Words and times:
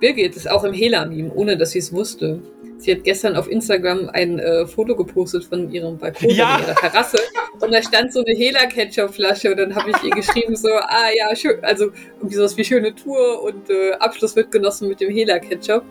Birgit 0.00 0.36
ist 0.36 0.50
auch 0.50 0.64
im 0.64 0.72
Hela-Meme, 0.72 1.32
ohne 1.34 1.56
dass 1.56 1.70
sie 1.72 1.78
es 1.78 1.92
wusste. 1.92 2.40
Sie 2.78 2.92
hat 2.92 3.04
gestern 3.04 3.36
auf 3.36 3.50
Instagram 3.50 4.10
ein 4.12 4.38
äh, 4.38 4.66
Foto 4.66 4.94
gepostet 4.94 5.44
von 5.44 5.70
ihrem 5.70 5.96
Balkon 5.96 6.28
Ja. 6.30 6.56
in 6.58 6.64
ihrer 6.64 6.74
Terrasse 6.74 7.18
und 7.60 7.72
da 7.72 7.82
stand 7.82 8.12
so 8.12 8.22
eine 8.22 8.36
Hela-Ketchup-Flasche 8.36 9.50
und 9.52 9.56
dann 9.56 9.74
habe 9.74 9.90
ich 9.90 10.02
ihr 10.04 10.10
geschrieben 10.10 10.54
so, 10.56 10.68
ah 10.68 11.08
ja, 11.16 11.34
schön, 11.34 11.56
also 11.62 11.86
irgendwie 12.18 12.36
sowas 12.36 12.54
wie 12.58 12.64
schöne 12.64 12.94
Tour 12.94 13.42
und 13.42 13.70
äh, 13.70 13.92
Abschluss 13.98 14.36
wird 14.36 14.52
genossen 14.52 14.88
mit 14.88 15.00
dem 15.00 15.10
Hela-Ketchup. 15.10 15.82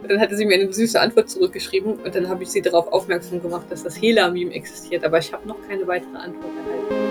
Und 0.00 0.08
dann 0.12 0.20
hatte 0.20 0.36
sie 0.36 0.46
mir 0.46 0.54
eine 0.54 0.72
süße 0.72 1.00
Antwort 1.00 1.28
zurückgeschrieben 1.28 1.94
und 1.94 2.14
dann 2.14 2.28
habe 2.28 2.44
ich 2.44 2.50
sie 2.50 2.62
darauf 2.62 2.86
aufmerksam 2.92 3.42
gemacht, 3.42 3.66
dass 3.70 3.82
das 3.82 4.00
Hela-Meme 4.00 4.52
existiert, 4.54 5.04
aber 5.04 5.18
ich 5.18 5.32
habe 5.32 5.46
noch 5.48 5.56
keine 5.68 5.84
weitere 5.88 6.16
Antwort 6.16 6.52
erhalten. 6.64 7.07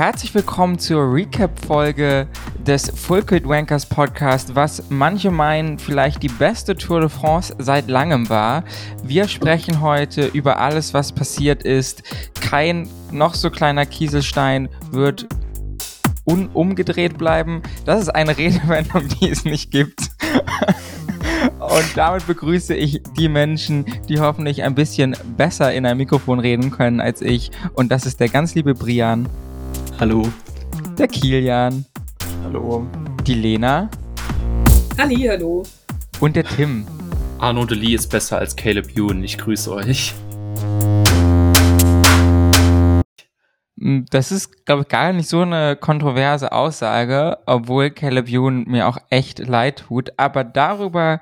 Herzlich 0.00 0.34
willkommen 0.34 0.78
zur 0.78 1.12
Recap-Folge 1.12 2.26
des 2.66 2.88
Full 2.88 3.22
Wankers 3.44 3.84
Podcast, 3.84 4.54
was 4.54 4.84
manche 4.88 5.30
meinen 5.30 5.78
vielleicht 5.78 6.22
die 6.22 6.28
beste 6.28 6.74
Tour 6.74 7.00
de 7.00 7.10
France 7.10 7.54
seit 7.58 7.86
langem 7.88 8.30
war. 8.30 8.64
Wir 9.04 9.28
sprechen 9.28 9.82
heute 9.82 10.24
über 10.28 10.58
alles, 10.58 10.94
was 10.94 11.12
passiert 11.12 11.64
ist. 11.64 12.02
Kein 12.40 12.88
noch 13.12 13.34
so 13.34 13.50
kleiner 13.50 13.84
Kieselstein 13.84 14.70
wird 14.90 15.26
unumgedreht 16.24 17.18
bleiben. 17.18 17.62
Das 17.84 18.00
ist 18.00 18.08
eine 18.08 18.34
Redewendung, 18.38 19.06
die 19.06 19.28
es 19.28 19.44
nicht 19.44 19.70
gibt. 19.70 20.00
Und 21.58 21.90
damit 21.94 22.26
begrüße 22.26 22.74
ich 22.74 23.02
die 23.18 23.28
Menschen, 23.28 23.84
die 24.08 24.18
hoffentlich 24.18 24.62
ein 24.62 24.74
bisschen 24.74 25.14
besser 25.36 25.74
in 25.74 25.84
ein 25.84 25.98
Mikrofon 25.98 26.40
reden 26.40 26.70
können 26.70 27.02
als 27.02 27.20
ich. 27.20 27.50
Und 27.74 27.92
das 27.92 28.06
ist 28.06 28.18
der 28.18 28.30
ganz 28.30 28.54
liebe 28.54 28.72
Brian, 28.72 29.28
Hallo. 30.00 30.26
der 30.98 31.08
Kilian, 31.08 31.84
Hallo. 32.42 32.86
die 33.26 33.34
Lena 33.34 33.90
Halli, 34.98 35.26
hallo. 35.28 35.62
und 36.20 36.36
der 36.36 36.44
Tim. 36.44 36.86
Arno 37.38 37.64
Lee 37.64 37.94
ist 37.94 38.08
besser 38.08 38.38
als 38.38 38.56
Caleb 38.56 38.96
Ewan. 38.96 39.22
Ich 39.22 39.36
grüße 39.38 39.70
euch. 39.72 40.14
Mm, 43.76 44.00
Das 44.10 44.32
ist, 44.32 44.64
glaube 44.66 44.82
ich, 44.82 44.88
gar 44.88 45.12
nicht 45.12 45.28
so 45.28 45.42
eine 45.42 45.76
kontroverse 45.76 46.52
Aussage, 46.52 47.38
obwohl 47.46 47.90
Caleb 47.90 48.28
Ewan 48.28 48.64
mir 48.64 48.88
auch 48.88 48.98
echt 49.10 49.38
leid 49.38 49.84
tut. 49.88 50.12
Aber 50.18 50.44
darüber 50.44 51.20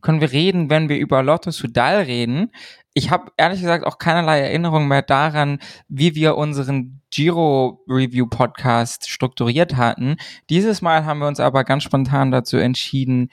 können 0.00 0.20
wir 0.20 0.32
reden, 0.32 0.70
wenn 0.70 0.88
wir 0.88 0.96
über 0.98 1.22
Lotto 1.22 1.50
Sudal 1.50 2.02
reden. 2.02 2.50
Ich 2.98 3.12
habe 3.12 3.30
ehrlich 3.36 3.60
gesagt 3.60 3.86
auch 3.86 3.98
keinerlei 3.98 4.40
Erinnerung 4.40 4.88
mehr 4.88 5.02
daran, 5.02 5.60
wie 5.86 6.16
wir 6.16 6.36
unseren 6.36 7.00
Giro 7.12 7.84
Review 7.88 8.26
Podcast 8.26 9.08
strukturiert 9.08 9.76
hatten. 9.76 10.16
Dieses 10.50 10.82
Mal 10.82 11.04
haben 11.04 11.20
wir 11.20 11.28
uns 11.28 11.38
aber 11.38 11.62
ganz 11.62 11.84
spontan 11.84 12.32
dazu 12.32 12.56
entschieden, 12.56 13.30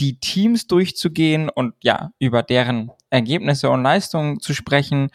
die 0.00 0.18
Teams 0.18 0.66
durchzugehen 0.66 1.50
und 1.50 1.74
ja, 1.82 2.12
über 2.20 2.42
deren 2.42 2.90
Ergebnisse 3.10 3.68
und 3.68 3.82
Leistungen 3.82 4.40
zu 4.40 4.54
sprechen. 4.54 5.10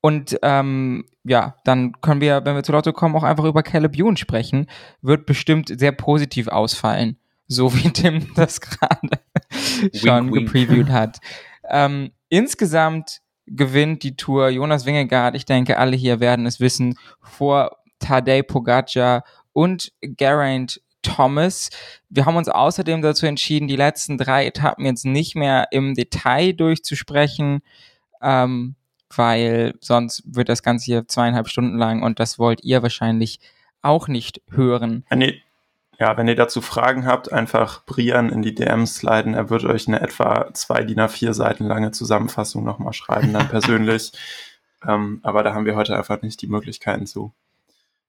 Und 0.00 0.36
ähm, 0.42 1.04
ja, 1.22 1.54
dann 1.62 1.92
können 2.00 2.20
wir, 2.20 2.44
wenn 2.44 2.56
wir 2.56 2.64
zu 2.64 2.72
Lotto 2.72 2.92
kommen, 2.92 3.14
auch 3.14 3.22
einfach 3.22 3.44
über 3.44 3.62
Caleb 3.62 3.96
Ewan 3.96 4.16
sprechen. 4.16 4.66
Wird 5.00 5.26
bestimmt 5.26 5.72
sehr 5.78 5.92
positiv 5.92 6.48
ausfallen. 6.48 7.18
So 7.46 7.72
wie 7.76 7.88
Tim 7.92 8.34
das 8.34 8.60
gerade 8.60 9.10
schon 9.94 10.32
wink. 10.32 10.46
gepreviewt 10.48 10.88
hat. 10.88 11.20
Ähm, 11.70 12.12
insgesamt 12.28 13.20
gewinnt 13.46 14.02
die 14.02 14.16
Tour 14.16 14.48
Jonas 14.48 14.86
Wingegaard, 14.86 15.34
ich 15.34 15.44
denke, 15.44 15.78
alle 15.78 15.96
hier 15.96 16.20
werden 16.20 16.46
es 16.46 16.60
wissen, 16.60 16.96
vor 17.20 17.78
Tadej 17.98 18.42
Pogacar 18.42 19.24
und 19.52 19.92
Geraint 20.00 20.80
Thomas. 21.02 21.70
Wir 22.08 22.26
haben 22.26 22.36
uns 22.36 22.48
außerdem 22.48 23.02
dazu 23.02 23.26
entschieden, 23.26 23.68
die 23.68 23.76
letzten 23.76 24.18
drei 24.18 24.46
Etappen 24.46 24.84
jetzt 24.84 25.04
nicht 25.04 25.34
mehr 25.34 25.68
im 25.70 25.94
Detail 25.94 26.52
durchzusprechen, 26.52 27.60
ähm, 28.22 28.76
weil 29.14 29.74
sonst 29.80 30.22
wird 30.26 30.48
das 30.48 30.62
Ganze 30.62 30.84
hier 30.84 31.08
zweieinhalb 31.08 31.48
Stunden 31.48 31.78
lang 31.78 32.02
und 32.02 32.20
das 32.20 32.38
wollt 32.38 32.62
ihr 32.62 32.82
wahrscheinlich 32.82 33.40
auch 33.82 34.08
nicht 34.08 34.42
hören. 34.50 35.04
Wenn 35.08 35.22
ihr, 35.22 35.34
ja, 36.00 36.16
wenn 36.16 36.26
ihr 36.26 36.34
dazu 36.34 36.62
Fragen 36.62 37.04
habt, 37.04 37.30
einfach 37.30 37.84
Brian 37.84 38.30
in 38.30 38.40
die 38.40 38.54
DMs 38.54 38.96
sliden. 38.96 39.34
Er 39.34 39.50
wird 39.50 39.64
euch 39.64 39.86
eine 39.86 40.00
etwa 40.00 40.48
zwei 40.54 40.82
DIN 40.82 40.98
A4 40.98 41.34
Seiten 41.34 41.66
lange 41.66 41.90
Zusammenfassung 41.90 42.64
nochmal 42.64 42.94
schreiben, 42.94 43.34
dann 43.34 43.48
persönlich. 43.50 44.12
ähm, 44.88 45.20
aber 45.22 45.42
da 45.42 45.52
haben 45.52 45.66
wir 45.66 45.76
heute 45.76 45.94
einfach 45.94 46.22
nicht 46.22 46.40
die 46.40 46.46
Möglichkeiten 46.46 47.06
zu. 47.06 47.34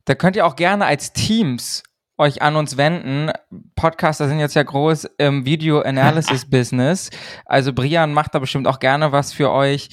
Da 0.05 0.15
könnt 0.15 0.37
ihr 0.37 0.45
auch 0.45 0.55
gerne 0.55 0.85
als 0.85 1.11
Teams 1.11 1.83
euch 2.17 2.41
an 2.41 2.55
uns 2.55 2.77
wenden. 2.77 3.31
Podcaster 3.75 4.29
sind 4.29 4.39
jetzt 4.39 4.55
ja 4.55 4.63
groß 4.63 5.09
im 5.17 5.43
Video-Analysis-Business. 5.43 7.09
Also 7.45 7.73
Brian 7.73 8.13
macht 8.13 8.33
da 8.33 8.39
bestimmt 8.39 8.67
auch 8.67 8.79
gerne 8.79 9.11
was 9.11 9.33
für 9.33 9.51
euch. 9.51 9.89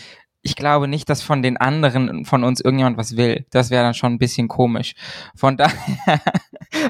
Ich 0.49 0.57
glaube 0.57 0.89
nicht, 0.89 1.11
dass 1.11 1.21
von 1.21 1.43
den 1.43 1.59
anderen 1.59 2.25
von 2.25 2.43
uns 2.43 2.63
irgendjemand 2.63 2.97
was 2.97 3.19
will. 3.19 3.45
Das 3.51 3.69
wäre 3.69 3.85
dann 3.85 3.93
schon 3.93 4.15
ein 4.15 4.19
bisschen 4.19 4.49
komisch. 4.49 4.95
Von 5.37 5.59
daher, 5.59 5.77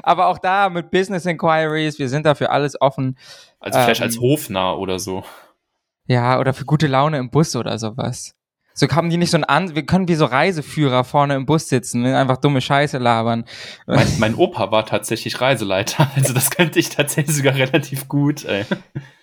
aber 0.03 0.27
auch 0.27 0.37
da 0.37 0.69
mit 0.69 0.91
Business 0.91 1.25
Inquiries, 1.25 1.99
wir 1.99 2.07
sind 2.07 2.25
dafür 2.25 2.53
alles 2.53 2.79
offen. 2.79 3.17
Also 3.59 3.77
vielleicht 3.79 3.99
Ähm. 3.99 4.05
als 4.07 4.17
Hofnarr 4.21 4.79
oder 4.79 4.97
so. 4.97 5.25
Ja, 6.07 6.39
oder 6.39 6.53
für 6.53 6.63
gute 6.63 6.87
Laune 6.87 7.17
im 7.17 7.29
Bus 7.31 7.53
oder 7.57 7.77
sowas. 7.77 8.33
So 8.79 8.87
haben 8.87 9.09
die 9.09 9.17
nicht 9.17 9.31
so 9.31 9.37
ein 9.37 9.43
An, 9.43 9.75
wir 9.75 9.85
können 9.85 10.07
wie 10.07 10.15
so 10.15 10.23
Reiseführer 10.23 11.03
vorne 11.03 11.35
im 11.35 11.45
Bus 11.45 11.67
sitzen, 11.67 12.05
und 12.05 12.13
einfach 12.13 12.37
dumme 12.37 12.61
Scheiße 12.61 12.97
labern. 12.97 13.43
Mein, 13.85 14.07
mein 14.19 14.35
Opa 14.35 14.71
war 14.71 14.85
tatsächlich 14.85 15.41
Reiseleiter. 15.41 16.09
Also 16.19 16.33
das 16.33 16.49
könnte 16.49 16.79
ich 16.79 16.89
tatsächlich 16.89 17.35
sogar 17.35 17.55
relativ 17.55 18.07
gut. 18.07 18.45
Ey. 18.45 18.65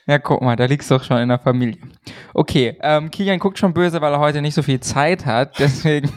Ja, 0.06 0.18
guck 0.18 0.42
mal, 0.42 0.56
da 0.56 0.66
liegst 0.66 0.90
du 0.90 0.96
doch 0.96 1.04
schon 1.04 1.18
in 1.18 1.28
der 1.28 1.38
Familie. 1.38 1.78
Okay, 2.34 2.76
ähm, 2.80 3.10
Kilian 3.10 3.38
guckt 3.38 3.58
schon 3.58 3.72
böse, 3.72 4.00
weil 4.00 4.12
er 4.12 4.18
heute 4.18 4.42
nicht 4.42 4.54
so 4.54 4.62
viel 4.62 4.80
Zeit 4.80 5.24
hat, 5.24 5.54
deswegen. 5.58 6.10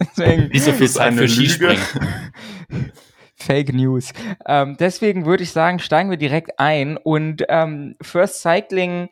deswegen 0.00 0.48
Nicht 0.48 0.64
so 0.64 0.72
viel 0.72 0.86
ist 0.86 0.94
Zeit 0.94 1.14
für. 1.14 1.28
Skispringen. 1.28 1.82
Fake 3.36 3.74
News. 3.74 4.12
Ähm, 4.46 4.76
deswegen 4.78 5.26
würde 5.26 5.42
ich 5.42 5.52
sagen, 5.52 5.78
steigen 5.78 6.08
wir 6.08 6.16
direkt 6.16 6.58
ein 6.58 6.96
und 6.96 7.44
ähm, 7.48 7.94
First 8.00 8.40
Cycling, 8.40 9.10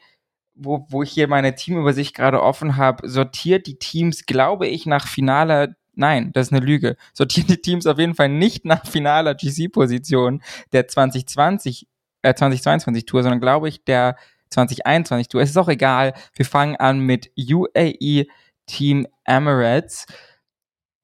wo, 0.65 0.87
wo 0.89 1.03
ich 1.03 1.11
hier 1.11 1.29
meine 1.29 1.55
Teamübersicht 1.55 2.15
gerade 2.15 2.43
offen 2.43 2.77
habe, 2.77 3.09
sortiert 3.09 3.67
die 3.67 3.79
Teams, 3.79 4.27
glaube 4.27 4.67
ich, 4.67 4.87
nach 4.87 5.07
finaler 5.07 5.75
Nein, 5.95 6.33
das 6.33 6.47
ist 6.47 6.53
eine 6.55 6.65
Lüge. 6.65 6.97
Sortiert 7.13 7.51
die 7.51 7.61
Teams 7.61 7.87
auf 7.87 7.99
jeden 7.99 8.15
Fall 8.15 8.31
nicht 8.31 8.65
nach 8.65 8.87
finaler 8.87 9.35
GC-Position 9.35 10.43
der 10.73 10.89
2020, 10.89 11.87
äh, 12.23 12.35
2022 12.35 13.05
Tour, 13.05 13.23
sondern 13.23 13.41
glaube 13.41 13.69
ich 13.69 13.85
der 13.85 14.17
2021 14.51 15.29
Tour. 15.29 15.43
Es 15.43 15.51
ist 15.51 15.57
auch 15.59 15.69
egal. 15.69 16.15
Wir 16.35 16.47
fangen 16.47 16.77
an 16.77 17.01
mit 17.01 17.31
UAE 17.37 18.27
Team 18.67 19.07
Emirates. 19.25 20.07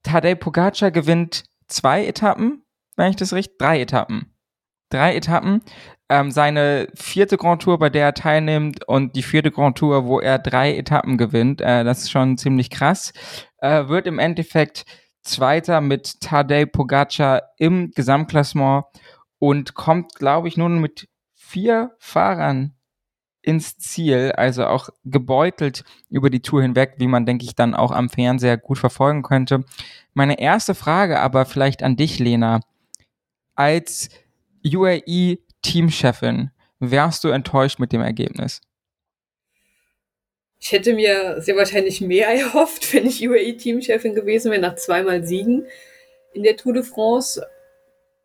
Tadej 0.02 0.36
Pogacar 0.36 0.90
gewinnt 0.90 1.44
zwei 1.66 2.06
Etappen, 2.06 2.62
wenn 2.96 3.10
ich 3.10 3.16
das 3.16 3.32
richtig, 3.32 3.58
drei 3.58 3.80
Etappen. 3.80 4.32
Drei 4.90 5.16
Etappen. 5.16 5.62
Ähm, 6.10 6.30
seine 6.30 6.88
vierte 6.94 7.36
Grand 7.36 7.62
Tour, 7.62 7.78
bei 7.78 7.90
der 7.90 8.06
er 8.06 8.14
teilnimmt 8.14 8.86
und 8.88 9.14
die 9.14 9.22
vierte 9.22 9.50
Grand 9.50 9.76
Tour, 9.76 10.06
wo 10.06 10.20
er 10.20 10.38
drei 10.38 10.76
Etappen 10.76 11.18
gewinnt. 11.18 11.60
Äh, 11.60 11.84
das 11.84 12.00
ist 12.00 12.10
schon 12.10 12.38
ziemlich 12.38 12.70
krass. 12.70 13.12
Äh, 13.58 13.88
wird 13.88 14.06
im 14.06 14.18
Endeffekt 14.18 14.86
Zweiter 15.22 15.80
mit 15.82 16.20
Tadej 16.20 16.66
Pogacar 16.66 17.42
im 17.58 17.90
Gesamtklassement 17.90 18.86
und 19.38 19.74
kommt, 19.74 20.14
glaube 20.14 20.48
ich, 20.48 20.56
nun 20.56 20.80
mit 20.80 21.08
vier 21.34 21.92
Fahrern 21.98 22.74
ins 23.42 23.78
Ziel, 23.78 24.32
also 24.32 24.66
auch 24.66 24.88
gebeutelt 25.04 25.84
über 26.10 26.28
die 26.28 26.42
Tour 26.42 26.62
hinweg, 26.62 26.94
wie 26.98 27.06
man, 27.06 27.24
denke 27.24 27.44
ich, 27.44 27.54
dann 27.54 27.74
auch 27.74 27.92
am 27.92 28.08
Fernseher 28.10 28.58
gut 28.58 28.78
verfolgen 28.78 29.22
könnte. 29.22 29.64
Meine 30.12 30.38
erste 30.40 30.74
Frage 30.74 31.20
aber 31.20 31.46
vielleicht 31.46 31.82
an 31.82 31.96
dich, 31.96 32.18
Lena. 32.18 32.60
Als 33.54 34.10
UAE-Teamchefin, 35.68 36.50
wärst 36.80 37.24
du 37.24 37.28
enttäuscht 37.28 37.78
mit 37.78 37.92
dem 37.92 38.00
Ergebnis? 38.00 38.60
Ich 40.60 40.72
hätte 40.72 40.94
mir 40.94 41.40
sehr 41.40 41.56
wahrscheinlich 41.56 42.00
mehr 42.00 42.28
erhofft, 42.34 42.92
wenn 42.92 43.06
ich 43.06 43.26
UAE-Teamchefin 43.26 44.14
gewesen 44.14 44.50
wäre, 44.50 44.60
nach 44.60 44.76
zweimal 44.76 45.24
Siegen 45.24 45.66
in 46.32 46.42
der 46.42 46.56
Tour 46.56 46.72
de 46.72 46.82
France. 46.82 47.46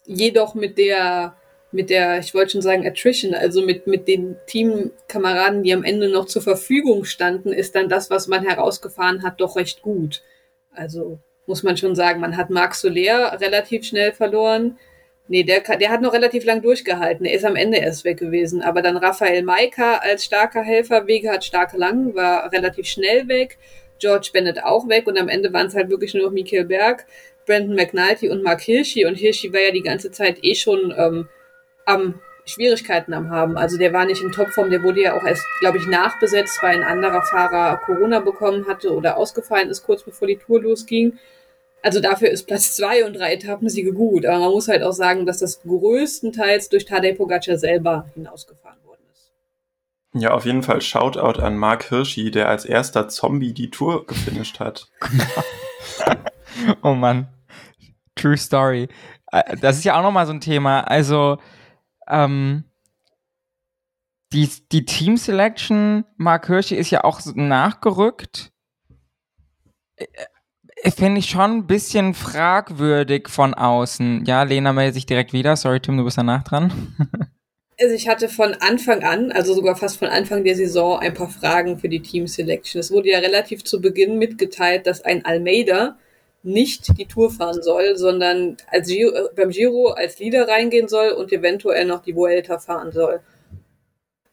Jedoch 0.06 0.54
mit 0.54 0.78
der, 0.78 1.36
mit 1.72 1.90
der, 1.90 2.20
ich 2.20 2.34
wollte 2.34 2.52
schon 2.52 2.62
sagen, 2.62 2.86
Attrition, 2.86 3.34
also 3.34 3.62
mit, 3.62 3.88
mit 3.88 4.08
den 4.08 4.36
Teamkameraden, 4.48 5.64
die 5.64 5.74
am 5.74 5.84
Ende 5.84 6.10
noch 6.10 6.26
zur 6.26 6.42
Verfügung 6.42 7.06
standen, 7.06 7.54
ist 7.54 7.76
dann 7.76 7.88
das, 7.88 8.10
was 8.10 8.28
man 8.28 8.44
herausgefahren 8.44 9.24
hat, 9.24 9.40
doch 9.40 9.56
recht 9.56 9.82
gut. 9.82 10.22
Also 10.72 11.20
muss 11.46 11.64
man 11.64 11.78
schon 11.78 11.96
sagen, 11.96 12.20
man 12.20 12.36
hat 12.36 12.50
Marc 12.50 12.76
Soler 12.76 13.40
relativ 13.40 13.86
schnell 13.86 14.12
verloren. 14.12 14.78
Nee, 15.28 15.44
der, 15.44 15.62
der 15.62 15.90
hat 15.90 16.02
noch 16.02 16.14
relativ 16.14 16.44
lang 16.44 16.62
durchgehalten. 16.62 17.26
Er 17.26 17.34
ist 17.34 17.46
am 17.46 17.56
Ende 17.56 17.78
erst 17.78 18.04
weg 18.04 18.18
gewesen. 18.18 18.62
Aber 18.62 18.82
dann 18.82 18.98
Raphael 18.98 19.44
Maika 19.44 19.98
als 19.98 20.26
starker 20.26 20.62
Helfer, 20.62 21.08
Wege 21.08 21.32
hat 21.32 21.46
starke 21.46 21.78
lang, 21.78 22.14
war 22.14 22.52
relativ 22.52 22.88
schnell 22.88 23.28
weg. 23.28 23.58
George 24.00 24.32
Bennett 24.34 24.62
auch 24.64 24.90
weg 24.90 25.08
und 25.08 25.18
am 25.18 25.30
Ende 25.30 25.54
waren 25.54 25.68
es 25.68 25.76
halt 25.76 25.90
wirklich 25.90 26.14
nur 26.14 26.24
noch 26.24 26.32
Michael 26.32 26.66
Berg, 26.66 27.06
Brandon 27.46 27.76
McNulty 27.76 28.30
und 28.30 28.44
Mark 28.44 28.62
Hirschi 28.62 29.06
und 29.06 29.16
Hirschi 29.16 29.54
war 29.54 29.62
ja 29.62 29.72
die 29.72 29.82
ganze 29.82 30.12
Zeit 30.12 30.44
eh 30.44 30.56
schon 30.56 30.94
ähm, 30.98 31.30
am 31.86 32.20
Schwierigkeiten 32.46 33.14
am 33.14 33.30
haben. 33.30 33.58
Also 33.58 33.78
der 33.78 33.94
war 33.94 34.06
nicht 34.06 34.22
in 34.22 34.32
Topform, 34.32 34.70
der 34.70 34.84
wurde 34.84 35.02
ja 35.02 35.18
auch 35.18 35.24
erst, 35.24 35.46
glaube 35.62 35.78
ich, 35.78 35.88
nachbesetzt, 35.88 36.62
weil 36.62 36.76
ein 36.76 36.84
anderer 36.84 37.22
Fahrer 37.22 37.78
Corona 37.78 38.20
bekommen 38.20 38.68
hatte 38.68 38.94
oder 38.94 39.16
ausgefallen 39.16 39.70
ist, 39.70 39.84
kurz 39.84 40.04
bevor 40.04 40.28
die 40.28 40.38
Tour 40.38 40.62
losging. 40.62 41.18
Also 41.84 42.00
dafür 42.00 42.30
ist 42.30 42.48
Platz 42.48 42.76
zwei 42.76 43.06
und 43.06 43.14
drei 43.14 43.34
Etappensiege 43.34 43.94
gut. 43.94 44.26
Aber 44.26 44.40
man 44.40 44.52
muss 44.52 44.70
halt 44.70 44.84
auch 44.84 44.94
sagen, 44.94 45.26
dass 45.26 45.40
das 45.40 45.62
größtenteils 45.64 46.70
durch 46.70 46.86
Tadej 46.86 47.16
Pogacar 47.16 47.58
selber 47.58 48.10
hinausgefahren 48.16 48.82
worden 48.86 49.02
ist. 49.12 49.34
Ja, 50.14 50.32
auf 50.32 50.46
jeden 50.46 50.64
Fall 50.64 50.82
Shoutout 50.82 51.42
an 51.42 51.58
Mark 51.58 51.90
Hirschi, 51.90 52.32
der 52.32 52.48
als 52.48 52.64
erster 52.64 53.10
Zombie 53.10 53.54
die 53.54 53.70
Tour 53.70 54.08
gefinisht 54.08 54.62
hat. 54.62 54.88
oh 56.84 56.94
Mann. 56.94 57.28
True 58.16 58.38
Story. 58.38 58.88
Äh, 59.34 59.58
das 59.58 59.78
ist 59.78 59.84
ja 59.84 60.00
auch 60.00 60.04
nochmal 60.04 60.26
so 60.26 60.32
ein 60.32 60.40
Thema. 60.40 60.82
Also, 60.82 61.38
ähm, 62.08 62.64
die, 64.32 64.50
die 64.72 64.86
Team 64.86 65.18
Selection, 65.18 66.06
Mark 66.16 66.48
Hirschi 66.48 66.76
ist 66.76 66.92
ja 66.92 67.04
auch 67.04 67.20
nachgerückt. 67.36 68.54
Finde 70.92 71.20
ich 71.20 71.30
schon 71.30 71.52
ein 71.52 71.68
bisschen 71.68 72.14
fragwürdig 72.14 73.30
von 73.30 73.54
außen. 73.54 74.26
Ja, 74.26 74.44
Lena 74.44 74.74
meldet 74.74 74.96
sich 74.96 75.06
direkt 75.06 75.32
wieder. 75.32 75.56
Sorry, 75.56 75.80
Tim, 75.80 75.98
du 75.98 76.04
bist 76.04 76.18
danach 76.18 76.44
dran. 76.44 76.96
Also 77.80 77.96
ich 77.96 78.08
hatte 78.08 78.30
von 78.30 78.54
Anfang 78.54 79.04
an, 79.04 79.32
also 79.32 79.56
sogar 79.56 79.76
fast 79.76 79.98
von 79.98 80.08
Anfang 80.08 80.44
der 80.44 80.56
Saison, 80.56 81.00
ein 81.00 81.16
paar 81.16 81.28
Fragen 81.28 81.80
für 81.80 81.90
die 81.90 82.02
Team 82.02 82.28
Selection. 82.28 82.80
Es 82.80 82.92
wurde 82.92 83.10
ja 83.10 83.20
relativ 83.20 83.64
zu 83.64 83.82
Beginn 83.82 84.20
mitgeteilt, 84.20 84.86
dass 84.86 85.04
ein 85.04 85.26
Almeida 85.26 85.98
nicht 86.44 86.98
die 87.00 87.08
Tour 87.08 87.32
fahren 87.32 87.64
soll, 87.64 87.98
sondern 87.98 88.58
als 88.68 88.88
Giro, 88.88 89.30
beim 89.36 89.50
Giro 89.50 89.88
als 89.88 90.20
Leader 90.20 90.48
reingehen 90.48 90.88
soll 90.88 91.10
und 91.10 91.32
eventuell 91.32 91.86
noch 91.86 92.04
die 92.04 92.16
Vuelta 92.16 92.60
fahren 92.60 92.92
soll. 92.92 93.22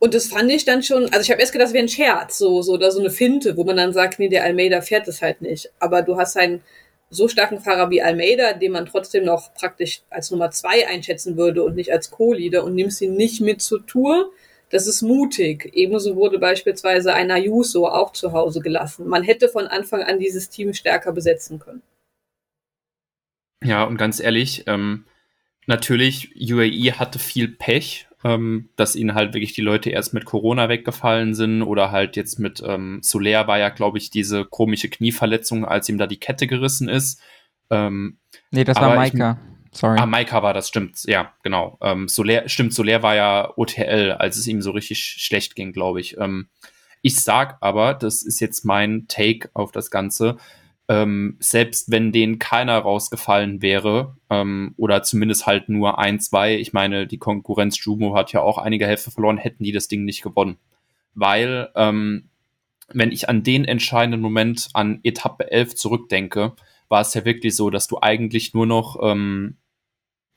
Und 0.02 0.14
das 0.14 0.28
fand 0.28 0.50
ich 0.50 0.64
dann 0.64 0.82
schon, 0.82 1.04
also 1.12 1.20
ich 1.20 1.30
habe 1.30 1.40
erst 1.40 1.52
gedacht, 1.52 1.66
das 1.66 1.74
wäre 1.74 1.84
ein 1.84 1.88
Scherz, 1.88 2.38
so, 2.38 2.62
so 2.62 2.72
oder 2.72 2.90
so 2.90 3.00
eine 3.00 3.10
Finte, 3.10 3.56
wo 3.58 3.64
man 3.64 3.76
dann 3.76 3.92
sagt, 3.92 4.18
nee, 4.18 4.30
der 4.30 4.44
Almeida 4.44 4.80
fährt 4.80 5.06
es 5.08 5.20
halt 5.20 5.42
nicht. 5.42 5.70
Aber 5.78 6.00
du 6.00 6.16
hast 6.16 6.38
einen 6.38 6.62
so 7.10 7.28
starken 7.28 7.60
Fahrer 7.60 7.90
wie 7.90 8.00
Almeida, 8.00 8.54
den 8.54 8.72
man 8.72 8.86
trotzdem 8.86 9.24
noch 9.26 9.52
praktisch 9.52 10.00
als 10.08 10.30
Nummer 10.30 10.50
zwei 10.52 10.88
einschätzen 10.88 11.36
würde 11.36 11.62
und 11.62 11.76
nicht 11.76 11.92
als 11.92 12.10
Co-Leader 12.10 12.64
und 12.64 12.74
nimmst 12.74 13.02
ihn 13.02 13.14
nicht 13.14 13.42
mit 13.42 13.60
zur 13.60 13.84
Tour. 13.86 14.32
Das 14.70 14.86
ist 14.86 15.02
mutig. 15.02 15.70
Ebenso 15.74 16.16
wurde 16.16 16.38
beispielsweise 16.38 17.12
ein 17.12 17.30
Ayuso 17.30 17.86
auch 17.86 18.12
zu 18.12 18.32
Hause 18.32 18.60
gelassen. 18.60 19.06
Man 19.06 19.22
hätte 19.22 19.50
von 19.50 19.66
Anfang 19.66 20.02
an 20.02 20.18
dieses 20.18 20.48
Team 20.48 20.72
stärker 20.72 21.12
besetzen 21.12 21.58
können. 21.58 21.82
Ja, 23.62 23.84
und 23.84 23.98
ganz 23.98 24.18
ehrlich, 24.20 24.64
ähm, 24.66 25.04
natürlich, 25.66 26.34
UAE 26.36 26.92
hatte 26.92 27.18
viel 27.18 27.48
Pech, 27.48 28.06
ähm, 28.24 28.70
dass 28.76 28.96
ihnen 28.96 29.14
halt 29.14 29.34
wirklich 29.34 29.54
die 29.54 29.62
Leute 29.62 29.90
erst 29.90 30.12
mit 30.12 30.24
Corona 30.24 30.68
weggefallen 30.68 31.34
sind 31.34 31.62
oder 31.62 31.90
halt 31.90 32.16
jetzt 32.16 32.38
mit 32.38 32.62
ähm, 32.64 33.00
Soler 33.02 33.46
war 33.46 33.58
ja, 33.58 33.70
glaube 33.70 33.98
ich, 33.98 34.10
diese 34.10 34.44
komische 34.44 34.90
Knieverletzung, 34.90 35.64
als 35.64 35.88
ihm 35.88 35.98
da 35.98 36.06
die 36.06 36.20
Kette 36.20 36.46
gerissen 36.46 36.88
ist. 36.88 37.20
Ähm, 37.70 38.18
nee, 38.50 38.64
das 38.64 38.76
war 38.76 38.94
Maika. 38.94 39.38
Sorry. 39.72 39.98
Ah, 39.98 40.06
Maika 40.06 40.42
war 40.42 40.52
das, 40.52 40.68
stimmt. 40.68 41.04
Ja, 41.04 41.32
genau. 41.42 41.78
Ähm, 41.80 42.08
Soler, 42.08 42.48
stimmt, 42.48 42.74
Soler 42.74 43.02
war 43.02 43.14
ja 43.14 43.52
OTL, 43.56 44.16
als 44.18 44.36
es 44.36 44.46
ihm 44.48 44.62
so 44.62 44.72
richtig 44.72 44.98
schlecht 44.98 45.54
ging, 45.54 45.72
glaube 45.72 46.00
ich. 46.00 46.18
Ähm, 46.18 46.48
ich 47.02 47.16
sag 47.16 47.56
aber, 47.60 47.94
das 47.94 48.22
ist 48.22 48.40
jetzt 48.40 48.64
mein 48.64 49.06
Take 49.08 49.48
auf 49.54 49.72
das 49.72 49.90
Ganze, 49.90 50.36
ähm, 50.90 51.36
selbst 51.38 51.92
wenn 51.92 52.10
denen 52.10 52.40
keiner 52.40 52.76
rausgefallen 52.76 53.62
wäre, 53.62 54.16
ähm, 54.28 54.74
oder 54.76 55.04
zumindest 55.04 55.46
halt 55.46 55.68
nur 55.68 56.00
ein, 56.00 56.18
zwei, 56.18 56.56
ich 56.56 56.72
meine, 56.72 57.06
die 57.06 57.18
Konkurrenz 57.18 57.78
Jumo 57.84 58.16
hat 58.16 58.32
ja 58.32 58.42
auch 58.42 58.58
einige 58.58 58.88
Helfer 58.88 59.12
verloren, 59.12 59.38
hätten 59.38 59.62
die 59.62 59.70
das 59.70 59.86
Ding 59.86 60.04
nicht 60.04 60.22
gewonnen. 60.22 60.58
Weil, 61.14 61.70
ähm, 61.76 62.28
wenn 62.92 63.12
ich 63.12 63.28
an 63.28 63.44
den 63.44 63.64
entscheidenden 63.64 64.20
Moment 64.20 64.70
an 64.72 64.98
Etappe 65.04 65.52
11 65.52 65.76
zurückdenke, 65.76 66.54
war 66.88 67.02
es 67.02 67.14
ja 67.14 67.24
wirklich 67.24 67.54
so, 67.54 67.70
dass 67.70 67.86
du 67.86 67.98
eigentlich 68.02 68.52
nur 68.52 68.66
noch 68.66 68.98
ähm, 69.00 69.58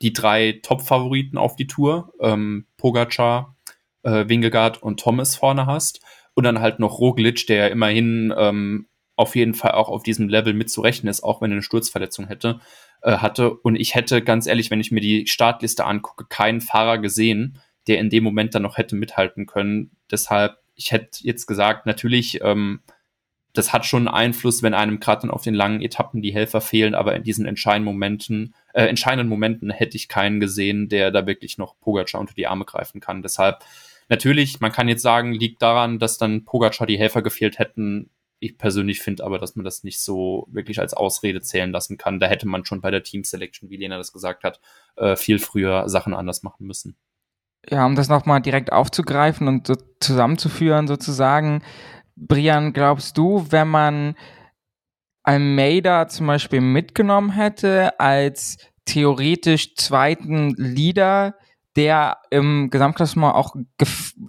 die 0.04 0.14
drei 0.14 0.60
Top-Favoriten 0.62 1.40
auf 1.40 1.56
die 1.56 1.66
Tour, 1.66 2.14
ähm, 2.20 2.68
Pogacar, 2.78 3.56
äh, 4.04 4.30
Wingegaard 4.30 4.84
und 4.84 5.00
Thomas 5.00 5.36
vorne 5.36 5.66
hast 5.66 6.02
und 6.36 6.44
dann 6.44 6.60
halt 6.60 6.78
noch 6.78 7.00
Roglic, 7.00 7.48
der 7.48 7.58
ja 7.58 7.68
immerhin 7.70 8.32
ähm, 8.38 8.86
auf 9.24 9.36
jeden 9.36 9.54
Fall 9.54 9.72
auch 9.72 9.90
auf 9.90 10.04
diesem 10.04 10.30
Level 10.30 10.54
mitzurechnen 10.54 11.10
ist, 11.10 11.24
auch 11.24 11.42
wenn 11.42 11.52
er 11.52 11.56
eine 11.56 11.64
Sturzverletzung 11.64 12.28
hätte, 12.28 12.60
äh, 13.02 13.18
hatte. 13.18 13.52
Und 13.52 13.76
ich 13.76 13.96
hätte 13.96 14.22
ganz 14.22 14.46
ehrlich, 14.46 14.70
wenn 14.70 14.80
ich 14.80 14.92
mir 14.92 15.02
die 15.02 15.26
Startliste 15.28 15.86
angucke, 15.86 16.26
keinen 16.30 16.62
Fahrer 16.62 17.00
gesehen, 17.00 17.60
der 17.88 18.00
in 18.00 18.10
dem 18.10 18.24
Moment 18.24 18.54
dann 18.54 18.62
noch 18.62 18.78
hätte 18.78 18.96
mithalten 18.96 19.46
können. 19.46 19.92
Deshalb, 20.12 20.58
ich 20.76 20.92
hätte 20.92 21.24
jetzt 21.24 21.48
gesagt, 21.48 21.86
natürlich, 21.86 22.42
ähm, 22.44 22.82
das 23.54 23.72
hat 23.72 23.86
schon 23.86 24.08
Einfluss, 24.08 24.64
wenn 24.64 24.74
einem 24.74 25.00
gerade 25.00 25.22
dann 25.22 25.32
auf 25.32 25.44
den 25.44 25.54
langen 25.54 25.82
Etappen 25.82 26.22
die 26.22 26.34
Helfer 26.34 26.60
fehlen, 26.60 26.96
aber 26.96 27.16
in 27.16 27.24
diesen 27.24 27.46
entscheidenden 27.46 27.86
Momenten, 27.86 28.56
äh, 28.74 28.86
entscheidenden 28.86 29.30
Momenten 29.30 29.70
hätte 29.70 29.96
ich 29.96 30.10
keinen 30.10 30.40
gesehen, 30.40 30.90
der 30.90 31.12
da 31.12 31.28
wirklich 31.28 31.58
noch 31.58 31.80
Pogacar 31.80 32.20
unter 32.20 32.34
die 32.34 32.48
Arme 32.48 32.66
greifen 32.66 33.00
kann. 33.00 33.22
Deshalb, 33.22 33.60
natürlich, 34.10 34.60
man 34.60 34.72
kann 34.72 34.88
jetzt 34.88 35.04
sagen, 35.04 35.34
liegt 35.34 35.62
daran, 35.62 36.00
dass 36.00 36.18
dann 36.18 36.46
Pogacar 36.46 36.88
die 36.88 36.98
Helfer 36.98 37.22
gefehlt 37.22 37.60
hätten. 37.60 38.10
Ich 38.44 38.58
persönlich 38.58 39.02
finde 39.02 39.24
aber, 39.24 39.40
dass 39.40 39.56
man 39.56 39.64
das 39.64 39.86
nicht 39.86 40.02
so 40.02 40.50
wirklich 40.52 40.82
als 40.82 40.94
Ausrede 40.94 41.40
zählen 41.40 41.72
lassen 41.72 41.98
kann. 41.98 42.20
Da 42.20 42.28
hätte 42.28 42.46
man 42.46 42.66
schon 42.66 42.82
bei 42.82 42.92
der 42.92 43.02
Team 43.02 43.24
Selection, 43.24 43.70
wie 43.70 43.78
Lena 43.78 43.96
das 43.98 44.12
gesagt 44.12 44.44
hat, 44.44 44.60
äh, 44.98 45.16
viel 45.16 45.40
früher 45.40 45.88
Sachen 45.88 46.14
anders 46.14 46.44
machen 46.44 46.68
müssen. 46.68 46.98
Ja, 47.70 47.86
um 47.86 47.96
das 47.96 48.10
nochmal 48.10 48.42
direkt 48.42 48.74
aufzugreifen 48.74 49.48
und 49.48 49.66
so 49.66 49.76
zusammenzuführen, 50.02 50.90
sozusagen. 50.90 51.64
Brian, 52.18 52.74
glaubst 52.74 53.18
du, 53.18 53.48
wenn 53.50 53.70
man 53.70 54.16
Almeida 55.24 56.10
zum 56.10 56.28
Beispiel 56.28 56.60
mitgenommen 56.60 57.32
hätte 57.32 57.98
als 58.02 58.58
theoretisch 58.84 59.76
zweiten 59.76 60.50
Leader, 60.58 61.36
der 61.76 62.18
im 62.30 62.70
Gesamtklassement 62.70 63.34
auch 63.34 63.56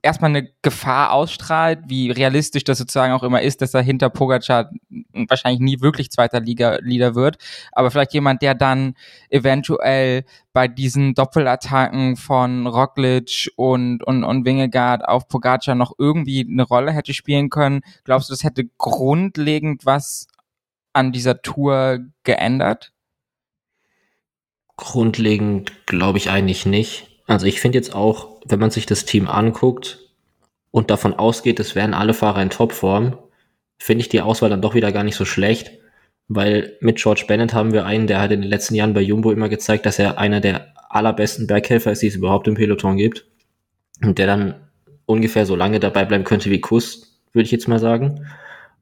erstmal 0.03 0.31
eine 0.31 0.49
Gefahr 0.63 1.13
ausstrahlt, 1.13 1.81
wie 1.89 2.11
realistisch 2.11 2.65
das 2.65 2.79
sozusagen 2.79 3.13
auch 3.13 3.23
immer 3.23 3.43
ist, 3.43 3.61
dass 3.61 3.75
er 3.75 3.83
hinter 3.83 4.09
Pogacar 4.09 4.71
wahrscheinlich 5.13 5.61
nie 5.61 5.81
wirklich 5.81 6.11
zweiter 6.11 6.41
Liga 6.41 6.79
Leader 6.81 7.15
wird, 7.15 7.37
aber 7.73 7.91
vielleicht 7.91 8.15
jemand, 8.15 8.41
der 8.41 8.55
dann 8.55 8.95
eventuell 9.29 10.25
bei 10.55 10.69
diesen 10.69 11.15
Doppelattacken 11.15 12.17
von 12.17 12.67
Roglic 12.67 13.51
und 13.57 14.03
und 14.03 14.25
und 14.25 14.47
Wingegaard 14.47 15.07
auf 15.07 15.29
Pogacar 15.29 15.75
noch 15.75 15.93
irgendwie 15.99 16.47
eine 16.51 16.63
Rolle 16.63 16.93
hätte 16.93 17.13
spielen 17.13 17.51
können. 17.51 17.83
Glaubst 18.05 18.31
du, 18.31 18.33
das 18.33 18.45
hätte 18.45 18.65
grundlegend 18.79 19.85
was 19.85 20.29
an 20.95 21.13
dieser 21.13 21.43
Tour 21.43 21.99
geändert? 22.23 22.93
Grundlegend 24.77 25.87
glaube 25.87 26.19
ich 26.19 26.31
eigentlich 26.31 26.65
nicht 26.65 27.14
also 27.27 27.47
ich 27.47 27.61
finde 27.61 27.79
jetzt 27.79 27.95
auch, 27.95 28.41
wenn 28.47 28.61
man 28.61 28.71
sich 28.71 28.87
das 28.87 29.05
Team 29.05 29.29
anguckt 29.29 30.11
und 30.71 30.91
davon 30.91 31.15
ausgeht, 31.15 31.61
es 31.61 31.75
wären 31.75 31.95
alle 31.95 32.15
Fahrer 32.15 32.43
in 32.43 32.51
Topform, 32.51 33.19
finde 33.79 34.03
ich 34.03 34.09
die 34.09 34.21
Auswahl 34.21 34.51
dann 34.51 34.63
doch 34.63 34.75
wieder 34.75 34.93
gar 34.93 35.05
nicht 35.05 35.17
so 35.17 35.25
schlecht, 35.25 35.73
weil 36.29 36.77
mit 36.81 36.97
George 36.97 37.25
Bennett 37.27 37.55
haben 37.55 37.73
wir 37.73 37.85
einen, 37.87 38.07
der 38.07 38.21
hat 38.21 38.33
in 38.33 38.41
den 38.41 38.51
letzten 38.51 38.75
Jahren 38.75 38.95
bei 38.95 39.01
Jumbo 39.01 39.33
immer 39.33 39.49
gezeigt, 39.49 39.87
dass 39.87 39.99
er 39.99 40.19
einer 40.19 40.41
der 40.41 40.75
allerbesten 40.89 41.47
Berghelfer 41.47 41.93
ist, 41.93 42.03
die 42.03 42.07
es 42.07 42.17
überhaupt 42.17 42.49
im 42.49 42.55
Peloton 42.55 42.97
gibt. 42.97 43.27
Und 44.03 44.19
der 44.19 44.27
dann 44.27 44.55
ungefähr 45.07 45.47
so 45.47 45.57
lange 45.57 45.81
dabei 45.81 46.05
bleiben 46.05 46.25
könnte 46.25 46.51
wie 46.51 46.61
Kuss, 46.61 47.21
würde 47.33 47.45
ich 47.45 47.53
jetzt 47.53 47.69
mal 47.69 47.79
sagen. 47.79 48.27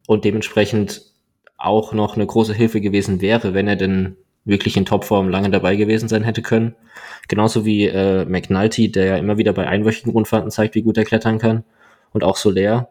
Und 0.07 0.25
dementsprechend 0.25 1.03
auch 1.57 1.93
noch 1.93 2.17
eine 2.17 2.27
große 2.27 2.55
Hilfe 2.55 2.81
gewesen 2.81 3.21
wäre, 3.21 3.55
wenn 3.55 3.69
er 3.69 3.77
denn 3.77 4.17
wirklich 4.45 4.77
in 4.77 4.85
Topform 4.85 5.29
lange 5.29 5.51
dabei 5.51 5.77
gewesen 5.77 6.09
sein 6.09 6.25
hätte 6.25 6.43
können. 6.43 6.75
Genauso 7.29 7.65
wie 7.65 7.87
äh, 7.87 8.25
McNulty, 8.25 8.91
der 8.91 9.05
ja 9.05 9.17
immer 9.17 9.39
wieder 9.39 9.53
bei 9.53 9.67
einwöchigen 9.67 10.13
Rundfahrten 10.13 10.51
zeigt, 10.51 10.75
wie 10.75 10.83
gut 10.83 10.99
er 10.99 11.05
klettern 11.05 11.39
kann. 11.39 11.65
Und 12.13 12.25
auch 12.25 12.37
Soler. 12.37 12.91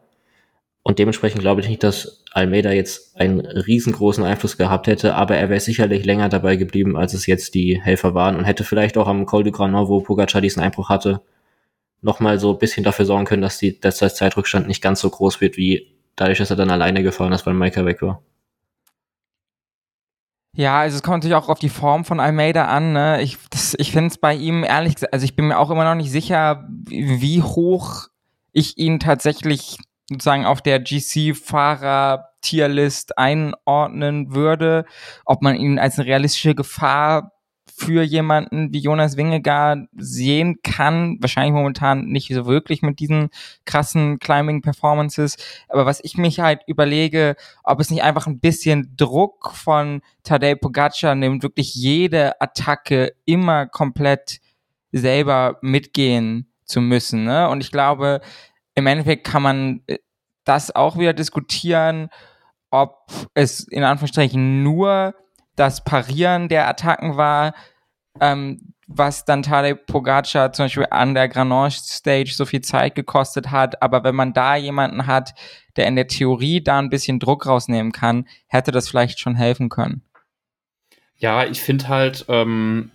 Und 0.84 0.98
dementsprechend 0.98 1.42
glaube 1.42 1.62
ich 1.62 1.70
nicht, 1.70 1.84
dass 1.84 2.24
Almeida 2.32 2.72
jetzt 2.72 3.16
einen 3.20 3.42
riesengroßen 3.42 4.24
Einfluss 4.24 4.58
gehabt 4.58 4.88
hätte, 4.88 5.14
aber 5.14 5.36
er 5.36 5.50
wäre 5.50 5.60
sicherlich 5.60 6.06
länger 6.06 6.28
dabei 6.30 6.56
geblieben, 6.56 6.98
als 6.98 7.14
es 7.14 7.28
jetzt 7.28 7.54
die 7.54 7.80
Helfer 7.80 8.16
waren 8.16 8.36
und 8.36 8.46
hätte 8.46 8.64
vielleicht 8.64 8.98
auch 8.98 9.08
am 9.08 9.28
Col 9.28 9.44
du 9.44 9.52
Granon, 9.52 9.88
wo 9.90 10.02
Pogacar 10.02 10.42
diesen 10.42 10.64
Einbruch 10.64 10.90
hatte, 10.90 11.22
nochmal 12.02 12.40
so 12.40 12.54
ein 12.54 12.58
bisschen 12.58 12.84
dafür 12.84 13.06
sorgen 13.06 13.26
können, 13.26 13.44
dass 13.44 13.60
die, 13.60 13.80
dass 13.80 14.00
der 14.00 14.14
Zeitrückstand 14.14 14.68
nicht 14.68 14.82
ganz 14.82 15.02
so 15.02 15.10
groß 15.10 15.40
wird, 15.40 15.58
wie 15.58 15.88
dadurch, 16.16 16.40
dass 16.40 16.50
er 16.50 16.56
dann 16.56 16.72
alleine 16.72 17.04
gefahren 17.04 17.34
ist, 17.34 17.46
weil 17.46 17.54
Maika 17.54 17.86
weg 17.86 18.02
war. 18.02 18.24
Ja, 20.54 20.80
also 20.80 20.98
es 20.98 21.04
kommt 21.04 21.18
natürlich 21.18 21.36
auch 21.36 21.50
auf 21.50 21.60
die 21.60 21.70
Form 21.70 22.04
von 22.04 22.20
Almeida 22.20 22.66
an. 22.66 22.94
Ne? 22.94 23.22
Ich, 23.22 23.38
ich 23.78 23.92
finde 23.92 24.08
es 24.08 24.18
bei 24.18 24.36
ihm 24.36 24.64
ehrlich 24.64 24.96
gesagt, 24.96 25.14
also 25.14 25.24
ich 25.24 25.36
bin 25.36 25.48
mir 25.48 25.58
auch 25.58 25.70
immer 25.70 25.86
noch 25.86 25.96
nicht 25.96 26.12
sicher, 26.12 26.68
wie 26.88 27.42
hoch 27.42 28.08
ich 28.52 28.78
ihn 28.78 29.00
tatsächlich 29.00 29.78
sozusagen 30.10 30.46
auf 30.46 30.62
der 30.62 30.80
GC-Fahrer 30.80 32.32
Top-Tier-List 32.42 33.18
einordnen 33.18 34.34
würde, 34.34 34.86
ob 35.26 35.42
man 35.42 35.56
ihn 35.56 35.80
als 35.80 35.98
eine 35.98 36.08
realistische 36.08 36.56
Gefahr 36.56 37.34
für 37.76 38.04
jemanden 38.04 38.74
wie 38.74 38.80
Jonas 38.80 39.18
Wingegaard 39.18 39.88
sehen 39.96 40.60
kann. 40.64 41.18
Wahrscheinlich 41.22 41.54
momentan 41.54 42.06
nicht 42.06 42.34
so 42.34 42.46
wirklich 42.46 42.82
mit 42.82 43.00
diesen 43.00 43.30
krassen 43.66 44.20
Climbing-Performances. 44.20 45.38
Aber 45.70 45.86
was 45.86 46.00
ich 46.04 46.18
mich 46.18 46.40
halt 46.40 46.62
überlege, 46.68 47.36
ob 47.64 47.80
es 47.80 47.90
nicht 47.90 48.04
einfach 48.04 48.28
ein 48.28 48.40
bisschen 48.40 48.94
Druck 48.98 49.54
von 49.54 50.02
Tadej 50.24 50.56
Pogacar 50.56 51.16
nimmt, 51.16 51.44
wirklich 51.44 51.76
jede 51.76 52.40
Attacke 52.42 53.14
immer 53.26 53.66
komplett 53.66 54.40
selber 54.92 55.58
mitgehen 55.62 56.52
zu 56.66 56.82
müssen. 56.82 57.24
Ne? 57.24 57.48
Und 57.50 57.62
ich 57.62 57.72
glaube, 57.72 58.22
im 58.76 58.88
Endeffekt 58.88 59.26
kann 59.26 59.44
man 59.44 59.82
äh, 59.88 59.98
das 60.44 60.76
auch 60.76 60.98
wieder 60.98 61.14
diskutieren, 61.14 62.10
ob 62.72 63.12
es 63.34 63.68
in 63.68 63.84
Anführungsstrichen 63.84 64.64
nur 64.64 65.14
das 65.56 65.84
Parieren 65.84 66.50
der 66.50 66.68
Attacken 66.68 67.18
war, 67.18 67.54
ähm, 68.20 68.74
was 68.88 69.26
dann 69.26 69.44
Tadej 69.44 69.76
Pogacar 69.76 70.52
zum 70.52 70.66
Beispiel 70.66 70.88
an 70.92 71.14
der 71.14 71.30
Granage 71.30 71.80
Stage 71.82 72.34
so 72.34 72.46
viel 72.46 72.62
Zeit 72.62 72.96
gekostet 72.96 73.52
hat. 73.52 73.82
Aber 73.82 74.04
wenn 74.04 74.16
man 74.16 74.34
da 74.34 74.56
jemanden 74.56 75.08
hat, 75.08 75.34
der 75.76 75.88
in 75.88 75.96
der 75.96 76.08
Theorie 76.08 76.62
da 76.62 76.80
ein 76.80 76.90
bisschen 76.90 77.20
Druck 77.20 77.46
rausnehmen 77.46 77.92
kann, 77.92 78.28
hätte 78.48 78.72
das 78.72 78.90
vielleicht 78.90 79.20
schon 79.20 79.36
helfen 79.36 79.70
können. 79.70 80.04
Ja, 81.16 81.46
ich 81.46 81.62
finde 81.62 81.88
halt, 81.88 82.26
ähm, 82.28 82.92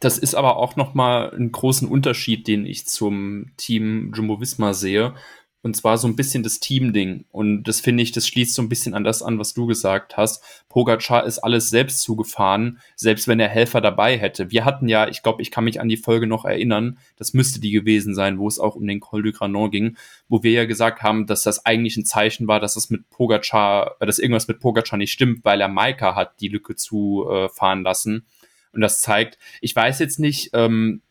das 0.00 0.18
ist 0.18 0.34
aber 0.34 0.56
auch 0.56 0.76
noch 0.76 0.94
mal 0.94 1.30
einen 1.30 1.52
großen 1.52 1.88
Unterschied, 1.88 2.46
den 2.46 2.64
ich 2.64 2.86
zum 2.86 3.52
Team 3.56 4.12
Jumbo 4.14 4.40
Visma 4.40 4.72
sehe. 4.72 5.14
Und 5.62 5.76
zwar 5.76 5.98
so 5.98 6.06
ein 6.06 6.14
bisschen 6.14 6.44
das 6.44 6.60
Team-Ding. 6.60 7.24
Und 7.32 7.64
das 7.64 7.80
finde 7.80 8.02
ich, 8.02 8.12
das 8.12 8.28
schließt 8.28 8.54
so 8.54 8.62
ein 8.62 8.68
bisschen 8.68 8.94
an 8.94 9.02
das 9.02 9.22
an, 9.22 9.40
was 9.40 9.54
du 9.54 9.66
gesagt 9.66 10.16
hast. 10.16 10.42
Pogacar 10.68 11.26
ist 11.26 11.40
alles 11.40 11.68
selbst 11.68 12.00
zugefahren, 12.02 12.78
selbst 12.94 13.26
wenn 13.26 13.40
er 13.40 13.48
Helfer 13.48 13.80
dabei 13.80 14.16
hätte. 14.16 14.52
Wir 14.52 14.64
hatten 14.64 14.88
ja, 14.88 15.08
ich 15.08 15.22
glaube, 15.22 15.42
ich 15.42 15.50
kann 15.50 15.64
mich 15.64 15.80
an 15.80 15.88
die 15.88 15.96
Folge 15.96 16.28
noch 16.28 16.44
erinnern, 16.44 16.98
das 17.16 17.34
müsste 17.34 17.60
die 17.60 17.72
gewesen 17.72 18.14
sein, 18.14 18.38
wo 18.38 18.46
es 18.46 18.60
auch 18.60 18.76
um 18.76 18.86
den 18.86 19.00
Col 19.00 19.22
du 19.22 19.32
Granon 19.32 19.70
ging, 19.70 19.96
wo 20.28 20.44
wir 20.44 20.52
ja 20.52 20.64
gesagt 20.64 21.02
haben, 21.02 21.26
dass 21.26 21.42
das 21.42 21.66
eigentlich 21.66 21.96
ein 21.96 22.04
Zeichen 22.04 22.46
war, 22.46 22.60
dass 22.60 22.76
es 22.76 22.88
mit 22.88 23.10
Pogacar, 23.10 23.96
äh, 23.98 24.06
dass 24.06 24.20
irgendwas 24.20 24.46
mit 24.46 24.60
Pogacar 24.60 24.96
nicht 24.96 25.12
stimmt, 25.12 25.44
weil 25.44 25.60
er 25.60 25.68
Maika 25.68 26.14
hat 26.14 26.40
die 26.40 26.48
Lücke 26.48 26.76
zufahren 26.76 27.80
äh, 27.80 27.82
lassen. 27.82 28.26
Und 28.72 28.80
das 28.80 29.00
zeigt, 29.00 29.38
ich 29.60 29.74
weiß 29.74 29.98
jetzt 29.98 30.20
nicht, 30.20 30.50
ähm, 30.52 31.02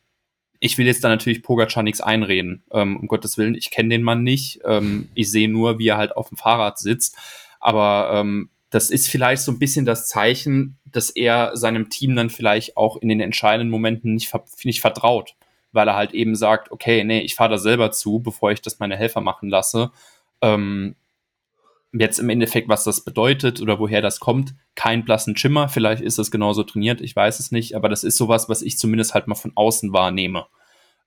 ich 0.59 0.77
will 0.77 0.85
jetzt 0.85 1.03
da 1.03 1.09
natürlich 1.09 1.43
Pogacar 1.43 1.83
nichts 1.83 2.01
einreden, 2.01 2.63
ähm, 2.71 2.97
um 2.97 3.07
Gottes 3.07 3.37
Willen. 3.37 3.55
Ich 3.55 3.71
kenne 3.71 3.89
den 3.89 4.03
Mann 4.03 4.23
nicht. 4.23 4.59
Ähm, 4.65 5.09
ich 5.13 5.31
sehe 5.31 5.49
nur, 5.49 5.79
wie 5.79 5.87
er 5.87 5.97
halt 5.97 6.15
auf 6.15 6.29
dem 6.29 6.37
Fahrrad 6.37 6.79
sitzt. 6.79 7.17
Aber 7.59 8.09
ähm, 8.13 8.49
das 8.69 8.89
ist 8.89 9.07
vielleicht 9.07 9.41
so 9.43 9.51
ein 9.51 9.59
bisschen 9.59 9.85
das 9.85 10.07
Zeichen, 10.07 10.77
dass 10.85 11.09
er 11.09 11.55
seinem 11.55 11.89
Team 11.89 12.15
dann 12.15 12.29
vielleicht 12.29 12.75
auch 12.75 12.97
in 12.97 13.09
den 13.09 13.21
entscheidenden 13.21 13.69
Momenten 13.69 14.13
nicht, 14.13 14.31
nicht 14.63 14.81
vertraut. 14.81 15.35
Weil 15.71 15.87
er 15.87 15.95
halt 15.95 16.13
eben 16.13 16.35
sagt, 16.35 16.71
okay, 16.71 17.03
nee, 17.03 17.21
ich 17.21 17.35
fahre 17.35 17.51
da 17.51 17.57
selber 17.57 17.91
zu, 17.91 18.19
bevor 18.19 18.51
ich 18.51 18.61
das 18.61 18.79
meine 18.79 18.97
Helfer 18.97 19.21
machen 19.21 19.49
lasse. 19.49 19.91
Ähm, 20.41 20.95
Jetzt 21.99 22.19
im 22.19 22.29
Endeffekt, 22.29 22.69
was 22.69 22.83
das 22.83 23.03
bedeutet 23.03 23.61
oder 23.61 23.79
woher 23.79 24.01
das 24.01 24.19
kommt, 24.19 24.55
kein 24.75 25.05
blassen 25.05 25.37
Schimmer. 25.37 25.69
Vielleicht 25.69 26.01
ist 26.01 26.19
das 26.19 26.31
genauso 26.31 26.63
trainiert, 26.63 27.01
ich 27.01 27.15
weiß 27.15 27.39
es 27.39 27.51
nicht, 27.51 27.75
aber 27.75 27.89
das 27.89 28.03
ist 28.03 28.17
sowas, 28.17 28.49
was 28.49 28.61
ich 28.61 28.77
zumindest 28.77 29.13
halt 29.13 29.27
mal 29.27 29.35
von 29.35 29.53
außen 29.55 29.93
wahrnehme. 29.93 30.47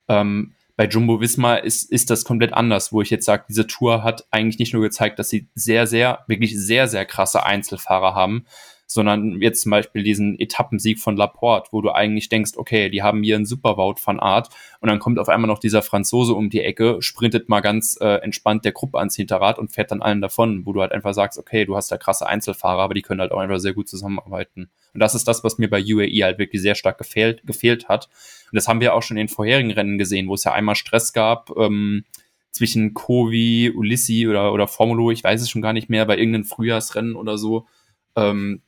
Ähm, 0.08 0.54
bei 0.76 0.86
Jumbo 0.86 1.20
Visma 1.20 1.56
ist, 1.56 1.90
ist 1.92 2.08
das 2.08 2.24
komplett 2.24 2.54
anders, 2.54 2.90
wo 2.90 3.02
ich 3.02 3.10
jetzt 3.10 3.26
sage, 3.26 3.44
diese 3.48 3.66
Tour 3.66 4.02
hat 4.02 4.26
eigentlich 4.30 4.58
nicht 4.58 4.72
nur 4.72 4.82
gezeigt, 4.82 5.18
dass 5.18 5.28
sie 5.28 5.48
sehr, 5.54 5.86
sehr, 5.86 6.24
wirklich 6.26 6.58
sehr, 6.58 6.88
sehr 6.88 7.04
krasse 7.04 7.44
Einzelfahrer 7.44 8.14
haben, 8.14 8.46
sondern 8.92 9.40
jetzt 9.40 9.62
zum 9.62 9.70
Beispiel 9.70 10.02
diesen 10.02 10.36
Etappensieg 10.40 10.98
von 10.98 11.16
Laporte, 11.16 11.68
wo 11.70 11.80
du 11.80 11.90
eigentlich 11.90 12.28
denkst, 12.28 12.52
okay, 12.56 12.90
die 12.90 13.04
haben 13.04 13.22
hier 13.22 13.36
einen 13.36 13.46
Supervout 13.46 14.00
von 14.00 14.18
Art 14.18 14.48
und 14.80 14.88
dann 14.88 14.98
kommt 14.98 15.20
auf 15.20 15.28
einmal 15.28 15.46
noch 15.46 15.60
dieser 15.60 15.82
Franzose 15.82 16.34
um 16.34 16.50
die 16.50 16.60
Ecke, 16.60 16.96
sprintet 17.00 17.48
mal 17.48 17.60
ganz 17.60 17.96
äh, 18.00 18.16
entspannt 18.16 18.64
der 18.64 18.72
Gruppe 18.72 18.98
ans 18.98 19.14
Hinterrad 19.14 19.60
und 19.60 19.70
fährt 19.70 19.92
dann 19.92 20.02
allen 20.02 20.20
davon, 20.20 20.66
wo 20.66 20.72
du 20.72 20.80
halt 20.80 20.90
einfach 20.90 21.14
sagst, 21.14 21.38
okay, 21.38 21.64
du 21.64 21.76
hast 21.76 21.92
da 21.92 21.98
krasse 21.98 22.26
Einzelfahrer, 22.26 22.82
aber 22.82 22.94
die 22.94 23.02
können 23.02 23.20
halt 23.20 23.30
auch 23.30 23.38
einfach 23.38 23.60
sehr 23.60 23.74
gut 23.74 23.88
zusammenarbeiten. 23.88 24.70
Und 24.92 24.98
das 24.98 25.14
ist 25.14 25.28
das, 25.28 25.44
was 25.44 25.58
mir 25.58 25.70
bei 25.70 25.80
UAE 25.80 26.24
halt 26.24 26.40
wirklich 26.40 26.60
sehr 26.60 26.74
stark 26.74 26.98
gefehlt, 26.98 27.46
gefehlt 27.46 27.88
hat. 27.88 28.08
Und 28.50 28.56
das 28.56 28.66
haben 28.66 28.80
wir 28.80 28.94
auch 28.94 29.02
schon 29.04 29.16
in 29.16 29.28
den 29.28 29.32
vorherigen 29.32 29.70
Rennen 29.70 29.98
gesehen, 29.98 30.26
wo 30.26 30.34
es 30.34 30.42
ja 30.42 30.52
einmal 30.52 30.74
Stress 30.74 31.12
gab, 31.12 31.56
ähm, 31.56 32.04
zwischen 32.50 32.92
Kovi, 32.92 33.72
Ulissi 33.72 34.26
oder, 34.26 34.52
oder 34.52 34.66
Formulo, 34.66 35.12
ich 35.12 35.22
weiß 35.22 35.40
es 35.40 35.48
schon 35.48 35.62
gar 35.62 35.72
nicht 35.72 35.88
mehr, 35.88 36.06
bei 36.06 36.18
irgendeinem 36.18 36.44
Frühjahrsrennen 36.44 37.14
oder 37.14 37.38
so, 37.38 37.68
ähm, 38.16 38.62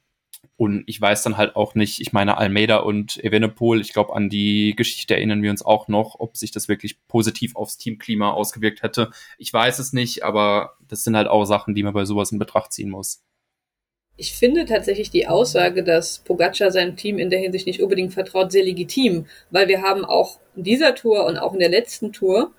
und 0.56 0.84
ich 0.86 1.00
weiß 1.00 1.22
dann 1.22 1.36
halt 1.36 1.56
auch 1.56 1.74
nicht, 1.74 2.00
ich 2.00 2.12
meine, 2.12 2.38
Almeida 2.38 2.78
und 2.78 3.22
Evenepoel, 3.24 3.80
ich 3.80 3.92
glaube, 3.92 4.14
an 4.14 4.28
die 4.28 4.74
Geschichte 4.76 5.14
erinnern 5.14 5.42
wir 5.42 5.50
uns 5.50 5.64
auch 5.64 5.88
noch, 5.88 6.20
ob 6.20 6.36
sich 6.36 6.50
das 6.50 6.68
wirklich 6.68 7.04
positiv 7.08 7.56
aufs 7.56 7.78
Teamklima 7.78 8.30
ausgewirkt 8.30 8.82
hätte. 8.82 9.10
Ich 9.38 9.52
weiß 9.52 9.78
es 9.78 9.92
nicht, 9.92 10.24
aber 10.24 10.76
das 10.86 11.04
sind 11.04 11.16
halt 11.16 11.28
auch 11.28 11.44
Sachen, 11.46 11.74
die 11.74 11.82
man 11.82 11.94
bei 11.94 12.04
sowas 12.04 12.32
in 12.32 12.38
Betracht 12.38 12.72
ziehen 12.72 12.90
muss. 12.90 13.22
Ich 14.16 14.34
finde 14.34 14.66
tatsächlich 14.66 15.10
die 15.10 15.26
Aussage, 15.26 15.82
dass 15.82 16.18
Pogacar 16.18 16.70
seinem 16.70 16.96
Team 16.96 17.18
in 17.18 17.30
der 17.30 17.40
Hinsicht 17.40 17.66
nicht 17.66 17.82
unbedingt 17.82 18.12
vertraut, 18.12 18.52
sehr 18.52 18.62
legitim, 18.62 19.26
weil 19.50 19.68
wir 19.68 19.80
haben 19.80 20.04
auch 20.04 20.38
in 20.54 20.64
dieser 20.64 20.94
Tour 20.94 21.24
und 21.24 21.38
auch 21.38 21.54
in 21.54 21.60
der 21.60 21.70
letzten 21.70 22.12
Tour 22.12 22.52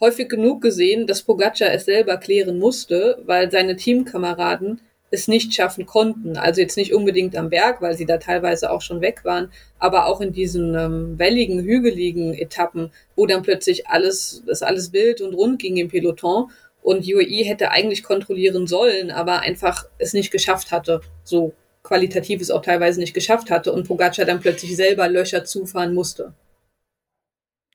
häufig 0.00 0.28
genug 0.28 0.62
gesehen, 0.62 1.06
dass 1.06 1.22
Pogacar 1.22 1.70
es 1.72 1.84
selber 1.84 2.16
klären 2.16 2.58
musste, 2.58 3.22
weil 3.26 3.50
seine 3.50 3.76
Teamkameraden 3.76 4.80
es 5.10 5.28
nicht 5.28 5.54
schaffen 5.54 5.86
konnten. 5.86 6.36
Also 6.36 6.60
jetzt 6.60 6.76
nicht 6.76 6.92
unbedingt 6.92 7.36
am 7.36 7.50
Berg, 7.50 7.80
weil 7.80 7.96
sie 7.96 8.06
da 8.06 8.18
teilweise 8.18 8.70
auch 8.70 8.82
schon 8.82 9.00
weg 9.00 9.24
waren, 9.24 9.50
aber 9.78 10.06
auch 10.06 10.20
in 10.20 10.32
diesen 10.32 10.74
ähm, 10.74 11.18
welligen, 11.18 11.62
hügeligen 11.62 12.34
Etappen, 12.34 12.92
wo 13.16 13.26
dann 13.26 13.42
plötzlich 13.42 13.86
alles, 13.86 14.42
das 14.46 14.62
alles 14.62 14.92
wild 14.92 15.20
und 15.20 15.34
rund 15.34 15.58
ging 15.60 15.76
im 15.76 15.88
Peloton 15.88 16.50
und 16.82 17.06
UAE 17.06 17.44
hätte 17.44 17.70
eigentlich 17.70 18.02
kontrollieren 18.02 18.66
sollen, 18.66 19.10
aber 19.10 19.40
einfach 19.40 19.86
es 19.98 20.12
nicht 20.12 20.30
geschafft 20.30 20.72
hatte, 20.72 21.00
so 21.24 21.52
qualitativ 21.82 22.40
es 22.40 22.50
auch 22.50 22.62
teilweise 22.62 23.00
nicht 23.00 23.14
geschafft 23.14 23.50
hatte 23.50 23.72
und 23.72 23.86
Pogacar 23.86 24.24
dann 24.24 24.40
plötzlich 24.40 24.76
selber 24.76 25.08
Löcher 25.08 25.44
zufahren 25.44 25.94
musste. 25.94 26.34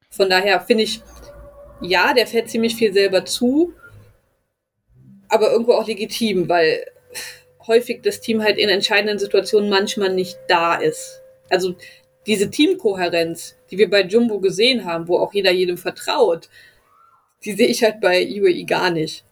Von 0.09 0.29
daher 0.29 0.61
finde 0.61 0.83
ich, 0.83 1.01
ja, 1.81 2.13
der 2.13 2.27
fährt 2.27 2.49
ziemlich 2.49 2.75
viel 2.75 2.93
selber 2.93 3.25
zu, 3.25 3.73
aber 5.27 5.51
irgendwo 5.51 5.73
auch 5.73 5.87
legitim, 5.87 6.47
weil 6.47 6.85
häufig 7.67 8.01
das 8.01 8.21
Team 8.21 8.41
halt 8.41 8.57
in 8.57 8.69
entscheidenden 8.69 9.19
Situationen 9.19 9.69
manchmal 9.69 10.13
nicht 10.13 10.37
da 10.47 10.75
ist. 10.75 11.21
Also 11.49 11.75
diese 12.25 12.49
Teamkohärenz, 12.49 13.55
die 13.69 13.77
wir 13.77 13.89
bei 13.89 14.03
Jumbo 14.03 14.39
gesehen 14.39 14.85
haben, 14.85 15.07
wo 15.07 15.17
auch 15.17 15.33
jeder 15.33 15.51
jedem 15.51 15.77
vertraut, 15.77 16.49
die 17.43 17.53
sehe 17.53 17.67
ich 17.67 17.83
halt 17.83 17.99
bei 17.99 18.25
UAE 18.25 18.65
gar 18.65 18.89
nicht. 18.89 19.25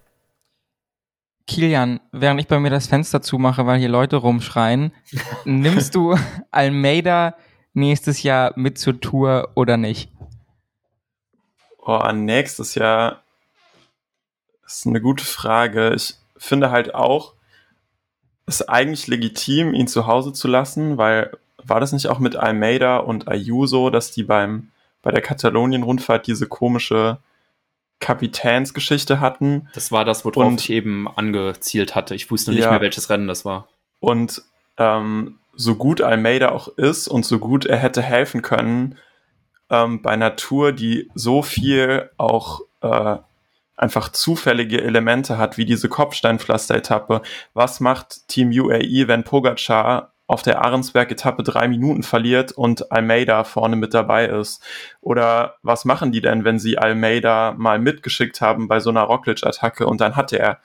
Kilian, 1.47 1.99
während 2.11 2.39
ich 2.39 2.47
bei 2.47 2.59
mir 2.59 2.69
das 2.69 2.87
Fenster 2.87 3.21
zumache, 3.21 3.65
weil 3.65 3.79
hier 3.79 3.89
Leute 3.89 4.17
rumschreien, 4.17 4.93
nimmst 5.45 5.95
du 5.95 6.17
Almeida 6.51 7.35
nächstes 7.73 8.23
Jahr 8.23 8.53
mit 8.55 8.77
zur 8.77 8.99
Tour 8.99 9.51
oder 9.55 9.77
nicht? 9.77 10.09
Oh, 11.79 12.11
nächstes 12.13 12.75
Jahr 12.75 13.23
ist 14.65 14.85
eine 14.85 15.01
gute 15.01 15.25
Frage. 15.25 15.93
Ich 15.95 16.15
finde 16.37 16.71
halt 16.71 16.93
auch, 16.93 17.33
ist 18.59 18.69
eigentlich 18.69 19.07
legitim, 19.07 19.73
ihn 19.73 19.87
zu 19.87 20.07
Hause 20.07 20.33
zu 20.33 20.47
lassen, 20.47 20.97
weil 20.97 21.31
war 21.63 21.79
das 21.79 21.91
nicht 21.93 22.07
auch 22.07 22.19
mit 22.19 22.35
Almeida 22.35 22.97
und 22.97 23.27
Ayuso, 23.27 23.89
dass 23.89 24.11
die 24.11 24.23
beim 24.23 24.71
bei 25.01 25.11
der 25.11 25.21
Katalonien-Rundfahrt 25.21 26.27
diese 26.27 26.47
komische 26.47 27.17
Kapitänsgeschichte 27.99 29.19
hatten? 29.19 29.67
Das 29.73 29.91
war 29.91 30.05
das, 30.05 30.25
worauf 30.25 30.45
und, 30.45 30.61
ich 30.61 30.69
eben 30.69 31.07
angezielt 31.07 31.95
hatte. 31.95 32.13
Ich 32.15 32.29
wusste 32.29 32.51
nicht 32.51 32.61
ja, 32.61 32.71
mehr, 32.71 32.81
welches 32.81 33.09
Rennen 33.09 33.27
das 33.27 33.45
war. 33.45 33.67
Und 33.99 34.43
ähm, 34.77 35.39
so 35.53 35.75
gut 35.75 36.01
Almeida 36.01 36.49
auch 36.49 36.67
ist 36.67 37.07
und 37.07 37.25
so 37.25 37.39
gut 37.39 37.65
er 37.65 37.77
hätte 37.77 38.01
helfen 38.01 38.41
können, 38.41 38.97
ähm, 39.69 40.01
bei 40.01 40.11
einer 40.11 40.35
Tour, 40.35 40.71
die 40.71 41.09
so 41.15 41.41
viel 41.41 42.09
auch 42.17 42.61
äh, 42.81 43.17
einfach 43.75 44.09
zufällige 44.09 44.81
Elemente 44.81 45.37
hat, 45.37 45.57
wie 45.57 45.65
diese 45.65 45.89
Kopfsteinpflaster-Etappe. 45.89 47.21
Was 47.53 47.79
macht 47.79 48.27
Team 48.27 48.49
UAE, 48.49 49.07
wenn 49.07 49.23
Pogacar 49.23 50.13
auf 50.27 50.43
der 50.43 50.63
Ahrensberg-Etappe 50.63 51.43
drei 51.43 51.67
Minuten 51.67 52.03
verliert 52.03 52.51
und 52.51 52.91
Almeida 52.91 53.43
vorne 53.43 53.75
mit 53.75 53.93
dabei 53.93 54.27
ist? 54.27 54.63
Oder 55.01 55.55
was 55.63 55.83
machen 55.83 56.11
die 56.11 56.21
denn, 56.21 56.45
wenn 56.45 56.59
sie 56.59 56.77
Almeida 56.77 57.53
mal 57.57 57.79
mitgeschickt 57.79 58.39
haben 58.39 58.67
bei 58.67 58.79
so 58.79 58.89
einer 58.89 59.03
Roglic-Attacke 59.03 59.85
und 59.85 59.99
dann 59.99 60.15
hat 60.15 60.31
er 60.31 60.59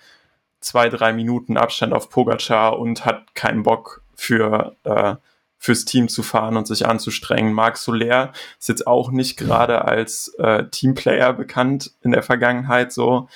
zwei, 0.60 0.88
drei 0.88 1.12
Minuten 1.12 1.56
Abstand 1.56 1.92
auf 1.92 2.10
Pogacar 2.10 2.78
und 2.78 3.04
hat 3.04 3.34
keinen 3.34 3.62
Bock 3.62 4.02
für 4.14 4.76
äh, 4.84 5.16
fürs 5.58 5.84
Team 5.84 6.08
zu 6.08 6.22
fahren 6.22 6.56
und 6.56 6.66
sich 6.66 6.86
anzustrengen. 6.86 7.52
Marc 7.52 7.76
Soler 7.76 8.32
ist 8.58 8.68
jetzt 8.68 8.86
auch 8.86 9.10
nicht 9.10 9.36
gerade 9.36 9.84
als 9.84 10.28
äh, 10.38 10.64
Teamplayer 10.70 11.32
bekannt 11.32 11.92
in 12.02 12.12
der 12.12 12.22
Vergangenheit 12.22 12.92
so. 12.92 13.28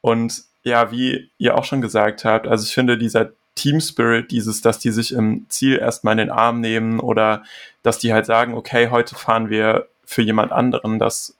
Und 0.00 0.44
ja, 0.62 0.90
wie 0.90 1.30
ihr 1.38 1.56
auch 1.56 1.64
schon 1.64 1.80
gesagt 1.80 2.24
habt, 2.24 2.46
also 2.46 2.64
ich 2.64 2.74
finde 2.74 2.98
dieser 2.98 3.32
Team 3.54 3.80
Spirit, 3.80 4.30
dieses, 4.30 4.60
dass 4.60 4.78
die 4.78 4.92
sich 4.92 5.12
im 5.12 5.46
Ziel 5.48 5.78
erstmal 5.78 6.12
in 6.12 6.18
den 6.18 6.30
Arm 6.30 6.60
nehmen 6.60 7.00
oder 7.00 7.42
dass 7.82 7.98
die 7.98 8.12
halt 8.12 8.26
sagen, 8.26 8.54
okay, 8.54 8.90
heute 8.90 9.16
fahren 9.16 9.50
wir 9.50 9.88
für 10.04 10.22
jemand 10.22 10.52
anderen, 10.52 10.98
dass 10.98 11.36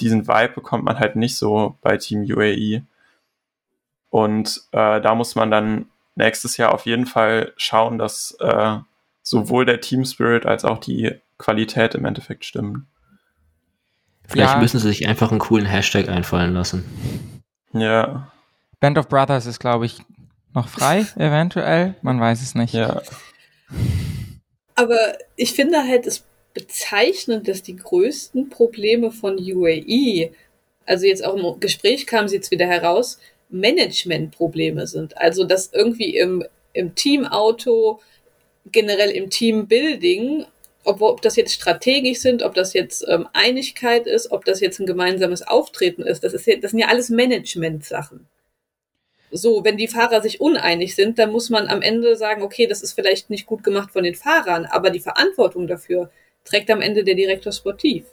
diesen 0.00 0.28
Vibe 0.28 0.54
bekommt 0.54 0.84
man 0.84 0.98
halt 0.98 1.16
nicht 1.16 1.36
so 1.36 1.76
bei 1.80 1.96
Team 1.96 2.22
UAE. 2.22 2.82
Und 4.10 4.62
äh, 4.72 5.00
da 5.00 5.14
muss 5.14 5.34
man 5.34 5.50
dann 5.50 5.86
nächstes 6.14 6.56
Jahr 6.56 6.72
auf 6.72 6.86
jeden 6.86 7.06
Fall 7.06 7.52
schauen, 7.56 7.98
dass 7.98 8.36
äh, 8.40 8.76
sowohl 9.24 9.64
der 9.66 9.80
Team 9.80 10.04
Spirit 10.04 10.46
als 10.46 10.64
auch 10.64 10.78
die 10.78 11.10
Qualität 11.38 11.96
im 11.96 12.04
Endeffekt 12.04 12.44
stimmen. 12.44 12.86
Vielleicht 14.28 14.54
Ja. 14.54 14.60
müssen 14.60 14.78
sie 14.78 14.88
sich 14.88 15.08
einfach 15.08 15.30
einen 15.32 15.40
coolen 15.40 15.66
Hashtag 15.66 16.08
einfallen 16.08 16.54
lassen. 16.54 16.84
Ja, 17.72 18.30
Band 18.78 18.98
of 18.98 19.08
Brothers 19.08 19.46
ist, 19.46 19.58
glaube 19.58 19.86
ich, 19.86 19.98
noch 20.54 20.68
frei, 20.68 21.00
eventuell. 21.16 21.94
Man 22.02 22.20
weiß 22.20 22.40
es 22.42 22.54
nicht. 22.54 22.74
ja. 22.74 23.02
Aber 24.76 24.98
ich 25.36 25.52
finde 25.52 25.84
halt 25.86 26.06
es 26.06 26.24
bezeichnend, 26.52 27.48
dass 27.48 27.62
die 27.62 27.76
größten 27.76 28.48
Probleme 28.50 29.10
von 29.10 29.36
UAE, 29.38 30.30
also 30.86 31.06
jetzt 31.06 31.24
auch 31.24 31.34
im 31.36 31.60
Gespräch 31.60 32.06
kam 32.06 32.26
es 32.26 32.32
jetzt 32.32 32.50
wieder 32.50 32.66
heraus, 32.66 33.18
Managementprobleme 33.50 34.86
sind. 34.86 35.16
Also 35.18 35.44
dass 35.44 35.72
irgendwie 35.72 36.16
im, 36.16 36.44
im 36.72 36.94
Teamauto, 36.94 38.00
generell 38.66 39.10
im 39.10 39.30
Teambuilding, 39.30 40.44
ob, 40.84 41.00
ob 41.00 41.22
das 41.22 41.36
jetzt 41.36 41.54
strategisch 41.54 42.18
sind, 42.18 42.42
ob 42.42 42.54
das 42.54 42.72
jetzt 42.72 43.04
ähm, 43.08 43.28
Einigkeit 43.32 44.06
ist, 44.06 44.30
ob 44.30 44.44
das 44.44 44.60
jetzt 44.60 44.80
ein 44.80 44.86
gemeinsames 44.86 45.42
Auftreten 45.42 46.02
ist, 46.02 46.24
das, 46.24 46.34
ist 46.34 46.46
ja, 46.46 46.56
das 46.56 46.72
sind 46.72 46.80
ja 46.80 46.88
alles 46.88 47.10
Management-Sachen. 47.10 48.26
So, 49.30 49.64
wenn 49.64 49.76
die 49.76 49.88
Fahrer 49.88 50.22
sich 50.22 50.40
uneinig 50.40 50.94
sind, 50.94 51.18
dann 51.18 51.32
muss 51.32 51.50
man 51.50 51.66
am 51.68 51.82
Ende 51.82 52.16
sagen, 52.16 52.42
okay, 52.42 52.66
das 52.66 52.82
ist 52.82 52.92
vielleicht 52.92 53.30
nicht 53.30 53.46
gut 53.46 53.64
gemacht 53.64 53.90
von 53.90 54.04
den 54.04 54.14
Fahrern, 54.14 54.66
aber 54.66 54.90
die 54.90 55.00
Verantwortung 55.00 55.66
dafür 55.66 56.10
trägt 56.44 56.70
am 56.70 56.80
Ende 56.80 57.02
der 57.02 57.14
Direktor 57.14 57.52
Sportiv. 57.52 58.04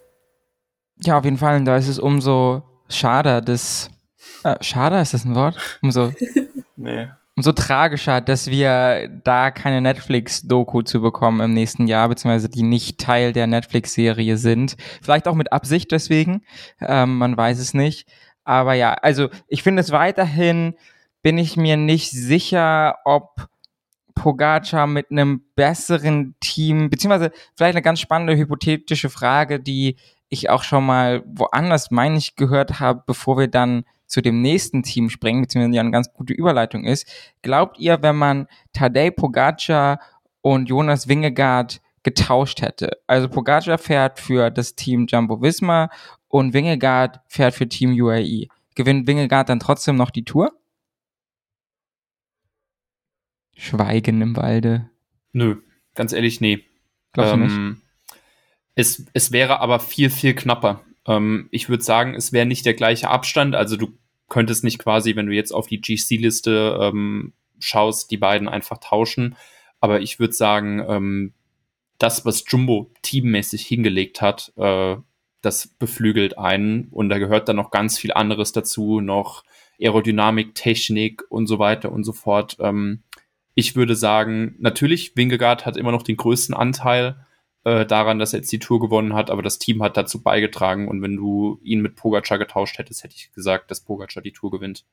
Ja, 1.03 1.17
auf 1.19 1.25
jeden 1.25 1.37
Fall. 1.37 1.57
Und 1.57 1.65
da 1.65 1.77
ist 1.77 1.87
es 1.87 1.99
umso 1.99 2.63
schade, 2.89 3.41
dass. 3.41 3.89
Äh, 4.43 4.55
schade, 4.61 4.99
ist 4.99 5.13
das 5.13 5.25
ein 5.25 5.35
Wort? 5.35 5.57
Umso, 5.81 6.11
Nee. 6.81 7.09
Umso 7.41 7.53
tragischer, 7.53 8.21
dass 8.21 8.51
wir 8.51 9.09
da 9.23 9.49
keine 9.49 9.81
Netflix-Doku 9.81 10.83
zu 10.83 11.01
bekommen 11.01 11.41
im 11.41 11.55
nächsten 11.55 11.87
Jahr, 11.87 12.07
beziehungsweise 12.07 12.49
die 12.49 12.61
nicht 12.61 12.99
Teil 12.99 13.33
der 13.33 13.47
Netflix-Serie 13.47 14.37
sind. 14.37 14.77
Vielleicht 15.01 15.27
auch 15.27 15.33
mit 15.33 15.51
Absicht 15.51 15.91
deswegen. 15.91 16.43
Ähm, 16.79 17.17
man 17.17 17.35
weiß 17.35 17.57
es 17.57 17.73
nicht. 17.73 18.07
Aber 18.43 18.75
ja, 18.75 18.93
also 18.93 19.29
ich 19.47 19.63
finde 19.63 19.81
es 19.81 19.91
weiterhin, 19.91 20.75
bin 21.23 21.39
ich 21.39 21.57
mir 21.57 21.77
nicht 21.77 22.11
sicher, 22.11 22.97
ob 23.05 23.47
Pogacar 24.13 24.85
mit 24.85 25.09
einem 25.09 25.41
besseren 25.55 26.35
Team, 26.41 26.91
beziehungsweise 26.91 27.31
vielleicht 27.55 27.75
eine 27.75 27.81
ganz 27.81 28.01
spannende 28.01 28.37
hypothetische 28.37 29.09
Frage, 29.09 29.59
die 29.59 29.95
ich 30.29 30.51
auch 30.51 30.61
schon 30.61 30.85
mal 30.85 31.23
woanders, 31.25 31.89
meine 31.89 32.19
ich, 32.19 32.35
gehört 32.35 32.79
habe, 32.79 33.01
bevor 33.07 33.39
wir 33.39 33.47
dann 33.47 33.83
zu 34.11 34.21
dem 34.21 34.41
nächsten 34.41 34.83
Team 34.83 35.09
springen, 35.09 35.41
beziehungsweise 35.41 35.75
ja 35.75 35.81
eine 35.81 35.91
ganz 35.91 36.11
gute 36.13 36.33
Überleitung 36.33 36.83
ist. 36.83 37.07
Glaubt 37.41 37.79
ihr, 37.79 38.01
wenn 38.01 38.17
man 38.17 38.47
Tadej 38.73 39.11
Pogacar 39.11 40.01
und 40.41 40.67
Jonas 40.67 41.07
Wingegaard 41.07 41.81
getauscht 42.03 42.61
hätte? 42.61 42.97
Also 43.07 43.29
Pogacar 43.29 43.77
fährt 43.77 44.19
für 44.19 44.51
das 44.51 44.75
Team 44.75 45.07
Jumbo 45.07 45.41
Visma 45.41 45.89
und 46.27 46.53
Wingegaard 46.53 47.21
fährt 47.27 47.53
für 47.55 47.69
Team 47.69 47.93
UAE. 47.93 48.47
Gewinnt 48.75 49.07
Wingegaard 49.07 49.47
dann 49.47 49.61
trotzdem 49.61 49.95
noch 49.95 50.11
die 50.11 50.25
Tour? 50.25 50.51
Schweigen 53.55 54.21
im 54.21 54.35
Walde. 54.35 54.89
Nö, 55.31 55.61
ganz 55.95 56.11
ehrlich, 56.11 56.41
nee. 56.41 56.65
Glaubst 57.13 57.33
du 57.33 57.37
nicht? 57.37 57.55
Ähm, 57.55 57.81
es, 58.75 59.05
es 59.13 59.31
wäre 59.31 59.61
aber 59.61 59.79
viel, 59.79 60.09
viel 60.09 60.33
knapper. 60.33 60.83
Ähm, 61.07 61.47
ich 61.51 61.69
würde 61.69 61.83
sagen, 61.83 62.15
es 62.15 62.31
wäre 62.31 62.45
nicht 62.45 62.65
der 62.65 62.73
gleiche 62.73 63.09
Abstand. 63.09 63.55
Also 63.55 63.77
du 63.77 63.97
könntest 64.29 64.63
nicht 64.63 64.79
quasi, 64.79 65.15
wenn 65.15 65.27
du 65.27 65.33
jetzt 65.33 65.51
auf 65.51 65.67
die 65.67 65.81
GC-Liste 65.81 66.79
ähm, 66.81 67.33
schaust, 67.59 68.11
die 68.11 68.17
beiden 68.17 68.47
einfach 68.47 68.77
tauschen. 68.79 69.35
Aber 69.79 70.01
ich 70.01 70.19
würde 70.19 70.33
sagen, 70.33 70.83
ähm, 70.87 71.33
das, 71.97 72.25
was 72.25 72.43
Jumbo 72.47 72.91
teammäßig 73.01 73.65
hingelegt 73.65 74.21
hat, 74.21 74.53
äh, 74.55 74.95
das 75.41 75.67
beflügelt 75.67 76.37
einen. 76.37 76.87
Und 76.89 77.09
da 77.09 77.19
gehört 77.19 77.49
dann 77.49 77.55
noch 77.55 77.71
ganz 77.71 77.97
viel 77.97 78.13
anderes 78.13 78.51
dazu, 78.51 79.01
noch 79.01 79.43
Aerodynamik, 79.79 80.55
Technik 80.55 81.23
und 81.29 81.47
so 81.47 81.59
weiter 81.59 81.91
und 81.91 82.03
so 82.03 82.13
fort. 82.13 82.57
Ähm, 82.59 83.03
ich 83.53 83.75
würde 83.75 83.95
sagen, 83.95 84.55
natürlich, 84.59 85.15
Wingegaard 85.15 85.65
hat 85.65 85.77
immer 85.77 85.91
noch 85.91 86.03
den 86.03 86.17
größten 86.17 86.55
Anteil 86.55 87.25
äh, 87.63 87.85
daran, 87.85 88.19
dass 88.19 88.33
er 88.33 88.39
jetzt 88.39 88.51
die 88.51 88.59
Tour 88.59 88.79
gewonnen 88.79 89.13
hat, 89.13 89.29
aber 89.29 89.41
das 89.41 89.59
Team 89.59 89.83
hat 89.83 89.97
dazu 89.97 90.21
beigetragen. 90.23 90.87
Und 90.87 91.01
wenn 91.01 91.15
du 91.15 91.59
ihn 91.63 91.81
mit 91.81 91.95
Pogacar 91.95 92.37
getauscht 92.37 92.77
hättest, 92.77 93.03
hätte 93.03 93.15
ich 93.15 93.31
gesagt, 93.33 93.71
dass 93.71 93.81
Pogacar 93.81 94.23
die 94.23 94.33
Tour 94.33 94.51
gewinnt. 94.51 94.85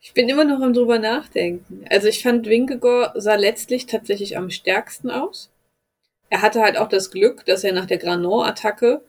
Ich 0.00 0.14
bin 0.14 0.28
immer 0.28 0.44
noch 0.44 0.60
am 0.60 0.72
drüber 0.72 1.00
nachdenken. 1.00 1.84
Also 1.90 2.06
ich 2.06 2.22
fand 2.22 2.46
Wingegaard 2.46 3.20
sah 3.20 3.34
letztlich 3.34 3.86
tatsächlich 3.86 4.36
am 4.36 4.50
stärksten 4.50 5.10
aus. 5.10 5.50
Er 6.30 6.42
hatte 6.42 6.62
halt 6.62 6.76
auch 6.76 6.88
das 6.88 7.10
Glück, 7.10 7.44
dass 7.44 7.64
er 7.64 7.72
nach 7.72 7.86
der 7.86 7.98
Granon-Attacke 7.98 9.02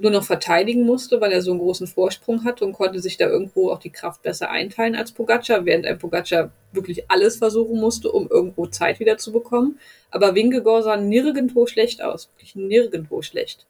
nur 0.00 0.10
noch 0.10 0.24
verteidigen 0.24 0.84
musste, 0.84 1.20
weil 1.20 1.32
er 1.32 1.42
so 1.42 1.50
einen 1.50 1.60
großen 1.60 1.86
Vorsprung 1.86 2.44
hatte 2.44 2.64
und 2.64 2.72
konnte 2.72 3.00
sich 3.00 3.16
da 3.16 3.26
irgendwo 3.26 3.70
auch 3.70 3.78
die 3.78 3.90
Kraft 3.90 4.22
besser 4.22 4.50
einteilen 4.50 4.94
als 4.94 5.12
Pogacar, 5.12 5.64
während 5.64 5.86
ein 5.86 5.98
Pogacar 5.98 6.50
wirklich 6.72 7.10
alles 7.10 7.36
versuchen 7.36 7.80
musste, 7.80 8.10
um 8.10 8.28
irgendwo 8.28 8.66
Zeit 8.66 9.00
wieder 9.00 9.18
zu 9.18 9.32
bekommen. 9.32 9.78
Aber 10.10 10.34
Wingegaard 10.34 10.84
sah 10.84 10.96
nirgendwo 10.96 11.66
schlecht 11.66 12.02
aus. 12.02 12.30
Wirklich 12.34 12.54
nirgendwo 12.56 13.22
schlecht. 13.22 13.66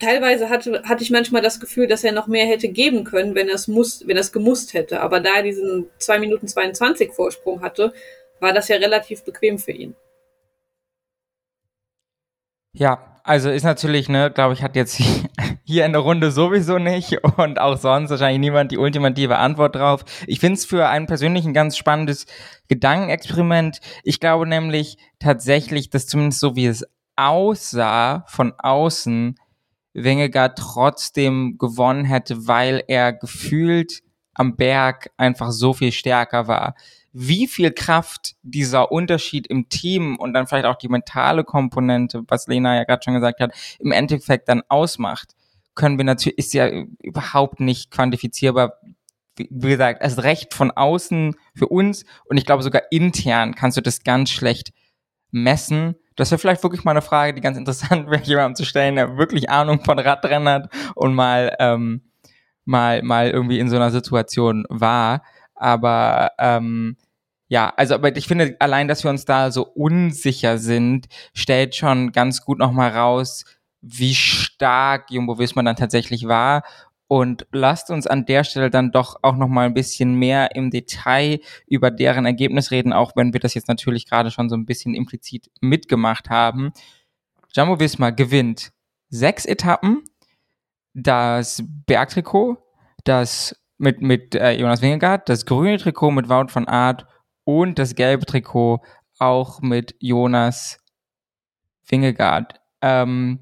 Teilweise 0.00 0.50
hatte, 0.50 0.82
hatte 0.84 1.04
ich 1.04 1.10
manchmal 1.10 1.42
das 1.42 1.60
Gefühl, 1.60 1.86
dass 1.86 2.02
er 2.02 2.12
noch 2.12 2.26
mehr 2.26 2.46
hätte 2.46 2.68
geben 2.68 3.04
können, 3.04 3.34
wenn 3.34 3.48
er 3.48 3.54
es 3.54 3.68
muss, 3.68 4.06
wenn 4.06 4.16
er 4.16 4.22
es 4.22 4.32
gemusst 4.32 4.74
hätte. 4.74 5.00
Aber 5.00 5.20
da 5.20 5.36
er 5.36 5.42
diesen 5.42 5.86
2 5.98 6.18
Minuten 6.18 6.48
22 6.48 7.12
Vorsprung 7.12 7.62
hatte, 7.62 7.92
war 8.40 8.52
das 8.52 8.68
ja 8.68 8.76
relativ 8.76 9.22
bequem 9.22 9.58
für 9.58 9.72
ihn. 9.72 9.94
Ja, 12.78 13.20
also 13.24 13.48
ist 13.48 13.64
natürlich, 13.64 14.10
ne, 14.10 14.30
glaube 14.30 14.52
ich, 14.52 14.62
hat 14.62 14.76
jetzt 14.76 15.00
hier 15.64 15.86
in 15.86 15.92
der 15.92 16.02
Runde 16.02 16.30
sowieso 16.30 16.78
nicht 16.78 17.16
und 17.38 17.58
auch 17.58 17.78
sonst 17.78 18.10
wahrscheinlich 18.10 18.38
niemand 18.38 18.70
die 18.70 18.76
ultimative 18.76 19.38
Antwort 19.38 19.76
drauf. 19.76 20.04
Ich 20.26 20.40
finde 20.40 20.54
es 20.56 20.66
für 20.66 20.86
einen 20.86 21.06
persönlich 21.06 21.46
ein 21.46 21.54
ganz 21.54 21.78
spannendes 21.78 22.26
Gedankenexperiment. 22.68 23.80
Ich 24.04 24.20
glaube 24.20 24.46
nämlich 24.46 24.98
tatsächlich, 25.18 25.88
dass 25.88 26.06
zumindest 26.06 26.40
so 26.40 26.54
wie 26.54 26.66
es 26.66 26.84
aussah 27.16 28.24
von 28.28 28.52
außen, 28.58 29.36
Wengegaard 29.94 30.58
trotzdem 30.58 31.56
gewonnen 31.56 32.04
hätte, 32.04 32.46
weil 32.46 32.84
er 32.86 33.14
gefühlt 33.14 34.02
am 34.34 34.54
Berg 34.56 35.10
einfach 35.16 35.50
so 35.50 35.72
viel 35.72 35.92
stärker 35.92 36.46
war. 36.46 36.74
Wie 37.18 37.46
viel 37.46 37.72
Kraft 37.72 38.34
dieser 38.42 38.92
Unterschied 38.92 39.46
im 39.46 39.70
Team 39.70 40.16
und 40.16 40.34
dann 40.34 40.46
vielleicht 40.46 40.66
auch 40.66 40.76
die 40.76 40.90
mentale 40.90 41.44
Komponente, 41.44 42.22
was 42.28 42.46
Lena 42.46 42.76
ja 42.76 42.84
gerade 42.84 43.02
schon 43.02 43.14
gesagt 43.14 43.40
hat, 43.40 43.52
im 43.78 43.90
Endeffekt 43.90 44.50
dann 44.50 44.62
ausmacht, 44.68 45.34
können 45.74 45.96
wir 45.96 46.04
natürlich, 46.04 46.36
ist 46.36 46.52
ja 46.52 46.68
überhaupt 47.02 47.60
nicht 47.60 47.90
quantifizierbar. 47.90 48.74
Wie 49.38 49.68
gesagt, 49.68 50.02
erst 50.02 50.22
recht 50.24 50.52
von 50.52 50.70
außen 50.70 51.36
für 51.54 51.68
uns 51.68 52.04
und 52.26 52.36
ich 52.36 52.44
glaube 52.44 52.62
sogar 52.62 52.82
intern 52.90 53.54
kannst 53.54 53.78
du 53.78 53.82
das 53.82 54.04
ganz 54.04 54.28
schlecht 54.28 54.74
messen. 55.30 55.96
Das 56.16 56.30
wäre 56.30 56.38
vielleicht 56.38 56.62
wirklich 56.62 56.84
mal 56.84 56.90
eine 56.90 57.02
Frage, 57.02 57.32
die 57.32 57.40
ganz 57.40 57.56
interessant 57.58 58.10
wäre, 58.10 58.22
jemandem 58.24 58.56
zu 58.56 58.66
stellen, 58.66 58.96
der 58.96 59.16
wirklich 59.16 59.48
Ahnung 59.48 59.82
von 59.82 59.98
Radrennen 59.98 60.48
hat 60.48 60.70
und 60.94 61.14
mal, 61.14 61.56
ähm, 61.60 62.10
mal, 62.66 63.02
mal 63.02 63.30
irgendwie 63.30 63.58
in 63.58 63.70
so 63.70 63.76
einer 63.76 63.90
Situation 63.90 64.66
war. 64.68 65.22
Aber 65.54 66.32
ähm, 66.38 66.98
ja, 67.48 67.72
also 67.76 67.94
aber 67.94 68.16
ich 68.16 68.26
finde 68.26 68.56
allein, 68.58 68.88
dass 68.88 69.04
wir 69.04 69.10
uns 69.10 69.24
da 69.24 69.50
so 69.50 69.64
unsicher 69.66 70.58
sind, 70.58 71.06
stellt 71.32 71.74
schon 71.74 72.12
ganz 72.12 72.44
gut 72.44 72.58
nochmal 72.58 72.90
raus, 72.90 73.44
wie 73.80 74.14
stark 74.14 75.10
Jumbo 75.10 75.38
Visma 75.38 75.62
dann 75.62 75.76
tatsächlich 75.76 76.26
war. 76.26 76.64
Und 77.08 77.46
lasst 77.52 77.90
uns 77.90 78.08
an 78.08 78.26
der 78.26 78.42
Stelle 78.42 78.68
dann 78.68 78.90
doch 78.90 79.20
auch 79.22 79.36
nochmal 79.36 79.66
ein 79.66 79.74
bisschen 79.74 80.14
mehr 80.14 80.56
im 80.56 80.70
Detail 80.72 81.38
über 81.68 81.92
deren 81.92 82.26
Ergebnis 82.26 82.72
reden, 82.72 82.92
auch 82.92 83.12
wenn 83.14 83.32
wir 83.32 83.38
das 83.38 83.54
jetzt 83.54 83.68
natürlich 83.68 84.08
gerade 84.08 84.32
schon 84.32 84.48
so 84.48 84.56
ein 84.56 84.66
bisschen 84.66 84.94
implizit 84.94 85.48
mitgemacht 85.60 86.30
haben. 86.30 86.72
Jumbo 87.54 87.78
Visma 87.78 88.10
gewinnt 88.10 88.72
sechs 89.08 89.46
Etappen, 89.46 90.02
das 90.94 91.62
Bergtrikot, 91.86 92.58
das 93.04 93.56
mit, 93.78 94.02
mit 94.02 94.34
äh, 94.34 94.52
Jonas 94.52 94.82
Wingegaard, 94.82 95.28
das 95.28 95.46
grüne 95.46 95.78
Trikot 95.78 96.10
mit 96.10 96.28
Wout 96.28 96.48
von 96.48 96.66
Art 96.66 97.06
und 97.46 97.78
das 97.78 97.94
gelbe 97.94 98.26
Trikot 98.26 98.82
auch 99.18 99.62
mit 99.62 99.94
Jonas 100.00 100.78
Wingegaard. 101.88 102.60
Ähm, 102.82 103.38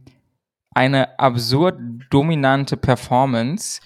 eine 0.71 1.19
absurd 1.19 1.81
dominante 2.11 2.77
Performance. 2.77 3.81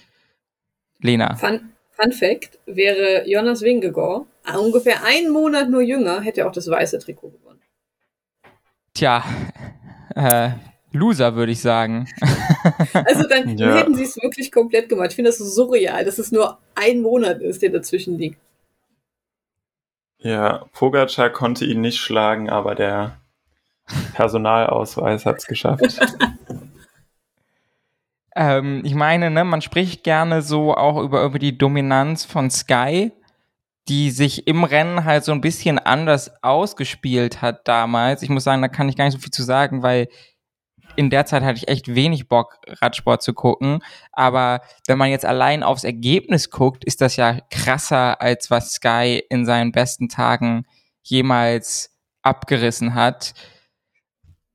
Lena. 1.01 1.35
Fun, 1.37 1.71
Fun 1.91 2.11
Fact 2.11 2.59
wäre 2.65 3.27
Jonas 3.27 3.61
Wingegor 3.61 4.27
ungefähr 4.57 5.03
einen 5.03 5.29
Monat 5.29 5.69
nur 5.69 5.81
jünger, 5.81 6.21
hätte 6.21 6.41
er 6.41 6.47
auch 6.47 6.51
das 6.51 6.69
weiße 6.69 6.99
Trikot 6.99 7.29
gewonnen. 7.29 7.61
Tja, 8.93 9.23
äh, 10.15 10.49
Loser, 10.91 11.35
würde 11.35 11.51
ich 11.51 11.61
sagen. 11.61 12.07
Also 12.93 13.27
dann, 13.27 13.57
ja. 13.57 13.77
hätten 13.77 13.95
sie 13.95 14.03
es 14.03 14.17
wirklich 14.17 14.51
komplett 14.51 14.89
gemacht. 14.89 15.11
Ich 15.11 15.15
finde 15.15 15.29
das 15.29 15.37
so 15.37 15.45
surreal, 15.45 16.03
dass 16.03 16.19
es 16.19 16.31
nur 16.31 16.59
ein 16.75 17.01
Monat 17.01 17.41
ist, 17.41 17.61
der 17.61 17.69
dazwischen 17.69 18.17
liegt. 18.17 18.37
Ja, 20.19 20.65
Pogacar 20.73 21.29
konnte 21.29 21.65
ihn 21.65 21.81
nicht 21.81 21.99
schlagen, 21.99 22.49
aber 22.49 22.75
der 22.75 23.17
Personalausweis 24.13 25.25
hat 25.25 25.37
es 25.37 25.47
geschafft. 25.47 25.81
ähm, 28.35 28.81
ich 28.83 28.95
meine, 28.95 29.31
ne, 29.31 29.45
man 29.45 29.61
spricht 29.61 30.03
gerne 30.03 30.41
so 30.41 30.75
auch 30.75 31.01
über, 31.01 31.23
über 31.23 31.39
die 31.39 31.57
Dominanz 31.57 32.25
von 32.25 32.51
Sky, 32.51 33.13
die 33.87 34.11
sich 34.11 34.45
im 34.45 34.65
Rennen 34.65 35.05
halt 35.05 35.23
so 35.23 35.31
ein 35.31 35.41
bisschen 35.41 35.79
anders 35.79 36.31
ausgespielt 36.43 37.41
hat 37.41 37.67
damals. 37.67 38.21
Ich 38.21 38.29
muss 38.29 38.43
sagen, 38.43 38.61
da 38.61 38.67
kann 38.67 38.89
ich 38.89 38.97
gar 38.97 39.05
nicht 39.05 39.15
so 39.15 39.19
viel 39.19 39.31
zu 39.31 39.43
sagen, 39.43 39.81
weil 39.81 40.09
in 40.95 41.09
der 41.09 41.25
Zeit 41.25 41.43
hatte 41.43 41.57
ich 41.57 41.67
echt 41.67 41.93
wenig 41.95 42.27
Bock, 42.27 42.59
Radsport 42.67 43.21
zu 43.21 43.33
gucken. 43.33 43.83
Aber 44.11 44.61
wenn 44.87 44.97
man 44.97 45.09
jetzt 45.09 45.25
allein 45.25 45.63
aufs 45.63 45.83
Ergebnis 45.83 46.49
guckt, 46.49 46.83
ist 46.83 47.01
das 47.01 47.15
ja 47.15 47.39
krasser, 47.49 48.21
als 48.21 48.51
was 48.51 48.73
Sky 48.73 49.23
in 49.29 49.45
seinen 49.45 49.71
besten 49.71 50.09
Tagen 50.09 50.65
jemals 51.03 51.95
abgerissen 52.21 52.93
hat. 52.93 53.33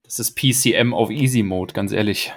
Das 0.02 0.18
ist 0.18 0.36
PCM 0.36 0.92
auf 0.92 1.10
Easy 1.10 1.42
Mode, 1.42 1.72
ganz 1.72 1.92
ehrlich. 1.92 2.32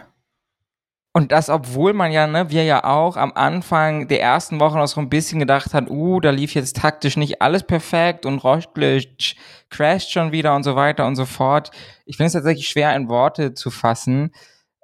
Und 1.17 1.32
das, 1.32 1.49
obwohl 1.49 1.93
man 1.93 2.12
ja, 2.12 2.27
ne, 2.27 2.51
wir 2.51 2.63
ja 2.63 2.84
auch 2.84 3.17
am 3.17 3.32
Anfang 3.34 4.08
der 4.08 4.21
ersten 4.21 4.60
Woche 4.60 4.77
noch 4.77 4.86
so 4.86 5.01
ein 5.01 5.10
bisschen 5.10 5.39
gedacht 5.39 5.73
hat, 5.73 5.89
uh, 5.89 6.19
da 6.19 6.30
lief 6.30 6.53
jetzt 6.53 6.75
taktisch 6.75 7.17
nicht 7.17 7.41
alles 7.41 7.63
perfekt 7.63 8.27
und 8.27 8.43
Roglic 8.43 9.36
crasht 9.71 10.12
schon 10.12 10.32
wieder 10.32 10.56
und 10.56 10.62
so 10.62 10.75
weiter 10.75 11.08
und 11.08 11.15
so 11.15 11.25
fort. 11.25 11.71
Ich 12.06 12.17
finde 12.17 12.27
es 12.27 12.34
tatsächlich 12.34 12.67
schwer 12.67 12.95
in 12.95 13.10
Worte 13.10 13.56
zu 13.56 13.71
fassen. 13.71 14.30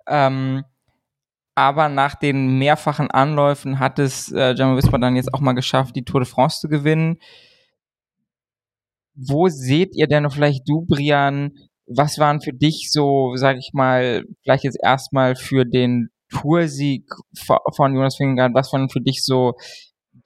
Ähm, 0.07 0.63
aber 1.53 1.87
nach 1.87 2.15
den 2.15 2.57
mehrfachen 2.57 3.11
Anläufen 3.11 3.77
hat 3.77 3.99
es 3.99 4.31
äh, 4.31 4.53
Jumbo 4.53 4.77
Visma 4.77 4.97
dann 4.97 5.15
jetzt 5.15 5.35
auch 5.35 5.39
mal 5.39 5.53
geschafft, 5.53 5.95
die 5.95 6.03
Tour 6.03 6.21
de 6.21 6.27
France 6.27 6.61
zu 6.61 6.67
gewinnen. 6.67 7.19
Wo 9.13 9.49
seht 9.49 9.95
ihr 9.95 10.07
denn 10.07 10.27
vielleicht 10.31 10.67
du, 10.67 10.83
Brian, 10.87 11.51
was 11.85 12.17
waren 12.17 12.41
für 12.41 12.53
dich 12.53 12.89
so, 12.91 13.35
sag 13.35 13.57
ich 13.57 13.69
mal, 13.73 14.23
vielleicht 14.41 14.63
jetzt 14.63 14.79
erstmal 14.81 15.35
für 15.35 15.63
den 15.63 16.09
Toursieg 16.33 17.05
von 17.35 17.93
Jonas 17.93 18.19
Vingegaard, 18.19 18.53
was 18.53 18.73
waren 18.73 18.89
für 18.89 19.01
dich 19.01 19.23
so 19.23 19.53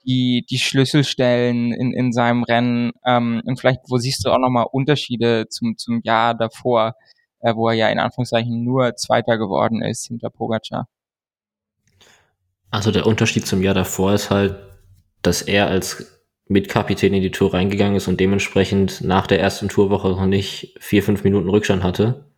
die, 0.04 0.44
die 0.50 0.58
Schlüsselstellen 0.58 1.72
in, 1.72 1.92
in 1.92 2.12
seinem 2.12 2.42
Rennen? 2.42 2.92
Ähm, 3.04 3.42
und 3.44 3.60
vielleicht, 3.60 3.80
wo 3.88 3.98
siehst 3.98 4.24
du 4.24 4.30
auch 4.30 4.38
nochmal 4.38 4.66
Unterschiede 4.70 5.46
zum, 5.48 5.76
zum 5.76 6.00
Jahr 6.02 6.34
davor, 6.34 6.94
äh, 7.40 7.54
wo 7.54 7.68
er 7.68 7.74
ja 7.74 7.88
in 7.88 7.98
Anführungszeichen 7.98 8.64
nur 8.64 8.96
Zweiter 8.96 9.38
geworden 9.38 9.82
ist 9.82 10.06
hinter 10.06 10.30
Pogacar? 10.30 10.88
Also 12.70 12.90
der 12.90 13.06
Unterschied 13.06 13.46
zum 13.46 13.62
Jahr 13.62 13.74
davor 13.74 14.12
ist 14.12 14.30
halt, 14.30 14.56
dass 15.22 15.42
er 15.42 15.68
als 15.68 16.18
Mitkapitän 16.48 17.14
in 17.14 17.22
die 17.22 17.30
Tour 17.30 17.52
reingegangen 17.52 17.96
ist 17.96 18.08
und 18.08 18.20
dementsprechend 18.20 19.02
nach 19.02 19.26
der 19.26 19.40
ersten 19.40 19.68
Tourwoche 19.68 20.08
noch 20.08 20.26
nicht 20.26 20.74
vier, 20.80 21.02
fünf 21.02 21.24
Minuten 21.24 21.48
Rückstand 21.48 21.82
hatte. 21.82 22.32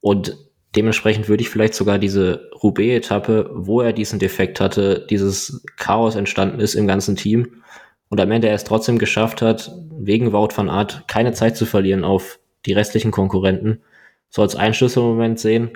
Und 0.00 0.36
Dementsprechend 0.76 1.28
würde 1.28 1.42
ich 1.42 1.48
vielleicht 1.48 1.74
sogar 1.74 1.98
diese 1.98 2.50
Roubaix-Etappe, 2.62 3.50
wo 3.54 3.80
er 3.80 3.92
diesen 3.92 4.18
Defekt 4.18 4.60
hatte, 4.60 5.06
dieses 5.08 5.64
Chaos 5.76 6.16
entstanden 6.16 6.60
ist 6.60 6.74
im 6.74 6.86
ganzen 6.86 7.16
Team 7.16 7.62
und 8.08 8.20
am 8.20 8.30
Ende 8.30 8.48
er 8.48 8.54
es 8.54 8.64
trotzdem 8.64 8.98
geschafft 8.98 9.42
hat, 9.42 9.72
wegen 9.90 10.32
Wout 10.32 10.50
van 10.54 10.68
Art 10.68 11.04
keine 11.08 11.32
Zeit 11.32 11.56
zu 11.56 11.64
verlieren 11.64 12.04
auf 12.04 12.38
die 12.66 12.72
restlichen 12.72 13.10
Konkurrenten, 13.10 13.80
so 14.28 14.42
als 14.42 14.54
Einschlüsselmoment 14.54 15.40
sehen. 15.40 15.70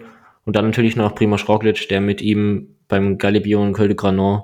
Und 0.44 0.56
dann 0.56 0.66
natürlich 0.66 0.96
noch 0.96 1.14
Primoz 1.14 1.48
Roglic, 1.48 1.88
der 1.88 2.00
mit 2.00 2.20
ihm 2.20 2.76
beim 2.88 3.18
Galibion 3.18 3.72
Col 3.72 3.88
de 3.88 3.96
Granon 3.96 4.42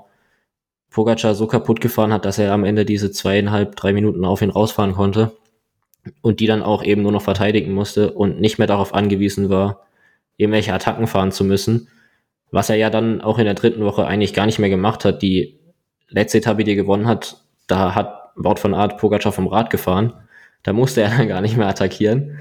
Pogacar 0.89 1.35
so 1.35 1.47
kaputt 1.47 1.81
gefahren 1.81 2.13
hat, 2.13 2.25
dass 2.25 2.39
er 2.39 2.53
am 2.53 2.63
Ende 2.63 2.85
diese 2.85 3.11
zweieinhalb, 3.11 3.75
drei 3.75 3.93
Minuten 3.93 4.25
auf 4.25 4.41
ihn 4.41 4.49
rausfahren 4.49 4.93
konnte 4.93 5.33
und 6.21 6.39
die 6.39 6.47
dann 6.47 6.63
auch 6.63 6.83
eben 6.83 7.03
nur 7.03 7.11
noch 7.11 7.21
verteidigen 7.21 7.73
musste 7.73 8.13
und 8.13 8.39
nicht 8.39 8.57
mehr 8.57 8.67
darauf 8.67 8.93
angewiesen 8.93 9.49
war, 9.49 9.86
irgendwelche 10.37 10.73
Attacken 10.73 11.07
fahren 11.07 11.31
zu 11.31 11.43
müssen. 11.43 11.89
Was 12.51 12.69
er 12.69 12.77
ja 12.77 12.89
dann 12.89 13.21
auch 13.21 13.39
in 13.39 13.45
der 13.45 13.55
dritten 13.55 13.83
Woche 13.83 14.07
eigentlich 14.07 14.33
gar 14.33 14.45
nicht 14.45 14.59
mehr 14.59 14.69
gemacht 14.69 15.03
hat. 15.03 15.21
Die 15.21 15.59
letzte 16.07 16.37
Etappe, 16.37 16.63
die 16.63 16.71
er 16.71 16.77
gewonnen 16.77 17.07
hat, 17.07 17.43
da 17.67 17.93
hat 17.93 18.31
Wout 18.35 18.57
von 18.57 18.73
Art 18.73 18.97
Pogacar 18.97 19.31
vom 19.31 19.47
Rad 19.47 19.69
gefahren. 19.69 20.13
Da 20.63 20.73
musste 20.73 21.01
er 21.01 21.09
dann 21.17 21.27
gar 21.27 21.41
nicht 21.41 21.57
mehr 21.57 21.67
attackieren. 21.67 22.39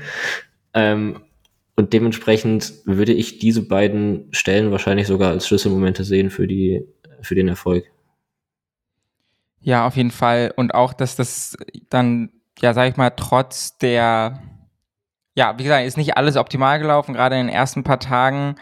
Ähm, 0.74 1.22
und 1.74 1.92
dementsprechend 1.92 2.72
würde 2.84 3.12
ich 3.12 3.38
diese 3.38 3.66
beiden 3.66 4.28
Stellen 4.32 4.70
wahrscheinlich 4.70 5.06
sogar 5.06 5.30
als 5.30 5.46
Schlüsselmomente 5.46 6.04
sehen 6.04 6.30
für 6.30 6.46
die, 6.46 6.86
für 7.20 7.34
den 7.34 7.48
Erfolg. 7.48 7.84
Ja, 9.60 9.86
auf 9.86 9.96
jeden 9.96 10.10
Fall. 10.10 10.52
Und 10.56 10.74
auch, 10.74 10.92
dass 10.92 11.16
das 11.16 11.56
dann, 11.90 12.30
ja, 12.60 12.72
sag 12.72 12.88
ich 12.88 12.96
mal, 12.96 13.10
trotz 13.10 13.76
der 13.78 14.40
ja, 15.36 15.58
wie 15.58 15.64
gesagt, 15.64 15.86
ist 15.86 15.98
nicht 15.98 16.16
alles 16.16 16.36
optimal 16.36 16.78
gelaufen, 16.78 17.12
gerade 17.12 17.38
in 17.38 17.46
den 17.46 17.54
ersten 17.54 17.84
paar 17.84 18.00
Tagen. 18.00 18.56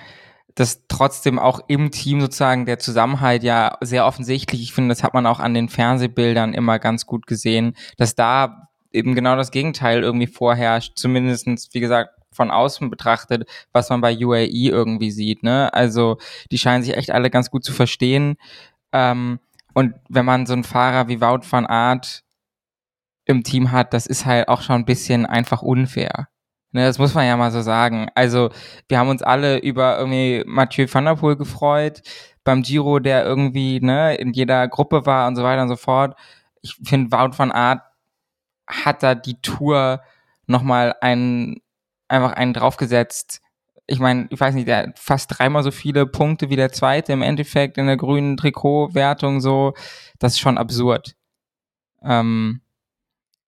Das 0.57 0.87
trotzdem 0.89 1.39
auch 1.39 1.61
im 1.69 1.91
Team 1.91 2.21
sozusagen 2.21 2.67
der 2.67 2.79
Zusammenhalt 2.79 3.43
ja 3.43 3.79
sehr 3.81 4.07
offensichtlich. 4.07 4.63
Ich 4.63 4.73
finde, 4.73 4.95
das 4.95 5.03
hat 5.03 5.15
man 5.15 5.27
auch 5.27 5.41
an 5.41 5.55
den 5.55 5.69
Fernsehbildern 5.69 6.53
immer 6.53 6.79
ganz 6.79 7.07
gut 7.07 7.27
gesehen, 7.27 7.77
dass 7.97 8.15
da 8.15 8.69
eben 8.93 9.15
genau 9.15 9.37
das 9.37 9.51
Gegenteil 9.51 10.03
irgendwie 10.03 10.27
vorherrscht. 10.27 10.97
Zumindestens, 10.97 11.69
wie 11.73 11.81
gesagt, 11.81 12.11
von 12.33 12.51
außen 12.51 12.91
betrachtet, 12.91 13.49
was 13.73 13.91
man 13.91 14.01
bei 14.01 14.17
UAE 14.17 14.69
irgendwie 14.71 15.11
sieht. 15.13 15.43
Ne? 15.45 15.73
Also 15.73 16.19
die 16.51 16.59
scheinen 16.59 16.83
sich 16.83 16.97
echt 16.97 17.13
alle 17.13 17.31
ganz 17.31 17.51
gut 17.51 17.65
zu 17.65 17.73
verstehen. 17.73 18.37
Ähm, 18.93 19.39
und 19.75 19.95
wenn 20.09 20.25
man 20.25 20.47
so 20.47 20.53
einen 20.53 20.65
Fahrer 20.65 21.09
wie 21.09 21.21
Wout 21.21 21.43
van 21.49 21.67
Aert 21.67 22.23
im 23.25 23.45
Team 23.45 23.73
hat, 23.73 23.95
das 23.95 24.07
ist 24.07 24.27
halt 24.27 24.49
auch 24.49 24.63
schon 24.63 24.77
ein 24.77 24.85
bisschen 24.85 25.27
einfach 25.27 25.63
unfair. 25.63 26.29
Ne, 26.75 26.85
das 26.87 26.99
muss 26.99 27.15
man 27.15 27.25
ja 27.25 27.37
mal 27.37 27.53
so 27.53 27.63
sagen. 27.63 28.09
Also, 28.17 28.51
wir 28.89 28.99
haben 28.99 29.09
uns 29.09 29.23
alle 29.23 29.59
über 29.61 29.97
irgendwie 29.97 30.43
Mathieu 30.45 30.89
van 30.91 31.05
der 31.05 31.15
Poel 31.15 31.37
gefreut, 31.37 32.03
beim 32.43 32.63
Giro, 32.63 32.99
der 32.99 33.25
irgendwie 33.25 33.79
ne, 33.81 34.17
in 34.17 34.33
jeder 34.33 34.67
Gruppe 34.67 35.07
war 35.07 35.29
und 35.29 35.37
so 35.37 35.45
weiter 35.45 35.63
und 35.63 35.69
so 35.69 35.77
fort. 35.77 36.17
Ich 36.63 36.75
finde, 36.85 37.13
Wout 37.13 37.39
van 37.39 37.53
Art 37.53 37.83
hat 38.67 39.05
da 39.05 39.15
die 39.15 39.41
Tour 39.41 40.03
nochmal 40.47 40.97
einen, 41.01 41.61
einfach 42.09 42.33
einen 42.33 42.55
draufgesetzt. 42.55 43.41
Ich 43.87 44.01
meine, 44.01 44.27
ich 44.31 44.41
weiß 44.41 44.55
nicht, 44.57 44.67
der 44.67 44.79
hat 44.79 44.99
fast 44.99 45.39
dreimal 45.39 45.63
so 45.63 45.71
viele 45.71 46.07
Punkte 46.07 46.51
wie 46.51 46.57
der 46.57 46.73
zweite 46.73 47.13
im 47.13 47.23
Endeffekt 47.23 47.79
in 47.79 47.87
der 47.87 47.97
grünen 47.97 48.37
Trikotwertung 48.37 49.41
so. 49.41 49.75
Das 50.19 50.33
ist 50.33 50.41
schon 50.41 50.59
absurd. 50.59 51.15
Ähm, 52.03 52.63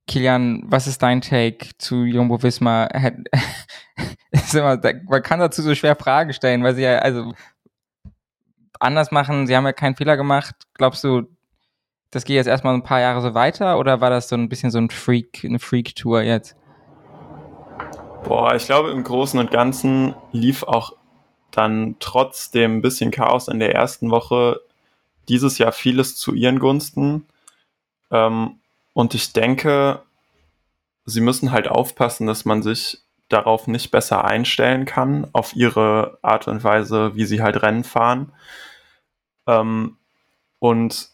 Kilian, 0.07 0.63
was 0.67 0.87
ist 0.87 1.03
dein 1.03 1.21
Take 1.21 1.71
zu 1.79 2.05
Jumbo 2.05 2.43
Visma? 2.43 2.89
man 4.53 5.23
kann 5.23 5.41
dazu 5.41 5.63
so 5.63 5.75
schwer 5.75 5.97
Fragen 5.97 6.33
stellen, 6.33 6.63
weil 6.63 6.75
sie 6.75 6.83
ja, 6.83 6.99
also 6.99 7.33
anders 8.79 9.11
machen, 9.11 9.47
sie 9.47 9.57
haben 9.57 9.65
ja 9.65 9.73
keinen 9.73 9.97
Fehler 9.97 10.17
gemacht. 10.17 10.55
Glaubst 10.75 11.03
du, 11.03 11.23
das 12.11 12.25
geht 12.25 12.37
jetzt 12.37 12.47
erstmal 12.47 12.75
ein 12.75 12.83
paar 12.83 13.01
Jahre 13.01 13.21
so 13.21 13.35
weiter 13.35 13.79
oder 13.79 14.01
war 14.01 14.11
das 14.11 14.29
so 14.29 14.37
ein 14.37 14.49
bisschen 14.49 14.71
so 14.71 14.79
ein 14.79 14.91
Freak, 14.91 15.45
eine 15.45 15.59
Freak-Tour 15.59 16.23
jetzt? 16.23 16.57
Boah, 18.25 18.55
ich 18.55 18.67
glaube, 18.67 18.91
im 18.91 19.05
Großen 19.05 19.39
und 19.39 19.51
Ganzen 19.51 20.15
lief 20.33 20.63
auch 20.63 20.95
dann 21.51 21.97
trotzdem 22.01 22.79
ein 22.79 22.83
bisschen 22.83 23.11
Chaos 23.11 23.49
in 23.49 23.59
der 23.59 23.75
ersten 23.75 24.11
Woche 24.11 24.61
dieses 25.29 25.59
Jahr 25.59 25.73
vieles 25.73 26.17
zu 26.17 26.35
ihren 26.35 26.59
Gunsten. 26.59 27.27
Ähm, 28.11 28.61
und 28.97 29.13
ich 29.13 29.35
denke, 29.35 30.01
sie 31.05 31.21
müssen 31.21 31.53
halt 31.53 31.69
aufpassen, 31.69 32.27
dass 32.27 32.47
man 32.47 32.63
sich 32.63 33.03
darauf 33.29 33.67
nicht 33.67 33.91
besser 33.91 34.25
einstellen 34.25 34.87
kann, 34.87 35.29
auf 35.35 35.55
ihre 35.55 36.19
Art 36.23 36.49
und 36.49 36.65
Weise, 36.65 37.15
wie 37.15 37.27
sie 37.27 37.43
halt 37.43 37.61
Rennen 37.61 37.85
fahren. 37.85 38.33
Ähm, 39.47 39.99
und 40.61 41.11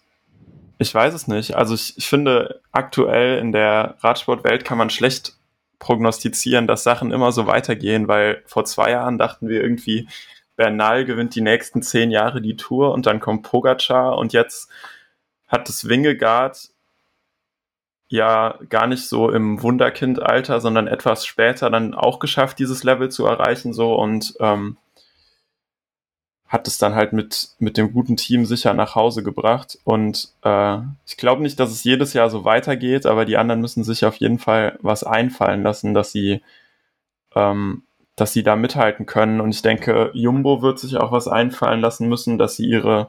ich 0.79 0.95
weiß 0.95 1.13
es 1.13 1.27
nicht. 1.27 1.57
Also 1.57 1.75
ich, 1.75 1.99
ich 1.99 2.09
finde, 2.09 2.61
aktuell 2.71 3.39
in 3.39 3.51
der 3.51 3.97
Radsportwelt 3.99 4.65
kann 4.65 4.79
man 4.79 4.89
schlecht 4.89 5.33
prognostizieren, 5.81 6.69
dass 6.69 6.85
Sachen 6.85 7.11
immer 7.11 7.33
so 7.33 7.49
weitergehen, 7.49 8.07
weil 8.07 8.45
vor 8.47 8.65
zwei 8.65 8.93
Jahren 8.93 9.19
dachten 9.19 9.49
wir 9.49 9.61
irgendwie, 9.61 10.07
Bernal 10.55 11.05
gewinnt 11.05 11.35
die 11.35 11.41
nächsten 11.41 11.83
zehn 11.83 12.13
Jahre 12.13 12.41
die 12.41 12.55
Tour 12.55 12.93
und 12.93 13.07
dann 13.07 13.19
kommt 13.19 13.43
Pogacar 13.43 14.19
und 14.19 14.33
jetzt 14.33 14.71
hat 15.49 15.69
das 15.69 15.89
Wingegaard 15.89 16.72
ja 18.13 18.59
gar 18.69 18.87
nicht 18.87 19.09
so 19.09 19.31
im 19.31 19.63
Wunderkindalter, 19.63 20.61
sondern 20.61 20.87
etwas 20.87 21.27
später 21.27 21.71
dann 21.71 21.95
auch 21.95 22.19
geschafft, 22.19 22.59
dieses 22.59 22.85
Level 22.85 23.11
zu 23.11 23.27
erreichen. 23.27 23.73
So 23.73 23.95
und 23.95 24.35
ähm, 24.41 24.77
hat 26.53 26.69
es 26.69 26.77
dann 26.77 26.95
halt 26.95 27.15
mit, 27.15 27.49
mit 27.59 27.79
dem 27.79 27.95
guten 27.95 28.19
Team 28.19 28.45
sicher 28.45 28.75
nach 28.75 28.95
Hause 28.95 29.23
gebracht. 29.23 29.79
Und 29.85 30.29
äh, 30.45 30.79
ich 31.07 31.17
glaube 31.17 31.43
nicht, 31.43 31.59
dass 31.59 31.71
es 31.71 31.83
jedes 31.83 32.13
Jahr 32.13 32.29
so 32.29 32.45
weitergeht, 32.45 33.07
aber 33.07 33.25
die 33.25 33.39
anderen 33.39 33.63
müssen 33.63 33.85
sich 33.85 34.05
auf 34.05 34.17
jeden 34.17 34.39
Fall 34.39 34.79
was 34.83 35.03
einfallen 35.03 35.63
lassen, 35.63 35.95
dass 35.95 36.13
sie, 36.13 36.43
ähm, 37.35 37.85
dass 38.17 38.35
sie 38.35 38.43
da 38.43 38.55
mithalten 38.57 39.07
können. 39.07 39.41
Und 39.41 39.55
ich 39.55 39.63
denke, 39.63 40.11
Jumbo 40.13 40.61
wird 40.61 40.79
sich 40.79 40.99
auch 40.99 41.11
was 41.11 41.27
einfallen 41.27 41.81
lassen 41.81 42.07
müssen, 42.11 42.37
dass 42.37 42.57
sie 42.57 42.67
ihre 42.67 43.09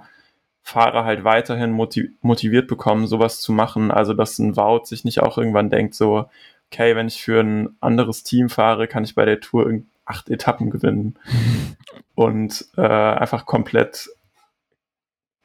Fahrer 0.65 1.03
halt 1.03 1.25
weiterhin 1.25 1.71
motiviert 1.71 2.67
bekommen, 2.67 3.05
sowas 3.05 3.41
zu 3.41 3.51
machen. 3.51 3.91
Also, 3.91 4.13
dass 4.13 4.39
ein 4.39 4.55
Wout 4.55 4.85
sich 4.85 5.03
nicht 5.03 5.21
auch 5.21 5.37
irgendwann 5.37 5.69
denkt, 5.69 5.93
so, 5.93 6.29
okay, 6.71 6.95
wenn 6.95 7.07
ich 7.07 7.21
für 7.21 7.41
ein 7.41 7.75
anderes 7.81 8.23
Team 8.23 8.49
fahre, 8.49 8.87
kann 8.87 9.03
ich 9.03 9.13
bei 9.13 9.25
der 9.25 9.41
Tour 9.41 9.81
acht 10.05 10.29
Etappen 10.29 10.69
gewinnen. 10.69 11.19
Und 12.15 12.65
äh, 12.77 12.81
einfach 12.81 13.45
komplett, 13.45 14.09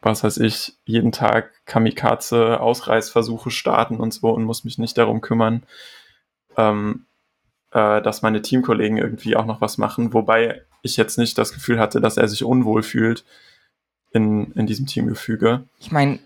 was 0.01 0.23
weiß 0.23 0.39
ich, 0.39 0.77
jeden 0.85 1.11
Tag 1.11 1.51
Kamikaze, 1.67 2.61
Ausreißversuche 2.61 3.51
starten 3.51 3.97
und 3.99 4.13
so 4.13 4.31
und 4.31 4.45
muss 4.45 4.65
mich 4.65 4.79
nicht 4.79 4.97
darum 4.99 5.23
kümmern, 5.23 5.65
ähm, 6.57 7.07
äh, 7.73 8.03
dass 8.03 8.23
meine 8.23 8.43
Teamkollegen 8.43 8.99
irgendwie 8.99 9.35
auch 9.35 9.47
noch 9.47 9.63
was 9.63 9.79
machen. 9.79 10.13
Wobei 10.13 10.63
ich 10.83 10.99
jetzt 10.99 11.17
nicht 11.17 11.39
das 11.39 11.53
Gefühl 11.53 11.79
hatte, 11.81 12.01
dass 12.03 12.19
er 12.19 12.29
sich 12.29 12.45
unwohl 12.45 12.83
fühlt 12.83 13.25
in, 14.12 14.53
in 14.53 14.66
diesem 14.66 14.87
Teamgefüge. 14.87 15.68
Ich 15.79 15.90
meine, 15.90 16.18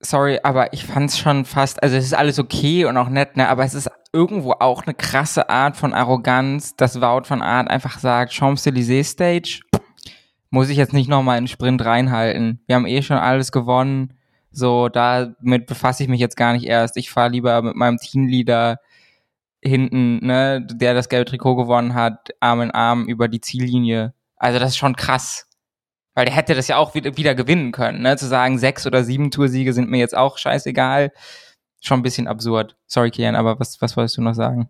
sorry, 0.00 0.40
aber 0.42 0.72
ich 0.72 0.84
fand's 0.84 1.18
schon 1.18 1.44
fast, 1.44 1.82
also 1.82 1.96
es 1.96 2.04
ist 2.04 2.14
alles 2.14 2.38
okay 2.38 2.84
und 2.84 2.96
auch 2.96 3.08
nett, 3.08 3.36
ne, 3.36 3.48
aber 3.48 3.64
es 3.64 3.74
ist 3.74 3.90
irgendwo 4.12 4.52
auch 4.52 4.84
eine 4.84 4.94
krasse 4.94 5.48
Art 5.48 5.76
von 5.76 5.92
Arroganz, 5.92 6.76
dass 6.76 7.00
Wout 7.00 7.24
von 7.24 7.42
Art 7.42 7.68
einfach 7.68 7.98
sagt, 7.98 8.32
Champs-Élysées 8.32 9.04
Stage, 9.04 9.60
muss 10.50 10.68
ich 10.68 10.76
jetzt 10.76 10.92
nicht 10.92 11.08
nochmal 11.08 11.36
einen 11.36 11.48
Sprint 11.48 11.84
reinhalten. 11.84 12.60
Wir 12.66 12.76
haben 12.76 12.86
eh 12.86 13.02
schon 13.02 13.16
alles 13.16 13.50
gewonnen. 13.50 14.14
So, 14.52 14.88
damit 14.88 15.66
befasse 15.66 16.04
ich 16.04 16.08
mich 16.08 16.20
jetzt 16.20 16.36
gar 16.36 16.52
nicht 16.52 16.64
erst. 16.64 16.96
Ich 16.96 17.10
fahre 17.10 17.30
lieber 17.30 17.60
mit 17.60 17.74
meinem 17.74 17.98
Teamleader 17.98 18.78
hinten, 19.60 20.24
ne, 20.24 20.64
der 20.64 20.94
das 20.94 21.08
gelbe 21.08 21.28
Trikot 21.28 21.56
gewonnen 21.56 21.94
hat, 21.94 22.30
Arm 22.38 22.60
in 22.60 22.70
Arm 22.70 23.06
über 23.06 23.26
die 23.26 23.40
Ziellinie. 23.40 24.14
Also 24.36 24.60
das 24.60 24.70
ist 24.70 24.76
schon 24.76 24.94
krass. 24.94 25.48
Weil 26.14 26.26
der 26.26 26.34
hätte 26.34 26.54
das 26.54 26.68
ja 26.68 26.76
auch 26.76 26.94
wieder, 26.94 27.16
wieder 27.16 27.34
gewinnen 27.34 27.72
können, 27.72 28.02
ne? 28.02 28.16
Zu 28.16 28.26
sagen, 28.26 28.58
sechs 28.58 28.86
oder 28.86 29.02
sieben 29.02 29.30
Toursiege 29.30 29.72
sind 29.72 29.90
mir 29.90 29.98
jetzt 29.98 30.16
auch 30.16 30.38
scheißegal. 30.38 31.12
Schon 31.80 32.00
ein 32.00 32.02
bisschen 32.02 32.28
absurd. 32.28 32.76
Sorry, 32.86 33.10
Kian, 33.10 33.34
aber 33.36 33.58
was, 33.58 33.80
was 33.80 33.96
wolltest 33.96 34.16
du 34.16 34.22
noch 34.22 34.34
sagen? 34.34 34.68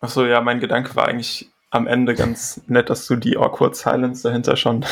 Ach 0.00 0.08
so, 0.08 0.24
ja, 0.26 0.40
mein 0.40 0.60
Gedanke 0.60 0.96
war 0.96 1.06
eigentlich 1.06 1.50
am 1.70 1.86
Ende 1.86 2.14
ganz 2.14 2.62
nett, 2.66 2.90
dass 2.90 3.06
du 3.06 3.16
die 3.16 3.36
Awkward 3.36 3.76
Silence 3.76 4.22
dahinter 4.22 4.56
schon, 4.56 4.84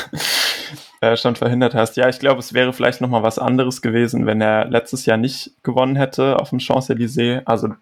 äh, 1.00 1.16
schon 1.16 1.36
verhindert 1.36 1.74
hast. 1.74 1.96
Ja, 1.96 2.08
ich 2.08 2.18
glaube, 2.18 2.40
es 2.40 2.52
wäre 2.52 2.72
vielleicht 2.72 3.00
nochmal 3.00 3.22
was 3.22 3.38
anderes 3.38 3.80
gewesen, 3.82 4.26
wenn 4.26 4.40
er 4.40 4.66
letztes 4.66 5.06
Jahr 5.06 5.16
nicht 5.16 5.52
gewonnen 5.62 5.96
hätte 5.96 6.38
auf 6.38 6.50
dem 6.50 6.58
Champs-Élysées. 6.58 7.42
Also, 7.46 7.74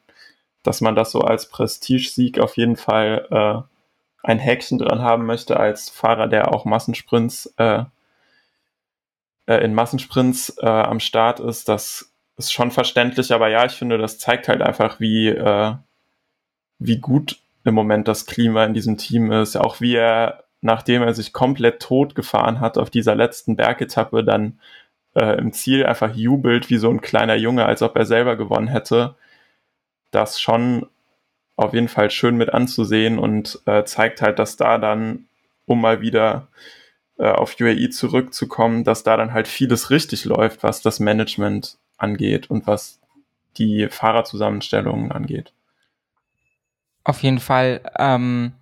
dass 0.62 0.80
man 0.80 0.94
das 0.94 1.10
so 1.10 1.20
als 1.20 1.48
Prestigesieg 1.48 2.38
auf 2.38 2.56
jeden 2.56 2.76
Fall 2.76 3.26
äh, 3.30 4.26
ein 4.26 4.38
Häkchen 4.38 4.78
dran 4.78 5.00
haben 5.00 5.26
möchte 5.26 5.58
als 5.58 5.90
Fahrer, 5.90 6.28
der 6.28 6.54
auch 6.54 6.64
Massensprints 6.64 7.52
äh, 7.56 7.84
äh, 9.46 9.64
in 9.64 9.74
Massensprints 9.74 10.56
äh, 10.60 10.66
am 10.66 11.00
Start 11.00 11.40
ist, 11.40 11.68
das 11.68 12.12
ist 12.36 12.52
schon 12.52 12.70
verständlich, 12.70 13.32
aber 13.32 13.48
ja, 13.48 13.64
ich 13.64 13.72
finde, 13.72 13.98
das 13.98 14.18
zeigt 14.18 14.48
halt 14.48 14.62
einfach, 14.62 15.00
wie, 15.00 15.28
äh, 15.28 15.74
wie 16.78 16.98
gut 16.98 17.38
im 17.64 17.74
Moment 17.74 18.08
das 18.08 18.26
Klima 18.26 18.64
in 18.64 18.74
diesem 18.74 18.96
Team 18.96 19.30
ist, 19.30 19.56
auch 19.56 19.80
wie 19.80 19.94
er, 19.94 20.44
nachdem 20.60 21.02
er 21.02 21.14
sich 21.14 21.32
komplett 21.32 21.80
tot 21.80 22.14
gefahren 22.14 22.60
hat 22.60 22.78
auf 22.78 22.90
dieser 22.90 23.14
letzten 23.14 23.56
Bergetappe, 23.56 24.24
dann 24.24 24.58
äh, 25.14 25.38
im 25.38 25.52
Ziel 25.52 25.84
einfach 25.86 26.14
jubelt 26.14 26.70
wie 26.70 26.78
so 26.78 26.90
ein 26.90 27.00
kleiner 27.00 27.36
Junge, 27.36 27.66
als 27.66 27.82
ob 27.82 27.96
er 27.96 28.06
selber 28.06 28.36
gewonnen 28.36 28.68
hätte. 28.68 29.14
Das 30.10 30.40
schon 30.40 30.86
auf 31.56 31.74
jeden 31.74 31.88
Fall 31.88 32.10
schön 32.10 32.36
mit 32.36 32.52
anzusehen 32.52 33.18
und 33.18 33.60
äh, 33.66 33.84
zeigt 33.84 34.22
halt, 34.22 34.38
dass 34.38 34.56
da 34.56 34.78
dann, 34.78 35.26
um 35.66 35.80
mal 35.80 36.00
wieder 36.00 36.48
äh, 37.18 37.30
auf 37.30 37.56
UAE 37.60 37.90
zurückzukommen, 37.90 38.84
dass 38.84 39.02
da 39.02 39.16
dann 39.16 39.32
halt 39.32 39.48
vieles 39.48 39.90
richtig 39.90 40.24
läuft, 40.24 40.62
was 40.62 40.82
das 40.82 41.00
Management 41.00 41.78
angeht 41.96 42.50
und 42.50 42.66
was 42.66 43.00
die 43.56 43.88
Fahrerzusammenstellungen 43.88 45.12
angeht. 45.12 45.52
Auf 47.04 47.22
jeden 47.22 47.40
Fall. 47.40 47.82
Ähm, 47.98 48.52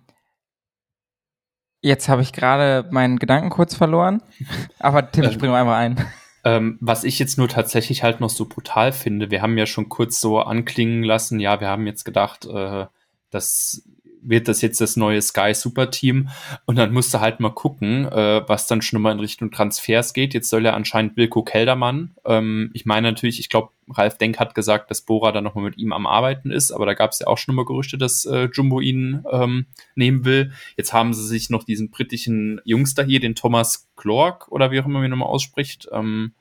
jetzt 1.81 2.09
habe 2.09 2.21
ich 2.21 2.33
gerade 2.33 2.87
meinen 2.91 3.19
Gedanken 3.19 3.49
kurz 3.49 3.75
verloren, 3.75 4.21
aber 4.79 5.11
Tim, 5.11 5.25
ich 5.25 5.37
bringe 5.37 5.55
einfach 5.55 5.75
ein. 5.75 6.05
Ähm, 6.43 6.77
was 6.81 7.03
ich 7.03 7.19
jetzt 7.19 7.37
nur 7.37 7.47
tatsächlich 7.47 8.01
halt 8.01 8.19
noch 8.19 8.31
so 8.31 8.45
brutal 8.45 8.91
finde, 8.91 9.29
wir 9.29 9.43
haben 9.43 9.57
ja 9.57 9.67
schon 9.67 9.89
kurz 9.89 10.19
so 10.19 10.39
anklingen 10.39 11.03
lassen, 11.03 11.39
ja, 11.39 11.59
wir 11.59 11.67
haben 11.67 11.85
jetzt 11.85 12.03
gedacht, 12.03 12.45
äh, 12.45 12.87
dass 13.29 13.83
wird 14.21 14.47
das 14.47 14.61
jetzt 14.61 14.81
das 14.81 14.95
neue 14.95 15.21
Sky 15.21 15.53
Super 15.53 15.89
Team 15.91 16.29
und 16.65 16.77
dann 16.77 16.93
musst 16.93 17.13
du 17.13 17.19
halt 17.19 17.39
mal 17.39 17.49
gucken, 17.49 18.05
äh, 18.05 18.47
was 18.47 18.67
dann 18.67 18.81
schon 18.81 19.01
mal 19.01 19.11
in 19.11 19.19
Richtung 19.19 19.51
Transfers 19.51 20.13
geht. 20.13 20.33
Jetzt 20.33 20.49
soll 20.49 20.65
ja 20.65 20.73
anscheinend 20.73 21.17
Wilko 21.17 21.43
Keldermann, 21.43 22.15
ähm, 22.25 22.69
ich 22.73 22.85
meine 22.85 23.09
natürlich, 23.09 23.39
ich 23.39 23.49
glaube, 23.49 23.69
Ralf 23.89 24.17
Denk 24.17 24.39
hat 24.39 24.55
gesagt, 24.55 24.89
dass 24.89 25.01
Bora 25.01 25.31
dann 25.31 25.43
nochmal 25.43 25.65
mit 25.65 25.77
ihm 25.77 25.91
am 25.91 26.07
Arbeiten 26.07 26.51
ist, 26.51 26.71
aber 26.71 26.85
da 26.85 26.93
gab 26.93 27.11
es 27.11 27.19
ja 27.19 27.27
auch 27.27 27.37
schon 27.37 27.55
mal 27.55 27.65
Gerüchte, 27.65 27.97
dass 27.97 28.25
äh, 28.25 28.47
Jumbo 28.53 28.79
ihn 28.79 29.23
ähm, 29.31 29.65
nehmen 29.95 30.23
will. 30.23 30.51
Jetzt 30.77 30.93
haben 30.93 31.13
sie 31.13 31.25
sich 31.25 31.49
noch 31.49 31.63
diesen 31.63 31.89
britischen 31.89 32.61
Jungster 32.63 33.03
hier, 33.03 33.19
den 33.19 33.35
Thomas 33.35 33.89
Glork 33.95 34.47
oder 34.49 34.71
wie 34.71 34.79
auch 34.79 34.85
immer 34.85 34.99
man 34.99 35.05
ihn 35.05 35.11
nochmal 35.11 35.29
ausspricht, 35.29 35.89
ähm, 35.91 36.33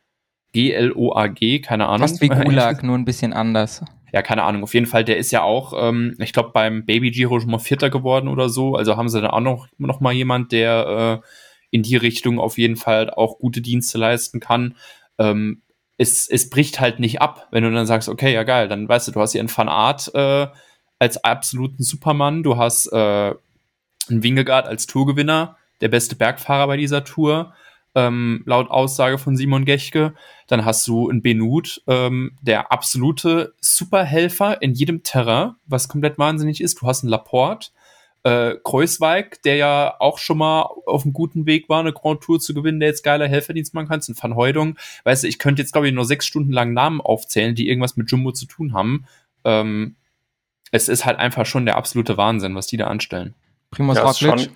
G-L-O-A-G, 0.52 1.60
keine 1.60 1.86
Ahnung. 1.86 2.08
Fast 2.08 2.20
wie 2.20 2.28
Gulag, 2.28 2.82
nur 2.82 2.98
ein 2.98 3.04
bisschen 3.04 3.32
anders 3.32 3.84
ja, 4.12 4.22
keine 4.22 4.42
Ahnung, 4.42 4.62
auf 4.62 4.74
jeden 4.74 4.86
Fall, 4.86 5.04
der 5.04 5.18
ist 5.18 5.30
ja 5.30 5.42
auch, 5.42 5.72
ähm, 5.76 6.16
ich 6.18 6.32
glaube, 6.32 6.50
beim 6.52 6.84
Baby 6.84 7.10
Giro 7.10 7.40
schon 7.40 7.50
mal 7.50 7.58
Vierter 7.58 7.90
geworden 7.90 8.28
oder 8.28 8.48
so. 8.48 8.74
Also 8.74 8.96
haben 8.96 9.08
sie 9.08 9.20
dann 9.20 9.30
auch 9.30 9.40
noch, 9.40 9.68
noch 9.78 10.00
mal 10.00 10.12
jemand, 10.12 10.52
der 10.52 11.22
äh, 11.22 11.26
in 11.70 11.82
die 11.82 11.96
Richtung 11.96 12.38
auf 12.38 12.58
jeden 12.58 12.76
Fall 12.76 13.10
auch 13.10 13.38
gute 13.38 13.60
Dienste 13.60 13.98
leisten 13.98 14.40
kann. 14.40 14.76
Ähm, 15.18 15.62
es, 15.96 16.28
es 16.28 16.50
bricht 16.50 16.80
halt 16.80 16.98
nicht 16.98 17.20
ab, 17.20 17.48
wenn 17.50 17.62
du 17.62 17.70
dann 17.70 17.86
sagst, 17.86 18.08
okay, 18.08 18.32
ja 18.32 18.42
geil, 18.42 18.68
dann 18.68 18.88
weißt 18.88 19.08
du, 19.08 19.12
du 19.12 19.20
hast 19.20 19.32
hier 19.32 19.40
einen 19.40 19.48
Fan 19.48 19.68
Art 19.68 20.10
äh, 20.14 20.46
als 20.98 21.22
absoluten 21.22 21.82
Supermann, 21.82 22.42
du 22.42 22.56
hast 22.56 22.86
äh, 22.92 22.96
einen 22.96 24.22
Wingegaard 24.22 24.66
als 24.66 24.86
Tourgewinner, 24.86 25.56
der 25.80 25.88
beste 25.88 26.16
Bergfahrer 26.16 26.66
bei 26.66 26.76
dieser 26.76 27.04
Tour 27.04 27.54
ähm, 27.94 28.42
laut 28.46 28.70
Aussage 28.70 29.18
von 29.18 29.36
Simon 29.36 29.64
Gechke. 29.64 30.14
Dann 30.46 30.64
hast 30.64 30.86
du 30.86 31.08
einen 31.08 31.22
Benut, 31.22 31.82
ähm, 31.86 32.36
der 32.40 32.72
absolute 32.72 33.54
Superhelfer 33.60 34.62
in 34.62 34.74
jedem 34.74 35.02
Terrain, 35.02 35.52
was 35.66 35.88
komplett 35.88 36.18
wahnsinnig 36.18 36.60
ist. 36.60 36.80
Du 36.80 36.86
hast 36.86 37.02
einen 37.02 37.10
Laporte, 37.10 37.70
äh, 38.22 38.56
Kreuzweig, 38.62 39.42
der 39.42 39.56
ja 39.56 39.94
auch 39.98 40.18
schon 40.18 40.38
mal 40.38 40.62
auf 40.86 41.04
einem 41.04 41.12
guten 41.12 41.46
Weg 41.46 41.68
war, 41.68 41.80
eine 41.80 41.92
Grand 41.92 42.20
Tour 42.20 42.38
zu 42.38 42.52
gewinnen, 42.52 42.80
der 42.80 42.90
jetzt 42.90 43.02
geiler 43.02 43.26
Helferdienst 43.28 43.72
machen 43.74 43.88
kann, 43.88 44.00
ein 44.06 44.16
Van 44.20 44.36
Heudung. 44.36 44.76
Weißt 45.04 45.24
du, 45.24 45.28
ich 45.28 45.38
könnte 45.38 45.62
jetzt, 45.62 45.72
glaube 45.72 45.88
ich, 45.88 45.94
nur 45.94 46.04
sechs 46.04 46.26
Stunden 46.26 46.52
lang 46.52 46.72
Namen 46.72 47.00
aufzählen, 47.00 47.54
die 47.54 47.68
irgendwas 47.68 47.96
mit 47.96 48.10
Jumbo 48.10 48.32
zu 48.32 48.46
tun 48.46 48.74
haben. 48.74 49.06
Ähm, 49.44 49.96
es 50.70 50.88
ist 50.88 51.04
halt 51.04 51.18
einfach 51.18 51.46
schon 51.46 51.64
der 51.64 51.76
absolute 51.76 52.16
Wahnsinn, 52.16 52.54
was 52.54 52.66
die 52.66 52.76
da 52.76 52.86
anstellen. 52.86 53.34
Primus 53.70 53.96
ja, 53.96 54.04
Roglic. 54.04 54.50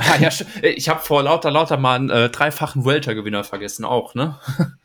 Ja, 0.20 0.28
ja, 0.28 0.30
ich 0.62 0.88
habe 0.88 1.00
vor 1.00 1.22
lauter, 1.22 1.50
lauter 1.50 1.76
mal 1.76 1.96
einen 1.96 2.10
äh, 2.10 2.30
dreifachen 2.30 2.84
Welter-Gewinner 2.84 3.44
vergessen 3.44 3.84
auch, 3.84 4.14
ne? 4.14 4.38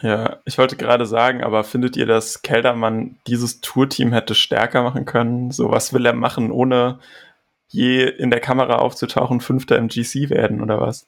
Ja, 0.00 0.38
ich 0.44 0.58
wollte 0.58 0.76
gerade 0.76 1.06
sagen, 1.06 1.44
aber 1.44 1.62
findet 1.62 1.96
ihr, 1.96 2.06
dass 2.06 2.42
Keldermann 2.42 3.18
dieses 3.28 3.60
Tourteam 3.60 4.12
hätte 4.12 4.34
stärker 4.34 4.82
machen 4.82 5.04
können? 5.04 5.52
So, 5.52 5.70
was 5.70 5.92
will 5.92 6.04
er 6.04 6.12
machen, 6.12 6.50
ohne 6.50 6.98
je 7.68 8.08
in 8.08 8.30
der 8.30 8.40
Kamera 8.40 8.76
aufzutauchen, 8.76 9.40
Fünfter 9.40 9.76
im 9.78 9.86
GC 9.86 10.28
werden 10.28 10.60
oder 10.60 10.80
was? 10.80 11.06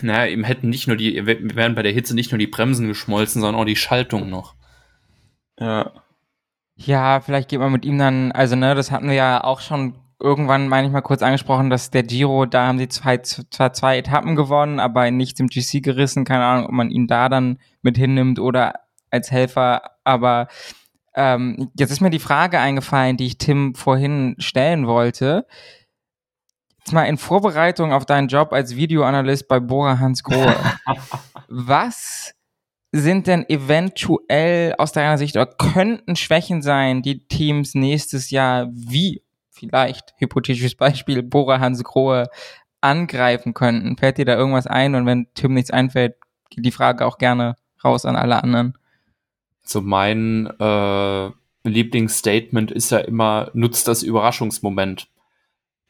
Naja, 0.00 0.30
ihm 0.30 0.44
hätten 0.44 0.68
nicht 0.68 0.86
nur 0.86 0.96
die, 0.96 1.26
wären 1.26 1.74
bei 1.74 1.82
der 1.82 1.92
Hitze 1.92 2.14
nicht 2.14 2.30
nur 2.30 2.38
die 2.38 2.46
Bremsen 2.46 2.86
geschmolzen, 2.86 3.40
sondern 3.40 3.60
auch 3.60 3.66
die 3.66 3.74
Schaltung 3.74 4.30
noch. 4.30 4.54
Ja. 5.58 5.90
Ja, 6.76 7.20
vielleicht 7.20 7.48
geht 7.48 7.58
man 7.58 7.72
mit 7.72 7.84
ihm 7.84 7.98
dann, 7.98 8.30
also 8.30 8.54
ne, 8.54 8.76
das 8.76 8.92
hatten 8.92 9.08
wir 9.08 9.14
ja 9.14 9.42
auch 9.42 9.60
schon 9.60 9.96
irgendwann, 10.22 10.68
meine 10.68 10.86
ich 10.86 10.92
mal, 10.92 11.02
kurz 11.02 11.22
angesprochen, 11.22 11.68
dass 11.68 11.90
der 11.90 12.02
Giro, 12.02 12.46
da 12.46 12.66
haben 12.66 12.78
sie 12.78 12.88
zwei, 12.88 13.18
zwar 13.18 13.72
zwei 13.72 13.98
Etappen 13.98 14.36
gewonnen, 14.36 14.80
aber 14.80 15.10
nichts 15.10 15.40
im 15.40 15.48
GC 15.48 15.82
gerissen. 15.82 16.24
Keine 16.24 16.44
Ahnung, 16.44 16.66
ob 16.66 16.72
man 16.72 16.90
ihn 16.90 17.06
da 17.06 17.28
dann 17.28 17.58
mit 17.82 17.98
hinnimmt 17.98 18.38
oder 18.38 18.80
als 19.10 19.30
Helfer. 19.30 19.82
Aber 20.04 20.48
ähm, 21.14 21.70
jetzt 21.76 21.90
ist 21.90 22.00
mir 22.00 22.10
die 22.10 22.18
Frage 22.18 22.58
eingefallen, 22.58 23.16
die 23.16 23.26
ich 23.26 23.38
Tim 23.38 23.74
vorhin 23.74 24.34
stellen 24.38 24.86
wollte. 24.86 25.46
Jetzt 26.78 26.92
mal 26.92 27.04
in 27.04 27.18
Vorbereitung 27.18 27.92
auf 27.92 28.06
deinen 28.06 28.28
Job 28.28 28.52
als 28.52 28.76
Videoanalyst 28.76 29.46
bei 29.46 29.60
Bora 29.60 29.98
Hans 29.98 30.22
Grohe. 30.22 30.56
Was 31.48 32.34
sind 32.92 33.26
denn 33.26 33.48
eventuell 33.48 34.74
aus 34.78 34.92
deiner 34.92 35.16
Sicht 35.16 35.36
oder 35.36 35.46
könnten 35.46 36.16
Schwächen 36.16 36.60
sein, 36.60 37.02
die 37.02 37.26
Teams 37.26 37.74
nächstes 37.74 38.30
Jahr 38.30 38.68
wie 38.72 39.22
vielleicht, 39.68 40.14
hypothetisches 40.18 40.74
Beispiel, 40.74 41.22
Bora 41.22 41.60
Hans 41.60 41.82
Grohe 41.84 42.28
angreifen 42.80 43.54
könnten? 43.54 43.96
Fällt 43.96 44.18
dir 44.18 44.24
da 44.24 44.36
irgendwas 44.36 44.66
ein? 44.66 44.94
Und 44.94 45.06
wenn 45.06 45.28
Tim 45.34 45.54
nichts 45.54 45.70
einfällt, 45.70 46.16
geht 46.50 46.64
die 46.64 46.72
Frage 46.72 47.06
auch 47.06 47.18
gerne 47.18 47.56
raus 47.84 48.04
an 48.04 48.16
alle 48.16 48.42
anderen. 48.42 48.76
So 49.62 49.80
mein 49.80 50.46
äh, 50.58 51.30
Lieblingsstatement 51.64 52.70
ist 52.70 52.90
ja 52.90 52.98
immer, 52.98 53.50
nutzt 53.54 53.88
das 53.88 54.02
Überraschungsmoment. 54.02 55.08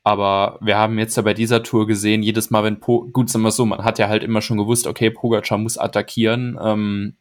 Aber 0.04 0.58
wir 0.60 0.76
haben 0.76 0.98
jetzt 0.98 1.16
ja 1.16 1.22
bei 1.22 1.32
dieser 1.32 1.62
Tour 1.62 1.86
gesehen, 1.86 2.22
jedes 2.22 2.50
Mal, 2.50 2.64
wenn 2.64 2.80
po 2.80 3.08
gut, 3.12 3.30
sagen 3.30 3.44
wir 3.44 3.52
so, 3.52 3.64
man 3.64 3.84
hat 3.84 3.98
ja 3.98 4.08
halt 4.08 4.24
immer 4.24 4.42
schon 4.42 4.58
gewusst, 4.58 4.86
okay, 4.86 5.10
Pogacar 5.10 5.58
muss 5.58 5.78
attackieren. 5.78 6.58
Ähm, 6.60 7.14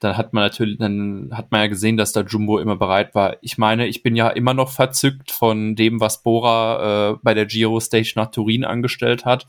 dann 0.00 0.16
hat 0.16 0.32
man 0.32 0.42
natürlich, 0.42 0.78
dann 0.78 1.30
hat 1.32 1.52
man 1.52 1.60
ja 1.60 1.66
gesehen, 1.66 1.96
dass 1.96 2.12
da 2.12 2.22
Jumbo 2.22 2.58
immer 2.58 2.76
bereit 2.76 3.14
war. 3.14 3.36
Ich 3.42 3.58
meine, 3.58 3.86
ich 3.86 4.02
bin 4.02 4.16
ja 4.16 4.28
immer 4.30 4.54
noch 4.54 4.70
verzückt 4.70 5.30
von 5.30 5.76
dem, 5.76 6.00
was 6.00 6.22
Bora 6.22 7.12
äh, 7.12 7.16
bei 7.22 7.34
der 7.34 7.46
Giro 7.46 7.78
Station 7.80 8.22
nach 8.22 8.30
Turin 8.30 8.64
angestellt 8.64 9.26
hat. 9.26 9.46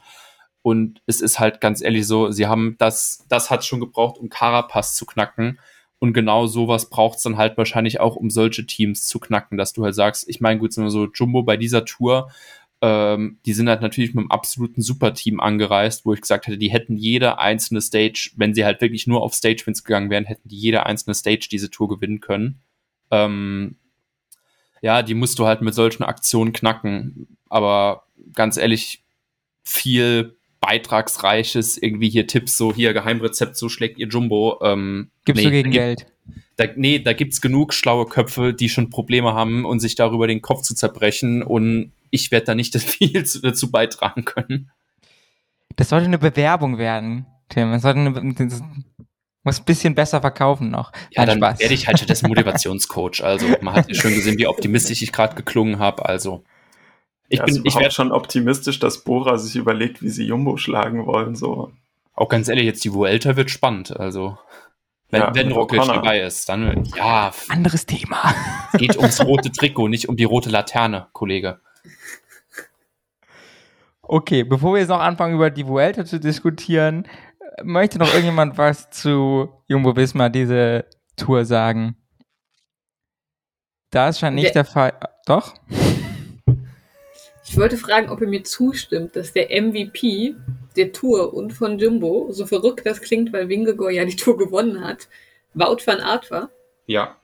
Und 0.61 1.01
es 1.07 1.21
ist 1.21 1.39
halt 1.39 1.61
ganz 1.61 1.81
ehrlich 1.81 2.05
so, 2.05 2.31
sie 2.31 2.47
haben 2.47 2.75
das, 2.77 3.25
das 3.29 3.49
hat 3.49 3.65
schon 3.65 3.79
gebraucht, 3.79 4.19
um 4.19 4.29
Carapaz 4.29 4.95
zu 4.95 5.05
knacken. 5.05 5.57
Und 5.99 6.13
genau 6.13 6.47
sowas 6.47 6.89
braucht 6.89 7.17
es 7.17 7.23
dann 7.23 7.37
halt 7.37 7.57
wahrscheinlich 7.57 7.99
auch, 7.99 8.15
um 8.15 8.29
solche 8.29 8.65
Teams 8.65 9.05
zu 9.05 9.19
knacken, 9.19 9.57
dass 9.57 9.71
du 9.71 9.83
halt 9.85 9.95
sagst, 9.95 10.27
ich 10.27 10.41
meine, 10.41 10.59
gut, 10.59 10.73
so 10.73 11.07
Jumbo 11.13 11.43
bei 11.43 11.57
dieser 11.57 11.85
Tour, 11.85 12.31
ähm, 12.81 13.37
die 13.45 13.53
sind 13.53 13.69
halt 13.69 13.81
natürlich 13.81 14.13
mit 14.13 14.23
einem 14.23 14.31
absoluten 14.31 14.81
Superteam 14.81 15.39
angereist, 15.39 16.05
wo 16.05 16.13
ich 16.13 16.21
gesagt 16.21 16.47
hätte, 16.47 16.57
die 16.57 16.71
hätten 16.71 16.97
jede 16.97 17.37
einzelne 17.37 17.81
Stage, 17.81 18.31
wenn 18.35 18.55
sie 18.55 18.65
halt 18.65 18.81
wirklich 18.81 19.05
nur 19.05 19.21
auf 19.21 19.35
Stage-Wins 19.35 19.83
gegangen 19.83 20.09
wären, 20.09 20.25
hätten 20.25 20.49
die 20.49 20.57
jede 20.57 20.85
einzelne 20.85 21.13
Stage 21.13 21.47
diese 21.51 21.69
Tour 21.69 21.87
gewinnen 21.87 22.21
können. 22.21 22.59
Ähm, 23.11 23.75
ja, 24.81 25.03
die 25.03 25.13
musst 25.13 25.37
du 25.37 25.45
halt 25.45 25.61
mit 25.61 25.75
solchen 25.75 26.03
Aktionen 26.03 26.53
knacken. 26.53 27.37
Aber 27.49 28.07
ganz 28.33 28.57
ehrlich, 28.57 29.03
viel 29.63 30.35
beitragsreiches, 30.59 31.77
irgendwie 31.77 32.09
hier 32.09 32.25
Tipps, 32.27 32.57
so 32.57 32.73
hier 32.73 32.93
Geheimrezept, 32.93 33.57
so 33.57 33.69
schlägt 33.69 33.99
ihr 33.99 34.07
Jumbo. 34.07 34.59
Ähm, 34.63 35.11
Gibst 35.25 35.43
nee, 35.43 35.49
du 35.49 35.51
gegen 35.51 35.71
Geld? 35.71 36.07
Da, 36.55 36.65
nee, 36.75 36.99
da 36.99 37.13
gibt's 37.13 37.41
genug 37.41 37.73
schlaue 37.73 38.05
Köpfe, 38.05 38.53
die 38.53 38.69
schon 38.69 38.89
Probleme 38.89 39.33
haben 39.33 39.65
und 39.65 39.79
sich 39.79 39.95
darüber 39.95 40.27
den 40.27 40.41
Kopf 40.41 40.61
zu 40.61 40.75
zerbrechen 40.75 41.43
und 41.43 41.91
ich 42.09 42.31
werde 42.31 42.47
da 42.47 42.55
nicht 42.55 42.75
viel 42.79 43.25
zu, 43.25 43.41
dazu 43.41 43.71
beitragen 43.71 44.25
können. 44.25 44.71
Das 45.75 45.89
sollte 45.89 46.05
eine 46.05 46.17
Bewerbung 46.17 46.77
werden, 46.77 47.25
Tim. 47.49 47.71
Das 47.71 47.81
sollte 47.81 47.99
eine, 47.99 48.33
das 48.33 48.61
muss 49.43 49.59
ein 49.59 49.65
bisschen 49.65 49.95
besser 49.95 50.21
verkaufen 50.21 50.69
noch. 50.69 50.91
Ja, 51.11 51.25
Nein, 51.25 51.39
dann 51.39 51.59
werde 51.59 51.73
ich 51.73 51.87
halt 51.87 52.07
das 52.09 52.21
Motivationscoach. 52.21 53.23
Also 53.23 53.47
man 53.61 53.73
hat 53.73 53.89
ja 53.89 53.95
schon 53.95 54.13
gesehen, 54.13 54.37
wie 54.37 54.47
optimistisch 54.47 55.01
ich 55.01 55.11
gerade 55.11 55.35
geklungen 55.35 55.79
habe. 55.79 56.05
Also 56.05 56.43
ich 57.27 57.39
ja, 57.39 57.45
bin, 57.45 57.61
ich 57.63 57.75
werde 57.75 57.91
schon 57.91 58.11
optimistisch, 58.11 58.79
dass 58.79 59.03
Bora 59.03 59.37
sich 59.37 59.55
überlegt, 59.55 60.01
wie 60.01 60.09
sie 60.09 60.25
Jumbo 60.25 60.57
schlagen 60.57 61.05
wollen. 61.05 61.35
So. 61.35 61.71
Auch 62.13 62.29
ganz 62.29 62.49
ehrlich, 62.49 62.65
jetzt 62.65 62.83
die 62.83 62.93
Vuelta 62.93 63.35
wird 63.35 63.49
spannend. 63.49 63.97
Also 63.97 64.37
wenn, 65.11 65.21
ja, 65.21 65.35
wenn 65.35 65.51
Roglic 65.51 65.83
dabei 65.83 66.21
ist, 66.21 66.47
dann 66.47 66.85
ja. 66.95 67.31
Anderes 67.49 67.85
Thema. 67.85 68.33
Es 68.71 68.77
geht 68.79 68.97
ums 68.97 69.21
rote 69.25 69.51
Trikot, 69.51 69.89
nicht 69.89 70.07
um 70.07 70.15
die 70.15 70.23
rote 70.23 70.49
Laterne, 70.49 71.07
Kollege. 71.11 71.59
Okay, 74.01 74.43
bevor 74.43 74.73
wir 74.73 74.79
jetzt 74.79 74.89
noch 74.89 74.99
anfangen, 74.99 75.35
über 75.35 75.49
die 75.49 75.67
Vuelta 75.67 76.05
zu 76.05 76.19
diskutieren, 76.19 77.07
möchte 77.63 77.99
noch 77.99 78.07
irgendjemand 78.07 78.57
was 78.57 78.89
zu 78.89 79.49
Jumbo 79.67 79.95
Visma 79.95 80.29
diese 80.29 80.85
Tour 81.15 81.45
sagen? 81.45 81.95
Das 83.89 84.19
scheint 84.19 84.35
nicht 84.35 84.55
der, 84.55 84.63
der 84.63 84.65
Fall. 84.65 84.93
Doch? 85.25 85.53
Ich 87.45 87.57
wollte 87.57 87.75
fragen, 87.75 88.09
ob 88.09 88.21
er 88.21 88.27
mir 88.27 88.43
zustimmt, 88.43 89.15
dass 89.17 89.33
der 89.33 89.49
MVP 89.61 90.35
der 90.75 90.91
Tour 90.91 91.33
und 91.33 91.51
von 91.51 91.79
Jumbo, 91.79 92.31
so 92.31 92.45
verrückt 92.45 92.85
das 92.85 93.01
klingt, 93.01 93.33
weil 93.33 93.49
Wingegor 93.49 93.91
ja 93.91 94.05
die 94.05 94.15
Tour 94.15 94.37
gewonnen 94.37 94.83
hat, 94.83 95.07
Wout 95.53 95.79
van 95.85 95.99
Aert 95.99 96.31
war. 96.31 96.49
Ja. 96.87 97.17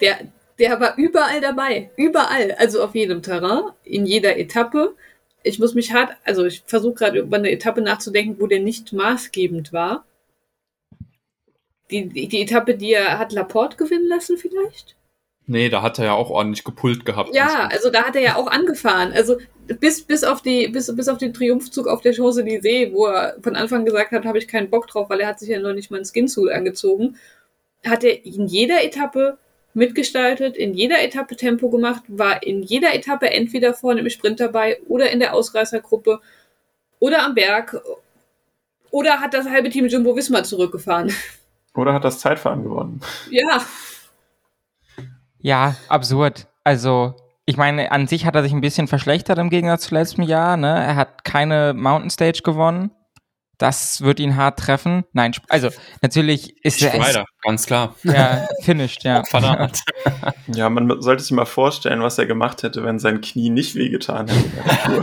Der, 0.00 0.32
der 0.58 0.80
war 0.80 0.96
überall 0.98 1.40
dabei. 1.40 1.90
Überall. 1.96 2.52
Also 2.52 2.82
auf 2.82 2.94
jedem 2.94 3.22
Terrain, 3.22 3.72
in 3.84 4.06
jeder 4.06 4.36
Etappe. 4.36 4.94
Ich 5.42 5.58
muss 5.58 5.74
mich 5.74 5.92
hart, 5.92 6.16
also 6.24 6.44
ich 6.44 6.62
versuche 6.66 6.94
gerade 6.94 7.20
über 7.20 7.36
eine 7.36 7.50
Etappe 7.50 7.80
nachzudenken, 7.80 8.40
wo 8.40 8.46
der 8.46 8.60
nicht 8.60 8.92
maßgebend 8.92 9.72
war. 9.72 10.06
Die, 11.90 12.08
die, 12.08 12.28
die 12.28 12.42
Etappe, 12.42 12.74
die 12.76 12.92
er 12.92 13.18
hat 13.18 13.32
Laporte 13.32 13.76
gewinnen 13.76 14.08
lassen, 14.08 14.38
vielleicht? 14.38 14.96
Nee, 15.46 15.68
da 15.68 15.82
hat 15.82 15.98
er 15.98 16.06
ja 16.06 16.12
auch 16.14 16.30
ordentlich 16.30 16.64
gepult 16.64 17.04
gehabt. 17.04 17.34
Ja, 17.34 17.68
also 17.70 17.90
da 17.90 18.04
hat 18.04 18.16
er 18.16 18.22
ja 18.22 18.36
auch 18.36 18.46
angefahren. 18.46 19.12
Also 19.12 19.36
bis, 19.66 20.02
bis, 20.02 20.24
auf 20.24 20.40
die, 20.40 20.68
bis, 20.68 20.94
bis 20.94 21.08
auf 21.08 21.18
den 21.18 21.34
Triumphzug 21.34 21.86
auf 21.86 22.00
der 22.00 22.14
Champs-Élysées, 22.14 22.92
wo 22.92 23.06
er 23.06 23.36
von 23.42 23.54
Anfang 23.54 23.84
gesagt 23.84 24.12
hat, 24.12 24.24
habe 24.24 24.38
ich 24.38 24.48
keinen 24.48 24.70
Bock 24.70 24.86
drauf, 24.86 25.10
weil 25.10 25.20
er 25.20 25.28
hat 25.28 25.38
sich 25.38 25.50
ja 25.50 25.58
noch 25.58 25.74
nicht 25.74 25.90
mal 25.90 25.98
einen 25.98 26.06
Skinsuit 26.06 26.50
angezogen, 26.50 27.16
hat 27.84 28.04
er 28.04 28.24
in 28.24 28.46
jeder 28.46 28.82
Etappe 28.82 29.38
mitgestaltet, 29.74 30.56
in 30.56 30.72
jeder 30.72 31.02
Etappe 31.02 31.36
Tempo 31.36 31.68
gemacht, 31.68 32.02
war 32.08 32.42
in 32.42 32.62
jeder 32.62 32.94
Etappe 32.94 33.30
entweder 33.30 33.74
vorne 33.74 34.00
im 34.00 34.10
Sprint 34.10 34.40
dabei 34.40 34.80
oder 34.88 35.10
in 35.10 35.18
der 35.18 35.34
Ausreißergruppe 35.34 36.20
oder 37.00 37.24
am 37.24 37.34
Berg 37.34 37.82
oder 38.90 39.20
hat 39.20 39.34
das 39.34 39.48
halbe 39.48 39.70
Team 39.70 39.88
Jumbo 39.88 40.16
Wismar 40.16 40.44
zurückgefahren. 40.44 41.12
Oder 41.74 41.92
hat 41.92 42.04
das 42.04 42.20
Zeitfahren 42.20 42.62
gewonnen. 42.62 43.00
Ja. 43.30 43.60
Ja, 45.44 45.76
absurd. 45.88 46.46
Also, 46.64 47.16
ich 47.44 47.58
meine, 47.58 47.92
an 47.92 48.06
sich 48.06 48.24
hat 48.24 48.34
er 48.34 48.42
sich 48.42 48.52
ein 48.52 48.62
bisschen 48.62 48.88
verschlechtert 48.88 49.36
im 49.38 49.50
Gegensatz 49.50 49.82
zu 49.82 49.94
letztem 49.94 50.24
Jahr. 50.24 50.56
Ne? 50.56 50.68
Er 50.68 50.96
hat 50.96 51.22
keine 51.22 51.74
Mountain 51.74 52.08
Stage 52.08 52.40
gewonnen. 52.42 52.90
Das 53.58 54.00
wird 54.00 54.20
ihn 54.20 54.36
hart 54.36 54.58
treffen. 54.58 55.04
Nein, 55.12 55.32
also 55.50 55.68
natürlich 56.00 56.64
ist 56.64 56.82
er. 56.82 56.92
Strider, 56.92 57.26
ganz 57.42 57.66
klar. 57.66 57.94
Ja, 58.04 58.48
finished, 58.62 59.04
ja. 59.04 59.22
ja, 60.46 60.70
man 60.70 61.02
sollte 61.02 61.22
sich 61.22 61.32
mal 61.32 61.44
vorstellen, 61.44 62.00
was 62.00 62.16
er 62.16 62.24
gemacht 62.24 62.62
hätte, 62.62 62.82
wenn 62.82 62.98
sein 62.98 63.20
Knie 63.20 63.50
nicht 63.50 63.74
wehgetan 63.74 64.28
hätte. 64.28 65.02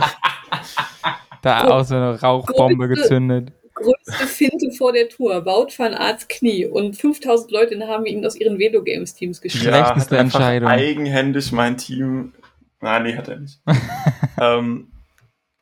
da 1.42 1.68
auch 1.68 1.84
so 1.84 1.94
eine 1.94 2.20
Rauchbombe 2.20 2.88
gezündet 2.88 3.52
größte 3.74 4.26
Finte 4.26 4.70
vor 4.72 4.92
der 4.92 5.08
Tour. 5.08 5.44
Wout 5.44 5.68
van 5.76 5.94
Arts 5.94 6.28
Knie. 6.28 6.66
Und 6.66 6.96
5000 6.96 7.50
Leute 7.50 7.88
haben 7.88 8.06
ihn 8.06 8.24
aus 8.24 8.36
ihren 8.36 8.58
Velo 8.58 8.82
Games 8.82 9.14
Teams 9.14 9.40
geschickt. 9.40 9.64
Ja, 9.64 9.84
Schlechteste 9.84 10.18
Entscheidung. 10.18 10.68
Eigenhändig 10.68 11.52
mein 11.52 11.76
Team. 11.76 12.32
Nein, 12.80 13.02
nee, 13.04 13.16
hat 13.16 13.28
er 13.28 13.38
nicht. 13.38 13.60
ähm, 14.40 14.92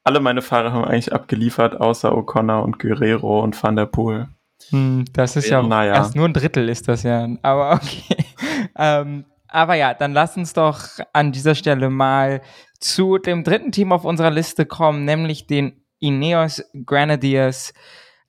alle 0.05 0.21
meine 0.21 0.43
Fahrer 0.43 0.73
haben 0.73 0.85
eigentlich 0.85 1.13
abgeliefert, 1.13 1.81
außer 1.81 2.13
O'Connor 2.13 2.63
und 2.63 2.79
Guerrero 2.79 3.43
und 3.43 3.63
Van 3.63 3.77
der 3.77 3.87
Poel. 3.87 4.29
Hm, 4.71 5.05
das 5.13 5.37
ist 5.37 5.49
ja, 5.49 5.63
naja. 5.63 5.95
erst 5.95 6.17
nur 6.17 6.27
ein 6.27 6.33
Drittel 6.33 6.69
ist 6.69 6.89
das 6.89 7.03
ja. 7.03 7.29
Aber 7.43 7.75
okay. 7.75 8.17
ähm, 8.79 9.25
aber 9.49 9.75
ja, 9.75 9.95
dann 9.95 10.13
lass 10.13 10.37
uns 10.37 10.53
doch 10.53 10.81
an 11.13 11.33
dieser 11.33 11.55
Stelle 11.55 11.91
mal 11.91 12.41
zu 12.79 13.19
dem 13.19 13.45
dritten 13.45 13.73
Team 13.73 13.93
auf 13.93 14.05
unserer 14.05 14.31
Liste 14.31 14.65
kommen, 14.65 15.05
nämlich 15.05 15.47
den 15.47 15.80
Ineos 16.01 16.63
Grenadiers 16.85 17.73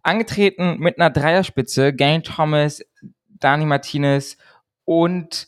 angetreten 0.04 0.78
mit 0.80 1.00
einer 1.00 1.10
Dreierspitze. 1.10 1.94
Gain 1.94 2.24
Thomas, 2.24 2.82
Dani 3.28 3.66
Martinez 3.66 4.38
und 4.86 5.48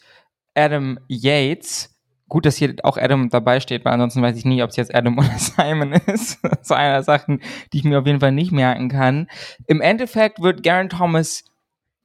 Adam 0.56 1.00
Yates. 1.08 1.90
Gut, 2.30 2.46
dass 2.46 2.58
hier 2.58 2.76
auch 2.84 2.98
Adam 2.98 3.30
dabei 3.30 3.60
steht, 3.60 3.86
weil 3.86 3.94
ansonsten 3.94 4.22
weiß 4.22 4.36
ich 4.38 4.46
nie, 4.46 4.64
ob 4.64 4.72
es 4.72 4.76
jetzt 4.76 4.94
Adam 4.94 5.18
oder 5.20 5.38
Simon 5.38 5.94
ist. 5.94 6.40
so 6.62 6.74
einer 6.74 6.94
der 6.94 7.04
Sachen, 7.04 7.42
die 7.72 7.80
ich 7.80 7.84
mir 7.84 8.00
auf 8.00 8.08
jeden 8.08 8.20
Fall 8.20 8.32
nicht 8.32 8.52
merken 8.52 8.90
kann. 8.90 9.28
Im 9.68 9.82
Endeffekt 9.82 10.42
wird 10.42 10.64
Garen 10.64 10.90
Thomas 10.90 11.44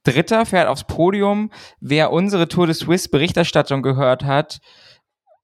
Dritter, 0.03 0.45
fährt 0.45 0.67
aufs 0.67 0.85
Podium. 0.85 1.51
Wer 1.79 2.11
unsere 2.11 2.47
Tour 2.47 2.67
de 2.67 2.75
Suisse 2.75 3.09
Berichterstattung 3.09 3.81
gehört 3.81 4.23
hat, 4.23 4.59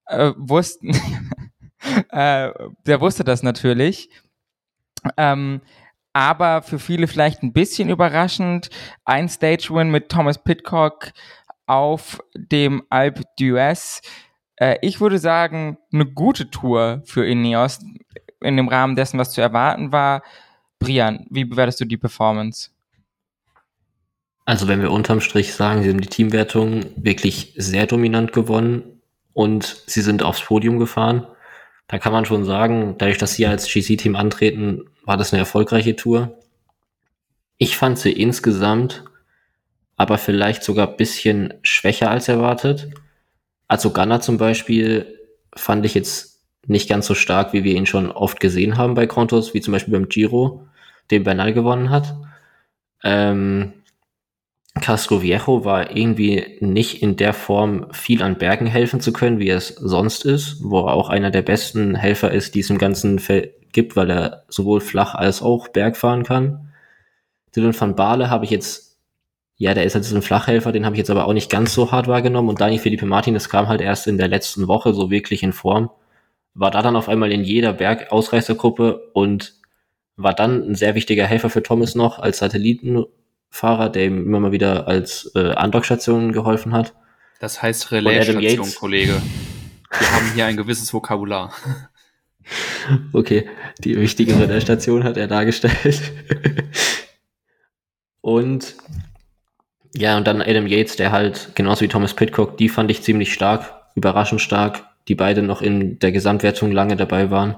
äh, 0.07 0.31
wussten, 0.37 0.91
äh, 2.09 2.51
der 2.85 3.01
wusste 3.01 3.23
das 3.23 3.43
natürlich. 3.43 4.09
Ähm, 5.17 5.61
aber 6.13 6.61
für 6.61 6.79
viele 6.79 7.07
vielleicht 7.07 7.43
ein 7.43 7.51
bisschen 7.51 7.89
überraschend. 7.89 8.69
Ein 9.03 9.27
Stage-Win 9.27 9.89
mit 9.89 10.09
Thomas 10.09 10.41
Pitcock 10.41 11.11
auf 11.67 12.21
dem 12.35 12.83
Alpe 12.89 13.23
d'Huez. 13.37 14.01
Äh, 14.55 14.77
ich 14.81 15.01
würde 15.01 15.19
sagen, 15.19 15.77
eine 15.91 16.05
gute 16.05 16.49
Tour 16.49 17.01
für 17.05 17.25
Ineos 17.25 17.79
in 18.41 18.57
dem 18.57 18.69
Rahmen 18.69 18.95
dessen, 18.95 19.19
was 19.19 19.31
zu 19.31 19.41
erwarten 19.41 19.91
war. 19.91 20.23
Brian, 20.79 21.25
wie 21.29 21.45
bewertest 21.45 21.81
du 21.81 21.85
die 21.85 21.97
Performance? 21.97 22.69
Also 24.45 24.67
wenn 24.67 24.81
wir 24.81 24.91
unterm 24.91 25.21
Strich 25.21 25.53
sagen, 25.53 25.81
sie 25.81 25.89
haben 25.89 26.01
die 26.01 26.07
Teamwertung 26.07 26.85
wirklich 26.95 27.53
sehr 27.57 27.87
dominant 27.87 28.31
gewonnen 28.31 29.01
und 29.33 29.83
sie 29.87 30.01
sind 30.01 30.21
aufs 30.21 30.41
Podium 30.41 30.77
gefahren, 30.77 31.27
da 31.87 31.97
kann 31.97 32.13
man 32.13 32.25
schon 32.25 32.45
sagen, 32.45 32.95
dadurch, 32.97 33.17
dass 33.17 33.33
sie 33.33 33.47
als 33.47 33.71
GC-Team 33.71 34.15
antreten, 34.15 34.85
war 35.05 35.17
das 35.17 35.31
eine 35.31 35.39
erfolgreiche 35.39 35.95
Tour. 35.95 36.37
Ich 37.57 37.77
fand 37.77 37.97
sie 37.97 38.11
insgesamt 38.11 39.03
aber 39.97 40.17
vielleicht 40.17 40.63
sogar 40.63 40.89
ein 40.89 40.97
bisschen 40.97 41.53
schwächer 41.63 42.11
als 42.11 42.27
erwartet. 42.27 42.89
Also 43.67 43.91
Ghana 43.91 44.19
zum 44.19 44.37
Beispiel 44.37 45.19
fand 45.55 45.85
ich 45.85 45.93
jetzt 45.93 46.41
nicht 46.67 46.89
ganz 46.89 47.05
so 47.05 47.13
stark, 47.15 47.53
wie 47.53 47.63
wir 47.63 47.75
ihn 47.75 47.85
schon 47.85 48.11
oft 48.11 48.39
gesehen 48.39 48.77
haben 48.77 48.95
bei 48.95 49.07
Kontos, 49.07 49.53
wie 49.53 49.61
zum 49.61 49.71
Beispiel 49.71 49.93
beim 49.93 50.09
Giro, 50.09 50.67
den 51.11 51.23
Bernal 51.23 51.53
gewonnen 51.53 51.91
hat. 51.91 52.15
Ähm, 53.03 53.73
Castro 54.81 55.21
Viejo 55.21 55.63
war 55.63 55.95
irgendwie 55.95 56.57
nicht 56.59 57.01
in 57.01 57.15
der 57.15 57.33
Form 57.33 57.87
viel 57.93 58.21
an 58.21 58.37
Bergen 58.37 58.65
helfen 58.65 58.99
zu 58.99 59.13
können, 59.13 59.39
wie 59.39 59.47
er 59.47 59.57
es 59.57 59.69
sonst 59.69 60.25
ist, 60.25 60.57
wo 60.61 60.79
er 60.79 60.93
auch 60.93 61.09
einer 61.09 61.31
der 61.31 61.43
besten 61.43 61.95
Helfer 61.95 62.31
ist, 62.31 62.55
die 62.55 62.59
es 62.59 62.69
im 62.69 62.77
ganzen 62.77 63.19
Feld 63.19 63.53
gibt, 63.75 63.95
weil 63.95 64.09
er 64.09 64.45
sowohl 64.47 64.81
flach 64.81 65.13
als 65.13 65.43
auch 65.43 65.67
Berg 65.67 65.95
fahren 65.95 66.23
kann. 66.23 66.73
Dylan 67.55 67.79
van 67.79 67.95
Baale 67.95 68.31
habe 68.31 68.45
ich 68.45 68.51
jetzt, 68.51 68.97
ja, 69.57 69.75
der 69.75 69.83
ist 69.83 69.93
halt 69.93 70.03
so 70.03 70.15
ein 70.15 70.23
Flachhelfer, 70.23 70.71
den 70.71 70.85
habe 70.85 70.95
ich 70.95 70.99
jetzt 70.99 71.11
aber 71.11 71.27
auch 71.27 71.33
nicht 71.33 71.51
ganz 71.51 71.73
so 71.73 71.91
hart 71.91 72.07
wahrgenommen 72.07 72.49
und 72.49 72.59
Dani 72.59 72.79
Felipe 72.79 73.05
Martin, 73.05 73.35
das 73.35 73.49
kam 73.49 73.67
halt 73.67 73.81
erst 73.81 74.07
in 74.07 74.17
der 74.17 74.27
letzten 74.27 74.67
Woche 74.67 74.93
so 74.93 75.11
wirklich 75.11 75.43
in 75.43 75.53
Form, 75.53 75.91
war 76.55 76.71
da 76.71 76.81
dann 76.81 76.95
auf 76.95 77.07
einmal 77.07 77.31
in 77.31 77.43
jeder 77.43 77.73
Bergausreißergruppe 77.73 79.11
und 79.13 79.53
war 80.15 80.33
dann 80.33 80.71
ein 80.71 80.75
sehr 80.75 80.95
wichtiger 80.95 81.25
Helfer 81.25 81.49
für 81.49 81.61
Thomas 81.61 81.93
noch 81.93 82.17
als 82.19 82.39
Satelliten 82.39 83.05
Fahrer, 83.49 83.89
der 83.89 84.05
ihm 84.05 84.25
immer 84.25 84.39
mal 84.39 84.51
wieder 84.51 84.87
als 84.87 85.31
äh, 85.35 85.51
Andockstation 85.51 86.33
geholfen 86.33 86.73
hat. 86.73 86.93
Das 87.39 87.61
heißt 87.61 87.91
Relaisstation, 87.91 88.73
Kollege. 88.75 89.21
Wir 89.97 90.11
haben 90.11 90.33
hier 90.33 90.45
ein 90.45 90.57
gewisses 90.57 90.93
Vokabular. 90.93 91.53
Okay, 93.13 93.49
die 93.79 93.99
wichtige 93.99 94.39
Relaisstation 94.39 95.03
hat 95.03 95.17
er 95.17 95.27
dargestellt. 95.27 96.11
und 98.21 98.75
ja, 99.95 100.17
und 100.17 100.27
dann 100.27 100.41
Adam 100.41 100.67
Yates, 100.67 100.97
der 100.97 101.11
halt 101.11 101.51
genauso 101.55 101.81
wie 101.81 101.87
Thomas 101.87 102.13
Pitcock, 102.13 102.57
die 102.57 102.69
fand 102.69 102.91
ich 102.91 103.01
ziemlich 103.01 103.33
stark, 103.33 103.73
überraschend 103.95 104.41
stark, 104.41 104.83
die 105.07 105.15
beide 105.15 105.41
noch 105.41 105.61
in 105.61 105.99
der 105.99 106.11
Gesamtwertung 106.11 106.71
lange 106.71 106.95
dabei 106.95 107.31
waren. 107.31 107.55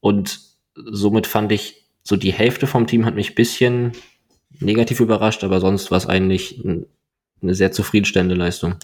Und 0.00 0.40
somit 0.74 1.26
fand 1.26 1.52
ich, 1.52 1.86
so 2.02 2.16
die 2.16 2.32
Hälfte 2.32 2.66
vom 2.66 2.86
Team 2.86 3.04
hat 3.04 3.14
mich 3.14 3.34
bisschen 3.34 3.92
negativ 4.60 5.00
überrascht, 5.00 5.44
aber 5.44 5.60
sonst 5.60 5.90
war 5.90 5.98
es 5.98 6.06
eigentlich 6.06 6.62
eine 7.42 7.54
sehr 7.54 7.72
zufriedenstellende 7.72 8.34
Leistung. 8.34 8.76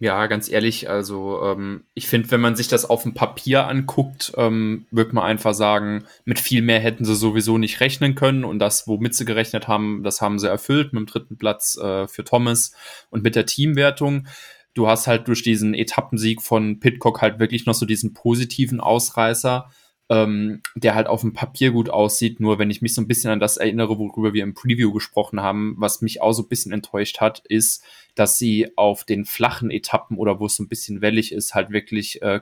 Ja, 0.00 0.28
ganz 0.28 0.48
ehrlich, 0.48 0.88
also 0.88 1.42
ähm, 1.42 1.82
ich 1.92 2.06
finde, 2.06 2.30
wenn 2.30 2.40
man 2.40 2.54
sich 2.54 2.68
das 2.68 2.84
auf 2.88 3.02
dem 3.02 3.14
Papier 3.14 3.66
anguckt, 3.66 4.32
ähm, 4.36 4.86
wird 4.92 5.12
man 5.12 5.24
einfach 5.24 5.54
sagen, 5.54 6.04
mit 6.24 6.38
viel 6.38 6.62
mehr 6.62 6.78
hätten 6.78 7.04
sie 7.04 7.16
sowieso 7.16 7.58
nicht 7.58 7.80
rechnen 7.80 8.14
können 8.14 8.44
und 8.44 8.60
das, 8.60 8.86
womit 8.86 9.16
sie 9.16 9.24
gerechnet 9.24 9.66
haben, 9.66 10.04
das 10.04 10.20
haben 10.20 10.38
sie 10.38 10.48
erfüllt 10.48 10.92
mit 10.92 11.00
dem 11.00 11.06
dritten 11.06 11.36
Platz 11.36 11.76
äh, 11.78 12.06
für 12.06 12.22
Thomas 12.22 12.72
und 13.10 13.24
mit 13.24 13.34
der 13.34 13.46
Teamwertung. 13.46 14.28
Du 14.72 14.86
hast 14.86 15.08
halt 15.08 15.26
durch 15.26 15.42
diesen 15.42 15.74
Etappensieg 15.74 16.42
von 16.42 16.78
Pitcock 16.78 17.20
halt 17.20 17.40
wirklich 17.40 17.66
noch 17.66 17.74
so 17.74 17.84
diesen 17.84 18.14
positiven 18.14 18.78
Ausreißer 18.78 19.68
ähm, 20.10 20.62
der 20.74 20.94
halt 20.94 21.06
auf 21.06 21.20
dem 21.20 21.34
Papier 21.34 21.70
gut 21.70 21.90
aussieht. 21.90 22.40
Nur 22.40 22.58
wenn 22.58 22.70
ich 22.70 22.80
mich 22.80 22.94
so 22.94 23.02
ein 23.02 23.08
bisschen 23.08 23.30
an 23.30 23.40
das 23.40 23.58
erinnere, 23.58 23.98
worüber 23.98 24.32
wir 24.32 24.42
im 24.42 24.54
Preview 24.54 24.92
gesprochen 24.92 25.42
haben, 25.42 25.74
was 25.78 26.00
mich 26.00 26.22
auch 26.22 26.32
so 26.32 26.42
ein 26.42 26.48
bisschen 26.48 26.72
enttäuscht 26.72 27.20
hat, 27.20 27.42
ist, 27.48 27.84
dass 28.14 28.38
sie 28.38 28.72
auf 28.76 29.04
den 29.04 29.24
flachen 29.24 29.70
Etappen 29.70 30.16
oder 30.16 30.40
wo 30.40 30.46
es 30.46 30.56
so 30.56 30.62
ein 30.62 30.68
bisschen 30.68 31.02
wellig 31.02 31.32
ist, 31.32 31.54
halt 31.54 31.70
wirklich 31.70 32.22
äh, 32.22 32.40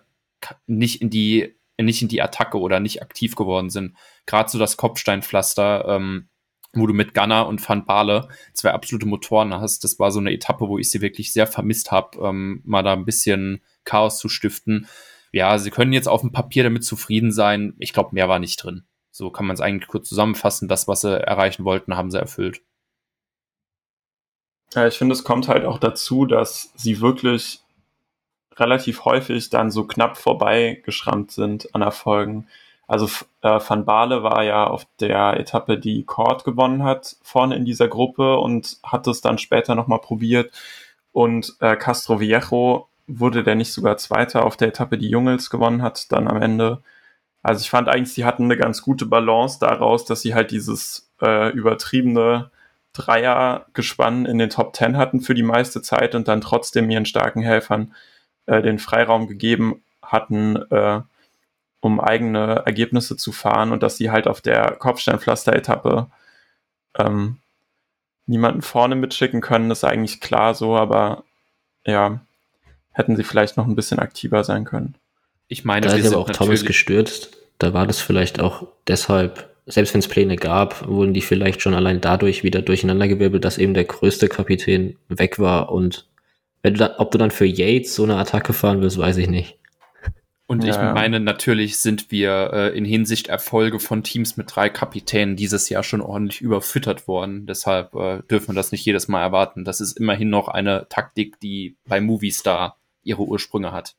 nicht 0.66 1.02
in 1.02 1.10
die 1.10 1.54
nicht 1.78 2.00
in 2.00 2.08
die 2.08 2.22
Attacke 2.22 2.58
oder 2.58 2.80
nicht 2.80 3.02
aktiv 3.02 3.34
geworden 3.34 3.68
sind. 3.68 3.96
Gerade 4.24 4.48
so 4.48 4.58
das 4.58 4.78
Kopfsteinpflaster, 4.78 5.84
ähm, 5.86 6.28
wo 6.72 6.86
du 6.86 6.94
mit 6.94 7.12
Gunner 7.12 7.46
und 7.46 7.66
Van 7.68 7.84
Baale 7.84 8.28
zwei 8.54 8.72
absolute 8.72 9.04
Motoren 9.04 9.52
hast. 9.54 9.84
Das 9.84 9.98
war 9.98 10.10
so 10.10 10.20
eine 10.20 10.32
Etappe, 10.32 10.68
wo 10.68 10.78
ich 10.78 10.90
sie 10.90 11.02
wirklich 11.02 11.34
sehr 11.34 11.46
vermisst 11.46 11.90
habe, 11.90 12.18
ähm, 12.26 12.62
mal 12.64 12.82
da 12.82 12.94
ein 12.94 13.04
bisschen 13.04 13.60
Chaos 13.84 14.18
zu 14.18 14.30
stiften 14.30 14.86
ja, 15.32 15.58
sie 15.58 15.70
können 15.70 15.92
jetzt 15.92 16.08
auf 16.08 16.20
dem 16.20 16.32
Papier 16.32 16.64
damit 16.64 16.84
zufrieden 16.84 17.32
sein. 17.32 17.74
Ich 17.78 17.92
glaube, 17.92 18.10
mehr 18.12 18.28
war 18.28 18.38
nicht 18.38 18.62
drin. 18.62 18.84
So 19.10 19.30
kann 19.30 19.46
man 19.46 19.54
es 19.54 19.60
eigentlich 19.60 19.88
kurz 19.88 20.08
zusammenfassen. 20.08 20.68
Das, 20.68 20.88
was 20.88 21.00
sie 21.02 21.20
erreichen 21.20 21.64
wollten, 21.64 21.96
haben 21.96 22.10
sie 22.10 22.18
erfüllt. 22.18 22.60
Ja, 24.74 24.86
ich 24.86 24.98
finde, 24.98 25.14
es 25.14 25.24
kommt 25.24 25.48
halt 25.48 25.64
auch 25.64 25.78
dazu, 25.78 26.26
dass 26.26 26.72
sie 26.74 27.00
wirklich 27.00 27.60
relativ 28.56 29.04
häufig 29.04 29.50
dann 29.50 29.70
so 29.70 29.86
knapp 29.86 30.16
vorbei 30.16 30.82
geschrammt 30.84 31.30
sind 31.30 31.74
an 31.74 31.82
Erfolgen. 31.82 32.48
Also 32.86 33.06
äh, 33.42 33.60
Van 33.66 33.84
Baale 33.84 34.22
war 34.22 34.44
ja 34.44 34.66
auf 34.66 34.86
der 35.00 35.38
Etappe, 35.38 35.78
die 35.78 36.04
Cord 36.04 36.44
gewonnen 36.44 36.84
hat, 36.84 37.16
vorne 37.22 37.56
in 37.56 37.64
dieser 37.64 37.88
Gruppe 37.88 38.36
und 38.38 38.78
hat 38.82 39.06
es 39.06 39.20
dann 39.20 39.38
später 39.38 39.74
nochmal 39.74 40.00
probiert. 40.00 40.52
Und 41.12 41.56
äh, 41.60 41.76
Castro 41.76 42.20
Viejo 42.20 42.88
wurde 43.06 43.42
der 43.44 43.54
nicht 43.54 43.72
sogar 43.72 43.96
Zweiter 43.98 44.44
auf 44.44 44.56
der 44.56 44.68
Etappe, 44.68 44.98
die 44.98 45.08
Jungels 45.08 45.50
gewonnen 45.50 45.82
hat, 45.82 46.10
dann 46.12 46.28
am 46.28 46.42
Ende. 46.42 46.82
Also 47.42 47.60
ich 47.60 47.70
fand 47.70 47.88
eigentlich, 47.88 48.12
sie 48.12 48.24
hatten 48.24 48.44
eine 48.44 48.56
ganz 48.56 48.82
gute 48.82 49.06
Balance 49.06 49.58
daraus, 49.60 50.04
dass 50.04 50.22
sie 50.22 50.34
halt 50.34 50.50
dieses 50.50 51.10
äh, 51.22 51.50
übertriebene 51.50 52.50
Dreiergespann 52.92 54.26
in 54.26 54.38
den 54.38 54.50
Top 54.50 54.72
Ten 54.72 54.96
hatten 54.96 55.20
für 55.20 55.34
die 55.34 55.42
meiste 55.42 55.82
Zeit 55.82 56.14
und 56.14 56.28
dann 56.28 56.40
trotzdem 56.40 56.90
ihren 56.90 57.06
starken 57.06 57.42
Helfern 57.42 57.94
äh, 58.46 58.62
den 58.62 58.78
Freiraum 58.78 59.26
gegeben 59.28 59.82
hatten, 60.02 60.56
äh, 60.70 61.00
um 61.80 62.00
eigene 62.00 62.62
Ergebnisse 62.66 63.16
zu 63.16 63.32
fahren 63.32 63.72
und 63.72 63.82
dass 63.82 63.96
sie 63.96 64.10
halt 64.10 64.26
auf 64.26 64.40
der 64.40 64.72
Kopfsteinpflaster-Etappe 64.72 66.08
ähm, 66.98 67.38
niemanden 68.26 68.62
vorne 68.62 68.96
mitschicken 68.96 69.40
können, 69.40 69.70
ist 69.70 69.84
eigentlich 69.84 70.20
klar 70.20 70.54
so, 70.54 70.76
aber 70.76 71.22
ja, 71.86 72.20
hätten 72.96 73.14
sie 73.14 73.24
vielleicht 73.24 73.58
noch 73.58 73.66
ein 73.66 73.76
bisschen 73.76 73.98
aktiver 73.98 74.42
sein 74.42 74.64
können. 74.64 74.94
Ich 75.48 75.64
meine, 75.64 75.86
da 75.86 75.94
ist 75.94 76.06
aber 76.06 76.18
auch 76.18 76.30
Thomas 76.30 76.64
gestürzt. 76.64 77.36
Da 77.58 77.74
war 77.74 77.86
das 77.86 78.00
vielleicht 78.00 78.40
auch 78.40 78.66
deshalb, 78.88 79.50
selbst 79.66 79.92
wenn 79.94 80.00
es 80.00 80.08
Pläne 80.08 80.36
gab, 80.36 80.88
wurden 80.88 81.12
die 81.12 81.20
vielleicht 81.20 81.60
schon 81.60 81.74
allein 81.74 82.00
dadurch 82.00 82.42
wieder 82.42 82.62
durcheinandergewirbelt, 82.62 83.44
dass 83.44 83.58
eben 83.58 83.74
der 83.74 83.84
größte 83.84 84.28
Kapitän 84.28 84.96
weg 85.08 85.38
war. 85.38 85.70
Und 85.70 86.08
wenn 86.62 86.74
du 86.74 86.78
da, 86.78 86.94
ob 86.98 87.10
du 87.10 87.18
dann 87.18 87.30
für 87.30 87.44
Yates 87.44 87.94
so 87.94 88.04
eine 88.04 88.16
Attacke 88.16 88.54
fahren 88.54 88.80
willst, 88.80 88.98
weiß 88.98 89.18
ich 89.18 89.28
nicht. 89.28 89.58
Und 90.48 90.64
ja, 90.64 90.88
ich 90.88 90.94
meine, 90.94 91.18
natürlich 91.18 91.78
sind 91.78 92.10
wir 92.12 92.50
äh, 92.52 92.78
in 92.78 92.84
Hinsicht 92.84 93.26
Erfolge 93.26 93.80
von 93.80 94.04
Teams 94.04 94.36
mit 94.36 94.46
drei 94.54 94.68
Kapitänen 94.68 95.34
dieses 95.34 95.68
Jahr 95.68 95.82
schon 95.82 96.00
ordentlich 96.00 96.40
überfüttert 96.40 97.08
worden. 97.08 97.46
Deshalb 97.46 97.94
äh, 97.96 98.22
dürfen 98.30 98.48
wir 98.48 98.54
das 98.54 98.70
nicht 98.70 98.84
jedes 98.84 99.08
Mal 99.08 99.22
erwarten. 99.22 99.64
Das 99.64 99.80
ist 99.80 99.98
immerhin 99.98 100.30
noch 100.30 100.46
eine 100.46 100.86
Taktik, 100.88 101.40
die 101.40 101.76
bei 101.86 102.00
Movistar 102.00 102.78
ihre 103.06 103.22
Ursprünge 103.22 103.72
hat. 103.72 103.96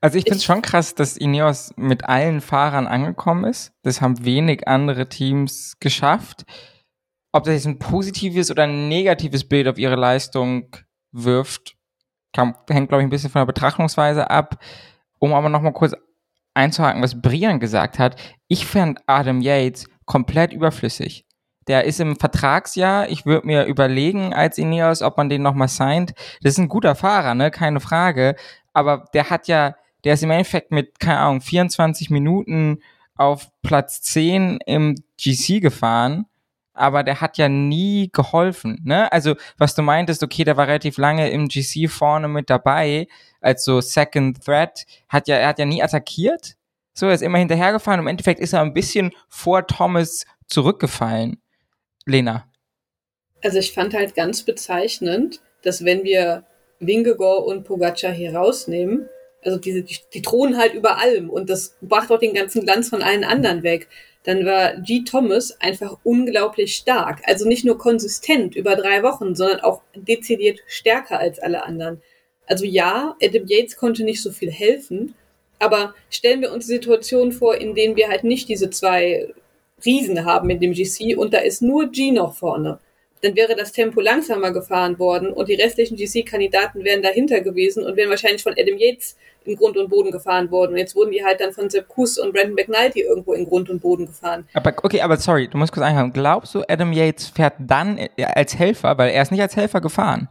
Also 0.00 0.18
ich 0.18 0.24
finde 0.24 0.36
es 0.36 0.44
schon 0.44 0.60
krass, 0.60 0.94
dass 0.94 1.16
Ineos 1.16 1.72
mit 1.76 2.04
allen 2.04 2.42
Fahrern 2.42 2.86
angekommen 2.86 3.44
ist. 3.44 3.72
Das 3.82 4.02
haben 4.02 4.24
wenig 4.24 4.68
andere 4.68 5.08
Teams 5.08 5.78
geschafft. 5.80 6.44
Ob 7.32 7.44
das 7.44 7.54
jetzt 7.54 7.66
ein 7.66 7.78
positives 7.78 8.50
oder 8.50 8.64
ein 8.64 8.88
negatives 8.88 9.48
Bild 9.48 9.66
auf 9.66 9.78
ihre 9.78 9.96
Leistung 9.96 10.76
wirft, 11.10 11.76
kann, 12.34 12.54
hängt, 12.68 12.88
glaube 12.90 13.02
ich, 13.02 13.06
ein 13.06 13.10
bisschen 13.10 13.30
von 13.30 13.40
der 13.40 13.46
Betrachtungsweise 13.46 14.30
ab. 14.30 14.62
Um 15.18 15.32
aber 15.32 15.48
nochmal 15.48 15.72
kurz 15.72 15.94
einzuhaken, 16.52 17.02
was 17.02 17.20
Brian 17.20 17.58
gesagt 17.58 17.98
hat. 17.98 18.20
Ich 18.46 18.66
fand 18.66 19.00
Adam 19.06 19.40
Yates 19.40 19.88
komplett 20.04 20.52
überflüssig. 20.52 21.24
Der 21.68 21.84
ist 21.84 22.00
im 22.00 22.16
Vertragsjahr. 22.16 23.08
Ich 23.08 23.26
würde 23.26 23.46
mir 23.46 23.64
überlegen 23.64 24.34
als 24.34 24.58
Ineos, 24.58 25.02
ob 25.02 25.16
man 25.16 25.28
den 25.28 25.42
nochmal 25.42 25.68
signed. 25.68 26.14
Das 26.42 26.52
ist 26.52 26.58
ein 26.58 26.68
guter 26.68 26.94
Fahrer, 26.94 27.34
ne? 27.34 27.50
Keine 27.50 27.80
Frage. 27.80 28.36
Aber 28.72 29.06
der 29.14 29.30
hat 29.30 29.48
ja, 29.48 29.76
der 30.04 30.14
ist 30.14 30.22
im 30.22 30.30
Endeffekt 30.30 30.70
mit, 30.72 31.00
keine 31.00 31.18
Ahnung, 31.18 31.40
24 31.40 32.10
Minuten 32.10 32.80
auf 33.16 33.48
Platz 33.62 34.02
10 34.02 34.58
im 34.66 34.96
GC 35.16 35.60
gefahren. 35.60 36.26
Aber 36.76 37.04
der 37.04 37.20
hat 37.20 37.38
ja 37.38 37.48
nie 37.48 38.10
geholfen, 38.12 38.80
ne? 38.84 39.10
Also, 39.12 39.36
was 39.58 39.76
du 39.76 39.82
meintest, 39.82 40.24
okay, 40.24 40.42
der 40.42 40.56
war 40.56 40.66
relativ 40.66 40.98
lange 40.98 41.30
im 41.30 41.46
GC 41.46 41.88
vorne 41.88 42.26
mit 42.26 42.50
dabei, 42.50 43.06
als 43.40 43.64
so 43.64 43.80
Second 43.80 44.44
Threat, 44.44 44.84
hat 45.08 45.28
ja, 45.28 45.36
er 45.36 45.48
hat 45.48 45.60
ja 45.60 45.66
nie 45.66 45.82
attackiert. 45.82 46.56
So, 46.92 47.06
er 47.06 47.14
ist 47.14 47.22
immer 47.22 47.38
hinterhergefahren. 47.38 48.00
Im 48.00 48.08
Endeffekt 48.08 48.40
ist 48.40 48.54
er 48.54 48.60
ein 48.62 48.74
bisschen 48.74 49.12
vor 49.28 49.66
Thomas 49.66 50.24
zurückgefallen. 50.46 51.40
Lena. 52.06 52.48
Also 53.42 53.58
ich 53.58 53.72
fand 53.72 53.94
halt 53.94 54.14
ganz 54.14 54.42
bezeichnend, 54.42 55.40
dass 55.62 55.84
wenn 55.84 56.04
wir 56.04 56.44
Wingegor 56.80 57.46
und 57.46 57.64
Pogacar 57.64 58.12
hier 58.12 58.34
rausnehmen, 58.34 59.08
also 59.42 59.58
diese, 59.58 59.82
die, 59.82 59.98
die 60.12 60.22
thronen 60.22 60.56
halt 60.56 60.74
über 60.74 60.98
allem 60.98 61.30
und 61.30 61.50
das 61.50 61.76
bracht 61.82 62.10
auch 62.10 62.18
den 62.18 62.34
ganzen 62.34 62.62
Glanz 62.62 62.88
von 62.88 63.02
allen 63.02 63.24
anderen 63.24 63.62
weg. 63.62 63.88
Dann 64.24 64.46
war 64.46 64.76
G. 64.80 65.04
Thomas 65.04 65.60
einfach 65.60 65.98
unglaublich 66.02 66.76
stark. 66.76 67.20
Also 67.24 67.46
nicht 67.46 67.64
nur 67.64 67.76
konsistent 67.76 68.56
über 68.56 68.74
drei 68.74 69.02
Wochen, 69.02 69.34
sondern 69.34 69.60
auch 69.60 69.82
dezidiert 69.94 70.60
stärker 70.66 71.18
als 71.18 71.38
alle 71.38 71.64
anderen. 71.64 72.00
Also 72.46 72.64
ja, 72.64 73.16
Adam 73.22 73.46
Yates 73.46 73.76
konnte 73.76 74.04
nicht 74.04 74.22
so 74.22 74.30
viel 74.30 74.50
helfen, 74.50 75.14
aber 75.58 75.94
stellen 76.10 76.40
wir 76.40 76.52
uns 76.52 76.66
Situationen 76.66 77.32
vor, 77.32 77.56
in 77.56 77.74
denen 77.74 77.96
wir 77.96 78.08
halt 78.08 78.24
nicht 78.24 78.48
diese 78.48 78.70
zwei 78.70 79.28
Riesen 79.84 80.24
haben 80.24 80.50
in 80.50 80.60
dem 80.60 80.72
GC 80.72 81.16
und 81.16 81.34
da 81.34 81.38
ist 81.38 81.62
nur 81.62 81.90
G 81.90 82.10
noch 82.10 82.34
vorne. 82.34 82.78
dann 83.22 83.36
wäre 83.36 83.56
das 83.56 83.72
Tempo 83.72 84.00
langsamer 84.02 84.52
gefahren 84.52 84.98
worden 84.98 85.32
und 85.32 85.48
die 85.48 85.54
restlichen 85.54 85.96
GC-Kandidaten 85.96 86.84
wären 86.84 87.02
dahinter 87.02 87.40
gewesen 87.40 87.82
und 87.82 87.96
wären 87.96 88.10
wahrscheinlich 88.10 88.42
von 88.42 88.52
Adam 88.52 88.76
Yates 88.76 89.16
in 89.44 89.56
Grund 89.56 89.76
und 89.76 89.88
Boden 89.88 90.10
gefahren 90.10 90.50
worden. 90.50 90.72
Und 90.72 90.78
jetzt 90.78 90.94
wurden 90.94 91.10
die 91.10 91.24
halt 91.24 91.40
dann 91.40 91.52
von 91.52 91.70
Sepp 91.70 91.88
Kuss 91.88 92.18
und 92.18 92.32
Brandon 92.32 92.54
McNulty 92.54 93.00
irgendwo 93.00 93.32
in 93.32 93.46
Grund 93.46 93.70
und 93.70 93.80
Boden 93.80 94.06
gefahren. 94.06 94.46
Aber 94.54 94.74
okay, 94.82 95.00
aber 95.00 95.16
sorry, 95.16 95.48
du 95.48 95.58
musst 95.58 95.72
kurz 95.72 95.84
einhaken. 95.84 96.12
Glaubst 96.12 96.54
du, 96.54 96.62
Adam 96.68 96.92
Yates 96.92 97.28
fährt 97.28 97.54
dann 97.58 97.98
äh, 97.98 98.24
als 98.24 98.58
Helfer, 98.58 98.96
weil 98.98 99.10
er 99.10 99.22
ist 99.22 99.32
nicht 99.32 99.42
als 99.42 99.56
Helfer 99.56 99.80
gefahren? 99.80 100.28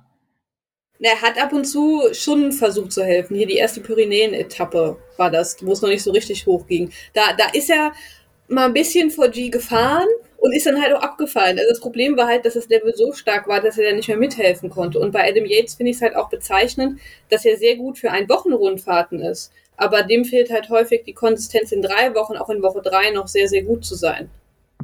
Er 1.00 1.22
hat 1.22 1.42
ab 1.42 1.52
und 1.52 1.66
zu 1.66 2.02
schon 2.14 2.54
versucht 2.54 2.94
zu 2.94 3.04
helfen. 3.04 3.36
Hier 3.36 3.48
die 3.48 3.58
erste 3.58 3.82
Pyrenäen-Etappe 3.82 4.98
war 5.18 5.30
das, 5.30 5.58
wo 5.62 5.74
es 5.74 5.82
noch 5.82 5.90
nicht 5.90 6.04
so 6.04 6.12
richtig 6.12 6.46
hoch 6.46 6.66
ging. 6.66 6.92
Da, 7.14 7.34
da 7.38 7.48
ist 7.52 7.70
er 7.70 7.92
mal 8.48 8.66
ein 8.66 8.74
bisschen 8.74 9.10
vor 9.10 9.30
G 9.30 9.50
gefahren 9.50 10.08
und 10.38 10.52
ist 10.54 10.66
dann 10.66 10.82
halt 10.82 10.94
auch 10.94 11.02
abgefallen. 11.02 11.58
Also 11.58 11.70
das 11.70 11.80
Problem 11.80 12.18
war 12.18 12.28
halt, 12.28 12.46
dass 12.46 12.56
das 12.56 12.68
Level 12.68 12.94
so 12.96 13.14
stark 13.14 13.48
war, 13.48 13.62
dass 13.62 13.78
er 13.78 13.86
dann 13.86 13.96
nicht 13.96 14.10
mehr 14.10 14.18
mithelfen 14.18 14.70
konnte. 14.70 15.00
Und 15.00 15.12
bei 15.12 15.28
Adam 15.28 15.46
Yates 15.46 15.76
finde 15.76 15.92
ich 15.92 15.98
es 15.98 16.02
halt 16.02 16.16
auch 16.16 16.30
bezeichnend, 16.30 17.00
dass 17.30 17.46
er 17.46 17.58
sehr 17.58 17.78
gut 17.78 17.98
für 17.98 18.12
ein 18.12 18.28
Wochenrundfahrten 18.28 19.20
ist. 19.20 19.52
Aber 19.78 20.04
dem 20.04 20.26
fehlt 20.26 20.52
halt 20.52 20.70
häufig 20.70 21.04
die 21.06 21.14
Konsistenz 21.14 21.72
in 21.72 21.82
drei 21.82 22.14
Wochen, 22.14 22.36
auch 22.36 22.50
in 22.50 22.62
Woche 22.62 22.82
drei 22.82 23.12
noch 23.12 23.28
sehr, 23.28 23.48
sehr 23.48 23.64
gut 23.64 23.86
zu 23.86 23.96
sein. 23.96 24.30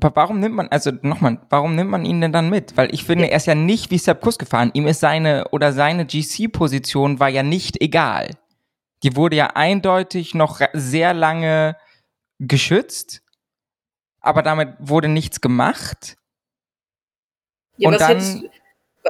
Aber 0.01 0.15
warum 0.15 0.39
nimmt 0.39 0.55
man, 0.55 0.69
also 0.69 0.91
nochmal, 1.01 1.39
warum 1.49 1.75
nimmt 1.75 1.91
man 1.91 2.05
ihn 2.05 2.21
denn 2.21 2.31
dann 2.31 2.49
mit? 2.49 2.77
Weil 2.77 2.93
ich 2.93 3.03
finde, 3.03 3.29
er 3.29 3.37
ist 3.37 3.47
ja 3.47 3.55
nicht 3.55 3.91
wie 3.91 3.97
Sepp 3.97 4.21
Kuss 4.21 4.39
gefahren. 4.39 4.71
Ihm 4.73 4.87
ist 4.87 5.01
seine 5.01 5.49
oder 5.51 5.73
seine 5.73 6.05
GC-Position 6.05 7.19
war 7.19 7.29
ja 7.29 7.43
nicht 7.43 7.81
egal. 7.81 8.29
Die 9.03 9.15
wurde 9.15 9.35
ja 9.35 9.47
eindeutig 9.55 10.35
noch 10.35 10.61
sehr 10.73 11.13
lange 11.13 11.75
geschützt, 12.39 13.21
aber 14.21 14.41
damit 14.43 14.69
wurde 14.79 15.07
nichts 15.07 15.41
gemacht. 15.41 16.17
Ja, 17.77 17.89
Und 17.89 17.95
was 17.95 18.01
dann, 18.01 18.17
du- 18.17 18.49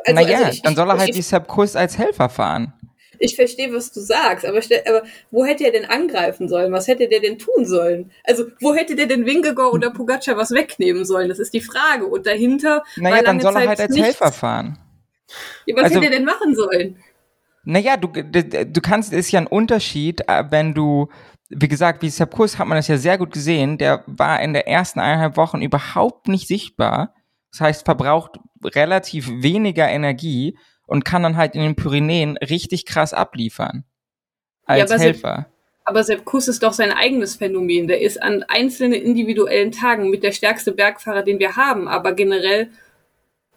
also- 0.06 0.14
naja, 0.14 0.38
also 0.40 0.52
ich- 0.52 0.62
dann 0.62 0.76
soll 0.76 0.90
er 0.90 0.98
halt 1.00 1.10
ich- 1.10 1.16
wie 1.18 1.22
Sepp 1.22 1.48
Kuss 1.48 1.76
als 1.76 1.98
Helfer 1.98 2.30
fahren. 2.30 2.74
Ich 3.22 3.36
verstehe, 3.36 3.74
was 3.74 3.92
du 3.92 4.00
sagst, 4.00 4.46
aber, 4.46 4.60
aber 4.88 5.04
wo 5.30 5.44
hätte 5.44 5.66
er 5.66 5.72
denn 5.74 5.84
angreifen 5.86 6.48
sollen? 6.48 6.72
Was 6.72 6.88
hätte 6.88 7.10
der 7.10 7.20
denn 7.20 7.38
tun 7.38 7.66
sollen? 7.66 8.12
Also, 8.24 8.46
wo 8.62 8.74
hätte 8.74 8.96
der 8.96 9.08
denn 9.08 9.26
Wingegor 9.26 9.74
oder 9.74 9.90
Pogacar 9.92 10.38
was 10.38 10.52
wegnehmen 10.52 11.04
sollen? 11.04 11.28
Das 11.28 11.38
ist 11.38 11.54
die 11.54 11.60
Frage. 11.60 12.06
Und 12.06 12.26
dahinter 12.26 12.84
Naja, 12.96 13.22
dann 13.22 13.42
soll 13.42 13.56
er 13.58 13.68
halt 13.68 13.80
als 13.82 13.92
nichts. 13.92 14.06
Helfer 14.08 14.32
fahren. 14.32 14.80
Ja, 15.66 15.76
was 15.76 15.84
Also- 15.86 15.96
hätte 15.96 16.06
er 16.06 16.12
denn 16.12 16.24
machen 16.26 16.56
sollen? 16.56 17.04
Naja, 17.66 17.98
du, 17.98 18.08
du 18.08 18.82
kannst, 18.82 19.12
ist 19.12 19.32
ja 19.32 19.42
ein 19.42 19.48
Unterschied, 19.48 20.22
äh, 20.30 20.46
wenn 20.50 20.74
du, 20.74 21.10
wie 21.50 21.68
gesagt, 21.68 22.02
wie 22.02 22.10
Sepp 22.10 22.32
Kuss 22.32 22.60
hat 22.60 22.68
man 22.68 22.78
das 22.78 22.88
ja 22.88 22.98
sehr 22.98 23.18
gut 23.18 23.32
gesehen, 23.34 23.78
der 23.78 24.04
war 24.06 24.42
in 24.42 24.54
der 24.54 24.68
ersten 24.68 25.00
eineinhalb 25.00 25.36
Wochen 25.38 25.62
überhaupt 25.62 26.28
nicht 26.28 26.48
sichtbar. 26.48 27.16
Das 27.52 27.62
heißt, 27.62 27.86
verbraucht 27.86 28.40
relativ 28.64 29.28
weniger 29.30 29.90
Energie 29.90 30.58
und 30.86 31.06
kann 31.06 31.24
dann 31.24 31.38
halt 31.38 31.56
in 31.56 31.62
den 31.62 31.76
Pyrenäen 31.76 32.38
richtig 32.38 32.86
krass 32.86 33.14
abliefern. 33.14 33.84
Als 34.66 34.80
Ja, 34.80 34.86
aber 34.86 34.98
Sepp- 34.98 35.02
Helfer. 35.16 35.46
Aber 35.86 36.04
Sepp 36.04 36.24
Kuss 36.24 36.48
ist 36.48 36.62
doch 36.62 36.74
sein 36.74 36.92
eigenes 36.92 37.38
Phänomen. 37.38 37.88
Der 37.88 38.02
ist 38.02 38.22
an 38.22 38.44
einzelnen 38.48 38.94
individuellen 39.02 39.72
Tagen 39.72 40.12
mit 40.12 40.22
der 40.22 40.34
stärkste 40.34 40.72
Bergfahrer, 40.72 41.24
den 41.24 41.40
wir 41.40 41.56
haben, 41.56 41.88
aber 41.88 42.14
generell 42.14 42.70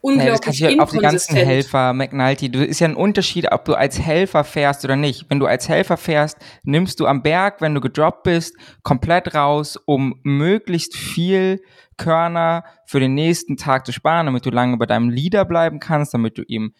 Das 0.02 0.10
unglaublich 0.10 0.58
du 0.58 0.68
ja 0.68 0.82
auf 0.82 0.90
die 0.90 0.98
ganzen. 0.98 1.36
Helfer, 1.36 1.92
McNulty, 1.92 2.50
du 2.50 2.64
ist 2.64 2.80
ja 2.80 2.88
ein 2.88 2.96
Unterschied, 2.96 3.50
ob 3.52 3.64
du 3.64 3.74
als 3.74 4.00
Helfer 4.00 4.42
fährst 4.42 4.84
oder 4.84 4.96
nicht. 4.96 5.26
Wenn 5.30 5.38
du 5.38 5.46
als 5.46 5.68
Helfer 5.68 5.96
fährst, 5.96 6.38
nimmst 6.64 6.98
du 6.98 7.06
am 7.06 7.22
Berg, 7.22 7.60
wenn 7.60 7.74
du 7.74 7.80
gedroppt 7.80 8.24
bist, 8.24 8.56
komplett 8.82 9.34
raus, 9.34 9.78
um 9.84 10.18
möglichst 10.24 10.96
viel 10.96 11.62
Körner 11.96 12.64
für 12.84 12.98
den 12.98 13.14
nächsten 13.14 13.56
Tag 13.56 13.86
zu 13.86 13.92
sparen, 13.92 14.26
damit 14.26 14.44
du 14.44 14.50
lange 14.50 14.76
bei 14.76 14.86
deinem 14.86 15.08
Leader 15.08 15.44
bleiben 15.44 15.78
kannst, 15.78 16.14
damit 16.14 16.36
du 16.36 16.42
ihm 16.42 16.74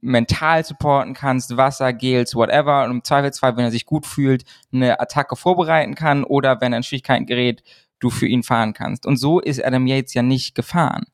mental 0.00 0.64
supporten 0.64 1.14
kannst, 1.14 1.56
Wasser, 1.56 1.92
Gels, 1.92 2.34
whatever, 2.34 2.84
und 2.84 2.90
im 2.90 3.04
Zweifelsfall, 3.04 3.56
wenn 3.56 3.64
er 3.64 3.70
sich 3.70 3.86
gut 3.86 4.06
fühlt, 4.06 4.44
eine 4.72 5.00
Attacke 5.00 5.36
vorbereiten 5.36 5.94
kann 5.94 6.22
oder 6.22 6.60
wenn 6.60 6.72
er 6.72 6.78
in 6.78 6.82
Schwierigkeiten 6.82 7.26
gerät, 7.26 7.62
du 7.98 8.10
für 8.10 8.26
ihn 8.26 8.42
fahren 8.42 8.74
kannst. 8.74 9.06
Und 9.06 9.16
so 9.16 9.40
ist 9.40 9.64
Adam 9.64 9.86
Yates 9.86 10.14
ja 10.14 10.22
nicht 10.22 10.54
gefahren. 10.54 11.06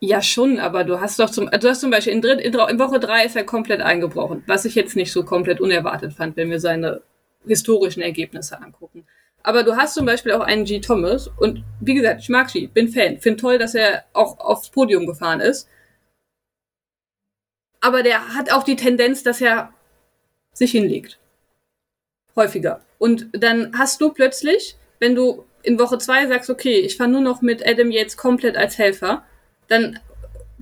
Ja, 0.00 0.22
schon, 0.22 0.60
aber 0.60 0.84
du 0.84 1.00
hast 1.00 1.18
doch 1.18 1.28
zum, 1.28 1.50
du 1.50 1.68
hast 1.68 1.80
zum 1.80 1.90
Beispiel 1.90 2.12
in, 2.12 2.22
Dritt, 2.22 2.40
in, 2.40 2.54
in 2.54 2.78
Woche 2.78 3.00
drei 3.00 3.24
ist 3.24 3.34
er 3.34 3.44
komplett 3.44 3.80
eingebrochen, 3.80 4.44
was 4.46 4.64
ich 4.64 4.76
jetzt 4.76 4.94
nicht 4.94 5.10
so 5.10 5.24
komplett 5.24 5.60
unerwartet 5.60 6.12
fand, 6.12 6.36
wenn 6.36 6.50
wir 6.50 6.60
seine 6.60 7.02
historischen 7.44 8.00
Ergebnisse 8.00 8.60
angucken. 8.62 9.06
Aber 9.42 9.64
du 9.64 9.76
hast 9.76 9.94
zum 9.94 10.06
Beispiel 10.06 10.32
auch 10.32 10.40
einen 10.40 10.64
G. 10.64 10.80
Thomas 10.80 11.28
und 11.38 11.64
wie 11.80 11.94
gesagt, 11.94 12.20
ich 12.20 12.28
mag 12.28 12.52
G, 12.52 12.68
bin 12.68 12.88
Fan, 12.88 13.18
finde 13.18 13.40
toll, 13.40 13.58
dass 13.58 13.74
er 13.74 14.04
auch 14.12 14.38
aufs 14.38 14.70
Podium 14.70 15.06
gefahren 15.06 15.40
ist. 15.40 15.68
Aber 17.80 18.02
der 18.02 18.34
hat 18.34 18.52
auch 18.52 18.62
die 18.62 18.76
Tendenz, 18.76 19.22
dass 19.24 19.40
er 19.40 19.72
sich 20.52 20.70
hinlegt. 20.72 21.18
Häufiger. 22.36 22.84
Und 22.98 23.28
dann 23.32 23.76
hast 23.76 24.00
du 24.00 24.10
plötzlich, 24.10 24.76
wenn 25.00 25.14
du 25.14 25.44
in 25.62 25.78
Woche 25.78 25.98
zwei 25.98 26.26
sagst, 26.26 26.50
okay, 26.50 26.78
ich 26.78 26.96
fahre 26.96 27.10
nur 27.10 27.20
noch 27.20 27.42
mit 27.42 27.66
Adam 27.66 27.90
Yates 27.90 28.16
komplett 28.16 28.56
als 28.56 28.78
Helfer, 28.78 29.24
dann, 29.68 29.98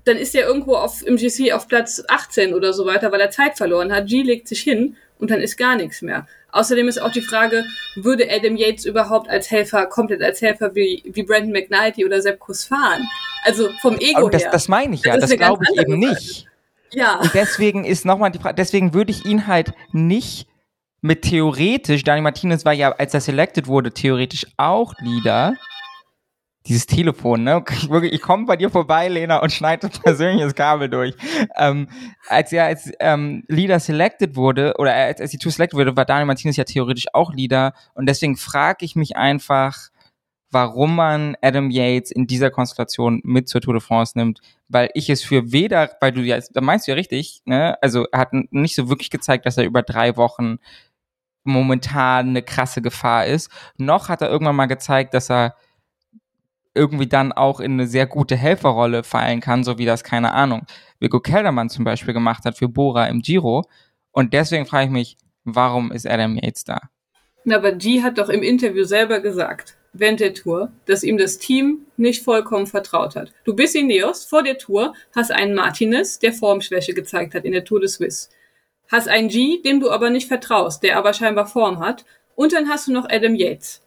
dann 0.04 0.16
ist 0.16 0.34
er 0.34 0.46
irgendwo 0.46 0.74
auf, 0.74 1.04
im 1.06 1.16
GC 1.16 1.52
auf 1.52 1.68
Platz 1.68 2.02
18 2.08 2.54
oder 2.54 2.72
so 2.72 2.86
weiter, 2.86 3.10
weil 3.12 3.20
er 3.20 3.30
Zeit 3.30 3.56
verloren 3.56 3.92
hat. 3.92 4.06
G 4.06 4.22
legt 4.22 4.48
sich 4.48 4.60
hin 4.60 4.96
und 5.18 5.30
dann 5.30 5.40
ist 5.40 5.56
gar 5.56 5.76
nichts 5.76 6.02
mehr. 6.02 6.26
Außerdem 6.52 6.88
ist 6.88 7.00
auch 7.02 7.10
die 7.10 7.20
Frage, 7.20 7.64
würde 7.96 8.28
Adam 8.30 8.56
Yates 8.56 8.86
überhaupt 8.86 9.28
als 9.28 9.50
Helfer, 9.50 9.86
komplett 9.86 10.22
als 10.22 10.40
Helfer 10.40 10.74
wie, 10.74 11.02
wie 11.04 11.22
Brandon 11.22 11.52
McNulty 11.52 12.04
oder 12.04 12.22
Sepp 12.22 12.38
Kuss 12.38 12.64
fahren? 12.64 13.06
Also 13.44 13.68
vom 13.80 13.98
Ego 13.98 14.28
das, 14.30 14.42
her. 14.42 14.50
das 14.50 14.68
meine 14.68 14.94
ich 14.94 15.02
ja, 15.02 15.16
Das 15.16 15.30
das, 15.30 15.38
glaube 15.38 15.64
ich 15.64 15.78
eben 15.78 15.94
andere 15.94 16.14
nicht. 16.14 16.46
ja. 16.92 17.20
Und 17.20 17.34
deswegen 17.34 17.84
ist 17.84 18.04
nochmal 18.06 18.30
die 18.30 18.38
Frage, 18.38 18.54
deswegen 18.54 18.94
würde 18.94 19.12
ich 19.12 19.26
ihn 19.26 19.46
halt 19.46 19.72
nicht 19.92 20.48
mit 21.02 21.22
theoretisch, 21.22 22.02
Dani 22.04 22.22
Martinez 22.22 22.64
war 22.64 22.72
ja, 22.72 22.92
als 22.92 23.14
er 23.14 23.20
selected 23.20 23.66
wurde, 23.66 23.92
theoretisch 23.92 24.46
auch 24.56 24.94
Leader. 25.00 25.54
Dieses 26.66 26.86
Telefon, 26.86 27.44
ne? 27.44 27.64
Ich, 27.70 27.88
wirklich, 27.88 28.12
ich 28.12 28.20
komme 28.20 28.46
bei 28.46 28.56
dir 28.56 28.70
vorbei, 28.70 29.08
Lena, 29.08 29.38
und 29.38 29.52
schneide 29.52 29.88
persönlich 29.88 30.42
das 30.42 30.54
Kabel 30.54 30.88
durch. 30.88 31.14
Ähm, 31.56 31.88
als 32.28 32.52
er 32.52 32.64
als 32.64 32.90
ähm, 32.98 33.44
Leader 33.48 33.78
selected 33.78 34.34
wurde, 34.34 34.74
oder 34.78 34.94
als, 34.94 35.20
als 35.20 35.30
die 35.30 35.38
Tour 35.38 35.52
selected 35.52 35.78
wurde, 35.78 35.96
war 35.96 36.04
Daniel 36.04 36.26
Martinez 36.26 36.56
ja 36.56 36.64
theoretisch 36.64 37.06
auch 37.12 37.32
Leader. 37.32 37.72
Und 37.94 38.06
deswegen 38.06 38.36
frage 38.36 38.84
ich 38.84 38.96
mich 38.96 39.16
einfach, 39.16 39.90
warum 40.50 40.96
man 40.96 41.36
Adam 41.42 41.70
Yates 41.70 42.10
in 42.10 42.26
dieser 42.26 42.50
Konstellation 42.50 43.20
mit 43.24 43.48
zur 43.48 43.60
Tour 43.60 43.74
de 43.74 43.80
France 43.80 44.16
nimmt, 44.16 44.40
weil 44.68 44.90
ich 44.94 45.10
es 45.10 45.22
für 45.22 45.52
weder, 45.52 45.90
weil 46.00 46.12
du 46.12 46.22
ja, 46.22 46.38
da 46.52 46.60
meinst 46.60 46.86
du 46.86 46.92
ja 46.92 46.96
richtig, 46.96 47.42
ne, 47.44 47.76
also 47.82 48.06
er 48.12 48.20
hat 48.20 48.32
nicht 48.32 48.74
so 48.74 48.88
wirklich 48.88 49.10
gezeigt, 49.10 49.46
dass 49.46 49.58
er 49.58 49.64
über 49.64 49.82
drei 49.82 50.16
Wochen 50.16 50.58
momentan 51.44 52.30
eine 52.30 52.42
krasse 52.42 52.82
Gefahr 52.82 53.26
ist, 53.26 53.50
noch 53.76 54.08
hat 54.08 54.22
er 54.22 54.30
irgendwann 54.30 54.56
mal 54.56 54.66
gezeigt, 54.66 55.14
dass 55.14 55.30
er 55.30 55.54
irgendwie 56.76 57.08
dann 57.08 57.32
auch 57.32 57.58
in 57.60 57.72
eine 57.72 57.86
sehr 57.86 58.06
gute 58.06 58.36
Helferrolle 58.36 59.02
fallen 59.02 59.40
kann, 59.40 59.64
so 59.64 59.78
wie 59.78 59.86
das, 59.86 60.04
keine 60.04 60.32
Ahnung, 60.32 60.66
Vigo 61.00 61.20
Keldermann 61.20 61.68
zum 61.68 61.84
Beispiel 61.84 62.14
gemacht 62.14 62.44
hat 62.44 62.56
für 62.56 62.68
Bora 62.68 63.06
im 63.06 63.20
Giro. 63.20 63.64
Und 64.12 64.32
deswegen 64.32 64.66
frage 64.66 64.86
ich 64.86 64.90
mich, 64.90 65.16
warum 65.44 65.90
ist 65.92 66.06
Adam 66.06 66.36
Yates 66.36 66.64
da? 66.64 66.78
Na, 67.44 67.56
aber 67.56 67.72
G 67.72 68.02
hat 68.02 68.18
doch 68.18 68.28
im 68.28 68.42
Interview 68.42 68.84
selber 68.84 69.20
gesagt, 69.20 69.76
während 69.92 70.20
der 70.20 70.34
Tour, 70.34 70.72
dass 70.86 71.02
ihm 71.02 71.16
das 71.16 71.38
Team 71.38 71.86
nicht 71.96 72.24
vollkommen 72.24 72.66
vertraut 72.66 73.16
hat. 73.16 73.32
Du 73.44 73.54
bist 73.54 73.76
Ineos, 73.76 74.24
vor 74.24 74.42
der 74.42 74.58
Tour 74.58 74.94
hast 75.14 75.30
einen 75.30 75.54
Martinez, 75.54 76.18
der 76.18 76.32
Formschwäche 76.32 76.92
gezeigt 76.92 77.34
hat 77.34 77.44
in 77.44 77.52
der 77.52 77.64
Tour 77.64 77.80
de 77.80 77.88
Suisse. 77.88 78.30
Hast 78.90 79.08
einen 79.08 79.28
G, 79.28 79.62
dem 79.62 79.80
du 79.80 79.90
aber 79.90 80.10
nicht 80.10 80.28
vertraust, 80.28 80.82
der 80.82 80.96
aber 80.96 81.12
scheinbar 81.12 81.46
Form 81.46 81.80
hat. 81.80 82.04
Und 82.34 82.52
dann 82.52 82.68
hast 82.68 82.88
du 82.88 82.92
noch 82.92 83.08
Adam 83.08 83.34
Yates. 83.34 83.82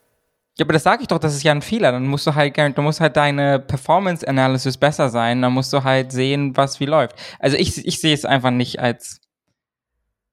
Ja, 0.59 0.65
aber 0.65 0.73
das 0.73 0.83
sage 0.83 1.03
ich 1.03 1.07
doch, 1.07 1.19
das 1.19 1.33
ist 1.33 1.43
ja 1.43 1.53
ein 1.53 1.61
Fehler. 1.61 1.93
Dann 1.93 2.05
musst 2.07 2.27
du 2.27 2.35
halt, 2.35 2.57
du 2.57 2.81
musst 2.81 2.99
halt 2.99 3.15
deine 3.15 3.59
Performance 3.59 4.27
Analysis 4.27 4.75
besser 4.75 5.07
sein. 5.07 5.41
Dann 5.41 5.53
musst 5.53 5.71
du 5.71 5.85
halt 5.85 6.11
sehen, 6.11 6.57
was 6.57 6.81
wie 6.81 6.85
läuft. 6.85 7.15
Also 7.39 7.55
ich, 7.55 7.85
ich 7.87 8.01
sehe 8.01 8.13
es 8.13 8.25
einfach 8.25 8.51
nicht 8.51 8.77
als. 8.79 9.21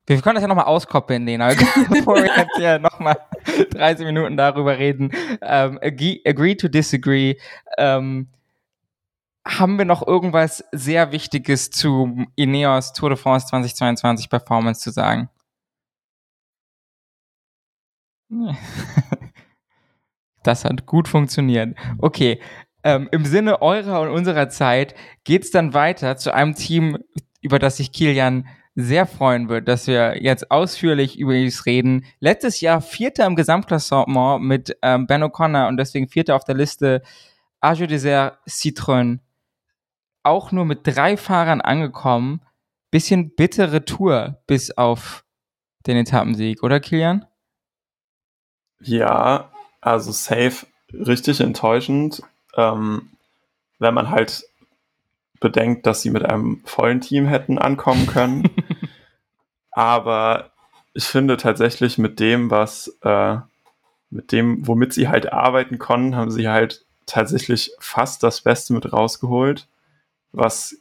Wir 0.08 0.20
können 0.20 0.34
das 0.34 0.42
ja 0.42 0.48
nochmal 0.48 0.64
auskoppeln, 0.64 1.26
Lena, 1.26 1.48
bevor 1.90 2.16
wir 2.16 2.26
jetzt 2.26 2.56
hier 2.56 2.80
nochmal 2.80 3.16
30 3.70 4.04
Minuten 4.06 4.36
darüber 4.36 4.76
reden. 4.76 5.12
Ähm, 5.42 5.78
agree, 5.80 6.20
agree 6.26 6.56
to 6.56 6.66
disagree. 6.66 7.36
Ähm, 7.78 8.28
haben 9.46 9.78
wir 9.78 9.84
noch 9.84 10.04
irgendwas 10.04 10.64
sehr 10.72 11.12
Wichtiges 11.12 11.70
zu 11.70 12.26
Ineos 12.34 12.92
Tour 12.92 13.10
de 13.10 13.18
France 13.18 13.46
2022 13.46 14.28
Performance 14.28 14.80
zu 14.80 14.90
sagen? 14.90 15.30
Das 20.46 20.64
hat 20.64 20.86
gut 20.86 21.08
funktioniert. 21.08 21.76
Okay, 21.98 22.40
ähm, 22.84 23.08
im 23.10 23.24
Sinne 23.24 23.62
eurer 23.62 24.00
und 24.00 24.10
unserer 24.10 24.48
Zeit 24.48 24.94
geht's 25.24 25.50
dann 25.50 25.74
weiter 25.74 26.16
zu 26.16 26.32
einem 26.32 26.54
Team, 26.54 26.98
über 27.40 27.58
das 27.58 27.78
sich 27.78 27.90
Kilian 27.92 28.46
sehr 28.76 29.06
freuen 29.06 29.48
wird, 29.48 29.68
dass 29.68 29.86
wir 29.86 30.22
jetzt 30.22 30.50
ausführlich 30.50 31.18
über 31.18 31.32
dies 31.32 31.64
reden. 31.66 32.04
Letztes 32.20 32.60
Jahr 32.60 32.82
Vierter 32.82 33.26
im 33.26 33.34
Gesamtklassement 33.34 34.42
mit 34.42 34.76
ähm, 34.82 35.06
Ben 35.06 35.24
O'Connor 35.24 35.68
und 35.68 35.78
deswegen 35.78 36.08
Vierter 36.08 36.36
auf 36.36 36.44
der 36.44 36.54
Liste 36.54 37.02
Arjo 37.60 37.86
Desert 37.86 38.38
Citroën. 38.46 39.18
auch 40.22 40.52
nur 40.52 40.64
mit 40.64 40.80
drei 40.86 41.16
Fahrern 41.16 41.60
angekommen. 41.60 42.42
Bisschen 42.90 43.34
bittere 43.34 43.84
Tour 43.84 44.42
bis 44.46 44.70
auf 44.76 45.24
den 45.86 45.96
Etappensieg, 45.96 46.62
oder 46.62 46.80
Kilian? 46.80 47.24
Ja, 48.80 49.50
also 49.86 50.10
safe 50.10 50.66
richtig 50.92 51.40
enttäuschend, 51.40 52.22
ähm, 52.56 53.10
wenn 53.78 53.94
man 53.94 54.10
halt 54.10 54.44
bedenkt, 55.38 55.86
dass 55.86 56.02
sie 56.02 56.10
mit 56.10 56.24
einem 56.24 56.62
vollen 56.64 57.00
Team 57.00 57.26
hätten 57.26 57.58
ankommen 57.58 58.06
können. 58.06 58.50
Aber 59.70 60.50
ich 60.92 61.04
finde 61.04 61.36
tatsächlich 61.36 61.98
mit 61.98 62.18
dem, 62.18 62.50
was, 62.50 62.98
äh, 63.02 63.36
mit 64.10 64.32
dem, 64.32 64.66
womit 64.66 64.92
sie 64.92 65.08
halt 65.08 65.32
arbeiten 65.32 65.78
konnten, 65.78 66.16
haben 66.16 66.30
sie 66.30 66.48
halt 66.48 66.84
tatsächlich 67.04 67.72
fast 67.78 68.22
das 68.22 68.40
Beste 68.40 68.72
mit 68.72 68.92
rausgeholt, 68.92 69.68
was 70.32 70.76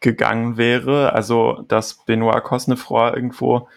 gegangen 0.00 0.56
wäre. 0.56 1.12
Also, 1.12 1.64
dass 1.68 2.04
Benoit 2.06 2.42
Cosnefroy 2.42 3.12
irgendwo 3.14 3.68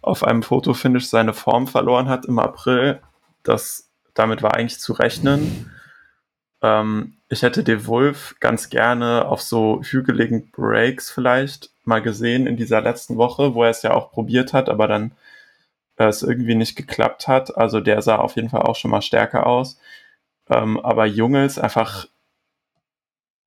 auf 0.00 0.24
einem 0.24 0.42
Fotofinish 0.42 1.06
seine 1.06 1.34
Form 1.34 1.68
verloren 1.68 2.08
hat 2.08 2.24
im 2.26 2.38
April, 2.38 3.00
das, 3.42 3.87
damit 4.18 4.42
war 4.42 4.54
eigentlich 4.54 4.80
zu 4.80 4.92
rechnen. 4.92 5.70
Ähm, 6.62 7.14
ich 7.28 7.42
hätte 7.42 7.62
De 7.62 7.86
Wolf 7.86 8.36
ganz 8.40 8.70
gerne 8.70 9.26
auf 9.26 9.42
so 9.42 9.82
hügeligen 9.82 10.50
Breaks 10.50 11.10
vielleicht 11.10 11.70
mal 11.84 12.02
gesehen 12.02 12.46
in 12.46 12.56
dieser 12.56 12.80
letzten 12.80 13.16
Woche, 13.16 13.54
wo 13.54 13.62
er 13.62 13.70
es 13.70 13.82
ja 13.82 13.92
auch 13.92 14.10
probiert 14.10 14.52
hat, 14.52 14.68
aber 14.68 14.88
dann 14.88 15.12
äh, 15.96 16.06
es 16.06 16.22
irgendwie 16.22 16.54
nicht 16.54 16.76
geklappt 16.76 17.28
hat. 17.28 17.56
Also 17.56 17.80
der 17.80 18.02
sah 18.02 18.16
auf 18.16 18.36
jeden 18.36 18.50
Fall 18.50 18.62
auch 18.62 18.76
schon 18.76 18.90
mal 18.90 19.02
stärker 19.02 19.46
aus. 19.46 19.78
Ähm, 20.48 20.80
aber 20.80 21.06
Jungels 21.06 21.58
einfach 21.58 22.06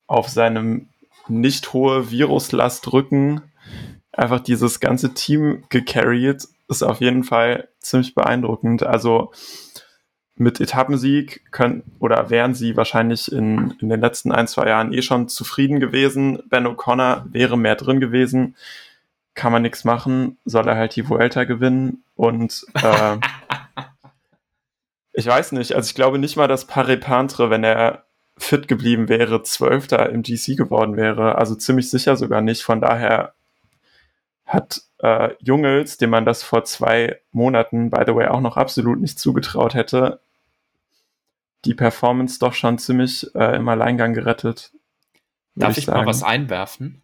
auf 0.07 0.29
seinem 0.29 0.89
nicht 1.27 1.73
hohe 1.73 2.11
Viruslast 2.11 2.91
Rücken 2.91 3.41
einfach 4.11 4.41
dieses 4.41 4.79
ganze 4.79 5.13
Team 5.13 5.63
gecarried, 5.69 6.47
ist 6.67 6.83
auf 6.83 6.99
jeden 6.99 7.23
Fall 7.23 7.69
ziemlich 7.79 8.13
beeindruckend. 8.13 8.83
Also 8.83 9.31
mit 10.41 10.59
Etappensieg 10.59 11.43
können 11.51 11.83
oder 11.99 12.29
wären 12.29 12.55
sie 12.55 12.75
wahrscheinlich 12.75 13.31
in, 13.31 13.75
in 13.79 13.89
den 13.89 14.01
letzten 14.01 14.31
ein, 14.31 14.47
zwei 14.47 14.67
Jahren 14.67 14.91
eh 14.91 15.03
schon 15.03 15.29
zufrieden 15.29 15.79
gewesen. 15.79 16.41
Ben 16.49 16.65
O'Connor 16.65 17.25
wäre 17.31 17.57
mehr 17.57 17.75
drin 17.75 17.99
gewesen. 17.99 18.55
Kann 19.35 19.51
man 19.51 19.61
nichts 19.61 19.83
machen, 19.83 20.37
soll 20.43 20.67
er 20.67 20.75
halt 20.75 20.95
die 20.95 21.07
Vuelta 21.07 21.43
gewinnen. 21.43 22.03
Und 22.15 22.65
äh, 22.73 23.17
ich 25.13 25.27
weiß 25.27 25.51
nicht, 25.53 25.73
also 25.73 25.87
ich 25.87 25.95
glaube 25.95 26.17
nicht 26.17 26.37
mal, 26.37 26.47
dass 26.47 26.65
Pare 26.65 26.97
Pantre, 26.97 27.49
wenn 27.49 27.63
er 27.63 28.03
fit 28.37 28.67
geblieben 28.67 29.09
wäre, 29.09 29.43
Zwölfter 29.43 30.09
im 30.09 30.23
GC 30.23 30.57
geworden 30.57 30.97
wäre. 30.97 31.35
Also 31.35 31.53
ziemlich 31.53 31.89
sicher 31.91 32.17
sogar 32.17 32.41
nicht. 32.41 32.63
Von 32.63 32.81
daher 32.81 33.33
hat 34.47 34.81
äh, 35.03 35.29
Jungels, 35.39 35.97
dem 35.97 36.09
man 36.09 36.25
das 36.25 36.41
vor 36.41 36.63
zwei 36.63 37.19
Monaten, 37.31 37.91
by 37.91 38.01
the 38.07 38.15
way, 38.15 38.27
auch 38.27 38.41
noch 38.41 38.57
absolut 38.57 38.99
nicht 38.99 39.19
zugetraut 39.19 39.75
hätte, 39.75 40.19
die 41.65 41.73
Performance 41.73 42.39
doch 42.39 42.53
schon 42.53 42.77
ziemlich 42.77 43.27
äh, 43.35 43.55
im 43.55 43.67
Alleingang 43.69 44.13
gerettet. 44.13 44.71
Darf 45.55 45.77
ich, 45.77 45.79
ich 45.79 45.87
mal 45.87 46.05
was 46.05 46.23
einwerfen? 46.23 47.03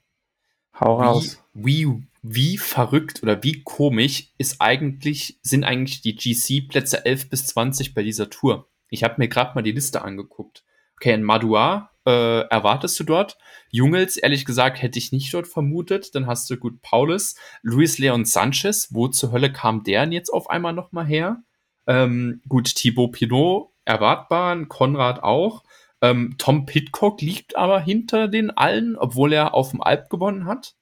Hau 0.80 1.00
raus. 1.00 1.44
Wie, 1.54 1.88
wie, 1.88 2.08
wie 2.22 2.58
verrückt 2.58 3.24
oder 3.24 3.44
wie 3.44 3.64
komisch 3.64 4.34
ist 4.38 4.62
eigentlich, 4.62 5.40
sind 5.42 5.64
eigentlich 5.64 6.02
die 6.02 6.16
GC-Plätze 6.16 7.06
11 7.06 7.30
bis 7.30 7.48
20 7.48 7.94
bei 7.94 8.04
dieser 8.04 8.30
Tour? 8.30 8.70
Ich 8.90 9.04
habe 9.04 9.16
mir 9.18 9.28
gerade 9.28 9.54
mal 9.56 9.64
die 9.64 9.72
Liste 9.72 10.02
angeguckt. 10.04 10.64
Okay, 10.96 11.14
in 11.14 11.24
Madua 11.24 11.92
äh, 12.06 12.42
erwartest 12.48 13.00
du 13.00 13.04
dort? 13.04 13.38
Jungels, 13.70 14.18
ehrlich 14.18 14.46
gesagt, 14.46 14.82
hätte 14.82 14.98
ich 14.98 15.12
nicht 15.12 15.34
dort 15.34 15.48
vermutet. 15.48 16.16
Dann 16.16 16.26
hast 16.26 16.50
du 16.50 16.58
gut 16.58 16.82
Paulus, 16.82 17.36
Luis 17.62 17.98
Leon 17.98 18.26
Sanchez. 18.26 18.90
Wo 18.92 19.08
zur 19.08 19.32
Hölle 19.32 19.52
kam 19.52 19.84
der 19.84 20.02
denn 20.02 20.14
jetzt 20.14 20.30
auf 20.30 20.50
einmal 20.50 20.74
nochmal 20.74 21.06
her? 21.06 21.44
Ähm, 21.86 22.42
gut, 22.48 22.74
Thibaut 22.76 23.12
Pinot 23.12 23.72
erwartbar, 23.88 24.66
Konrad 24.66 25.24
auch. 25.24 25.64
Ähm, 26.02 26.36
Tom 26.38 26.66
Pitcock 26.66 27.22
liegt 27.22 27.56
aber 27.56 27.80
hinter 27.80 28.28
den 28.28 28.52
allen, 28.52 28.96
obwohl 28.96 29.34
er 29.34 29.54
auf 29.54 29.72
dem 29.72 29.82
Alp 29.82 30.10
gewonnen 30.10 30.46
hat. 30.46 30.76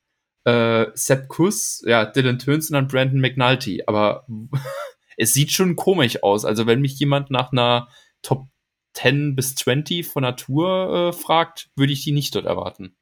Äh, 0.44 0.88
Sepp 0.94 1.30
Kuss, 1.30 1.84
ja, 1.86 2.06
Dylan 2.06 2.40
Tönsen 2.40 2.76
und 2.76 2.90
Brandon 2.90 3.22
McNulty. 3.22 3.84
Aber 3.88 4.26
es 5.18 5.34
sieht 5.34 5.52
schon 5.52 5.76
komisch 5.76 6.24
aus. 6.24 6.44
Also 6.44 6.68
wenn 6.68 6.82
mich 6.82 7.00
jemand 7.00 7.32
nach 7.32 7.52
einer 7.52 7.88
Top 8.22 8.48
10 8.94 9.36
bis 9.36 9.56
20 9.56 10.06
von 10.08 10.24
Natur 10.24 11.10
äh, 11.10 11.14
fragt, 11.14 11.70
würde 11.76 11.94
ich 11.94 12.04
die 12.04 12.12
nicht 12.12 12.36
dort 12.36 12.46
erwarten. 12.46 12.96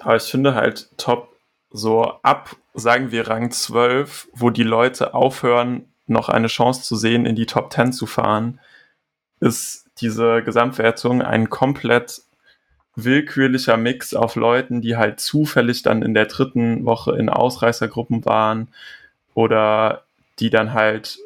Aber 0.00 0.16
ich 0.16 0.22
finde 0.24 0.54
halt 0.54 0.90
top 0.96 1.36
so 1.70 2.04
ab, 2.22 2.56
sagen 2.74 3.10
wir 3.10 3.28
Rang 3.28 3.50
12, 3.50 4.28
wo 4.32 4.50
die 4.50 4.62
Leute 4.62 5.14
aufhören, 5.14 5.92
noch 6.06 6.28
eine 6.28 6.48
Chance 6.48 6.82
zu 6.82 6.96
sehen, 6.96 7.26
in 7.26 7.36
die 7.36 7.46
Top 7.46 7.72
10 7.72 7.92
zu 7.92 8.06
fahren, 8.06 8.60
ist 9.44 9.84
diese 10.00 10.42
Gesamtwertung 10.42 11.22
ein 11.22 11.50
komplett 11.50 12.22
willkürlicher 12.96 13.76
Mix 13.76 14.14
auf 14.14 14.36
Leuten, 14.36 14.80
die 14.80 14.96
halt 14.96 15.20
zufällig 15.20 15.82
dann 15.82 16.02
in 16.02 16.14
der 16.14 16.26
dritten 16.26 16.84
Woche 16.84 17.16
in 17.16 17.28
Ausreißergruppen 17.28 18.24
waren 18.24 18.68
oder 19.34 20.04
die 20.38 20.50
dann 20.50 20.72
halt 20.72 21.18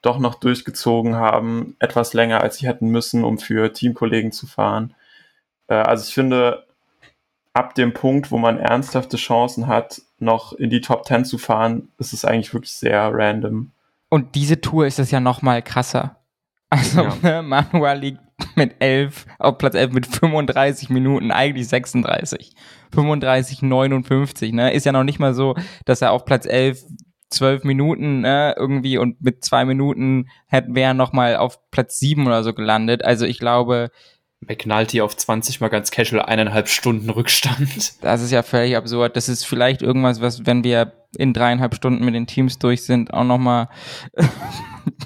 doch 0.00 0.18
noch 0.18 0.36
durchgezogen 0.36 1.16
haben, 1.16 1.76
etwas 1.80 2.14
länger 2.14 2.40
als 2.40 2.58
sie 2.58 2.68
hätten 2.68 2.88
müssen, 2.88 3.24
um 3.24 3.38
für 3.38 3.72
Teamkollegen 3.72 4.32
zu 4.32 4.46
fahren. 4.46 4.94
Äh, 5.66 5.74
also 5.74 6.04
ich 6.06 6.14
finde, 6.14 6.64
ab 7.52 7.74
dem 7.74 7.92
Punkt, 7.92 8.30
wo 8.30 8.38
man 8.38 8.58
ernsthafte 8.58 9.16
Chancen 9.16 9.66
hat, 9.66 10.00
noch 10.20 10.52
in 10.52 10.70
die 10.70 10.80
Top 10.80 11.04
10 11.04 11.24
zu 11.24 11.36
fahren, 11.36 11.88
ist 11.98 12.12
es 12.12 12.24
eigentlich 12.24 12.54
wirklich 12.54 12.72
sehr 12.72 13.10
random. 13.12 13.72
Und 14.08 14.36
diese 14.36 14.60
Tour 14.60 14.86
ist 14.86 14.98
es 15.00 15.10
ja 15.10 15.20
noch 15.20 15.42
mal 15.42 15.62
krasser. 15.62 16.17
Also 16.70 17.02
ja. 17.02 17.16
ne, 17.22 17.42
Manuel 17.42 17.98
liegt 17.98 18.20
mit 18.56 18.76
11 18.80 19.26
auf 19.38 19.58
Platz 19.58 19.74
11 19.74 19.92
mit 19.92 20.06
35 20.06 20.90
Minuten, 20.90 21.30
eigentlich 21.30 21.68
36. 21.68 22.52
35, 22.92 23.62
59, 23.62 24.52
ne? 24.52 24.72
Ist 24.72 24.86
ja 24.86 24.92
noch 24.92 25.04
nicht 25.04 25.18
mal 25.18 25.34
so, 25.34 25.54
dass 25.84 26.02
er 26.02 26.12
auf 26.12 26.24
Platz 26.24 26.46
11 26.46 26.84
12 27.30 27.64
Minuten 27.64 28.20
ne, 28.22 28.54
irgendwie 28.56 28.96
und 28.96 29.20
mit 29.20 29.44
zwei 29.44 29.64
Minuten 29.64 30.28
hätte 30.46 30.74
wäre 30.74 30.94
noch 30.94 31.12
mal 31.12 31.36
auf 31.36 31.58
Platz 31.70 31.98
7 31.98 32.26
oder 32.26 32.42
so 32.42 32.54
gelandet. 32.54 33.04
Also 33.04 33.26
ich 33.26 33.38
glaube, 33.38 33.90
McNulty 34.40 35.00
auf 35.00 35.16
20 35.16 35.60
mal 35.60 35.68
ganz 35.68 35.90
casual 35.90 36.24
eineinhalb 36.24 36.68
Stunden 36.68 37.10
Rückstand. 37.10 37.58
Das 38.00 38.22
ist 38.22 38.30
ja 38.30 38.42
völlig 38.42 38.76
absurd. 38.76 39.16
Das 39.16 39.28
ist 39.28 39.44
vielleicht 39.44 39.82
irgendwas, 39.82 40.20
was, 40.20 40.46
wenn 40.46 40.64
wir 40.64 40.92
in 41.16 41.32
dreieinhalb 41.32 41.74
Stunden 41.74 42.04
mit 42.04 42.14
den 42.14 42.26
Teams 42.26 42.58
durch 42.58 42.84
sind, 42.84 43.12
auch 43.12 43.24
nochmal 43.24 43.68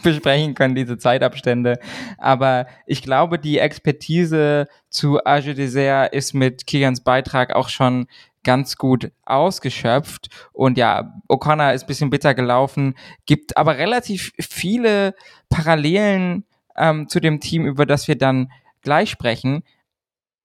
besprechen 0.03 0.55
können, 0.55 0.75
diese 0.75 0.99
Zeitabstände. 0.99 1.79
Aber 2.19 2.67
ich 2.87 3.03
glaube, 3.03 3.39
die 3.39 3.59
Expertise 3.59 4.69
zu 4.89 5.25
Age 5.25 5.55
Dessert 5.55 6.13
ist 6.13 6.35
mit 6.35 6.67
Kigans 6.67 7.03
Beitrag 7.03 7.55
auch 7.55 7.69
schon 7.69 8.07
ganz 8.45 8.77
gut 8.77 9.13
ausgeschöpft. 9.25 10.29
Und 10.53 10.77
ja, 10.77 11.15
O'Connor 11.29 11.73
ist 11.73 11.87
bisschen 11.87 12.11
bitter 12.11 12.35
gelaufen, 12.35 12.95
gibt 13.27 13.57
aber 13.57 13.79
relativ 13.79 14.33
viele 14.39 15.15
Parallelen 15.49 16.45
ähm, 16.77 17.09
zu 17.09 17.21
dem 17.21 17.41
Team, 17.41 17.67
über 17.67 17.87
das 17.87 18.09
wir 18.09 18.17
dann 18.17 18.51
gleich 18.83 19.11
sprechen, 19.11 19.63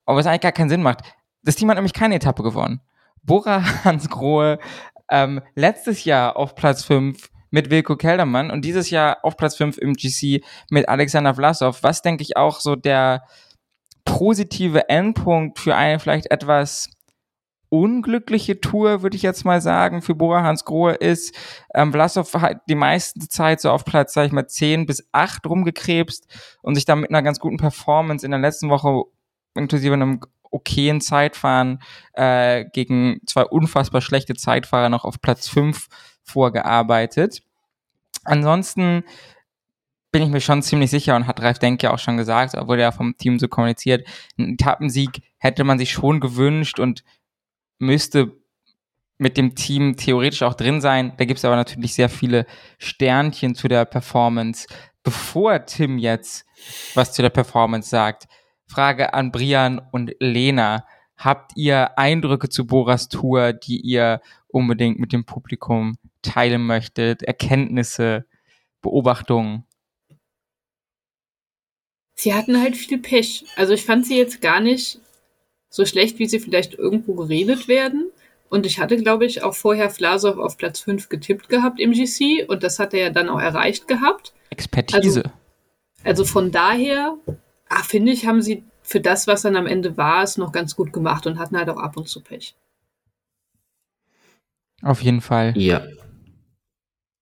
aber 0.05 0.17
was 0.17 0.27
eigentlich 0.27 0.41
gar 0.41 0.51
keinen 0.51 0.69
Sinn 0.69 0.83
macht. 0.83 1.01
Das 1.43 1.55
Team 1.55 1.69
hat 1.69 1.75
nämlich 1.75 1.93
keine 1.93 2.15
Etappe 2.15 2.43
gewonnen. 2.43 2.81
Bora 3.23 3.63
Hans 3.83 4.09
Grohe 4.09 4.59
ähm, 5.09 5.41
letztes 5.55 6.03
Jahr 6.05 6.38
auf 6.38 6.55
Platz 6.55 6.83
5 6.83 7.29
mit 7.49 7.69
Wilko 7.69 7.95
Keldermann 7.95 8.51
und 8.51 8.63
dieses 8.63 8.89
Jahr 8.89 9.19
auf 9.23 9.38
Platz 9.38 9.55
5 9.55 9.77
im 9.77 9.93
GC 9.93 10.43
mit 10.69 10.89
Alexander 10.89 11.33
Vlasov, 11.33 11.81
was 11.83 12.01
denke 12.01 12.23
ich 12.23 12.35
auch 12.35 12.59
so 12.59 12.75
der 12.75 13.23
positive 14.05 14.89
Endpunkt 14.89 15.59
für 15.59 15.75
eine 15.75 15.99
vielleicht 15.99 16.31
etwas 16.31 16.89
unglückliche 17.70 18.61
Tour, 18.61 19.01
würde 19.01 19.15
ich 19.15 19.22
jetzt 19.22 19.45
mal 19.45 19.61
sagen, 19.61 20.01
für 20.01 20.15
Bora 20.15 20.43
Hans 20.43 20.65
Grohe 20.65 20.93
ist. 20.93 21.36
Ähm, 21.74 21.91
Vlasov 21.91 22.34
hat 22.36 22.61
die 22.70 22.76
meiste 22.76 23.28
Zeit 23.28 23.61
so 23.61 23.72
auf 23.72 23.86
Platz, 23.86 24.13
sag 24.13 24.28
ich 24.28 24.32
mal, 24.32 24.47
10 24.47 24.86
bis 24.86 25.07
8 25.11 25.45
rumgekrebst 25.45 26.28
und 26.61 26.76
sich 26.76 26.86
dann 26.86 27.01
mit 27.01 27.09
einer 27.09 27.24
ganz 27.24 27.39
guten 27.39 27.57
Performance 27.57 28.26
in 28.26 28.32
der 28.32 28.39
letzten 28.39 28.70
Woche 28.70 29.03
inklusive 29.55 29.93
einem 29.93 30.22
okayen 30.51 31.01
Zeitfahren 31.01 31.82
äh, 32.13 32.65
gegen 32.72 33.20
zwei 33.26 33.43
unfassbar 33.43 34.01
schlechte 34.01 34.34
Zeitfahrer 34.34 34.89
noch 34.89 35.03
auf 35.03 35.22
Platz 35.22 35.47
5 35.49 35.88
vorgearbeitet. 36.24 37.41
Ansonsten 38.24 39.03
bin 40.11 40.24
ich 40.24 40.30
mir 40.30 40.41
schon 40.41 40.63
ziemlich 40.63 40.89
sicher 40.89 41.15
und 41.15 41.28
hat 41.28 41.41
Ralf 41.41 41.59
Denk 41.59 41.84
ja 41.84 41.93
auch 41.93 41.99
schon 41.99 42.18
gesagt, 42.18 42.53
wurde 42.68 42.82
ja 42.82 42.91
vom 42.91 43.18
Team 43.18 43.39
so 43.39 43.47
kommuniziert, 43.47 44.07
einen 44.38 44.53
Etappensieg 44.53 45.22
hätte 45.38 45.63
man 45.63 45.78
sich 45.78 45.91
schon 45.91 46.20
gewünscht 46.20 46.80
und 46.80 47.03
müsste 47.80 48.38
mit 49.17 49.38
dem 49.38 49.55
Team 49.55 49.97
theoretisch 49.97 50.43
auch 50.43 50.53
drin 50.53 50.82
sein. 50.82 51.13
Da 51.17 51.25
gibt 51.25 51.39
es 51.39 51.45
aber 51.45 51.55
natürlich 51.55 51.93
sehr 51.93 52.09
viele 52.09 52.45
Sternchen 52.78 53.55
zu 53.55 53.67
der 53.67 53.86
Performance. 53.86 54.67
Bevor 55.03 55.65
Tim 55.65 55.97
jetzt 55.97 56.45
was 56.93 57.13
zu 57.13 57.21
der 57.21 57.30
Performance 57.30 57.89
sagt, 57.89 58.28
Frage 58.67 59.13
an 59.13 59.32
Brian 59.32 59.82
und 59.91 60.13
Lena. 60.19 60.86
habt 61.15 61.53
ihr 61.55 61.97
Eindrücke 61.97 62.49
zu 62.49 62.67
Boras 62.67 63.09
Tour, 63.09 63.53
die 63.53 63.80
ihr 63.80 64.21
unbedingt 64.47 64.99
mit 64.99 65.13
dem 65.13 65.25
Publikum 65.25 65.97
teilen 66.21 66.65
möchtet? 66.65 67.23
Erkenntnisse, 67.23 68.25
Beobachtungen? 68.82 69.63
Sie 72.13 72.34
hatten 72.34 72.59
halt 72.59 72.75
viel 72.75 72.97
Pech. 72.99 73.45
Also 73.55 73.73
ich 73.73 73.86
fand 73.86 74.05
sie 74.05 74.17
jetzt 74.17 74.41
gar 74.41 74.59
nicht 74.59 74.99
so 75.70 75.86
schlecht, 75.86 76.20
wie 76.20 76.28
sie 76.28 76.39
vielleicht 76.39 76.74
irgendwo 76.76 77.13
geredet 77.15 77.68
werden. 77.68 78.11
Und 78.49 78.65
ich 78.65 78.80
hatte, 78.80 78.97
glaube 78.97 79.26
ich, 79.26 79.43
auch 79.43 79.53
vorher 79.53 79.89
Vlasov 79.89 80.38
auf 80.38 80.57
Platz 80.57 80.80
5 80.80 81.09
getippt 81.09 81.49
gehabt 81.49 81.80
im 81.80 81.91
GC 81.91 82.47
und 82.47 82.63
das 82.63 82.80
hat 82.80 82.93
er 82.93 82.99
ja 83.01 83.09
dann 83.09 83.30
auch 83.30 83.41
erreicht 83.41 83.88
gehabt. 83.88 84.34
Expertise. 84.49 85.24
Also, 85.26 85.32
also 86.03 86.26
von 86.26 86.51
daher, 86.51 87.18
ah, 87.68 87.84
finde 87.84 88.13
ich, 88.13 88.26
haben 88.26 88.41
sie 88.41 88.63
für 88.82 89.01
das, 89.01 89.28
was 89.28 89.41
dann 89.41 89.57
am 89.57 89.68
Ende 89.68 89.97
war, 89.97 90.24
es 90.24 90.38
noch 90.38 90.53
ganz 90.53 90.78
gut 90.78 90.93
gemacht 90.93 91.28
und 91.28 91.39
hatten 91.39 91.57
halt 91.57 91.70
auch 91.70 91.78
ab 91.78 91.97
und 91.97 92.07
zu 92.07 92.22
Pech. 92.22 92.55
Auf 94.82 95.01
jeden 95.01 95.20
Fall. 95.20 95.57
Ja. 95.57 95.86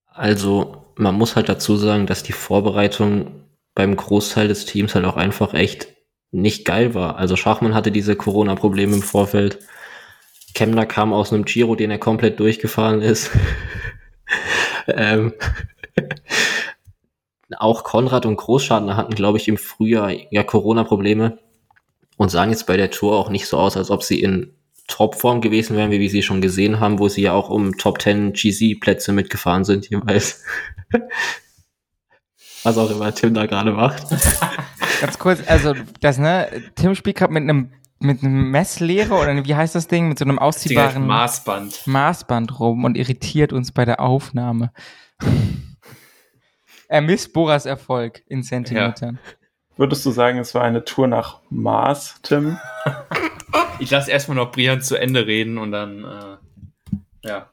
Also, 0.06 0.94
man 0.96 1.16
muss 1.16 1.36
halt 1.36 1.50
dazu 1.50 1.76
sagen, 1.76 2.06
dass 2.06 2.22
die 2.22 2.34
Vorbereitung 2.34 3.46
beim 3.74 3.96
Großteil 3.96 4.48
des 4.48 4.66
Teams 4.66 4.94
halt 4.94 5.06
auch 5.06 5.18
einfach 5.18 5.56
echt 5.56 5.95
nicht 6.36 6.66
geil 6.66 6.94
war. 6.94 7.18
Also 7.18 7.36
Schachmann 7.36 7.74
hatte 7.74 7.92
diese 7.92 8.16
Corona-Probleme 8.16 8.96
im 8.96 9.02
Vorfeld. 9.02 9.60
Kemner 10.54 10.86
kam 10.86 11.14
aus 11.14 11.34
einem 11.34 11.46
Giro, 11.46 11.76
den 11.76 11.92
er 11.92 11.98
komplett 11.98 12.40
durchgefahren 12.40 13.02
ist. 13.02 13.32
ähm, 14.88 15.34
auch 17.58 17.84
Konrad 17.84 18.26
und 18.26 18.36
Großschadner 18.36 18.98
hatten, 18.98 19.16
glaube 19.16 19.38
ich, 19.38 19.48
im 19.48 19.58
Frühjahr 19.58 20.12
ja 20.32 20.44
Corona-Probleme 20.44 21.40
und 22.18 22.30
sahen 22.30 22.50
jetzt 22.50 22.68
bei 22.68 22.78
der 22.78 22.92
Tour 22.92 23.18
auch 23.18 23.30
nicht 23.30 23.48
so 23.48 23.58
aus, 23.58 23.78
als 23.78 23.90
ob 23.90 24.04
sie 24.04 24.22
in 24.22 24.54
Topform 24.88 25.42
gewesen 25.42 25.76
wären, 25.76 25.92
wie 25.92 26.00
wir 26.00 26.10
sie 26.10 26.22
schon 26.22 26.42
gesehen 26.42 26.80
haben, 26.80 27.00
wo 27.00 27.08
sie 27.08 27.22
ja 27.22 27.34
auch 27.34 27.50
um 27.50 27.78
Top 27.78 28.02
10 28.02 28.34
GC-Plätze 28.34 29.14
mitgefahren 29.14 29.64
sind 29.64 29.90
jeweils. 29.90 30.44
Was 32.64 32.78
auch 32.78 32.90
immer 32.90 33.14
Tim 33.14 33.34
da 33.34 33.46
gerade 33.46 33.72
macht. 33.72 34.04
Ganz 35.02 35.20
kurz, 35.20 35.42
also 35.48 35.74
das, 36.00 36.18
ne, 36.18 36.50
Tim 36.76 36.96
spielt 36.96 37.18
gerade 37.18 37.34
mit 37.34 37.44
einem 37.44 37.72
mit 38.00 38.24
einem 38.24 38.52
Messlehrer 38.52 39.22
oder 39.22 39.46
wie 39.46 39.56
heißt 39.56 39.74
das 39.76 39.88
Ding? 39.88 40.10
Mit 40.10 40.20
so 40.20 40.26
einem 40.26 40.38
ausziehbaren 40.38 41.08
Maßband. 41.08 41.88
Maßband 41.88 42.60
rum 42.60 42.84
und 42.84 42.98
irritiert 42.98 43.54
uns 43.54 43.72
bei 43.72 43.86
der 43.86 44.00
Aufnahme. 44.00 44.72
er 46.88 47.02
misst 47.02 47.34
Boras 47.34 47.66
Erfolg 47.66 48.22
in 48.28 48.44
Zentimetern. 48.44 49.20
Ja. 49.24 49.32
Würdest 49.78 50.06
du 50.06 50.12
sagen, 50.12 50.40
es 50.40 50.54
war 50.56 50.64
eine 50.64 50.86
Tour 50.86 51.08
nach 51.08 51.42
Mars, 51.50 52.20
Tim? 52.22 52.58
ich 53.80 53.92
lasse 53.92 54.12
erstmal 54.12 54.38
noch 54.38 54.52
Brian 54.52 54.82
zu 54.82 54.96
Ende 54.96 55.26
reden 55.26 55.58
und 55.58 55.72
dann, 55.72 56.04
äh, 56.04 57.28
ja. 57.28 57.50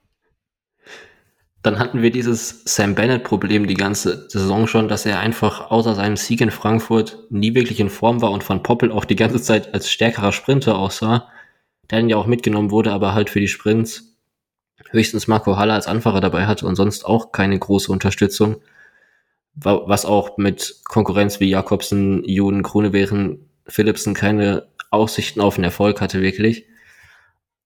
Dann 1.62 1.78
hatten 1.78 2.02
wir 2.02 2.10
dieses 2.10 2.62
Sam 2.64 2.96
Bennett-Problem 2.96 3.68
die 3.68 3.74
ganze 3.74 4.28
Saison 4.28 4.66
schon, 4.66 4.88
dass 4.88 5.06
er 5.06 5.20
einfach 5.20 5.70
außer 5.70 5.94
seinem 5.94 6.16
Sieg 6.16 6.40
in 6.40 6.50
Frankfurt 6.50 7.18
nie 7.30 7.54
wirklich 7.54 7.78
in 7.78 7.88
Form 7.88 8.20
war 8.20 8.32
und 8.32 8.42
von 8.42 8.64
Poppel 8.64 8.90
auch 8.90 9.04
die 9.04 9.16
ganze 9.16 9.40
Zeit 9.40 9.72
als 9.72 9.88
stärkerer 9.88 10.32
Sprinter 10.32 10.76
aussah, 10.76 11.28
der 11.90 12.00
dann 12.00 12.08
ja 12.08 12.16
auch 12.16 12.26
mitgenommen 12.26 12.72
wurde, 12.72 12.92
aber 12.92 13.14
halt 13.14 13.30
für 13.30 13.38
die 13.38 13.48
Sprints 13.48 14.16
höchstens 14.90 15.28
Marco 15.28 15.56
Haller 15.56 15.74
als 15.74 15.86
Anfahrer 15.86 16.20
dabei 16.20 16.46
hatte 16.46 16.66
und 16.66 16.74
sonst 16.74 17.04
auch 17.04 17.30
keine 17.30 17.58
große 17.58 17.92
Unterstützung. 17.92 18.56
Was 19.54 20.04
auch 20.04 20.38
mit 20.38 20.80
Konkurrenz 20.84 21.38
wie 21.38 21.50
Jakobsen, 21.50 22.24
Juden, 22.24 22.62
Grunewehren, 22.62 23.50
Philipsen 23.68 24.14
keine 24.14 24.66
Aussichten 24.90 25.40
auf 25.40 25.56
einen 25.56 25.64
Erfolg 25.64 26.00
hatte 26.00 26.22
wirklich. 26.22 26.66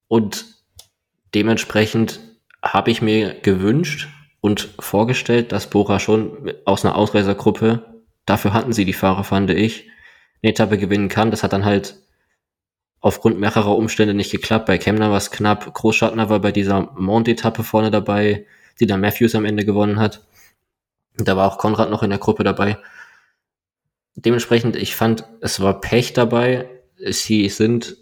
Und 0.09 0.47
dementsprechend 1.34 2.20
habe 2.62 2.90
ich 2.90 3.02
mir 3.02 3.34
gewünscht 3.40 4.09
und 4.40 4.68
vorgestellt, 4.78 5.52
dass 5.52 5.70
Bora 5.70 5.98
schon 5.98 6.52
aus 6.64 6.84
einer 6.84 6.96
Ausreisergruppe, 6.96 7.84
dafür 8.26 8.52
hatten 8.52 8.72
sie 8.72 8.84
die 8.84 8.92
Fahrer, 8.92 9.24
fand 9.24 9.50
ich, 9.50 9.88
eine 10.42 10.52
Etappe 10.52 10.78
gewinnen 10.78 11.09
kann. 11.09 11.30
Das 11.30 11.42
hat 11.42 11.52
dann 11.52 11.64
halt 11.64 11.96
aufgrund 13.00 13.40
mehrerer 13.40 13.76
Umstände 13.76 14.14
nicht 14.14 14.30
geklappt. 14.30 14.66
Bei 14.66 14.78
Kemner 14.78 15.11
war 15.11 15.16
es 15.16 15.30
knapp. 15.30 15.72
Großschattner 15.74 16.28
war 16.28 16.40
bei 16.40 16.52
dieser 16.52 16.92
Mount-Etappe 16.96 17.64
vorne 17.64 17.90
dabei, 17.90 18.46
die 18.78 18.86
dann 18.86 19.00
Matthews 19.00 19.34
am 19.34 19.44
Ende 19.44 19.64
gewonnen 19.64 19.98
hat. 19.98 20.24
Da 21.16 21.36
war 21.36 21.50
auch 21.50 21.59
Konrad 21.59 21.90
noch 21.90 22.02
in 22.02 22.11
der 22.11 22.18
Gruppe 22.18 22.44
dabei. 22.44 22.78
Dementsprechend, 24.14 24.76
ich 24.76 24.94
fand, 24.94 25.24
es 25.40 25.61
war 25.61 25.80
Pech 25.80 26.12
dabei. 26.12 26.68
Sie 26.98 27.48
sind 27.48 27.96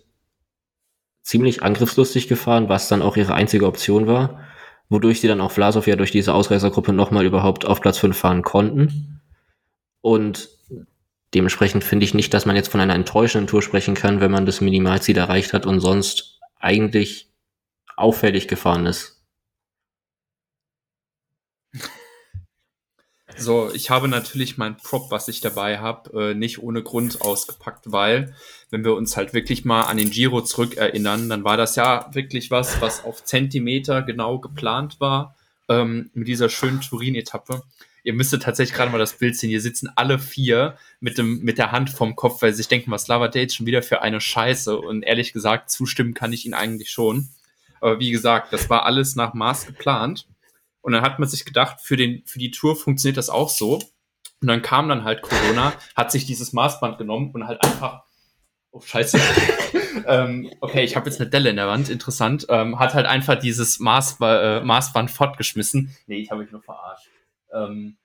ziemlich 1.23 1.63
angriffslustig 1.63 2.29
gefahren, 2.29 2.69
was 2.69 2.89
dann 2.89 3.03
auch 3.03 3.17
ihre 3.17 3.35
einzige 3.35 3.67
Option 3.67 4.07
war 4.07 4.44
wodurch 4.89 5.21
sie 5.21 5.29
dann 5.29 5.41
auch 5.41 5.51
Vlasov 5.51 5.87
ja 5.87 5.97
durch 5.97 6.11
diese 6.11 6.35
Ausreißergruppe 6.35 6.93
nochmal 6.93 7.27
überhaupt 7.27 7.65
auf 7.65 7.81
Platz 7.81 7.99
5 7.99 8.17
fahren 8.17 8.43
konnten. 8.43 9.21
Und 10.01 10.49
dementsprechend 11.35 11.85
finde 11.85 12.05
ich 12.05 12.15
nicht, 12.15 12.33
dass 12.35 12.47
man 12.47 12.57
jetzt 12.57 12.69
von 12.69 12.81
einer 12.81 12.95
enttäuschenden 12.95 13.47
Tour 13.47 13.63
sprechen 13.63 13.95
kann, 13.95 14.21
wenn 14.21 14.31
man 14.31 14.47
das 14.47 14.61
Minimalziel 14.61 15.17
erreicht 15.17 15.53
hat 15.53 15.67
und 15.67 15.81
sonst 15.81 16.41
eigentlich 16.59 17.31
auffällig 17.97 18.49
gefahren 18.49 18.87
ist. 18.87 19.14
So, 23.37 23.71
ich 23.75 23.91
habe 23.91 24.09
natürlich 24.09 24.59
mein 24.59 24.77
Prop, 24.77 25.11
was 25.11 25.29
ich 25.29 25.41
dabei 25.41 25.79
habe, 25.79 26.31
äh, 26.31 26.35
nicht 26.35 26.63
ohne 26.63 26.83
Grund 26.83 27.21
ausgepackt, 27.21 27.91
weil, 27.91 28.35
wenn 28.71 28.85
wir 28.85 28.95
uns 28.95 29.17
halt 29.17 29.35
wirklich 29.35 29.65
mal 29.65 29.83
an 29.83 29.97
den 29.97 30.11
Giro 30.11 30.41
zurückerinnern, 30.41 31.29
dann 31.29 31.45
war 31.45 31.57
das 31.57 31.77
ja 31.77 32.09
wirklich 32.13 32.51
was, 32.51 32.81
was 32.81 33.05
auf 33.05 33.25
Zentimeter 33.25 34.03
genau 34.03 34.39
geplant 34.39 35.01
war, 35.01 35.35
ähm, 35.69 36.11
mit 36.15 36.29
dieser 36.29 36.49
schönen 36.49 36.81
Turin-Etappe. 36.81 37.63
Ihr 38.05 38.13
müsstet 38.13 38.43
tatsächlich 38.43 38.77
gerade 38.77 38.93
mal 38.93 38.99
das 38.99 39.15
Bild 39.15 39.37
sehen. 39.37 39.49
Hier 39.49 39.63
sitzen 39.63 39.91
alle 39.97 40.19
vier 40.19 40.77
mit 41.01 41.19
dem, 41.19 41.41
mit 41.41 41.59
der 41.59 41.73
Hand 41.73 41.91
vom 41.91 42.17
Kopf, 42.17 42.43
weil 42.43 42.53
sie 42.53 42.59
sich 42.59 42.69
denken, 42.69 42.91
was 42.91 43.09
Lava 43.09 43.29
Dates 43.29 43.55
schon 43.55 43.67
wieder 43.67 43.83
für 43.83 44.03
eine 44.03 44.21
Scheiße. 44.21 44.79
Und 44.79 45.03
ehrlich 45.03 45.33
gesagt, 45.33 45.71
zustimmen 45.71 46.13
kann 46.13 46.33
ich 46.33 46.45
ihnen 46.45 46.55
eigentlich 46.55 46.91
schon. 46.91 47.31
Aber 47.81 48.01
wie 48.01 48.11
gesagt, 48.11 48.53
das 48.53 48.69
war 48.69 48.85
alles 48.85 49.17
nach 49.17 49.33
Maß 49.33 49.67
geplant. 49.67 50.27
Und 50.85 50.93
dann 50.93 51.01
hat 51.01 51.19
man 51.19 51.27
sich 51.27 51.47
gedacht, 51.47 51.81
für, 51.81 51.97
den, 51.97 52.23
für 52.27 52.39
die 52.39 52.51
Tour 52.51 52.77
funktioniert 52.77 53.17
das 53.17 53.31
auch 53.31 53.49
so. 53.49 53.77
Und 54.43 54.49
dann 54.49 54.61
kam 54.61 54.87
dann 54.91 55.03
halt 55.03 55.23
Corona, 55.23 55.73
hat 55.97 56.13
sich 56.13 56.27
dieses 56.27 56.53
Maßband 56.53 56.99
genommen 56.99 57.31
und 57.33 57.47
halt 57.47 57.65
einfach, 57.65 58.05
oh 58.71 58.83
scheiße, 58.83 59.19
ähm, 60.07 60.51
okay, 60.61 60.85
ich 60.85 60.95
habe 60.95 61.09
jetzt 61.09 61.19
eine 61.23 61.31
Delle 61.31 61.49
in 61.49 61.57
der 61.57 61.69
Wand, 61.69 61.89
interessant, 61.89 62.45
ähm, 62.51 62.79
hat 62.79 62.93
halt 62.93 63.07
einfach 63.07 63.37
dieses 63.37 63.81
Maß, 63.81 64.19
äh, 64.21 64.61
Maßband 64.61 65.11
fortgeschmissen. 65.11 65.97
Nee, 66.07 66.19
ich 66.19 66.31
habe 66.31 66.43
mich 66.43 66.53
nur 66.53 66.61
verarscht. 66.61 67.09
Ähm, 67.51 67.97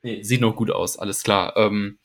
nee, 0.00 0.22
sieht 0.22 0.40
noch 0.40 0.56
gut 0.56 0.70
aus, 0.70 0.98
alles 0.98 1.22
klar. 1.22 1.54
Ähm, 1.58 1.98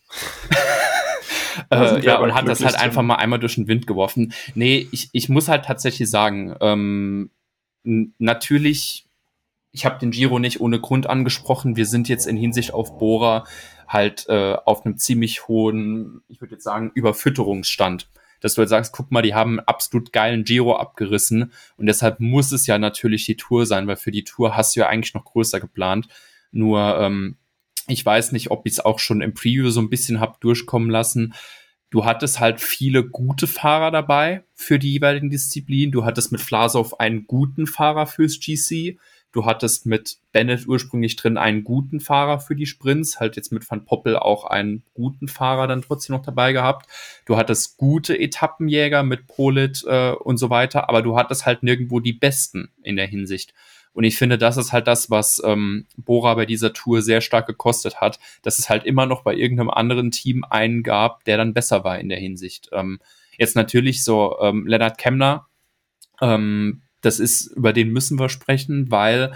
äh, 1.71 2.01
ja, 2.01 2.17
und 2.17 2.33
hat 2.33 2.49
das 2.49 2.61
halt 2.61 2.75
einfach 2.75 3.03
mal 3.03 3.15
einmal 3.15 3.39
durch 3.39 3.55
den 3.55 3.69
Wind 3.69 3.87
geworfen. 3.87 4.33
Nee, 4.53 4.89
ich, 4.91 5.07
ich 5.13 5.29
muss 5.29 5.47
halt 5.47 5.63
tatsächlich 5.63 6.09
sagen, 6.09 6.57
ähm, 6.59 7.31
natürlich 7.83 9.06
ich 9.77 9.85
habe 9.85 9.99
den 9.99 10.09
Giro 10.09 10.39
nicht 10.39 10.59
ohne 10.59 10.79
Grund 10.79 11.07
angesprochen. 11.07 11.75
Wir 11.75 11.85
sind 11.85 12.09
jetzt 12.09 12.25
in 12.25 12.35
Hinsicht 12.35 12.73
auf 12.73 12.97
Bora 12.97 13.45
halt 13.87 14.25
äh, 14.27 14.55
auf 14.65 14.83
einem 14.83 14.97
ziemlich 14.97 15.47
hohen, 15.47 16.21
ich 16.27 16.41
würde 16.41 16.55
jetzt 16.55 16.63
sagen, 16.63 16.91
Überfütterungsstand. 16.95 18.09
Dass 18.39 18.55
du 18.55 18.59
halt 18.59 18.69
sagst, 18.69 18.91
guck 18.91 19.11
mal, 19.11 19.21
die 19.21 19.35
haben 19.35 19.59
einen 19.59 19.67
absolut 19.67 20.11
geilen 20.11 20.45
Giro 20.45 20.75
abgerissen 20.75 21.51
und 21.77 21.85
deshalb 21.85 22.19
muss 22.19 22.51
es 22.51 22.65
ja 22.65 22.79
natürlich 22.79 23.25
die 23.25 23.37
Tour 23.37 23.67
sein, 23.67 23.87
weil 23.87 23.97
für 23.97 24.11
die 24.11 24.23
Tour 24.23 24.57
hast 24.57 24.75
du 24.75 24.79
ja 24.79 24.87
eigentlich 24.87 25.13
noch 25.13 25.25
größer 25.25 25.59
geplant. 25.59 26.07
Nur 26.51 26.99
ähm, 26.99 27.37
ich 27.87 28.03
weiß 28.03 28.31
nicht, 28.31 28.49
ob 28.49 28.65
ich 28.65 28.73
es 28.73 28.79
auch 28.79 28.97
schon 28.97 29.21
im 29.21 29.35
Preview 29.35 29.69
so 29.69 29.79
ein 29.79 29.91
bisschen 29.91 30.19
hab 30.19 30.41
durchkommen 30.41 30.89
lassen. 30.89 31.35
Du 31.91 32.03
hattest 32.03 32.39
halt 32.39 32.61
viele 32.61 33.07
gute 33.07 33.45
Fahrer 33.45 33.91
dabei 33.91 34.43
für 34.55 34.79
die 34.79 34.93
jeweiligen 34.93 35.29
Disziplinen. 35.29 35.91
Du 35.91 36.03
hattest 36.03 36.31
mit 36.31 36.41
Flasov 36.41 36.99
einen 36.99 37.27
guten 37.27 37.67
Fahrer 37.67 38.07
fürs 38.07 38.39
GC. 38.39 38.97
Du 39.37 39.45
hattest 39.45 39.85
mit 39.85 40.17
Bennett 40.31 40.67
ursprünglich 40.67 41.15
drin 41.15 41.37
einen 41.37 41.63
guten 41.63 41.99
Fahrer 41.99 42.39
für 42.39 42.55
die 42.55 42.65
Sprints, 42.65 43.19
halt 43.19 43.35
jetzt 43.35 43.51
mit 43.51 43.69
Van 43.69 43.85
Poppel 43.85 44.17
auch 44.17 44.45
einen 44.45 44.81
guten 44.95 45.27
Fahrer 45.27 45.67
dann 45.67 45.83
trotzdem 45.83 46.15
noch 46.15 46.23
dabei 46.23 46.53
gehabt. 46.53 46.87
Du 47.27 47.37
hattest 47.37 47.77
gute 47.77 48.17
Etappenjäger 48.17 49.03
mit 49.03 49.27
Polit 49.27 49.83
äh, 49.85 50.13
und 50.13 50.37
so 50.37 50.49
weiter, 50.49 50.89
aber 50.89 51.03
du 51.03 51.15
hattest 51.15 51.45
halt 51.45 51.61
nirgendwo 51.61 51.99
die 51.99 52.13
besten 52.13 52.69
in 52.81 52.95
der 52.95 53.05
Hinsicht. 53.05 53.53
Und 53.93 54.05
ich 54.05 54.17
finde, 54.17 54.39
das 54.39 54.57
ist 54.57 54.73
halt 54.73 54.87
das, 54.87 55.11
was 55.11 55.39
ähm, 55.45 55.85
Bora 55.97 56.33
bei 56.33 56.47
dieser 56.47 56.73
Tour 56.73 57.03
sehr 57.03 57.21
stark 57.21 57.45
gekostet 57.45 58.01
hat, 58.01 58.17
dass 58.41 58.57
es 58.57 58.71
halt 58.71 58.85
immer 58.85 59.05
noch 59.05 59.21
bei 59.21 59.35
irgendeinem 59.35 59.69
anderen 59.69 60.09
Team 60.09 60.45
einen 60.49 60.81
gab, 60.81 61.25
der 61.25 61.37
dann 61.37 61.53
besser 61.53 61.83
war 61.83 61.99
in 61.99 62.09
der 62.09 62.17
Hinsicht. 62.17 62.69
Ähm, 62.71 62.99
jetzt 63.37 63.55
natürlich 63.55 64.03
so 64.03 64.35
ähm, 64.41 64.65
Leonard 64.65 64.97
Kemner, 64.97 65.45
ähm, 66.21 66.81
das 67.01 67.19
ist, 67.19 67.47
über 67.55 67.73
den 67.73 67.91
müssen 67.91 68.19
wir 68.19 68.29
sprechen, 68.29 68.89
weil 68.91 69.33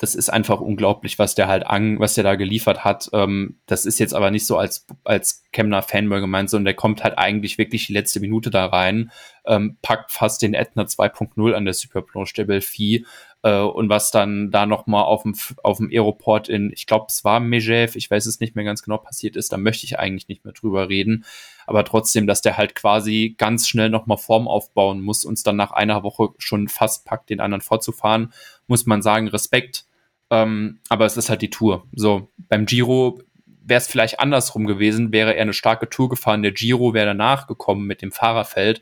das 0.00 0.14
ist 0.14 0.30
einfach 0.30 0.62
unglaublich, 0.62 1.18
was 1.18 1.34
der 1.34 1.46
halt 1.46 1.66
an, 1.66 2.00
was 2.00 2.14
der 2.14 2.24
da 2.24 2.34
geliefert 2.34 2.84
hat. 2.84 3.10
Ähm, 3.12 3.60
das 3.66 3.84
ist 3.84 3.98
jetzt 3.98 4.14
aber 4.14 4.30
nicht 4.30 4.46
so 4.46 4.56
als, 4.56 4.86
als 5.04 5.44
Kemner 5.52 5.82
Fanboy 5.82 6.20
gemeint, 6.22 6.48
sondern 6.48 6.64
der 6.64 6.74
kommt 6.74 7.04
halt 7.04 7.18
eigentlich 7.18 7.58
wirklich 7.58 7.86
die 7.86 7.92
letzte 7.92 8.18
Minute 8.18 8.48
da 8.48 8.64
rein, 8.64 9.12
ähm, 9.44 9.76
packt 9.82 10.10
fast 10.10 10.40
den 10.40 10.54
Ätna 10.54 10.84
2.0 10.84 11.52
an 11.52 11.66
der 11.66 11.74
Superplanche 11.74 12.32
der 12.34 12.46
Belfi 12.46 13.04
äh, 13.42 13.60
und 13.60 13.88
was 13.88 14.10
dann 14.10 14.50
da 14.50 14.66
nochmal 14.66 15.04
auf 15.04 15.22
dem, 15.22 15.34
auf 15.62 15.78
dem 15.78 15.90
Aeroport 15.90 16.48
in, 16.48 16.72
ich 16.72 16.86
glaube, 16.86 17.06
es 17.08 17.24
war 17.24 17.40
Mejev, 17.40 17.96
ich 17.96 18.10
weiß 18.10 18.26
es 18.26 18.40
nicht 18.40 18.56
mehr 18.56 18.64
ganz 18.64 18.82
genau 18.82 18.98
passiert 18.98 19.36
ist, 19.36 19.52
da 19.52 19.56
möchte 19.56 19.86
ich 19.86 19.98
eigentlich 19.98 20.28
nicht 20.28 20.44
mehr 20.44 20.54
drüber 20.54 20.88
reden. 20.88 21.24
Aber 21.66 21.84
trotzdem, 21.84 22.26
dass 22.26 22.40
der 22.42 22.56
halt 22.56 22.74
quasi 22.74 23.34
ganz 23.38 23.68
schnell 23.68 23.90
nochmal 23.90 24.18
Form 24.18 24.48
aufbauen 24.48 25.00
muss, 25.00 25.24
uns 25.24 25.42
dann 25.42 25.56
nach 25.56 25.70
einer 25.70 26.02
Woche 26.02 26.30
schon 26.38 26.68
fast 26.68 27.04
packt, 27.04 27.30
den 27.30 27.40
anderen 27.40 27.62
vorzufahren, 27.62 28.32
muss 28.66 28.86
man 28.86 29.02
sagen, 29.02 29.28
Respekt 29.28 29.86
ähm, 30.30 30.78
aber 30.88 31.06
es 31.06 31.16
ist 31.16 31.28
halt 31.28 31.42
die 31.42 31.50
Tour. 31.50 31.86
So, 31.92 32.28
beim 32.38 32.66
Giro 32.66 33.20
wäre 33.62 33.78
es 33.78 33.88
vielleicht 33.88 34.20
andersrum 34.20 34.66
gewesen, 34.66 35.12
wäre 35.12 35.34
er 35.34 35.42
eine 35.42 35.52
starke 35.52 35.88
Tour 35.88 36.08
gefahren, 36.08 36.42
der 36.42 36.52
Giro 36.52 36.94
wäre 36.94 37.06
danach 37.06 37.46
gekommen 37.46 37.86
mit 37.86 38.00
dem 38.00 38.12
Fahrerfeld, 38.12 38.80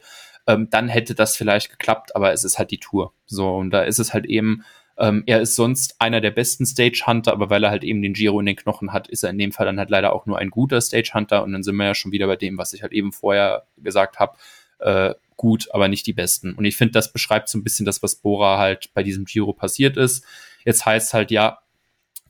ähm, 0.48 0.68
dann 0.70 0.88
hätte 0.88 1.14
das 1.14 1.36
vielleicht 1.36 1.70
geklappt, 1.70 2.16
aber 2.16 2.32
es 2.32 2.42
ist 2.42 2.58
halt 2.58 2.70
die 2.70 2.80
Tour. 2.80 3.12
So, 3.26 3.54
und 3.54 3.70
da 3.70 3.82
ist 3.82 3.98
es 3.98 4.14
halt 4.14 4.24
eben, 4.24 4.64
ähm, 4.96 5.22
er 5.26 5.42
ist 5.42 5.54
sonst 5.54 6.00
einer 6.00 6.22
der 6.22 6.30
besten 6.30 6.64
Stage 6.64 7.04
Hunter, 7.06 7.32
aber 7.32 7.50
weil 7.50 7.62
er 7.62 7.70
halt 7.70 7.84
eben 7.84 8.00
den 8.00 8.14
Giro 8.14 8.40
in 8.40 8.46
den 8.46 8.56
Knochen 8.56 8.94
hat, 8.94 9.08
ist 9.08 9.22
er 9.22 9.30
in 9.30 9.38
dem 9.38 9.52
Fall 9.52 9.66
dann 9.66 9.78
halt 9.78 9.90
leider 9.90 10.14
auch 10.14 10.24
nur 10.24 10.38
ein 10.38 10.48
guter 10.48 10.80
Stage 10.80 11.10
Hunter 11.12 11.44
und 11.44 11.52
dann 11.52 11.62
sind 11.62 11.76
wir 11.76 11.84
ja 11.84 11.94
schon 11.94 12.12
wieder 12.12 12.26
bei 12.26 12.36
dem, 12.36 12.56
was 12.56 12.72
ich 12.72 12.82
halt 12.82 12.92
eben 12.92 13.12
vorher 13.12 13.66
gesagt 13.76 14.18
habe. 14.18 14.38
Äh, 14.78 15.14
gut, 15.36 15.68
aber 15.72 15.86
nicht 15.86 16.06
die 16.06 16.14
besten. 16.14 16.54
Und 16.54 16.64
ich 16.64 16.78
finde, 16.78 16.92
das 16.92 17.12
beschreibt 17.12 17.50
so 17.50 17.58
ein 17.58 17.62
bisschen 17.62 17.84
das, 17.84 18.02
was 18.02 18.16
Bora 18.16 18.58
halt 18.58 18.90
bei 18.94 19.02
diesem 19.02 19.26
Giro 19.26 19.52
passiert 19.52 19.98
ist. 19.98 20.24
Jetzt 20.64 20.86
heißt 20.86 21.12
halt, 21.12 21.30
ja, 21.30 21.58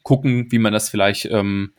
gucken, 0.02 0.50
wie 0.50 0.58
man 0.58 0.72
das 0.72 0.88
vielleicht 0.88 1.26
ähm, 1.26 1.72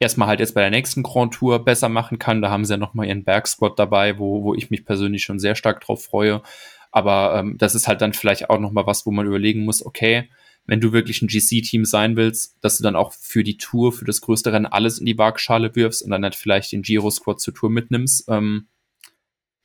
erstmal 0.00 0.28
halt 0.28 0.40
jetzt 0.40 0.54
bei 0.54 0.60
der 0.60 0.70
nächsten 0.70 1.02
Grand 1.02 1.34
Tour 1.34 1.64
besser 1.64 1.88
machen 1.88 2.18
kann. 2.18 2.42
Da 2.42 2.50
haben 2.50 2.64
sie 2.64 2.74
ja 2.74 2.78
nochmal 2.78 3.06
ihren 3.06 3.24
Bergsquad 3.24 3.78
dabei, 3.78 4.18
wo, 4.18 4.42
wo 4.42 4.54
ich 4.54 4.70
mich 4.70 4.84
persönlich 4.84 5.22
schon 5.22 5.38
sehr 5.38 5.54
stark 5.54 5.80
drauf 5.80 6.04
freue. 6.04 6.42
Aber 6.90 7.34
ähm, 7.36 7.56
das 7.58 7.74
ist 7.74 7.88
halt 7.88 8.00
dann 8.00 8.12
vielleicht 8.12 8.50
auch 8.50 8.58
nochmal 8.58 8.86
was, 8.86 9.06
wo 9.06 9.10
man 9.10 9.26
überlegen 9.26 9.64
muss, 9.64 9.84
okay, 9.84 10.30
wenn 10.66 10.80
du 10.80 10.92
wirklich 10.92 11.22
ein 11.22 11.28
GC-Team 11.28 11.84
sein 11.84 12.16
willst, 12.16 12.56
dass 12.60 12.76
du 12.76 12.82
dann 12.82 12.94
auch 12.94 13.12
für 13.12 13.42
die 13.42 13.56
Tour, 13.56 13.92
für 13.92 14.04
das 14.04 14.20
größte 14.20 14.52
Rennen 14.52 14.66
alles 14.66 14.98
in 14.98 15.06
die 15.06 15.16
Waagschale 15.16 15.74
wirfst 15.74 16.02
und 16.02 16.10
dann 16.10 16.22
halt 16.22 16.34
vielleicht 16.34 16.72
den 16.72 16.82
Giro-Squad 16.82 17.40
zur 17.40 17.54
Tour 17.54 17.70
mitnimmst. 17.70 18.28
Ähm, 18.28 18.68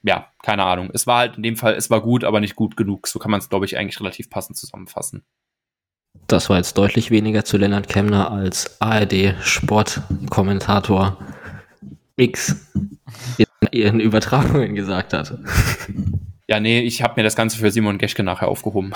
ja, 0.01 0.31
keine 0.41 0.63
Ahnung. 0.63 0.89
Es 0.93 1.05
war 1.05 1.19
halt 1.19 1.37
in 1.37 1.43
dem 1.43 1.57
Fall, 1.57 1.75
es 1.75 1.89
war 1.89 2.01
gut, 2.01 2.23
aber 2.23 2.39
nicht 2.39 2.55
gut 2.55 2.77
genug. 2.77 3.07
So 3.07 3.19
kann 3.19 3.31
man 3.31 3.39
es, 3.39 3.49
glaube 3.49 3.65
ich, 3.65 3.77
eigentlich 3.77 3.99
relativ 3.99 4.29
passend 4.29 4.57
zusammenfassen. 4.57 5.23
Das 6.27 6.49
war 6.49 6.57
jetzt 6.57 6.77
deutlich 6.77 7.09
weniger 7.11 7.45
zu 7.45 7.57
Lennart 7.57 7.87
Kemner 7.89 8.31
als 8.31 8.81
ARD-Sportkommentator 8.81 11.17
X 12.15 12.55
in 13.37 13.45
ihren 13.71 13.99
Übertragungen 13.99 14.75
gesagt 14.75 15.13
hat. 15.13 15.37
Ja, 16.47 16.59
nee, 16.59 16.81
ich 16.81 17.01
habe 17.01 17.13
mir 17.17 17.23
das 17.23 17.35
Ganze 17.35 17.57
für 17.57 17.71
Simon 17.71 17.97
Geschke 17.97 18.21
nachher 18.23 18.47
aufgehoben. 18.47 18.93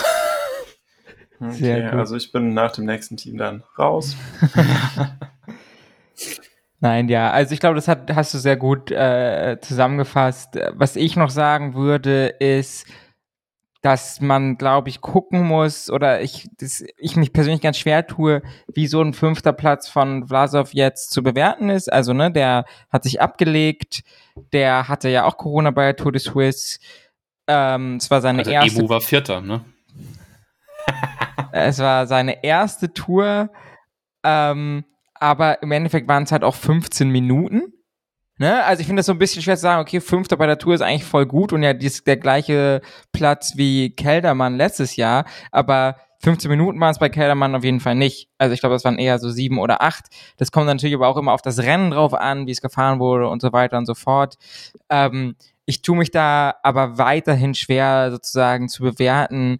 Okay, 1.39 1.83
also 1.83 2.15
ich 2.15 2.31
bin 2.31 2.53
nach 2.53 2.71
dem 2.71 2.85
nächsten 2.85 3.17
Team 3.17 3.37
dann 3.37 3.63
raus. 3.77 4.15
Nein, 6.79 7.09
ja, 7.09 7.31
also 7.31 7.53
ich 7.53 7.59
glaube, 7.59 7.75
das 7.75 7.87
hat, 7.87 8.15
hast 8.15 8.33
du 8.33 8.37
sehr 8.37 8.57
gut 8.57 8.91
äh, 8.91 9.57
zusammengefasst. 9.61 10.59
Was 10.73 10.95
ich 10.95 11.15
noch 11.15 11.31
sagen 11.31 11.73
würde, 11.73 12.27
ist, 12.39 12.85
dass 13.87 14.19
man, 14.19 14.57
glaube 14.57 14.89
ich, 14.89 14.99
gucken 14.99 15.47
muss 15.47 15.89
oder 15.89 16.19
ich, 16.19 16.49
das, 16.59 16.83
ich 16.97 17.15
mich 17.15 17.31
persönlich 17.31 17.61
ganz 17.61 17.77
schwer 17.77 18.05
tue, 18.05 18.41
wie 18.67 18.85
so 18.85 19.01
ein 19.01 19.13
fünfter 19.13 19.53
Platz 19.53 19.87
von 19.87 20.27
Vlasov 20.27 20.73
jetzt 20.73 21.11
zu 21.11 21.23
bewerten 21.23 21.69
ist. 21.69 21.91
Also, 21.91 22.11
ne, 22.11 22.29
der 22.29 22.65
hat 22.89 23.03
sich 23.03 23.21
abgelegt, 23.21 24.03
der 24.51 24.89
hatte 24.89 25.07
ja 25.07 25.23
auch 25.23 25.37
Corona 25.37 25.71
bei 25.71 25.85
der 25.85 25.95
Tour 25.95 26.11
de 26.11 26.19
Suisse. 26.19 26.79
Ähm, 27.47 27.95
es 27.95 28.11
war 28.11 28.19
seine 28.19 28.39
also 28.39 28.51
erste. 28.51 28.77
Emu 28.77 28.89
war 28.89 28.99
Vierter, 28.99 29.39
ne? 29.39 29.63
es 31.53 31.79
war 31.79 32.07
seine 32.07 32.43
erste 32.43 32.93
Tour, 32.93 33.49
ähm, 34.21 34.83
aber 35.13 35.63
im 35.63 35.71
Endeffekt 35.71 36.09
waren 36.09 36.23
es 36.23 36.33
halt 36.33 36.43
auch 36.43 36.55
15 36.55 37.09
Minuten. 37.09 37.71
Ne? 38.37 38.63
Also 38.63 38.81
ich 38.81 38.87
finde 38.87 38.99
das 38.99 39.07
so 39.07 39.13
ein 39.13 39.19
bisschen 39.19 39.41
schwer 39.41 39.55
zu 39.55 39.63
sagen, 39.63 39.81
okay, 39.81 39.99
Fünfter 39.99 40.37
bei 40.37 40.45
der 40.45 40.59
Tour 40.59 40.75
ist 40.75 40.81
eigentlich 40.81 41.05
voll 41.05 41.25
gut 41.25 41.53
und 41.53 41.63
ja, 41.63 41.73
dies, 41.73 42.03
der 42.03 42.17
gleiche 42.17 42.81
Platz 43.11 43.53
wie 43.55 43.91
Keldermann 43.95 44.57
letztes 44.57 44.95
Jahr, 44.95 45.25
aber 45.51 45.97
15 46.19 46.49
Minuten 46.49 46.79
waren 46.79 46.91
es 46.91 46.99
bei 46.99 47.09
Keldermann 47.09 47.55
auf 47.55 47.63
jeden 47.63 47.79
Fall 47.79 47.95
nicht. 47.95 48.29
Also 48.37 48.53
ich 48.53 48.59
glaube, 48.59 48.75
das 48.75 48.83
waren 48.83 48.97
eher 48.97 49.19
so 49.19 49.29
sieben 49.29 49.59
oder 49.59 49.81
acht. 49.81 50.05
Das 50.37 50.51
kommt 50.51 50.65
natürlich 50.65 50.95
aber 50.95 51.07
auch 51.07 51.17
immer 51.17 51.33
auf 51.33 51.41
das 51.41 51.59
Rennen 51.59 51.91
drauf 51.91 52.13
an, 52.13 52.47
wie 52.47 52.51
es 52.51 52.61
gefahren 52.61 52.99
wurde 52.99 53.29
und 53.29 53.41
so 53.41 53.53
weiter 53.53 53.77
und 53.77 53.85
so 53.85 53.93
fort. 53.93 54.35
Ähm, 54.89 55.35
ich 55.65 55.81
tue 55.81 55.97
mich 55.97 56.11
da 56.11 56.55
aber 56.63 56.97
weiterhin 56.97 57.53
schwer 57.53 58.09
sozusagen 58.11 58.69
zu 58.69 58.83
bewerten, 58.83 59.59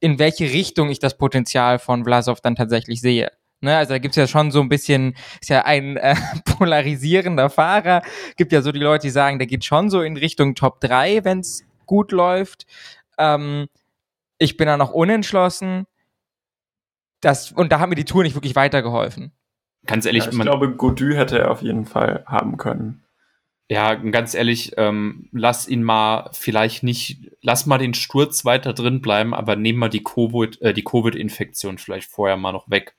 in 0.00 0.18
welche 0.18 0.44
Richtung 0.44 0.88
ich 0.88 0.98
das 0.98 1.18
Potenzial 1.18 1.78
von 1.78 2.04
Vlasov 2.04 2.40
dann 2.40 2.56
tatsächlich 2.56 3.00
sehe. 3.00 3.30
Ne, 3.62 3.76
also 3.76 3.94
da 3.94 3.98
gibt's 3.98 4.16
ja 4.16 4.26
schon 4.26 4.50
so 4.50 4.60
ein 4.60 4.68
bisschen, 4.68 5.14
ist 5.40 5.48
ja 5.48 5.64
ein 5.64 5.96
äh, 5.96 6.14
polarisierender 6.44 7.48
Fahrer. 7.48 8.02
Gibt 8.36 8.52
ja 8.52 8.60
so 8.60 8.70
die 8.70 8.80
Leute, 8.80 9.06
die 9.06 9.10
sagen, 9.10 9.38
der 9.38 9.46
geht 9.46 9.64
schon 9.64 9.88
so 9.88 10.02
in 10.02 10.16
Richtung 10.16 10.54
Top 10.54 10.80
3, 10.80 11.24
wenn's 11.24 11.64
gut 11.86 12.12
läuft. 12.12 12.66
Ähm, 13.18 13.68
ich 14.38 14.56
bin 14.56 14.66
da 14.66 14.76
noch 14.76 14.90
unentschlossen. 14.90 15.86
Das, 17.20 17.50
und 17.52 17.72
da 17.72 17.80
haben 17.80 17.88
mir 17.88 17.96
die 17.96 18.04
Tour 18.04 18.22
nicht 18.22 18.34
wirklich 18.34 18.56
weitergeholfen. 18.56 19.32
Ganz 19.86 20.04
ehrlich, 20.04 20.24
ja, 20.24 20.32
ich 20.32 20.38
glaube, 20.38 20.74
Godu 20.74 21.14
hätte 21.14 21.38
er 21.38 21.50
auf 21.50 21.62
jeden 21.62 21.86
Fall 21.86 22.24
haben 22.26 22.58
können. 22.58 23.04
Ja, 23.68 23.94
ganz 23.94 24.34
ehrlich, 24.34 24.74
ähm, 24.76 25.28
lass 25.32 25.66
ihn 25.66 25.82
mal 25.82 26.30
vielleicht 26.32 26.82
nicht, 26.82 27.32
lass 27.40 27.66
mal 27.66 27.78
den 27.78 27.94
Sturz 27.94 28.44
weiter 28.44 28.74
drin 28.74 29.00
bleiben, 29.00 29.34
aber 29.34 29.56
nehmen 29.56 29.78
mal 29.78 29.88
die 29.88 30.04
Covid, 30.04 30.60
äh, 30.60 30.74
die 30.74 30.84
Covid-Infektion 30.84 31.78
vielleicht 31.78 32.08
vorher 32.08 32.36
mal 32.36 32.52
noch 32.52 32.70
weg 32.70 32.94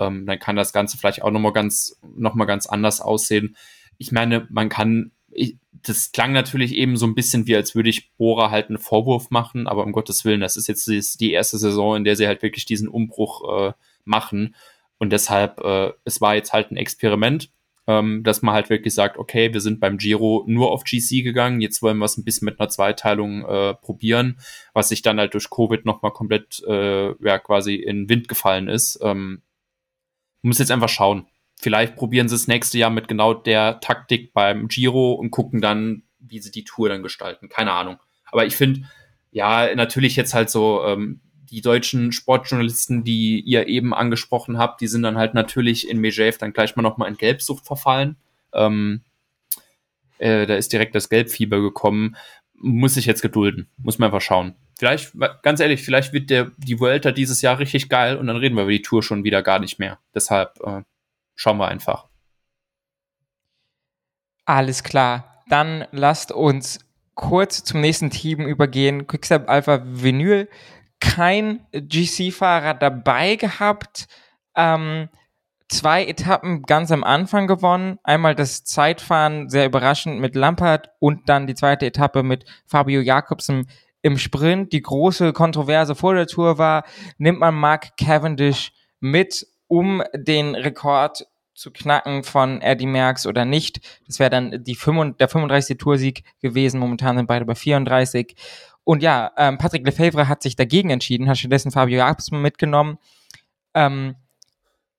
ähm, 0.00 0.26
dann 0.26 0.38
kann 0.38 0.56
das 0.56 0.72
Ganze 0.72 0.98
vielleicht 0.98 1.22
auch 1.22 1.30
nochmal 1.30 1.52
ganz, 1.52 1.98
noch 2.16 2.34
mal 2.34 2.44
ganz 2.44 2.66
anders 2.66 3.00
aussehen. 3.00 3.56
Ich 3.98 4.12
meine, 4.12 4.46
man 4.50 4.68
kann, 4.68 5.12
ich, 5.30 5.56
das 5.82 6.12
klang 6.12 6.32
natürlich 6.32 6.74
eben 6.74 6.96
so 6.96 7.06
ein 7.06 7.14
bisschen 7.14 7.46
wie, 7.46 7.56
als 7.56 7.74
würde 7.74 7.90
ich 7.90 8.12
Bora 8.16 8.50
halt 8.50 8.68
einen 8.68 8.78
Vorwurf 8.78 9.30
machen, 9.30 9.66
aber 9.66 9.84
um 9.84 9.92
Gottes 9.92 10.24
Willen, 10.24 10.40
das 10.40 10.56
ist 10.56 10.68
jetzt 10.68 10.88
die 11.20 11.32
erste 11.32 11.58
Saison, 11.58 11.96
in 11.96 12.04
der 12.04 12.16
sie 12.16 12.26
halt 12.26 12.42
wirklich 12.42 12.64
diesen 12.64 12.88
Umbruch 12.88 13.68
äh, 13.68 13.72
machen. 14.04 14.54
Und 14.98 15.12
deshalb, 15.12 15.60
äh, 15.60 15.92
es 16.04 16.20
war 16.20 16.34
jetzt 16.34 16.52
halt 16.52 16.70
ein 16.70 16.76
Experiment, 16.76 17.50
ähm, 17.88 18.22
dass 18.22 18.42
man 18.42 18.54
halt 18.54 18.68
wirklich 18.68 18.94
sagt, 18.94 19.16
okay, 19.16 19.52
wir 19.52 19.62
sind 19.62 19.80
beim 19.80 19.96
Giro 19.96 20.44
nur 20.46 20.70
auf 20.70 20.84
GC 20.84 21.22
gegangen, 21.22 21.62
jetzt 21.62 21.80
wollen 21.80 21.96
wir 21.98 22.04
es 22.04 22.18
ein 22.18 22.24
bisschen 22.24 22.44
mit 22.44 22.60
einer 22.60 22.68
Zweiteilung 22.68 23.44
äh, 23.46 23.74
probieren, 23.74 24.38
was 24.74 24.90
sich 24.90 25.00
dann 25.00 25.18
halt 25.18 25.32
durch 25.34 25.48
Covid 25.48 25.86
nochmal 25.86 26.12
komplett 26.12 26.62
äh, 26.68 27.14
ja, 27.24 27.38
quasi 27.38 27.76
in 27.76 28.08
Wind 28.10 28.28
gefallen 28.28 28.68
ist. 28.68 28.98
Ähm, 29.02 29.40
muss 30.42 30.58
jetzt 30.58 30.70
einfach 30.70 30.88
schauen. 30.88 31.26
Vielleicht 31.60 31.96
probieren 31.96 32.28
sie 32.28 32.36
es 32.36 32.48
nächste 32.48 32.78
Jahr 32.78 32.90
mit 32.90 33.08
genau 33.08 33.34
der 33.34 33.80
Taktik 33.80 34.32
beim 34.32 34.68
Giro 34.68 35.12
und 35.12 35.30
gucken 35.30 35.60
dann, 35.60 36.04
wie 36.18 36.38
sie 36.38 36.52
die 36.52 36.64
Tour 36.64 36.88
dann 36.88 37.02
gestalten. 37.02 37.48
Keine 37.48 37.72
Ahnung. 37.72 37.98
Aber 38.30 38.46
ich 38.46 38.54
finde, 38.54 38.82
ja, 39.32 39.74
natürlich 39.74 40.14
jetzt 40.16 40.34
halt 40.34 40.50
so, 40.50 40.84
ähm, 40.84 41.20
die 41.50 41.60
deutschen 41.60 42.12
Sportjournalisten, 42.12 43.04
die 43.04 43.40
ihr 43.40 43.66
eben 43.68 43.94
angesprochen 43.94 44.58
habt, 44.58 44.80
die 44.80 44.86
sind 44.86 45.02
dann 45.02 45.16
halt 45.16 45.34
natürlich 45.34 45.88
in 45.88 45.98
Mejev 45.98 46.38
dann 46.38 46.52
gleich 46.52 46.76
mal 46.76 46.82
nochmal 46.82 47.08
in 47.08 47.16
Gelbsucht 47.16 47.66
verfallen. 47.66 48.16
Ähm, 48.52 49.02
äh, 50.18 50.46
da 50.46 50.56
ist 50.56 50.72
direkt 50.72 50.94
das 50.94 51.08
Gelbfieber 51.08 51.60
gekommen. 51.60 52.16
Muss 52.60 52.94
sich 52.94 53.06
jetzt 53.06 53.22
gedulden. 53.22 53.70
Muss 53.76 53.98
man 53.98 54.06
einfach 54.06 54.20
schauen. 54.20 54.54
Vielleicht, 54.78 55.12
ganz 55.42 55.60
ehrlich, 55.60 55.82
vielleicht 55.82 56.12
wird 56.12 56.30
der, 56.30 56.52
die 56.56 56.78
Vuelta 56.78 57.12
dieses 57.12 57.42
Jahr 57.42 57.58
richtig 57.58 57.88
geil 57.88 58.16
und 58.16 58.26
dann 58.26 58.36
reden 58.36 58.56
wir 58.56 58.62
über 58.62 58.72
die 58.72 58.82
Tour 58.82 59.02
schon 59.02 59.24
wieder 59.24 59.42
gar 59.42 59.58
nicht 59.58 59.78
mehr. 59.78 59.98
Deshalb 60.14 60.58
äh, 60.64 60.82
schauen 61.34 61.58
wir 61.58 61.68
einfach. 61.68 62.08
Alles 64.44 64.82
klar. 64.82 65.42
Dann 65.48 65.86
lasst 65.92 66.32
uns 66.32 66.78
kurz 67.14 67.64
zum 67.64 67.80
nächsten 67.80 68.10
Team 68.10 68.46
übergehen. 68.46 69.06
Quickstep 69.06 69.48
Alpha 69.48 69.82
Vinyl. 69.84 70.48
Kein 71.00 71.66
GC-Fahrer 71.72 72.74
dabei 72.74 73.36
gehabt. 73.36 74.06
Ähm, 74.56 75.08
zwei 75.68 76.04
Etappen 76.04 76.62
ganz 76.62 76.90
am 76.90 77.04
Anfang 77.04 77.46
gewonnen. 77.46 77.98
Einmal 78.02 78.34
das 78.34 78.64
Zeitfahren 78.64 79.48
sehr 79.48 79.66
überraschend 79.66 80.20
mit 80.20 80.34
Lampert 80.34 80.90
und 80.98 81.28
dann 81.28 81.46
die 81.46 81.54
zweite 81.54 81.86
Etappe 81.86 82.22
mit 82.22 82.44
Fabio 82.66 83.00
Jakobsen 83.00 83.68
im 84.02 84.18
Sprint. 84.18 84.72
Die 84.72 84.82
große 84.82 85.32
Kontroverse 85.32 85.94
vor 85.94 86.14
der 86.14 86.26
Tour 86.26 86.58
war, 86.58 86.84
nimmt 87.18 87.40
man 87.40 87.54
Mark 87.54 87.96
Cavendish 87.96 88.72
mit, 89.00 89.46
um 89.66 90.02
den 90.14 90.54
Rekord 90.54 91.26
zu 91.54 91.72
knacken 91.72 92.22
von 92.22 92.62
Eddie 92.62 92.86
Merckx 92.86 93.26
oder 93.26 93.44
nicht. 93.44 93.80
Das 94.06 94.20
wäre 94.20 94.30
dann 94.30 94.62
die 94.62 94.76
35, 94.76 95.18
der 95.18 95.28
35. 95.28 95.78
Toursieg 95.78 96.24
gewesen. 96.40 96.78
Momentan 96.78 97.16
sind 97.16 97.26
beide 97.26 97.44
bei 97.44 97.56
34. 97.56 98.36
Und 98.84 99.02
ja, 99.02 99.32
ähm, 99.36 99.58
Patrick 99.58 99.84
Lefebvre 99.84 100.28
hat 100.28 100.42
sich 100.42 100.56
dagegen 100.56 100.90
entschieden, 100.90 101.28
hat 101.28 101.36
stattdessen 101.36 101.72
Fabio 101.72 101.98
Jakobsen 101.98 102.40
mitgenommen. 102.40 102.98
Ähm, 103.74 104.14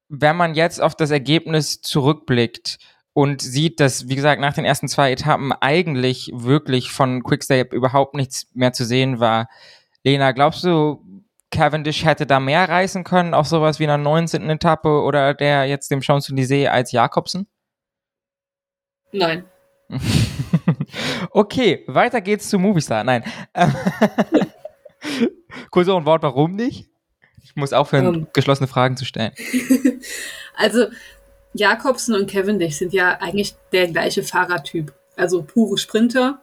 wenn 0.10 0.36
man 0.36 0.56
jetzt 0.56 0.82
auf 0.82 0.96
das 0.96 1.12
Ergebnis 1.12 1.82
zurückblickt 1.82 2.78
und 3.14 3.42
sieht, 3.42 3.80
dass, 3.80 4.10
wie 4.10 4.16
gesagt, 4.16 4.42
nach 4.42 4.54
den 4.54 4.66
ersten 4.66 4.88
zwei 4.88 5.12
Etappen 5.12 5.52
eigentlich 5.54 6.32
wirklich 6.34 6.92
von 6.92 7.24
Quickstep 7.24 7.74
überhaupt 7.74 8.16
nichts 8.16 8.48
mehr 8.54 8.74
zu 8.74 8.86
sehen 8.86 9.20
war. 9.20 9.48
Lena, 10.04 10.32
glaubst 10.32 10.64
du, 10.64 11.04
Cavendish 11.52 12.06
hätte 12.06 12.26
da 12.26 12.40
mehr 12.40 12.68
reißen 12.68 13.04
können 13.04 13.34
auf 13.34 13.48
sowas 13.48 13.80
wie 13.80 13.86
einer 13.86 13.98
19. 13.98 14.50
Etappe 14.50 15.02
oder 15.02 15.34
der 15.34 15.66
jetzt 15.66 15.92
dem 15.92 16.02
Champs-Élysées 16.02 16.68
als 16.68 16.92
Jakobsen? 16.92 17.48
Nein. 19.12 19.46
okay, 21.32 21.84
weiter 21.88 22.22
geht's 22.22 22.50
zu 22.50 22.60
Movistar. 22.60 23.04
Nein. 23.04 23.24
Kurz 25.72 25.88
noch 25.88 25.98
ein 25.98 26.06
Wort, 26.06 26.24
warum 26.24 26.56
nicht? 26.56 26.90
Ich 27.44 27.56
muss 27.56 27.74
aufhören, 27.74 28.08
um, 28.08 28.28
geschlossene 28.34 28.68
Fragen 28.68 28.98
zu 28.98 29.06
stellen. 29.06 29.32
also, 30.56 30.86
Jakobsen 31.54 32.16
und 32.16 32.30
Cavendish 32.30 32.76
sind 32.76 32.94
ja 32.94 33.18
eigentlich 33.20 33.56
der 33.72 33.88
gleiche 33.88 34.24
Fahrertyp. 34.24 34.94
Also 35.16 35.42
pure 35.44 35.78
Sprinter, 35.78 36.40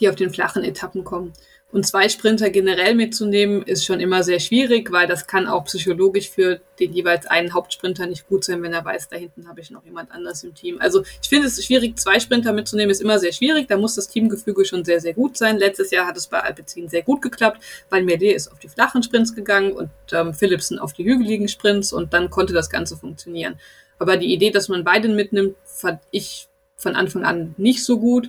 die 0.00 0.08
auf 0.08 0.16
den 0.16 0.30
flachen 0.30 0.64
Etappen 0.64 1.04
kommen. 1.04 1.32
Und 1.74 1.84
zwei 1.84 2.08
Sprinter 2.08 2.50
generell 2.50 2.94
mitzunehmen, 2.94 3.64
ist 3.64 3.84
schon 3.84 3.98
immer 3.98 4.22
sehr 4.22 4.38
schwierig, 4.38 4.92
weil 4.92 5.08
das 5.08 5.26
kann 5.26 5.48
auch 5.48 5.64
psychologisch 5.64 6.30
für 6.30 6.60
den 6.78 6.92
jeweils 6.92 7.26
einen 7.26 7.52
Hauptsprinter 7.52 8.06
nicht 8.06 8.28
gut 8.28 8.44
sein, 8.44 8.62
wenn 8.62 8.72
er 8.72 8.84
weiß, 8.84 9.08
da 9.08 9.16
hinten 9.16 9.48
habe 9.48 9.60
ich 9.60 9.72
noch 9.72 9.84
jemand 9.84 10.12
anders 10.12 10.44
im 10.44 10.54
Team. 10.54 10.80
Also 10.80 11.02
ich 11.20 11.28
finde 11.28 11.48
es 11.48 11.64
schwierig, 11.64 11.98
zwei 11.98 12.20
Sprinter 12.20 12.52
mitzunehmen, 12.52 12.92
ist 12.92 13.00
immer 13.00 13.18
sehr 13.18 13.32
schwierig. 13.32 13.66
Da 13.66 13.76
muss 13.76 13.96
das 13.96 14.06
Teamgefüge 14.06 14.64
schon 14.64 14.84
sehr, 14.84 15.00
sehr 15.00 15.14
gut 15.14 15.36
sein. 15.36 15.58
Letztes 15.58 15.90
Jahr 15.90 16.06
hat 16.06 16.16
es 16.16 16.28
bei 16.28 16.38
Alpecin 16.38 16.88
sehr 16.88 17.02
gut 17.02 17.20
geklappt, 17.20 17.60
weil 17.90 18.04
Merde 18.04 18.32
ist 18.32 18.52
auf 18.52 18.60
die 18.60 18.68
flachen 18.68 19.02
Sprints 19.02 19.34
gegangen 19.34 19.72
und 19.72 19.90
ähm, 20.12 20.32
Philipsen 20.32 20.78
auf 20.78 20.92
die 20.92 21.04
hügeligen 21.04 21.48
Sprints 21.48 21.92
und 21.92 22.12
dann 22.12 22.30
konnte 22.30 22.52
das 22.52 22.70
Ganze 22.70 22.96
funktionieren. 22.96 23.58
Aber 23.98 24.16
die 24.16 24.32
Idee, 24.32 24.52
dass 24.52 24.68
man 24.68 24.84
beiden 24.84 25.16
mitnimmt, 25.16 25.56
fand 25.64 25.98
ich 26.12 26.46
von 26.76 26.94
Anfang 26.94 27.24
an 27.24 27.56
nicht 27.56 27.84
so 27.84 27.98
gut. 27.98 28.28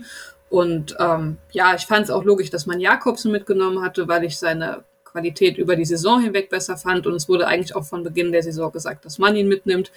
Und 0.50 0.96
ähm, 1.00 1.38
ja, 1.52 1.76
ich 1.76 1.86
fand 1.86 2.06
es 2.06 2.12
auch 2.12 2.24
logisch, 2.24 2.50
dass 2.50 2.66
man 2.66 2.80
Jakobsen 2.80 3.32
mitgenommen 3.32 3.82
hatte, 3.82 4.08
weil 4.08 4.24
ich 4.24 4.38
seine 4.38 4.84
Qualität 5.04 5.58
über 5.58 5.76
die 5.76 5.86
Saison 5.86 6.22
hinweg 6.22 6.50
besser 6.50 6.78
fand. 6.78 7.08
Und 7.08 7.16
es 7.16 7.28
wurde 7.28 7.48
eigentlich 7.48 7.76
auch 7.76 7.86
von 7.86 8.04
Beginn 8.04 8.32
der 8.32 8.44
Saison 8.44 8.72
gesagt, 8.72 9.06
dass 9.06 9.18
man 9.18 9.36
ihn 9.36 9.48
mitnimmt. 9.48 9.92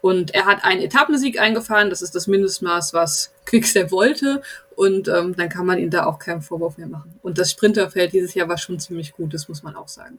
Und 0.00 0.34
er 0.34 0.46
hat 0.46 0.64
einen 0.64 0.80
Etappensieg 0.80 1.40
eingefahren. 1.40 1.90
Das 1.90 2.02
ist 2.02 2.14
das 2.14 2.26
Mindestmaß, 2.26 2.94
was 2.94 3.34
Quickstep 3.44 3.90
wollte. 3.90 4.42
Und 4.74 5.08
ähm, 5.08 5.36
dann 5.36 5.48
kann 5.48 5.66
man 5.66 5.78
ihn 5.78 5.90
da 5.90 6.06
auch 6.06 6.18
keinen 6.18 6.40
Vorwurf 6.40 6.78
mehr 6.78 6.86
machen. 6.86 7.18
Und 7.22 7.38
das 7.38 7.50
Sprinterfeld 7.50 8.12
dieses 8.12 8.34
Jahr 8.34 8.48
war 8.48 8.56
schon 8.56 8.80
ziemlich 8.80 9.12
gut, 9.12 9.34
das 9.34 9.48
muss 9.48 9.62
man 9.62 9.76
auch 9.76 9.88
sagen. 9.88 10.18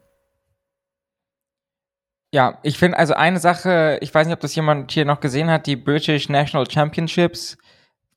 Ja, 2.34 2.60
ich 2.64 2.78
finde 2.78 2.98
also 2.98 3.14
eine 3.14 3.40
Sache, 3.40 3.98
ich 4.02 4.14
weiß 4.14 4.26
nicht, 4.28 4.36
ob 4.36 4.40
das 4.40 4.56
jemand 4.56 4.92
hier 4.92 5.04
noch 5.04 5.20
gesehen 5.20 5.50
hat, 5.50 5.66
die 5.66 5.76
British 5.76 6.30
National 6.30 6.70
Championships 6.70 7.58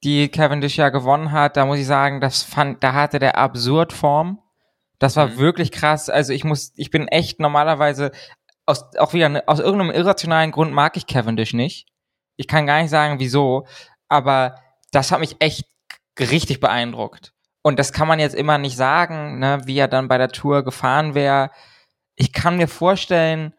die 0.04 0.28
Cavendish 0.28 0.76
ja 0.76 0.90
gewonnen 0.90 1.32
hat, 1.32 1.56
da 1.56 1.64
muss 1.64 1.78
ich 1.78 1.86
sagen, 1.86 2.20
das 2.20 2.42
fand, 2.42 2.84
da 2.84 2.92
hatte 2.92 3.18
der 3.18 3.38
absurd 3.38 3.92
Form. 3.92 4.38
Das 4.98 5.16
war 5.16 5.28
mhm. 5.28 5.38
wirklich 5.38 5.72
krass. 5.72 6.08
Also 6.10 6.32
ich 6.32 6.44
muss, 6.44 6.72
ich 6.76 6.90
bin 6.90 7.08
echt 7.08 7.40
normalerweise 7.40 8.12
aus, 8.66 8.84
auch 8.98 9.12
wieder 9.12 9.28
ne, 9.28 9.42
aus 9.46 9.60
irgendeinem 9.60 9.90
irrationalen 9.90 10.50
Grund 10.50 10.72
mag 10.72 10.96
ich 10.96 11.06
Cavendish 11.06 11.54
nicht. 11.54 11.88
Ich 12.36 12.48
kann 12.48 12.66
gar 12.66 12.80
nicht 12.82 12.90
sagen, 12.90 13.18
wieso, 13.18 13.66
aber 14.08 14.56
das 14.92 15.10
hat 15.10 15.20
mich 15.20 15.36
echt 15.40 15.64
richtig 16.18 16.60
beeindruckt. 16.60 17.32
Und 17.62 17.78
das 17.78 17.92
kann 17.92 18.08
man 18.08 18.20
jetzt 18.20 18.34
immer 18.34 18.58
nicht 18.58 18.76
sagen, 18.76 19.38
ne, 19.38 19.60
wie 19.64 19.78
er 19.78 19.88
dann 19.88 20.08
bei 20.08 20.18
der 20.18 20.28
Tour 20.28 20.64
gefahren 20.64 21.14
wäre. 21.14 21.50
Ich 22.14 22.32
kann 22.32 22.58
mir 22.58 22.68
vorstellen, 22.68 23.54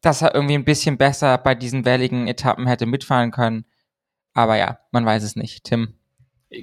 dass 0.00 0.22
er 0.22 0.34
irgendwie 0.34 0.54
ein 0.54 0.64
bisschen 0.64 0.98
besser 0.98 1.36
bei 1.38 1.54
diesen 1.54 1.84
welligen 1.84 2.28
Etappen 2.28 2.66
hätte 2.66 2.86
mitfahren 2.86 3.32
können. 3.32 3.64
Aber 4.34 4.56
ja, 4.56 4.78
man 4.90 5.06
weiß 5.06 5.22
es 5.22 5.36
nicht. 5.36 5.64
Tim. 5.64 5.94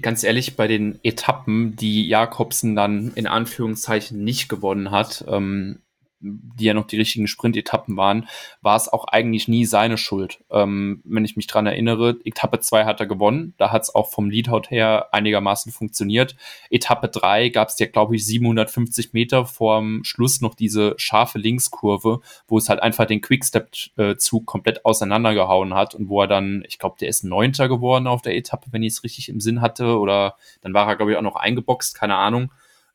Ganz 0.02 0.24
ehrlich, 0.24 0.56
bei 0.56 0.68
den 0.68 1.00
Etappen, 1.04 1.76
die 1.76 2.08
Jakobsen 2.08 2.76
dann 2.76 3.14
in 3.16 3.28
Anführungszeichen 3.28 4.24
nicht 4.24 4.48
gewonnen 4.48 4.92
hat, 4.92 5.26
ähm, 5.28 5.80
die 6.22 6.66
ja 6.66 6.74
noch 6.74 6.86
die 6.86 6.98
richtigen 6.98 7.28
Sprint-Etappen 7.28 7.98
waren, 7.98 8.28
war 8.62 8.76
es 8.76 8.88
auch 8.88 9.06
eigentlich 9.06 9.48
nie 9.48 9.66
seine 9.66 9.98
Schuld. 9.98 10.44
Ähm, 10.50 11.02
wenn 11.04 11.26
ich 11.26 11.36
mich 11.36 11.48
dran 11.48 11.66
erinnere, 11.66 12.18
Etappe 12.24 12.60
2 12.60 12.86
hat 12.86 13.00
er 13.00 13.08
gewonnen, 13.08 13.54
da 13.58 13.72
hat 13.72 13.84
es 13.84 13.94
auch 13.94 14.12
vom 14.12 14.30
Leadout 14.30 14.70
her 14.70 15.14
einigermaßen 15.14 15.72
funktioniert. 15.72 16.36
Etappe 16.70 17.08
3 17.08 17.50
gab 17.50 17.70
es 17.70 17.80
ja, 17.80 17.88
glaube 17.88 18.16
ich, 18.16 18.26
750 18.26 19.14
Meter 19.14 19.46
vorm 19.46 20.04
Schluss 20.04 20.42
noch 20.42 20.56
diese 20.56 20.94
scharfe 20.98 21.40
Linkskurve, 21.40 22.22
wo 22.48 22.58
es 22.58 22.70
halt 22.70 22.82
einfach 22.82 23.06
den 23.06 23.22
Quickstep-Zug 23.22 24.46
komplett 24.46 24.86
auseinandergehauen 24.86 25.74
hat 25.74 25.96
und 25.96 26.10
wo 26.10 26.22
er 26.22 26.28
dann, 26.28 26.64
ich 26.68 26.80
glaube, 26.80 26.98
der 27.00 27.10
ist 27.10 27.24
Neunter 27.24 27.68
geworden 27.68 28.08
auf 28.08 28.22
der 28.22 28.36
Etappe, 28.36 28.68
wenn 28.72 28.84
ich 28.84 28.94
es 28.94 29.04
richtig 29.04 29.30
im 29.30 29.40
Sinn 29.40 29.62
hatte, 29.62 30.00
oder 30.00 30.36
dann 30.62 30.74
war 30.74 30.88
er, 30.88 30.96
glaube 30.96 31.12
ich, 31.12 31.18
auch 31.18 31.24
noch 31.24 31.36
eingeboxt, 31.36 31.96
keine 31.96 32.16
Ahnung. 32.16 32.52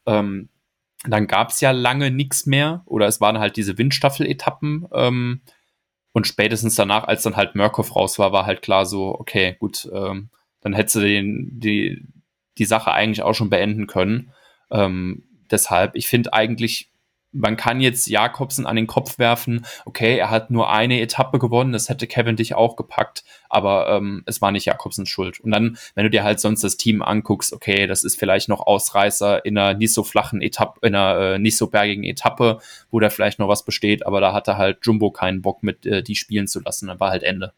Ähm, 0.06 0.48
dann 1.04 1.26
gab 1.26 1.50
es 1.50 1.60
ja 1.60 1.70
lange 1.70 2.10
nichts 2.10 2.46
mehr 2.46 2.82
oder 2.86 3.06
es 3.06 3.20
waren 3.20 3.38
halt 3.38 3.56
diese 3.56 3.78
Windstaffel-Etappen. 3.78 4.88
Ähm, 4.92 5.40
und 6.12 6.26
spätestens 6.26 6.74
danach, 6.74 7.04
als 7.04 7.22
dann 7.22 7.36
halt 7.36 7.54
Murkoff 7.54 7.94
raus 7.94 8.18
war, 8.18 8.32
war 8.32 8.46
halt 8.46 8.62
klar 8.62 8.86
so, 8.86 9.14
okay, 9.18 9.56
gut, 9.58 9.88
ähm, 9.92 10.30
dann 10.60 10.72
hättest 10.72 10.96
du 10.96 11.00
den, 11.00 11.60
die, 11.60 12.06
die 12.58 12.64
Sache 12.64 12.92
eigentlich 12.92 13.22
auch 13.22 13.34
schon 13.34 13.50
beenden 13.50 13.86
können. 13.86 14.32
Ähm, 14.70 15.24
deshalb, 15.50 15.94
ich 15.94 16.08
finde 16.08 16.32
eigentlich, 16.32 16.90
man 17.36 17.56
kann 17.56 17.80
jetzt 17.80 18.06
Jakobsen 18.08 18.66
an 18.66 18.76
den 18.76 18.86
Kopf 18.86 19.18
werfen, 19.18 19.66
okay, 19.84 20.16
er 20.16 20.30
hat 20.30 20.50
nur 20.50 20.70
eine 20.70 21.00
Etappe 21.00 21.38
gewonnen, 21.38 21.72
das 21.72 21.88
hätte 21.88 22.06
Kevin 22.06 22.36
dich 22.36 22.54
auch 22.54 22.76
gepackt, 22.76 23.24
aber 23.48 23.88
ähm, 23.88 24.22
es 24.26 24.40
war 24.40 24.52
nicht 24.52 24.64
Jakobsens 24.64 25.08
Schuld. 25.08 25.40
Und 25.40 25.50
dann, 25.50 25.76
wenn 25.94 26.04
du 26.04 26.10
dir 26.10 26.24
halt 26.24 26.40
sonst 26.40 26.64
das 26.64 26.76
Team 26.76 27.02
anguckst, 27.02 27.52
okay, 27.52 27.86
das 27.86 28.04
ist 28.04 28.18
vielleicht 28.18 28.48
noch 28.48 28.66
Ausreißer 28.66 29.44
in 29.44 29.58
einer 29.58 29.76
nicht 29.76 29.92
so 29.92 30.02
flachen 30.02 30.40
Etappe, 30.40 30.80
in 30.86 30.94
einer 30.94 31.34
äh, 31.34 31.38
nicht 31.38 31.56
so 31.56 31.68
bergigen 31.68 32.04
Etappe, 32.04 32.58
wo 32.90 33.00
da 33.00 33.10
vielleicht 33.10 33.38
noch 33.38 33.48
was 33.48 33.64
besteht, 33.64 34.06
aber 34.06 34.20
da 34.20 34.32
hatte 34.32 34.56
halt 34.56 34.78
Jumbo 34.82 35.10
keinen 35.10 35.42
Bock 35.42 35.62
mit, 35.62 35.86
äh, 35.86 36.02
die 36.02 36.16
spielen 36.16 36.46
zu 36.46 36.60
lassen, 36.60 36.88
dann 36.88 37.00
war 37.00 37.10
halt 37.10 37.22
Ende. 37.22 37.52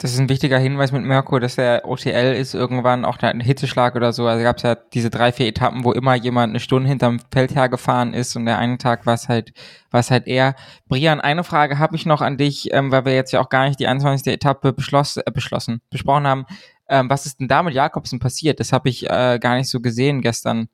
Das 0.00 0.14
ist 0.14 0.18
ein 0.18 0.30
wichtiger 0.30 0.58
Hinweis 0.58 0.92
mit 0.92 1.02
Mirko, 1.02 1.38
dass 1.40 1.56
der 1.56 1.86
OTL 1.86 2.34
ist 2.34 2.54
irgendwann 2.54 3.04
auch 3.04 3.18
ein 3.18 3.38
Hitzeschlag 3.38 3.96
oder 3.96 4.14
so. 4.14 4.26
Also 4.26 4.42
gab 4.42 4.56
es 4.56 4.62
ja 4.62 4.74
diese 4.74 5.10
drei, 5.10 5.30
vier 5.30 5.46
Etappen, 5.46 5.84
wo 5.84 5.92
immer 5.92 6.14
jemand 6.14 6.52
eine 6.52 6.60
Stunde 6.60 6.88
hinterm 6.88 7.20
Feld 7.30 7.54
hergefahren 7.54 8.14
ist 8.14 8.34
und 8.34 8.46
der 8.46 8.56
einen 8.56 8.78
Tag 8.78 9.04
war 9.04 9.12
es 9.12 9.28
halt, 9.28 9.52
war 9.90 10.00
es 10.00 10.10
halt 10.10 10.26
eher. 10.26 10.56
Brian, 10.88 11.20
eine 11.20 11.44
Frage 11.44 11.78
habe 11.78 11.96
ich 11.96 12.06
noch 12.06 12.22
an 12.22 12.38
dich, 12.38 12.72
ähm, 12.72 12.90
weil 12.90 13.04
wir 13.04 13.14
jetzt 13.14 13.32
ja 13.32 13.40
auch 13.40 13.50
gar 13.50 13.68
nicht 13.68 13.78
die 13.78 13.88
21. 13.88 14.32
Etappe 14.32 14.72
beschloss, 14.72 15.18
äh, 15.18 15.30
beschlossen, 15.30 15.82
besprochen 15.90 16.26
haben. 16.26 16.46
Ähm, 16.88 17.10
was 17.10 17.26
ist 17.26 17.38
denn 17.38 17.48
da 17.48 17.62
mit 17.62 17.74
Jakobsen 17.74 18.20
passiert? 18.20 18.58
Das 18.58 18.72
habe 18.72 18.88
ich 18.88 19.04
äh, 19.04 19.38
gar 19.38 19.56
nicht 19.56 19.68
so 19.68 19.80
gesehen 19.80 20.22
gestern. 20.22 20.70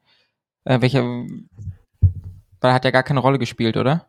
Äh, 0.63 0.81
welcher, 0.83 1.03
weil 1.03 1.27
er 2.61 2.75
hat 2.75 2.85
ja 2.85 2.93
gar 2.93 3.03
keine 3.03 3.19
Rolle 3.19 3.41
gespielt, 3.41 3.77
oder? 3.77 4.07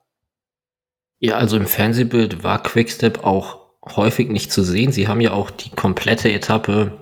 Ja, 1.19 1.37
also 1.37 1.57
im 1.57 1.65
Fernsehbild 1.65 2.43
war 2.43 2.61
Quickstep 2.61 3.23
auch 3.23 3.66
häufig 3.95 4.29
nicht 4.29 4.51
zu 4.51 4.63
sehen. 4.63 4.91
Sie 4.91 5.07
haben 5.07 5.21
ja 5.21 5.31
auch 5.31 5.49
die 5.51 5.69
komplette 5.69 6.31
Etappe 6.31 6.97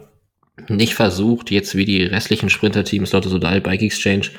nicht 0.68 0.96
versucht, 0.96 1.52
jetzt 1.52 1.76
wie 1.76 1.86
die 1.86 2.04
restlichen 2.04 2.50
Sprinterteams, 2.50 3.12
Lotto 3.12 3.30
Sodal, 3.30 3.62
Bike 3.62 3.82
Exchange, 3.82 4.32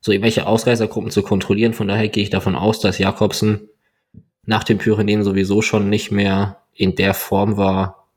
so 0.00 0.12
irgendwelche 0.12 0.46
Ausreißergruppen 0.46 1.10
zu 1.10 1.22
kontrollieren. 1.22 1.74
Von 1.74 1.88
daher 1.88 2.08
gehe 2.08 2.22
ich 2.22 2.30
davon 2.30 2.56
aus, 2.56 2.80
dass 2.80 2.98
Jakobsen 2.98 3.68
nach 4.46 4.64
den 4.64 4.78
Pyrenäen 4.78 5.22
sowieso 5.22 5.62
schon 5.62 5.88
nicht 5.88 6.10
mehr 6.10 6.62
in 6.74 6.94
der 6.96 7.14
Form 7.14 7.56
war, 7.56 8.08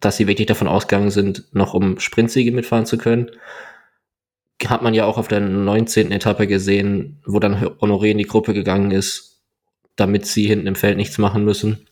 dass 0.00 0.16
sie 0.16 0.26
wirklich 0.26 0.46
davon 0.46 0.68
ausgegangen 0.68 1.10
sind, 1.10 1.44
noch 1.52 1.74
um 1.74 1.98
Sprintsiege 1.98 2.52
mitfahren 2.52 2.86
zu 2.86 2.98
können. 2.98 3.30
Hat 4.64 4.82
man 4.82 4.94
ja 4.94 5.06
auch 5.06 5.18
auf 5.18 5.28
der 5.28 5.40
19. 5.40 6.12
Etappe 6.12 6.46
gesehen, 6.46 7.20
wo 7.26 7.40
dann 7.40 7.56
Honoré 7.56 8.10
in 8.10 8.18
die 8.18 8.24
Gruppe 8.24 8.54
gegangen 8.54 8.90
ist, 8.90 9.42
damit 9.96 10.26
sie 10.26 10.46
hinten 10.46 10.66
im 10.66 10.76
Feld 10.76 10.96
nichts 10.96 11.18
machen 11.18 11.44
müssen. 11.44 11.88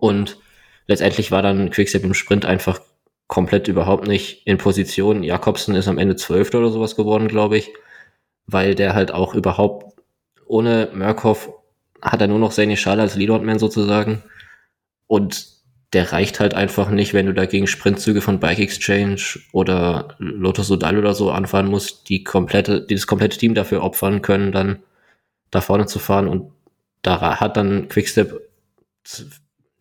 Und 0.00 0.38
letztendlich 0.86 1.30
war 1.30 1.42
dann 1.42 1.70
Quickstep 1.70 2.04
im 2.04 2.14
Sprint 2.14 2.44
einfach 2.44 2.80
komplett 3.28 3.68
überhaupt 3.68 4.08
nicht 4.08 4.46
in 4.46 4.58
Position. 4.58 5.22
Jakobsen 5.22 5.76
ist 5.76 5.86
am 5.86 5.98
Ende 5.98 6.16
Zwölfter 6.16 6.58
oder 6.58 6.70
sowas 6.70 6.96
geworden, 6.96 7.28
glaube 7.28 7.58
ich, 7.58 7.70
weil 8.46 8.74
der 8.74 8.94
halt 8.94 9.12
auch 9.12 9.34
überhaupt 9.34 10.00
ohne 10.46 10.88
Murkoff 10.92 11.50
hat 12.02 12.20
er 12.20 12.26
nur 12.26 12.40
noch 12.40 12.50
seine 12.50 12.76
Schale 12.76 13.02
als 13.02 13.14
Leadout-Man 13.14 13.58
sozusagen. 13.58 14.22
Und 15.06 15.46
der 15.92 16.12
reicht 16.12 16.40
halt 16.40 16.54
einfach 16.54 16.90
nicht, 16.90 17.14
wenn 17.14 17.26
du 17.26 17.34
dagegen 17.34 17.66
Sprintzüge 17.66 18.20
von 18.20 18.40
Bike 18.40 18.58
Exchange 18.58 19.20
oder 19.52 20.16
Lotus 20.18 20.68
Sodal 20.68 20.98
oder 20.98 21.14
so 21.14 21.30
anfahren 21.30 21.66
musst, 21.66 22.08
die 22.08 22.24
komplette, 22.24 22.80
die 22.80 22.94
das 22.94 23.06
komplette 23.06 23.38
Team 23.38 23.54
dafür 23.54 23.82
opfern 23.82 24.22
können, 24.22 24.52
dann 24.52 24.82
da 25.50 25.60
vorne 25.60 25.86
zu 25.86 25.98
fahren. 25.98 26.28
Und 26.28 26.52
da 27.02 27.40
hat 27.40 27.56
dann 27.56 27.88
Quickstep 27.88 28.40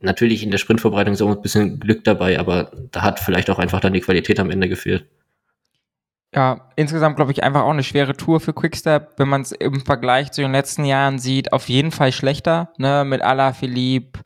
natürlich 0.02 0.44
in 0.44 0.52
der 0.52 0.58
Sprintvorbereitung 0.58 1.16
auch 1.16 1.36
ein 1.36 1.42
bisschen 1.42 1.80
Glück 1.80 2.04
dabei, 2.04 2.40
aber 2.40 2.72
da 2.92 3.02
hat 3.02 3.20
vielleicht 3.20 3.50
auch 3.50 3.60
einfach 3.60 3.80
dann 3.80 3.94
die 3.94 4.02
Qualität 4.02 4.40
am 4.40 4.50
Ende 4.50 4.70
gefehlt. 4.70 5.06
Ja, 6.34 6.70
insgesamt 6.76 7.16
glaube 7.16 7.32
ich 7.32 7.44
einfach 7.44 7.64
auch 7.64 7.72
eine 7.72 7.84
schwere 7.84 8.14
Tour 8.14 8.40
für 8.40 8.54
Quickstep, 8.54 9.14
wenn 9.18 9.28
man 9.28 9.42
es 9.42 9.52
im 9.52 9.84
Vergleich 9.84 10.32
zu 10.32 10.42
den 10.42 10.52
letzten 10.52 10.86
Jahren 10.86 11.18
sieht, 11.18 11.54
auf 11.54 11.70
jeden 11.70 11.92
Fall 11.92 12.12
schlechter, 12.12 12.72
ne, 12.78 13.04
mit 13.04 13.22
Ala 13.24 13.52
Philippe, 13.54 14.20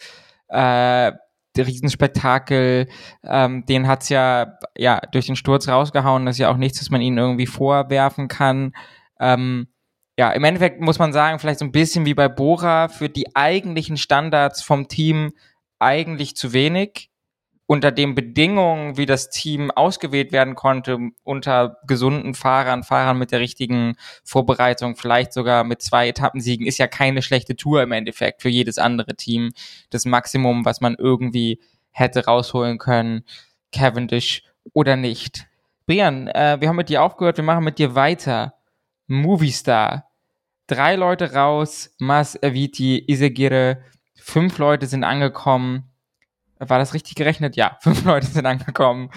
äh, 0.49 1.13
der 1.55 1.67
Riesenspektakel, 1.67 2.87
ähm, 3.23 3.65
den 3.67 3.87
hat's 3.87 4.09
ja, 4.09 4.57
ja 4.77 4.99
durch 5.11 5.27
den 5.27 5.35
Sturz 5.37 5.69
rausgehauen, 5.69 6.25
das 6.25 6.35
ist 6.35 6.39
ja 6.39 6.51
auch 6.51 6.57
nichts, 6.57 6.81
was 6.81 6.89
man 6.89 7.01
ihnen 7.01 7.17
irgendwie 7.17 7.47
vorwerfen 7.47 8.27
kann. 8.27 8.73
Ähm, 9.19 9.67
ja, 10.17 10.31
im 10.31 10.43
Endeffekt 10.43 10.81
muss 10.81 10.99
man 10.99 11.13
sagen, 11.13 11.39
vielleicht 11.39 11.59
so 11.59 11.65
ein 11.65 11.71
bisschen 11.71 12.05
wie 12.05 12.13
bei 12.13 12.27
Bora, 12.27 12.89
für 12.89 13.07
die 13.07 13.35
eigentlichen 13.35 13.97
Standards 13.97 14.61
vom 14.61 14.87
Team 14.87 15.33
eigentlich 15.83 16.35
zu 16.35 16.53
wenig 16.53 17.09
unter 17.65 17.91
den 17.91 18.13
Bedingungen, 18.13 18.97
wie 18.97 19.05
das 19.05 19.29
Team 19.29 19.71
ausgewählt 19.71 20.31
werden 20.31 20.55
konnte, 20.55 20.97
unter 21.23 21.77
gesunden 21.87 22.33
Fahrern, 22.33 22.83
Fahrern 22.83 23.17
mit 23.17 23.31
der 23.31 23.39
richtigen 23.39 23.95
Vorbereitung, 24.23 24.95
vielleicht 24.95 25.33
sogar 25.33 25.63
mit 25.63 25.81
zwei 25.81 26.09
Etappensiegen, 26.09 26.67
ist 26.67 26.77
ja 26.77 26.87
keine 26.87 27.21
schlechte 27.21 27.55
Tour 27.55 27.81
im 27.81 27.93
Endeffekt 27.93 28.41
für 28.41 28.49
jedes 28.49 28.77
andere 28.77 29.15
Team. 29.15 29.51
Das 29.89 30.05
Maximum, 30.05 30.65
was 30.65 30.81
man 30.81 30.95
irgendwie 30.99 31.61
hätte 31.91 32.25
rausholen 32.25 32.79
können, 32.79 33.23
Cavendish 33.71 34.43
oder 34.73 34.95
nicht. 34.95 35.47
Brian, 35.85 36.27
äh, 36.27 36.57
wir 36.59 36.69
haben 36.69 36.75
mit 36.75 36.89
dir 36.89 37.01
aufgehört, 37.01 37.37
wir 37.37 37.43
machen 37.43 37.63
mit 37.63 37.79
dir 37.79 37.95
weiter. 37.95 38.55
Movistar. 39.07 40.09
Drei 40.67 40.95
Leute 40.95 41.33
raus, 41.33 41.93
Mas 41.99 42.41
Eviti, 42.41 43.03
Isegire, 43.07 43.83
fünf 44.23 44.57
Leute 44.57 44.87
sind 44.87 45.03
angekommen 45.03 45.93
war 46.69 46.79
das 46.79 46.93
richtig 46.93 47.15
gerechnet? 47.15 47.55
Ja, 47.55 47.77
fünf 47.81 48.03
Leute 48.03 48.27
sind 48.27 48.45
angekommen. 48.45 49.09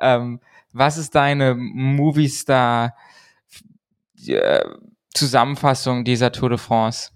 Ähm, 0.00 0.40
was 0.72 0.96
ist 0.96 1.14
deine 1.14 1.54
Movie-Star 1.54 2.94
äh, 4.26 4.64
Zusammenfassung 5.12 6.04
dieser 6.04 6.30
Tour 6.32 6.50
de 6.50 6.58
France? 6.58 7.10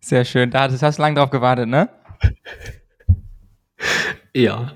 Sehr 0.00 0.24
schön. 0.24 0.50
Da 0.50 0.70
hast 0.70 0.98
du 0.98 1.02
lange 1.02 1.16
drauf 1.16 1.30
gewartet, 1.30 1.68
ne? 1.68 1.90
Ja. 4.32 4.72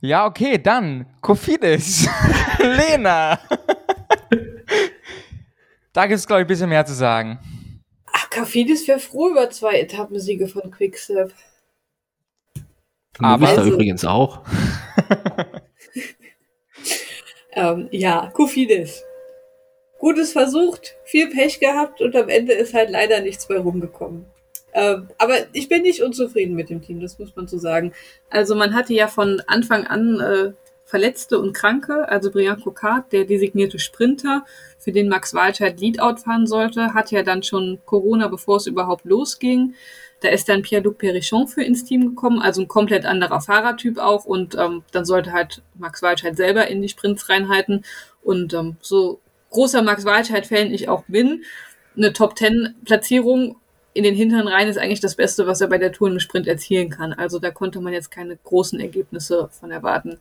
Ja, 0.00 0.26
okay, 0.26 0.58
dann 0.58 1.06
Kofidis. 1.20 2.08
Lena. 2.58 3.40
da 5.92 6.06
gibt 6.06 6.18
es, 6.18 6.26
glaube 6.26 6.42
ich, 6.42 6.44
ein 6.44 6.48
bisschen 6.48 6.68
mehr 6.68 6.86
zu 6.86 6.94
sagen. 6.94 7.38
Ach, 8.12 8.30
Kofidis 8.30 8.86
wäre 8.86 9.00
froh 9.00 9.30
über 9.30 9.50
zwei 9.50 9.80
Etappensiege 9.80 10.46
von 10.46 10.70
Quickstep. 10.70 11.32
Aber 13.18 13.48
also, 13.48 13.72
übrigens 13.72 14.04
auch. 14.04 14.42
ähm, 17.52 17.88
ja, 17.90 18.30
Kofidis. 18.32 19.02
Gutes 19.98 20.30
versucht, 20.30 20.94
viel 21.04 21.28
Pech 21.28 21.58
gehabt 21.58 22.00
und 22.00 22.14
am 22.14 22.28
Ende 22.28 22.52
ist 22.52 22.72
halt 22.72 22.90
leider 22.90 23.20
nichts 23.20 23.48
mehr 23.48 23.58
rumgekommen. 23.58 24.26
Ähm, 24.78 25.08
aber 25.18 25.34
ich 25.52 25.68
bin 25.68 25.82
nicht 25.82 26.02
unzufrieden 26.04 26.54
mit 26.54 26.70
dem 26.70 26.80
Team, 26.80 27.00
das 27.00 27.18
muss 27.18 27.34
man 27.34 27.48
so 27.48 27.58
sagen. 27.58 27.92
Also 28.30 28.54
man 28.54 28.74
hatte 28.74 28.94
ja 28.94 29.08
von 29.08 29.42
Anfang 29.48 29.88
an 29.88 30.20
äh, 30.20 30.52
Verletzte 30.84 31.40
und 31.40 31.52
Kranke, 31.52 32.08
also 32.08 32.30
Brian 32.30 32.60
Cocard, 32.60 33.12
der 33.12 33.24
designierte 33.24 33.80
Sprinter, 33.80 34.44
für 34.78 34.92
den 34.92 35.08
Max 35.08 35.34
Walscheid 35.34 35.80
Leadout 35.80 36.18
fahren 36.18 36.46
sollte, 36.46 36.94
hat 36.94 37.10
ja 37.10 37.24
dann 37.24 37.42
schon 37.42 37.80
Corona, 37.86 38.28
bevor 38.28 38.58
es 38.58 38.68
überhaupt 38.68 39.04
losging. 39.04 39.74
Da 40.20 40.28
ist 40.28 40.48
dann 40.48 40.62
Pierre-Luc 40.62 40.98
Perichon 40.98 41.48
für 41.48 41.64
ins 41.64 41.84
Team 41.84 42.10
gekommen, 42.10 42.40
also 42.40 42.62
ein 42.62 42.68
komplett 42.68 43.04
anderer 43.04 43.40
Fahrertyp 43.40 43.98
auch. 43.98 44.26
Und 44.26 44.54
ähm, 44.56 44.84
dann 44.92 45.04
sollte 45.04 45.32
halt 45.32 45.60
Max 45.74 46.02
Walscheid 46.02 46.36
selber 46.36 46.68
in 46.68 46.82
die 46.82 46.88
Sprints 46.88 47.28
reinhalten. 47.28 47.84
Und 48.22 48.54
ähm, 48.54 48.76
so 48.80 49.20
großer 49.50 49.82
Max 49.82 50.04
Walscheid-Fan 50.04 50.72
ich 50.72 50.88
auch 50.88 51.02
bin, 51.08 51.42
eine 51.96 52.12
Top-10-Platzierung 52.12 53.56
in 53.94 54.04
den 54.04 54.14
hinteren 54.14 54.48
Reihen 54.48 54.68
ist 54.68 54.78
eigentlich 54.78 55.00
das 55.00 55.16
Beste, 55.16 55.46
was 55.46 55.60
er 55.60 55.68
bei 55.68 55.78
der 55.78 55.92
Tour 55.92 56.08
im 56.08 56.20
Sprint 56.20 56.46
erzielen 56.46 56.90
kann. 56.90 57.12
Also 57.12 57.38
da 57.38 57.50
konnte 57.50 57.80
man 57.80 57.92
jetzt 57.92 58.10
keine 58.10 58.36
großen 58.36 58.78
Ergebnisse 58.80 59.48
von 59.50 59.70
erwarten. 59.70 60.18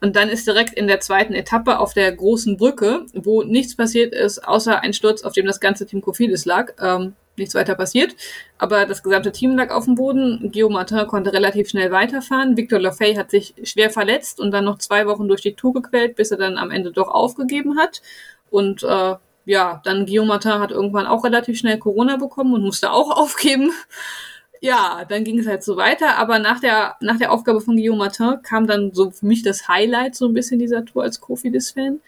Und 0.00 0.16
dann 0.16 0.28
ist 0.28 0.48
direkt 0.48 0.74
in 0.74 0.88
der 0.88 0.98
zweiten 0.98 1.32
Etappe 1.32 1.78
auf 1.78 1.94
der 1.94 2.10
großen 2.10 2.56
Brücke, 2.56 3.06
wo 3.14 3.44
nichts 3.44 3.76
passiert 3.76 4.12
ist, 4.12 4.40
außer 4.40 4.80
ein 4.80 4.92
Sturz, 4.92 5.22
auf 5.22 5.32
dem 5.32 5.46
das 5.46 5.60
ganze 5.60 5.86
Team 5.86 6.00
Kofidis 6.00 6.44
lag. 6.44 6.72
Ähm, 6.80 7.14
nichts 7.36 7.54
weiter 7.54 7.76
passiert. 7.76 8.16
Aber 8.58 8.84
das 8.84 9.04
gesamte 9.04 9.30
Team 9.30 9.56
lag 9.56 9.70
auf 9.70 9.84
dem 9.84 9.94
Boden. 9.94 10.50
Guillaume 10.52 10.74
Martin 10.74 11.06
konnte 11.06 11.32
relativ 11.32 11.68
schnell 11.68 11.92
weiterfahren. 11.92 12.56
Victor 12.56 12.80
Lafay 12.80 13.14
hat 13.14 13.30
sich 13.30 13.54
schwer 13.62 13.90
verletzt 13.90 14.40
und 14.40 14.50
dann 14.50 14.64
noch 14.64 14.78
zwei 14.78 15.06
Wochen 15.06 15.28
durch 15.28 15.40
die 15.40 15.54
Tour 15.54 15.72
gequält, 15.72 16.16
bis 16.16 16.32
er 16.32 16.38
dann 16.38 16.58
am 16.58 16.72
Ende 16.72 16.90
doch 16.90 17.08
aufgegeben 17.08 17.78
hat. 17.78 18.02
Und 18.50 18.82
äh, 18.82 19.14
ja, 19.44 19.80
dann 19.84 20.06
Guillaume 20.06 20.28
Martin 20.28 20.52
hat 20.52 20.70
irgendwann 20.70 21.06
auch 21.06 21.24
relativ 21.24 21.58
schnell 21.58 21.78
Corona 21.78 22.16
bekommen 22.16 22.54
und 22.54 22.62
musste 22.62 22.92
auch 22.92 23.10
aufgeben. 23.16 23.72
Ja, 24.60 25.04
dann 25.08 25.24
ging 25.24 25.40
es 25.40 25.48
halt 25.48 25.64
so 25.64 25.76
weiter, 25.76 26.18
aber 26.18 26.38
nach 26.38 26.60
der, 26.60 26.96
nach 27.00 27.18
der 27.18 27.32
Aufgabe 27.32 27.60
von 27.60 27.76
Guillaume 27.76 27.98
Martin 27.98 28.42
kam 28.42 28.66
dann 28.68 28.92
so 28.92 29.10
für 29.10 29.26
mich 29.26 29.42
das 29.42 29.66
Highlight 29.66 30.14
so 30.14 30.28
ein 30.28 30.34
bisschen 30.34 30.60
dieser 30.60 30.84
Tour 30.84 31.02
als 31.02 31.20
Kofidis-Fan. 31.20 32.00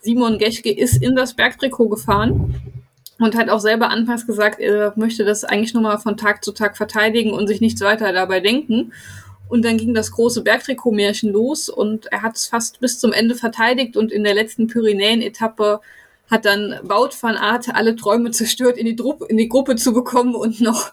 Simon 0.00 0.38
Geschke 0.38 0.72
ist 0.72 1.00
in 1.02 1.14
das 1.14 1.34
Bergtrikot 1.34 1.88
gefahren 1.88 2.82
und 3.20 3.36
hat 3.36 3.48
auch 3.48 3.60
selber 3.60 3.90
anfangs 3.90 4.26
gesagt, 4.26 4.58
er 4.58 4.92
möchte 4.96 5.24
das 5.24 5.44
eigentlich 5.44 5.74
nur 5.74 5.82
mal 5.82 5.98
von 5.98 6.16
Tag 6.16 6.42
zu 6.42 6.52
Tag 6.52 6.76
verteidigen 6.76 7.32
und 7.32 7.46
sich 7.46 7.60
nichts 7.60 7.80
weiter 7.80 8.12
dabei 8.12 8.40
denken. 8.40 8.92
Und 9.48 9.64
dann 9.64 9.78
ging 9.78 9.94
das 9.94 10.12
große 10.12 10.42
Bergtrikot-Märchen 10.42 11.32
los 11.32 11.68
und 11.68 12.06
er 12.06 12.22
hat 12.22 12.36
es 12.36 12.46
fast 12.46 12.80
bis 12.80 12.98
zum 12.98 13.12
Ende 13.12 13.34
verteidigt 13.34 13.96
und 13.96 14.10
in 14.10 14.24
der 14.24 14.34
letzten 14.34 14.68
Pyrenäen-Etappe 14.68 15.80
hat 16.30 16.44
dann 16.44 16.78
Wout 16.82 17.10
van 17.20 17.36
Aert 17.36 17.74
alle 17.74 17.96
Träume 17.96 18.30
zerstört, 18.30 18.78
in 18.78 18.86
die, 18.86 18.96
Drupp, 18.96 19.24
in 19.28 19.36
die 19.36 19.48
Gruppe 19.48 19.76
zu 19.76 19.92
bekommen 19.92 20.34
und 20.34 20.60
noch 20.60 20.92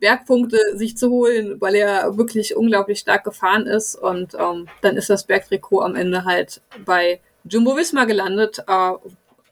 Bergpunkte 0.00 0.58
sich 0.74 0.96
zu 0.96 1.10
holen, 1.10 1.60
weil 1.60 1.74
er 1.74 2.18
wirklich 2.18 2.56
unglaublich 2.56 2.98
stark 2.98 3.24
gefahren 3.24 3.66
ist. 3.66 3.94
Und 3.94 4.34
ähm, 4.34 4.68
dann 4.82 4.96
ist 4.96 5.08
das 5.08 5.24
Bergtrikot 5.24 5.80
am 5.80 5.96
Ende 5.96 6.24
halt 6.24 6.60
bei 6.84 7.20
Jumbo 7.44 7.76
Visma 7.76 8.04
gelandet, 8.04 8.58
äh, 8.66 8.92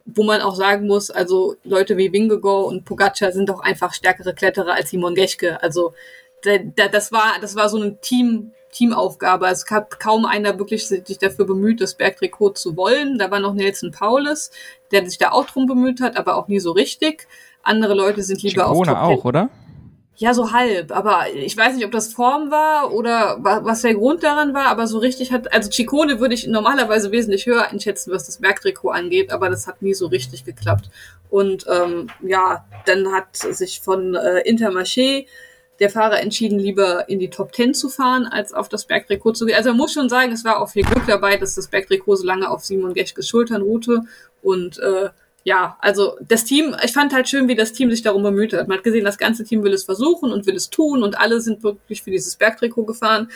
wo 0.05 0.23
man 0.25 0.43
auch 0.43 0.57
sagen 0.57 0.87
muss, 0.87 1.11
also 1.11 1.57
Leute 1.65 1.97
wie 1.97 2.13
Wingegaard 2.13 2.67
und 2.67 2.85
Pogacar 2.85 3.33
sind 3.33 3.49
doch 3.49 3.61
einfach 3.61 3.95
stärkere 3.95 4.35
Kletterer 4.35 4.75
als 4.75 4.91
Simon 4.91 5.15
Geschke. 5.15 5.63
Also 5.63 5.95
da, 6.43 6.59
da, 6.59 6.89
das 6.89 7.13
war 7.13 7.37
das 7.41 7.55
war 7.55 7.69
so 7.69 7.81
ein 7.81 8.01
Team 8.01 8.51
Teamaufgabe. 8.73 9.47
Es 9.47 9.65
hat 9.71 10.01
kaum 10.01 10.25
einer 10.25 10.59
wirklich 10.59 10.89
sich 10.89 11.19
dafür 11.19 11.47
bemüht, 11.47 11.81
das 11.81 11.95
Bergtrikot 11.95 12.51
zu 12.51 12.77
wollen. 12.77 13.19
Da 13.19 13.31
war 13.31 13.39
noch 13.39 13.55
Nelson 13.55 13.93
Paulus, 13.93 14.51
der 14.91 15.09
sich 15.09 15.19
da 15.19 15.31
auch 15.31 15.47
drum 15.47 15.67
bemüht 15.67 16.01
hat, 16.01 16.17
aber 16.17 16.37
auch 16.37 16.49
nie 16.49 16.59
so 16.59 16.73
richtig. 16.73 17.29
Andere 17.63 17.95
Leute 17.95 18.23
sind 18.23 18.43
lieber 18.43 18.65
Ciccone 18.65 18.99
auf 18.99 19.07
Top 19.07 19.19
auch, 19.21 19.25
oder? 19.25 19.51
Ja, 20.17 20.35
so 20.35 20.53
halb. 20.53 20.93
Aber 20.93 21.25
ich 21.35 21.57
weiß 21.57 21.75
nicht, 21.77 21.85
ob 21.85 21.93
das 21.93 22.13
Form 22.13 22.51
war 22.51 22.93
oder 22.93 23.39
was 23.41 23.83
der 23.83 23.95
Grund 23.95 24.23
daran 24.23 24.55
war, 24.55 24.67
aber 24.67 24.87
so 24.87 24.99
richtig 24.99 25.33
hat, 25.33 25.53
also 25.53 25.71
Ciccone 25.71 26.21
würde 26.21 26.35
ich 26.35 26.47
normalerweise 26.47 27.11
wesentlich 27.13 27.47
höher 27.47 27.71
einschätzen, 27.71 28.13
was 28.13 28.27
das 28.27 28.39
Bergtrikot 28.39 28.91
angeht, 28.91 29.33
aber 29.33 29.49
das 29.49 29.67
hat 29.67 29.83
nie 29.83 29.95
so 29.95 30.07
richtig 30.07 30.45
geklappt. 30.45 30.91
Und 31.31 31.67
ähm, 31.67 32.09
ja, 32.21 32.65
dann 32.85 33.11
hat 33.13 33.37
sich 33.37 33.81
von 33.81 34.15
äh, 34.15 34.43
Intermarché 34.49 35.27
der 35.83 35.91
Fahrer 35.91 36.21
entschieden, 36.21 36.61
lieber 36.61 37.09
in 37.09 37.19
die 37.19 37.29
Top 37.29 37.53
10 37.53 37.75
zu 37.75 37.89
fahren, 37.89 38.25
als 38.25 38.55
auf 38.55 38.69
das 38.69 38.87
Bergtrikot 38.87 39.33
zu 39.33 39.47
gehen. 39.47 39.57
Also 39.57 39.71
man 39.71 39.79
muss 39.79 39.93
schon 39.93 40.09
sagen, 40.09 40.31
es 40.31 40.45
war 40.45 40.63
auch 40.63 40.69
viel 40.69 40.85
Glück 40.85 41.05
dabei, 41.09 41.37
dass 41.37 41.57
das 41.57 41.67
Bergtrikot 41.67 42.17
so 42.17 42.25
lange 42.25 42.49
auf 42.49 42.65
Simon 42.65 42.95
Geschkes 42.95 43.29
Schultern 43.29 43.63
ruhte. 43.63 44.03
Und 44.43 44.79
äh, 44.79 45.11
ja, 45.43 45.77
also 45.81 46.17
das 46.21 46.45
Team, 46.45 46.77
ich 46.85 46.93
fand 46.93 47.13
halt 47.13 47.29
schön, 47.29 47.49
wie 47.49 47.57
das 47.57 47.73
Team 47.73 47.91
sich 47.91 48.03
darum 48.03 48.23
bemüht 48.23 48.53
hat. 48.53 48.69
Man 48.69 48.79
hat 48.79 48.85
gesehen, 48.85 49.05
das 49.05 49.19
ganze 49.19 49.43
Team 49.43 49.65
will 49.65 49.73
es 49.73 49.83
versuchen 49.83 50.31
und 50.31 50.47
will 50.47 50.55
es 50.55 50.71
tun 50.71 51.03
und 51.03 51.19
alle 51.19 51.41
sind 51.41 51.65
wirklich 51.65 52.03
für 52.03 52.13
dieses 52.13 52.37
Bergtrikot 52.37 52.85
gefahren. 52.85 53.29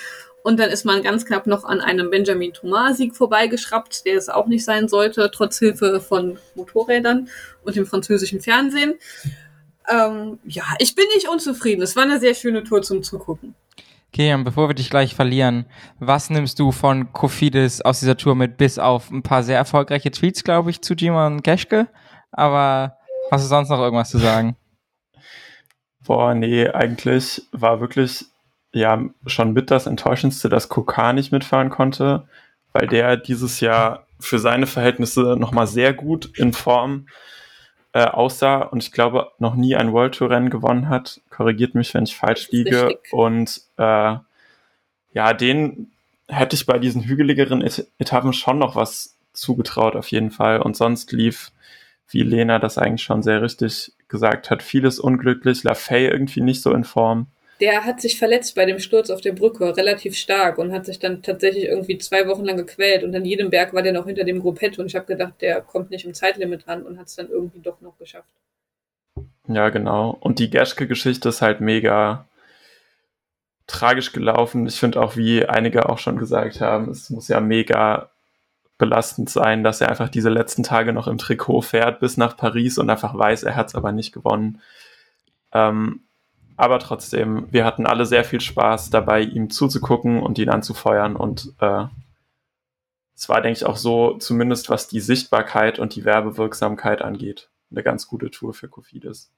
Und 0.44 0.60
dann 0.60 0.70
ist 0.70 0.84
man 0.84 1.02
ganz 1.02 1.26
knapp 1.26 1.48
noch 1.48 1.64
an 1.64 1.80
einem 1.80 2.10
Benjamin 2.10 2.52
Thomas-Sieg 2.52 3.16
vorbeigeschraubt, 3.16 4.06
der 4.06 4.16
es 4.16 4.28
auch 4.28 4.46
nicht 4.46 4.64
sein 4.64 4.86
sollte, 4.86 5.28
trotz 5.34 5.58
Hilfe 5.58 6.00
von 6.00 6.38
Motorrädern 6.54 7.28
und 7.64 7.74
dem 7.74 7.86
französischen 7.86 8.40
Fernsehen. 8.40 8.94
Ähm, 9.88 10.38
ja, 10.44 10.64
ich 10.78 10.94
bin 10.94 11.04
nicht 11.14 11.28
unzufrieden. 11.28 11.82
Es 11.82 11.96
war 11.96 12.04
eine 12.04 12.18
sehr 12.18 12.34
schöne 12.34 12.64
Tour 12.64 12.82
zum 12.82 13.02
Zugucken. 13.02 13.54
Okay, 14.12 14.32
und 14.32 14.44
bevor 14.44 14.68
wir 14.68 14.74
dich 14.74 14.88
gleich 14.88 15.14
verlieren, 15.14 15.66
was 15.98 16.30
nimmst 16.30 16.58
du 16.58 16.72
von 16.72 17.12
Kofidis 17.12 17.82
aus 17.82 18.00
dieser 18.00 18.16
Tour 18.16 18.34
mit, 18.34 18.56
bis 18.56 18.78
auf 18.78 19.10
ein 19.10 19.22
paar 19.22 19.42
sehr 19.42 19.58
erfolgreiche 19.58 20.10
Tweets, 20.10 20.42
glaube 20.42 20.70
ich, 20.70 20.80
zu 20.80 20.94
Jimon 20.94 21.42
Geschke? 21.42 21.88
Aber 22.32 22.96
hast 23.30 23.44
du 23.44 23.48
sonst 23.48 23.68
noch 23.68 23.78
irgendwas 23.78 24.10
zu 24.10 24.18
sagen? 24.18 24.56
Boah, 26.06 26.34
nee, 26.34 26.68
eigentlich 26.68 27.42
war 27.52 27.80
wirklich 27.80 28.24
ja 28.72 29.04
schon 29.26 29.52
mit 29.52 29.70
das 29.70 29.86
Enttäuschendste, 29.86 30.48
dass 30.48 30.68
Kokar 30.68 31.12
nicht 31.12 31.32
mitfahren 31.32 31.70
konnte, 31.70 32.28
weil 32.72 32.86
der 32.86 33.16
dieses 33.16 33.60
Jahr 33.60 34.06
für 34.20 34.38
seine 34.38 34.66
Verhältnisse 34.66 35.36
nochmal 35.38 35.66
sehr 35.66 35.92
gut 35.92 36.30
in 36.38 36.52
Form 36.52 37.06
äh, 37.96 38.04
aussah 38.04 38.58
und 38.58 38.82
ich 38.82 38.92
glaube 38.92 39.32
noch 39.38 39.54
nie 39.54 39.74
ein 39.74 39.90
World 39.90 40.16
Tour 40.16 40.28
Rennen 40.28 40.50
gewonnen 40.50 40.90
hat. 40.90 41.22
Korrigiert 41.30 41.74
mich, 41.74 41.94
wenn 41.94 42.04
ich 42.04 42.14
falsch 42.14 42.50
liege. 42.50 42.88
Richtig. 42.88 43.10
Und 43.10 43.62
äh, 43.78 44.16
ja, 45.14 45.32
den 45.32 45.90
hätte 46.28 46.56
ich 46.56 46.66
bei 46.66 46.78
diesen 46.78 47.04
hügeligeren 47.04 47.62
Et 47.62 47.90
Etappen 47.98 48.34
schon 48.34 48.58
noch 48.58 48.76
was 48.76 49.16
zugetraut, 49.32 49.96
auf 49.96 50.08
jeden 50.08 50.30
Fall. 50.30 50.60
Und 50.60 50.76
sonst 50.76 51.10
lief, 51.12 51.52
wie 52.10 52.20
Lena 52.20 52.58
das 52.58 52.76
eigentlich 52.76 53.02
schon 53.02 53.22
sehr 53.22 53.40
richtig 53.40 53.92
gesagt 54.08 54.50
hat, 54.50 54.62
vieles 54.62 54.98
unglücklich. 54.98 55.64
Lafay 55.64 56.06
irgendwie 56.06 56.42
nicht 56.42 56.60
so 56.60 56.74
in 56.74 56.84
Form. 56.84 57.28
Der 57.60 57.84
hat 57.84 58.00
sich 58.00 58.18
verletzt 58.18 58.54
bei 58.54 58.66
dem 58.66 58.78
Sturz 58.78 59.08
auf 59.08 59.20
der 59.20 59.32
Brücke, 59.32 59.76
relativ 59.76 60.16
stark 60.16 60.58
und 60.58 60.72
hat 60.72 60.84
sich 60.84 60.98
dann 60.98 61.22
tatsächlich 61.22 61.64
irgendwie 61.64 61.98
zwei 61.98 62.28
Wochen 62.28 62.44
lang 62.44 62.56
gequält 62.56 63.02
und 63.02 63.14
an 63.14 63.24
jedem 63.24 63.50
Berg 63.50 63.72
war 63.72 63.82
der 63.82 63.92
noch 63.92 64.06
hinter 64.06 64.24
dem 64.24 64.40
Gruppetto 64.40 64.82
und 64.82 64.88
ich 64.88 64.96
habe 64.96 65.06
gedacht, 65.06 65.34
der 65.40 65.62
kommt 65.62 65.90
nicht 65.90 66.04
im 66.04 66.14
Zeitlimit 66.14 66.68
ran 66.68 66.82
und 66.82 66.98
hat 66.98 67.06
es 67.06 67.16
dann 67.16 67.28
irgendwie 67.30 67.60
doch 67.60 67.80
noch 67.80 67.96
geschafft. 67.98 68.28
Ja, 69.48 69.70
genau. 69.70 70.16
Und 70.20 70.38
die 70.38 70.50
Geschke-Geschichte 70.50 71.28
ist 71.28 71.40
halt 71.40 71.60
mega 71.60 72.26
tragisch 73.66 74.12
gelaufen. 74.12 74.66
Ich 74.66 74.78
finde 74.78 75.00
auch, 75.00 75.16
wie 75.16 75.46
einige 75.46 75.88
auch 75.88 75.98
schon 75.98 76.18
gesagt 76.18 76.60
haben, 76.60 76.90
es 76.90 77.10
muss 77.10 77.28
ja 77.28 77.40
mega 77.40 78.10
belastend 78.78 79.30
sein, 79.30 79.64
dass 79.64 79.80
er 79.80 79.88
einfach 79.88 80.08
diese 80.08 80.28
letzten 80.28 80.62
Tage 80.62 80.92
noch 80.92 81.06
im 81.06 81.18
Trikot 81.18 81.62
fährt 81.62 82.00
bis 82.00 82.16
nach 82.16 82.36
Paris 82.36 82.78
und 82.78 82.90
einfach 82.90 83.16
weiß, 83.16 83.44
er 83.44 83.56
hat 83.56 83.68
es 83.68 83.74
aber 83.74 83.92
nicht 83.92 84.12
gewonnen. 84.12 84.60
Ähm, 85.52 86.00
aber 86.56 86.78
trotzdem, 86.78 87.46
wir 87.50 87.64
hatten 87.64 87.86
alle 87.86 88.06
sehr 88.06 88.24
viel 88.24 88.40
Spaß 88.40 88.90
dabei, 88.90 89.20
ihm 89.20 89.50
zuzugucken 89.50 90.22
und 90.22 90.38
ihn 90.38 90.48
anzufeuern. 90.48 91.16
Und 91.16 91.52
äh, 91.60 91.84
es 93.14 93.28
war, 93.28 93.40
denke 93.40 93.58
ich, 93.58 93.66
auch 93.66 93.76
so, 93.76 94.16
zumindest 94.18 94.70
was 94.70 94.88
die 94.88 95.00
Sichtbarkeit 95.00 95.78
und 95.78 95.94
die 95.94 96.04
Werbewirksamkeit 96.04 97.02
angeht, 97.02 97.50
eine 97.70 97.82
ganz 97.82 98.06
gute 98.06 98.30
Tour 98.30 98.54
für 98.54 98.68
Kofidis. 98.68 99.30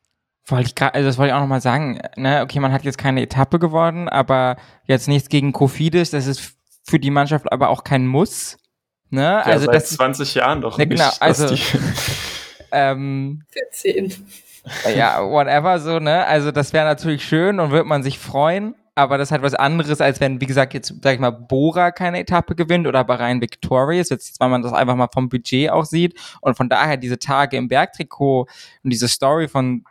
Wollte 0.46 0.68
ich 0.68 0.74
grad, 0.74 0.94
also 0.94 1.06
das 1.06 1.18
wollte 1.18 1.30
ich 1.30 1.34
auch 1.34 1.40
nochmal 1.40 1.60
sagen, 1.60 2.00
ne, 2.16 2.42
okay, 2.42 2.58
man 2.60 2.72
hat 2.72 2.84
jetzt 2.84 2.98
keine 2.98 3.20
Etappe 3.22 3.58
geworden, 3.58 4.08
aber 4.08 4.56
jetzt 4.84 5.06
nichts 5.06 5.28
gegen 5.28 5.52
Kofidis, 5.52 6.10
das 6.10 6.26
ist 6.26 6.54
für 6.84 6.98
die 6.98 7.10
Mannschaft 7.10 7.52
aber 7.52 7.68
auch 7.68 7.84
kein 7.84 8.06
Muss. 8.06 8.56
Ne? 9.10 9.22
Ja, 9.22 9.40
also 9.40 9.66
seit 9.66 9.74
das 9.74 9.90
20 9.90 10.34
Jahren 10.34 10.60
doch 10.62 10.78
Ne, 10.78 10.86
nicht. 10.86 10.98
genau, 10.98 11.10
dass 11.10 11.20
also- 11.20 11.54
die, 11.54 11.62
ähm, 12.72 13.42
14. 13.50 14.14
ja, 14.96 15.22
whatever 15.22 15.78
so, 15.78 15.98
ne? 15.98 16.24
Also 16.26 16.50
das 16.50 16.72
wäre 16.72 16.86
natürlich 16.86 17.24
schön 17.24 17.60
und 17.60 17.70
wird 17.70 17.86
man 17.86 18.02
sich 18.02 18.18
freuen, 18.18 18.74
aber 18.94 19.16
das 19.16 19.28
ist 19.28 19.32
halt 19.32 19.42
was 19.42 19.54
anderes, 19.54 20.00
als 20.00 20.20
wenn, 20.20 20.40
wie 20.40 20.46
gesagt, 20.46 20.74
jetzt, 20.74 20.94
sag 21.02 21.14
ich 21.14 21.20
mal, 21.20 21.30
Bora 21.30 21.90
keine 21.92 22.18
Etappe 22.18 22.54
gewinnt 22.54 22.86
oder 22.86 23.04
Bahrain 23.04 23.40
Victorious, 23.40 24.08
jetzt, 24.08 24.40
weil 24.40 24.48
man 24.48 24.62
das 24.62 24.72
einfach 24.72 24.96
mal 24.96 25.08
vom 25.12 25.28
Budget 25.28 25.70
auch 25.70 25.84
sieht 25.84 26.18
und 26.40 26.56
von 26.56 26.68
daher 26.68 26.96
diese 26.96 27.18
Tage 27.18 27.56
im 27.56 27.68
Bergtrikot 27.68 28.48
und 28.82 28.90
diese 28.90 29.08
Story 29.08 29.48
von 29.48 29.84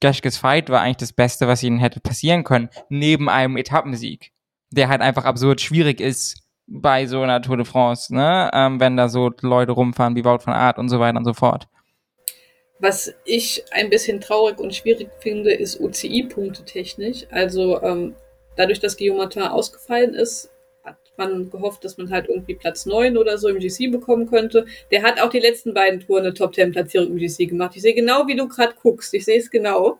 Geschkes 0.00 0.36
Fight 0.36 0.68
war 0.68 0.82
eigentlich 0.82 0.98
das 0.98 1.12
Beste, 1.12 1.48
was 1.48 1.62
ihnen 1.62 1.78
hätte 1.78 2.00
passieren 2.00 2.44
können, 2.44 2.68
neben 2.88 3.28
einem 3.28 3.56
Etappensieg, 3.56 4.32
der 4.70 4.88
halt 4.88 5.00
einfach 5.00 5.24
absurd 5.24 5.60
schwierig 5.60 6.00
ist 6.00 6.42
bei 6.66 7.06
so 7.06 7.22
einer 7.22 7.40
Tour 7.40 7.56
de 7.56 7.64
France, 7.64 8.14
ne? 8.14 8.50
Ähm, 8.52 8.80
wenn 8.80 8.96
da 8.96 9.08
so 9.08 9.30
Leute 9.40 9.72
rumfahren 9.72 10.16
wie 10.16 10.24
Wout 10.24 10.40
von 10.40 10.52
Art 10.52 10.78
und 10.78 10.88
so 10.88 11.00
weiter 11.00 11.18
und 11.18 11.24
so 11.24 11.32
fort. 11.32 11.68
Was 12.78 13.14
ich 13.24 13.64
ein 13.70 13.88
bisschen 13.88 14.20
traurig 14.20 14.58
und 14.58 14.74
schwierig 14.74 15.08
finde, 15.20 15.52
ist 15.52 15.80
UCI-Punkte 15.80 16.64
technisch. 16.64 17.26
Also 17.30 17.82
ähm, 17.82 18.14
dadurch, 18.56 18.80
dass 18.80 18.96
Guillaume 18.96 19.20
Martin 19.20 19.42
ausgefallen 19.42 20.14
ist, 20.14 20.50
hat 20.84 20.98
man 21.16 21.50
gehofft, 21.50 21.84
dass 21.84 21.96
man 21.96 22.10
halt 22.10 22.28
irgendwie 22.28 22.54
Platz 22.54 22.84
9 22.84 23.16
oder 23.16 23.38
so 23.38 23.48
im 23.48 23.58
GC 23.58 23.90
bekommen 23.90 24.28
könnte. 24.28 24.66
Der 24.90 25.02
hat 25.02 25.20
auch 25.20 25.30
die 25.30 25.40
letzten 25.40 25.72
beiden 25.72 26.00
Touren 26.00 26.24
eine 26.24 26.34
Top-10-Platzierung 26.34 27.08
im 27.08 27.16
GC 27.16 27.48
gemacht. 27.48 27.72
Ich 27.76 27.82
sehe 27.82 27.94
genau, 27.94 28.26
wie 28.26 28.36
du 28.36 28.46
gerade 28.46 28.74
guckst. 28.80 29.14
Ich 29.14 29.24
sehe 29.24 29.38
es 29.38 29.50
genau. 29.50 29.98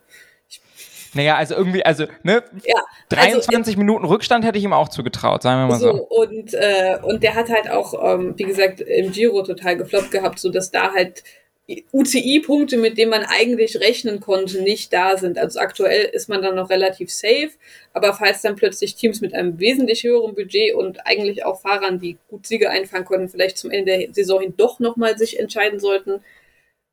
Naja, 1.15 1.36
also 1.36 1.55
irgendwie, 1.55 1.82
also, 1.85 2.05
ne, 2.23 2.44
Ja, 2.65 2.81
23 3.09 3.78
Minuten 3.78 4.05
Rückstand 4.05 4.44
hätte 4.44 4.59
ich 4.59 4.65
ihm 4.65 4.74
auch 4.74 4.90
zugetraut, 4.90 5.43
sagen 5.43 5.62
wir 5.62 5.69
mal 5.69 5.78
So, 5.78 5.93
so. 5.93 6.03
und, 6.05 6.53
äh, 6.53 6.98
und 7.03 7.23
der 7.23 7.35
hat 7.35 7.48
halt 7.48 7.70
auch, 7.70 7.94
ähm, 8.05 8.35
wie 8.36 8.44
gesagt, 8.44 8.81
im 8.82 9.12
Giro 9.12 9.43
total 9.43 9.78
gefloppt 9.78 10.11
gehabt, 10.11 10.39
so 10.39 10.51
dass 10.51 10.70
da 10.70 10.93
halt 10.93 11.23
UCI-Punkte, 11.69 12.77
mit 12.77 12.97
denen 12.97 13.11
man 13.11 13.25
eigentlich 13.25 13.81
rechnen 13.81 14.21
konnte, 14.21 14.63
nicht 14.63 14.93
da 14.93 15.17
sind. 15.17 15.37
Also 15.37 15.59
aktuell 15.59 16.05
ist 16.05 16.29
man 16.29 16.41
dann 16.41 16.55
noch 16.55 16.71
relativ 16.71 17.11
safe, 17.11 17.51
aber 17.93 18.15
falls 18.15 18.43
dann 18.43 18.55
plötzlich 18.55 18.95
Teams 18.95 19.21
mit 19.21 19.35
einem 19.35 19.59
wesentlich 19.59 20.05
höheren 20.05 20.37
Budget 20.37 20.75
und 20.75 21.05
eigentlich 21.07 21.45
auch 21.45 21.61
Fahrern, 21.61 21.99
die 21.99 22.19
gut 22.29 22.47
Siege 22.47 22.71
einfahren 22.71 23.05
konnten, 23.05 23.29
vielleicht 23.29 23.59
zum 23.59 23.73
Ende 23.73 23.99
der 23.99 24.15
Saison 24.15 24.41
hin 24.41 24.55
doch 24.57 24.79
nochmal 24.79 25.19
sich 25.19 25.41
entscheiden 25.41 25.81
sollten, 25.81 26.21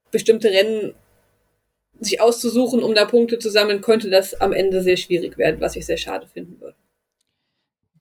bestimmte 0.10 0.50
Rennen 0.50 0.96
sich 2.00 2.20
auszusuchen, 2.20 2.82
um 2.82 2.96
da 2.96 3.06
Punkte 3.06 3.38
zu 3.38 3.52
sammeln, 3.52 3.82
könnte 3.82 4.10
das 4.10 4.34
am 4.42 4.54
Ende 4.54 4.82
sehr 4.82 4.98
schwierig 4.98 5.38
werden, 5.38 5.62
was 5.62 5.76
ich 5.76 5.86
sehr 5.86 5.98
schade 5.98 6.28
finden 6.28 6.60
würde. 6.60 6.76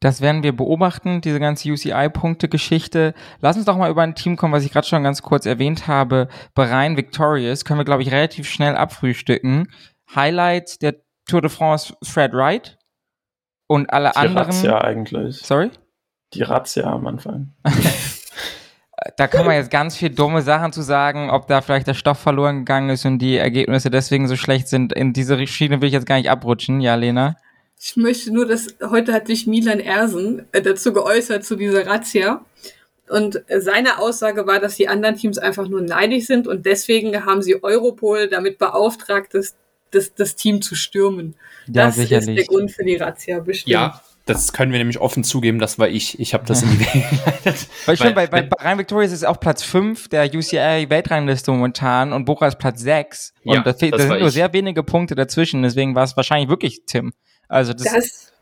Das 0.03 0.21
werden 0.21 0.43
wir 0.43 0.55
beobachten, 0.55 1.21
diese 1.21 1.39
ganze 1.39 1.71
UCI-Punkte-Geschichte. 1.71 3.15
Lass 3.41 3.57
uns 3.57 3.67
doch 3.67 3.77
mal 3.77 3.89
über 3.89 4.03
ein 4.03 4.17
Team 4.17 4.37
kommen, 4.37 4.53
was 4.53 4.65
ich 4.65 4.73
gerade 4.73 4.87
schon 4.87 5.05
ganz 5.05 5.23
kurz 5.23 5.47
erwähnt 5.47 5.87
habe. 5.87 6.27
Bahrain 6.55 6.97
Victorious 6.97 7.65
können 7.65 7.79
wir, 7.79 7.85
glaube 7.85 8.03
ich, 8.03 8.11
relativ 8.11 8.49
schnell 8.49 8.75
abfrühstücken. 8.75 9.69
Highlight 10.13 10.83
der 10.83 10.97
Tour 11.25 11.41
de 11.41 11.51
France 11.51 11.95
Fred 12.03 12.33
Wright 12.33 12.79
und 13.69 13.93
alle 13.93 14.11
die 14.11 14.17
anderen. 14.17 14.49
Razzia 14.49 14.81
eigentlich. 14.81 15.37
Sorry? 15.37 15.71
Die 16.35 16.43
Razzia 16.43 16.85
am 16.93 17.07
Anfang. 17.07 17.55
Da 19.17 19.27
kann 19.27 19.45
man 19.47 19.57
jetzt 19.57 19.73
ganz 19.73 19.97
viel 19.97 20.11
dumme 20.11 20.43
Sachen 20.43 20.73
zu 20.73 20.81
sagen, 20.81 21.29
ob 21.29 21.49
da 21.49 21.61
vielleicht 21.61 21.89
der 21.89 21.95
Stoff 21.95 22.19
verloren 22.19 22.59
gegangen 22.59 22.91
ist 22.91 23.05
und 23.05 23.19
die 23.19 23.37
Ergebnisse 23.37 23.91
deswegen 23.91 24.29
so 24.29 24.37
schlecht 24.37 24.69
sind. 24.69 24.93
In 24.93 25.13
diese 25.13 25.45
Schiene 25.49 25.81
will 25.81 25.89
ich 25.89 25.93
jetzt 25.93 26.07
gar 26.07 26.19
nicht 26.19 26.31
abrutschen. 26.31 26.81
Ja, 26.81 26.95
Lena? 26.95 27.35
Ich 27.85 27.97
möchte 27.97 28.33
nur, 28.33 28.47
dass 28.47 28.69
heute 28.91 29.13
hat 29.13 29.27
sich 29.27 29.47
Milan 29.49 29.81
Ersen 29.81 30.47
äh, 30.53 30.63
dazu 30.63 30.93
geäußert 30.93 31.45
zu 31.45 31.57
dieser 31.57 31.85
Razzia. 31.87 32.45
Und 33.09 33.43
seine 33.59 33.99
Aussage 33.99 34.47
war, 34.47 34.61
dass 34.61 34.77
die 34.77 34.87
anderen 34.89 35.17
Teams 35.17 35.37
einfach 35.37 35.67
nur 35.69 35.83
neidisch 35.83 36.27
sind 36.27 36.47
und 36.47 36.65
deswegen 36.65 37.27
haben 37.27 37.43
sie 37.43 37.63
Europol 37.63 38.29
damit 38.29 38.59
beauftragt, 38.59 39.35
das, 39.35 39.57
das, 39.91 40.15
das 40.15 40.37
Team 40.37 40.63
zu 40.63 40.77
stürmen. 40.77 41.35
Ja, 41.67 41.87
das 41.87 41.99
ist 41.99 42.09
sicherlich. 42.09 42.37
der 42.37 42.45
Grund 42.47 42.71
für 42.71 42.85
die 42.85 42.97
Razzia, 42.97 43.41
bestimmt. 43.41 43.73
Ja, 43.73 44.01
das 44.25 44.53
können 44.53 44.71
wir 44.71 44.79
nämlich 44.79 44.99
offen 45.01 45.25
zugeben, 45.25 45.59
das 45.59 45.79
war 45.81 45.89
ich. 45.89 46.21
Ich 46.21 46.33
habe 46.33 46.47
das 46.47 46.63
in 46.63 46.71
die 46.71 46.81
Wege 46.95 47.05
geleitet. 47.11 47.67
Weil, 47.85 47.97
stimmt, 47.97 48.15
bei, 48.15 48.27
bei 48.29 48.39
wenn- 48.43 48.49
Bahrain 48.49 48.79
Victorious 48.79 49.13
ist 49.13 49.27
auch 49.27 49.41
Platz 49.41 49.63
5 49.65 50.09
der 50.09 50.33
UCI-Weltrangliste 50.33 51.51
momentan 51.51 52.13
und 52.13 52.25
Bora 52.25 52.47
ist 52.47 52.59
Platz 52.59 52.81
6. 52.81 53.35
Und 53.45 53.55
Ja, 53.57 53.63
da, 53.63 53.73
das 53.73 53.91
da 53.91 53.99
sind 53.99 54.09
nur 54.21 54.29
ich. 54.29 54.33
sehr 54.33 54.53
wenige 54.53 54.85
Punkte 54.85 55.17
dazwischen, 55.17 55.63
deswegen 55.65 55.95
war 55.97 56.05
es 56.05 56.17
wahrscheinlich 56.17 56.49
wirklich 56.49 56.83
Tim. 56.87 57.13
Also 57.49 57.73
das, 57.73 57.85
Da 57.85 57.93
hast, 57.93 58.33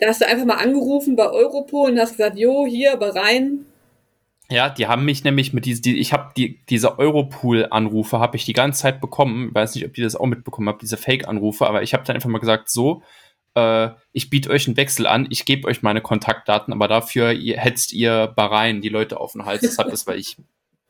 da 0.00 0.08
hast 0.08 0.20
du 0.20 0.26
einfach 0.26 0.44
mal 0.44 0.56
angerufen 0.56 1.16
bei 1.16 1.28
Europol 1.28 1.90
und 1.90 1.98
hast 1.98 2.16
gesagt, 2.16 2.38
jo, 2.38 2.66
hier, 2.66 2.96
Bahrain, 2.96 3.66
Ja, 4.50 4.70
die 4.70 4.86
haben 4.86 5.04
mich 5.04 5.24
nämlich 5.24 5.52
mit 5.52 5.66
diese, 5.66 5.82
die, 5.82 5.98
ich 5.98 6.12
habe 6.14 6.32
die, 6.36 6.64
diese 6.70 6.98
Europool-Anrufe 6.98 8.18
habe 8.18 8.36
ich 8.36 8.46
die 8.46 8.54
ganze 8.54 8.80
Zeit 8.80 9.00
bekommen. 9.00 9.54
Weiß 9.54 9.74
nicht, 9.74 9.84
ob 9.84 9.96
ihr 9.98 10.04
das 10.04 10.16
auch 10.16 10.26
mitbekommen 10.26 10.68
habt, 10.68 10.80
diese 10.80 10.96
Fake-Anrufe, 10.96 11.66
aber 11.66 11.82
ich 11.82 11.92
habe 11.92 12.04
dann 12.04 12.16
einfach 12.16 12.30
mal 12.30 12.38
gesagt, 12.38 12.70
so, 12.70 13.02
äh, 13.54 13.90
ich 14.12 14.30
biete 14.30 14.48
euch 14.50 14.66
einen 14.66 14.78
Wechsel 14.78 15.06
an, 15.06 15.26
ich 15.28 15.44
gebe 15.44 15.68
euch 15.68 15.82
meine 15.82 16.00
Kontaktdaten, 16.00 16.72
aber 16.72 16.88
dafür 16.88 17.32
ihr, 17.32 17.58
hetzt 17.58 17.92
ihr 17.92 18.28
Bahrain 18.28 18.80
die 18.80 18.88
Leute 18.88 19.20
auf 19.20 19.32
den 19.32 19.44
Hals. 19.44 19.60
Deshalb, 19.60 19.90
das 19.90 20.06
war 20.06 20.16
ich. 20.16 20.36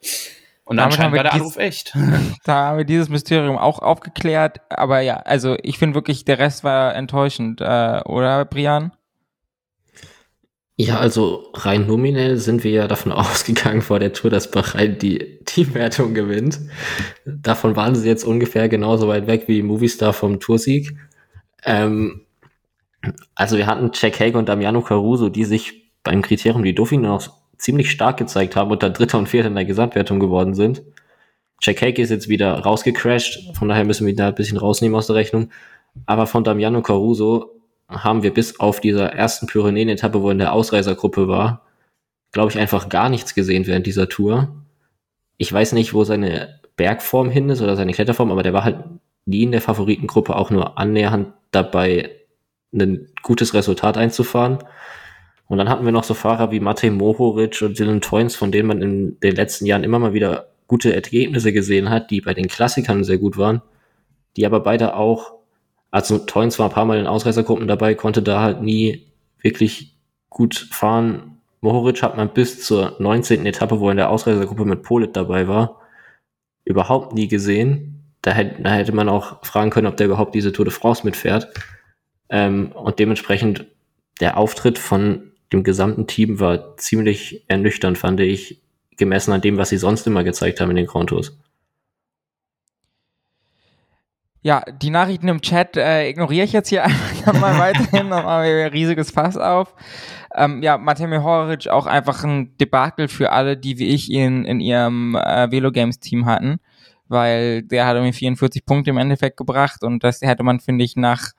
Und 0.69 0.77
Damit 0.77 0.99
haben 0.99 1.07
anscheinend 1.07 1.15
wir 1.15 1.17
war 1.17 1.23
der 1.25 1.33
dies- 1.33 1.41
Anruf 1.41 1.57
echt. 1.57 1.97
da 2.45 2.55
haben 2.67 2.77
wir 2.79 2.85
dieses 2.85 3.09
Mysterium 3.09 3.57
auch 3.57 3.79
aufgeklärt. 3.79 4.61
Aber 4.69 5.01
ja, 5.01 5.17
also 5.17 5.57
ich 5.63 5.79
finde 5.79 5.95
wirklich, 5.95 6.27
der 6.27 6.39
Rest 6.39 6.63
war 6.63 6.95
enttäuschend, 6.95 7.63
äh, 7.63 8.03
oder 8.05 8.45
Brian? 8.45 8.93
Ja, 10.77 10.99
also 10.99 11.51
rein 11.55 11.87
nominell 11.87 12.37
sind 12.37 12.63
wir 12.65 12.71
ja 12.71 12.87
davon 12.87 13.13
ausgegangen 13.13 13.81
vor 13.81 13.99
der 13.99 14.13
Tour, 14.13 14.31
dass 14.31 14.51
Bahrain 14.51 14.99
die 14.99 15.41
Teamwertung 15.47 16.13
gewinnt. 16.13 16.61
Davon 17.25 17.75
waren 17.75 17.95
sie 17.97 18.07
jetzt 18.07 18.25
ungefähr 18.25 18.69
genauso 18.69 19.09
weit 19.09 19.27
weg 19.27 19.45
wie 19.47 19.63
Movistar 19.63 20.13
vom 20.13 20.39
Toursieg. 20.39 20.97
Ähm, 21.65 22.27
also 23.35 23.57
wir 23.57 23.67
hatten 23.67 23.91
Jack 23.95 24.21
Hague 24.21 24.37
und 24.39 24.51
Damiano 24.51 24.83
Caruso, 24.83 25.31
die 25.31 25.47
sich 25.47 25.91
beim 26.05 26.21
Kriterium 26.21 26.63
die 26.63 26.77
Dauphiné 26.77 27.01
noch 27.01 27.39
ziemlich 27.59 27.91
stark 27.91 28.17
gezeigt 28.17 28.57
haben 28.57 28.71
und 28.71 28.83
dann 28.83 28.95
Dritter 28.95 29.19
und 29.19 29.29
Vierter 29.29 29.49
in 29.49 29.55
der 29.55 29.65
Gesamtwertung 29.65 30.21
geworden 30.21 30.55
sind. 30.55 30.83
Jack 31.61 31.83
Hague 31.83 32.03
ist 32.03 32.11
jetzt 32.11 32.29
wieder 32.29 32.61
rausgecrashed, 32.61 33.57
von 33.57 33.69
daher 33.69 33.85
müssen 33.85 34.07
wir 34.07 34.13
ihn 34.13 34.17
da 34.17 34.29
ein 34.29 34.35
bisschen 34.35 34.59
rausnehmen 34.59 34.97
aus 34.97 35.09
der 35.09 35.17
Rechnung. 35.17 35.51
Aber 36.07 36.27
von 36.27 36.45
Damiano 36.45 36.83
Caruso 36.83 37.51
haben 37.89 38.23
wir 38.23 38.33
bis 38.33 38.61
auf 38.61 38.81
dieser 38.81 39.13
ersten 39.13 39.47
Pyrenäen-Etappe, 39.47 40.23
wo 40.23 40.29
er 40.29 40.33
in 40.33 40.39
der 40.39 40.53
Ausreisergruppe 40.53 41.27
war, 41.27 41.63
glaube 42.33 42.51
ich, 42.51 42.59
einfach 42.59 42.89
gar 42.89 43.09
nichts 43.09 43.35
gesehen 43.35 43.67
während 43.67 43.87
dieser 43.87 44.09
Tour. 44.09 44.55
Ich 45.37 45.53
weiß 45.53 45.73
nicht, 45.73 45.95
wo 45.95 46.05
seine 46.05 46.61
Bergform 46.77 47.31
hin 47.31 47.49
ist 47.49 47.63
oder 47.63 47.77
seine 47.77 47.93
Kletterform, 47.93 48.31
aber 48.31 48.43
der 48.43 48.53
war 48.53 48.65
halt 48.65 48.85
nie 49.25 49.43
in 49.43 49.53
der 49.53 49.61
Favoritengruppe 49.61 50.37
auch 50.37 50.51
nur 50.51 50.79
annähernd 50.79 51.33
dabei, 51.51 52.11
ein 52.73 53.09
gutes 53.23 53.55
Resultat 53.55 53.97
einzufahren. 53.97 54.59
Und 55.49 55.57
dann 55.57 55.69
hatten 55.71 55.85
wir 55.85 55.93
noch 55.93 56.05
so 56.05 56.15
Fahrer 56.15 56.51
wie 56.53 56.61
Matej 56.61 56.91
Mohoric 56.91 57.63
und 57.63 57.79
Dylan 57.79 58.03
Toynes, 58.03 58.37
von 58.37 58.53
denen 58.53 58.69
man 58.69 58.83
in 58.83 59.19
den 59.21 59.35
letzten 59.35 59.65
Jahren 59.65 59.83
immer 59.83 59.99
mal 59.99 60.13
wieder 60.13 60.49
gute 60.67 60.95
Ergebnisse 60.95 61.53
gesehen 61.53 61.89
hat, 61.89 62.11
die 62.11 62.21
bei 62.21 62.35
den 62.35 62.49
Klassikern 62.49 63.03
sehr 63.03 63.17
gut 63.17 63.39
waren, 63.39 63.63
die 64.37 64.45
aber 64.45 64.61
beide 64.61 64.95
auch, 64.95 65.33
also 65.91 66.19
Toyns 66.19 66.59
war 66.59 66.69
ein 66.69 66.75
paar 66.75 66.85
Mal 66.85 66.99
in 66.99 67.07
Ausreißergruppen 67.07 67.67
dabei, 67.67 67.95
konnte 67.95 68.23
da 68.23 68.43
halt 68.43 68.63
nie 68.63 69.07
wirklich 69.41 69.97
gut 70.29 70.69
fahren. 70.71 71.39
Mohoric 71.63 72.03
hat 72.03 72.19
man 72.19 72.29
bis 72.29 72.63
zur 72.63 72.97
19. 72.99 73.47
Etappe, 73.47 73.81
wo 73.81 73.89
er 73.89 73.93
in 73.93 73.97
der 73.97 74.11
Ausreißergruppe 74.11 74.67
mit 74.67 74.83
Polit 74.83 75.17
dabei 75.17 75.49
war, 75.49 75.81
überhaupt 76.67 77.15
nie 77.15 77.27
gesehen. 77.27 78.05
Da 78.21 78.33
hätte, 78.33 78.63
da 78.63 78.71
hätte 78.71 78.93
man 78.93 79.09
auch 79.09 79.43
fragen 79.45 79.71
können, 79.71 79.87
ob 79.87 79.97
der 79.97 80.07
überhaupt 80.07 80.35
diese 80.35 80.53
Tour 80.53 80.67
de 80.67 80.75
France 80.75 81.07
mitfährt. 81.07 81.49
Ähm, 82.29 82.73
und 82.73 82.99
dementsprechend 82.99 83.67
der 84.21 84.37
Auftritt 84.37 84.79
von 84.79 85.33
dem 85.53 85.65
gesamten 85.65 86.07
Team 86.07 86.41
war 86.41 86.77
ziemlich 86.77 87.45
ernüchternd, 87.49 87.99
fand 87.99 88.21
ich, 88.21 88.61
gemessen 88.97 89.33
an 89.33 89.41
dem, 89.41 89.57
was 89.57 89.71
sie 89.71 89.79
sonst 89.79 90.07
immer 90.07 90.25
gezeigt 90.25 90.61
haben 90.61 90.71
in 90.71 90.77
den 90.77 90.87
Grand 90.87 91.09
Tours. 91.09 91.39
Ja, 94.43 94.63
die 94.71 94.91
Nachrichten 94.91 95.29
im 95.29 95.41
Chat 95.41 95.77
äh, 95.77 96.09
ignoriere 96.09 96.45
ich 96.45 96.53
jetzt 96.53 96.69
hier 96.69 96.85
einfach 96.85 97.39
mal 97.41 97.59
weiterhin, 97.59 98.11
dann 98.11 98.25
machen 98.25 98.45
wir 98.45 98.67
ein 98.67 98.73
riesiges 98.73 99.11
Fass 99.11 99.37
auf. 99.37 99.75
Ähm, 100.35 100.63
ja, 100.63 100.79
Matej 100.79 101.09
Mihoric 101.09 101.69
auch 101.69 101.87
einfach 101.87 102.23
ein 102.23 102.57
Debakel 102.59 103.09
für 103.09 103.33
alle, 103.33 103.57
die 103.57 103.79
wie 103.79 103.89
ich 103.89 104.11
ihn 104.11 104.45
in 104.45 104.61
ihrem 104.61 105.17
äh, 105.17 105.51
Velo 105.51 105.73
Games 105.73 105.99
Team 105.99 106.27
hatten, 106.27 106.61
weil 107.09 107.63
der 107.63 107.87
hat 107.87 107.97
irgendwie 107.97 108.13
44 108.13 108.65
Punkte 108.65 108.91
im 108.91 108.99
Endeffekt 108.99 109.37
gebracht 109.37 109.83
und 109.83 110.05
das 110.05 110.21
hätte 110.23 110.45
man, 110.45 110.61
finde 110.61 110.85
ich, 110.85 110.97
nach 110.97 111.33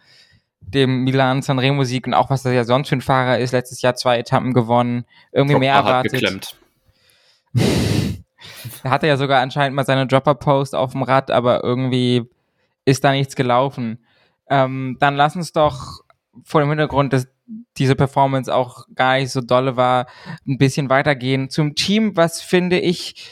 dem 0.61 1.03
Milan 1.03 1.41
Sanremo 1.41 1.83
Sieg 1.83 2.05
und 2.07 2.13
auch 2.13 2.29
was 2.29 2.43
das 2.43 2.53
ja 2.53 2.63
sonst 2.63 2.89
für 2.89 2.95
ein 2.95 3.01
Fahrer 3.01 3.39
ist, 3.39 3.51
letztes 3.51 3.81
Jahr 3.81 3.95
zwei 3.95 4.19
Etappen 4.19 4.53
gewonnen, 4.53 5.05
irgendwie 5.31 5.57
mehr 5.57 5.75
erwartet. 5.75 6.13
Geklemmt. 6.13 6.55
er 8.83 8.91
hatte 8.91 9.07
ja 9.07 9.17
sogar 9.17 9.41
anscheinend 9.41 9.75
mal 9.75 9.85
seine 9.85 10.07
Dropper-Post 10.07 10.75
auf 10.75 10.91
dem 10.91 11.03
Rad, 11.03 11.31
aber 11.31 11.63
irgendwie 11.63 12.29
ist 12.85 13.03
da 13.03 13.11
nichts 13.11 13.35
gelaufen. 13.35 14.05
Ähm, 14.49 14.97
dann 14.99 15.15
lass 15.15 15.35
uns 15.35 15.51
doch 15.51 16.01
vor 16.43 16.61
dem 16.61 16.69
Hintergrund, 16.69 17.13
dass 17.13 17.27
diese 17.77 17.95
Performance 17.95 18.53
auch 18.53 18.85
gar 18.93 19.17
nicht 19.17 19.31
so 19.31 19.41
dolle 19.41 19.75
war, 19.75 20.07
ein 20.47 20.57
bisschen 20.57 20.89
weitergehen 20.89 21.49
zum 21.49 21.75
Team, 21.75 22.15
was 22.15 22.41
finde 22.41 22.79
ich 22.79 23.27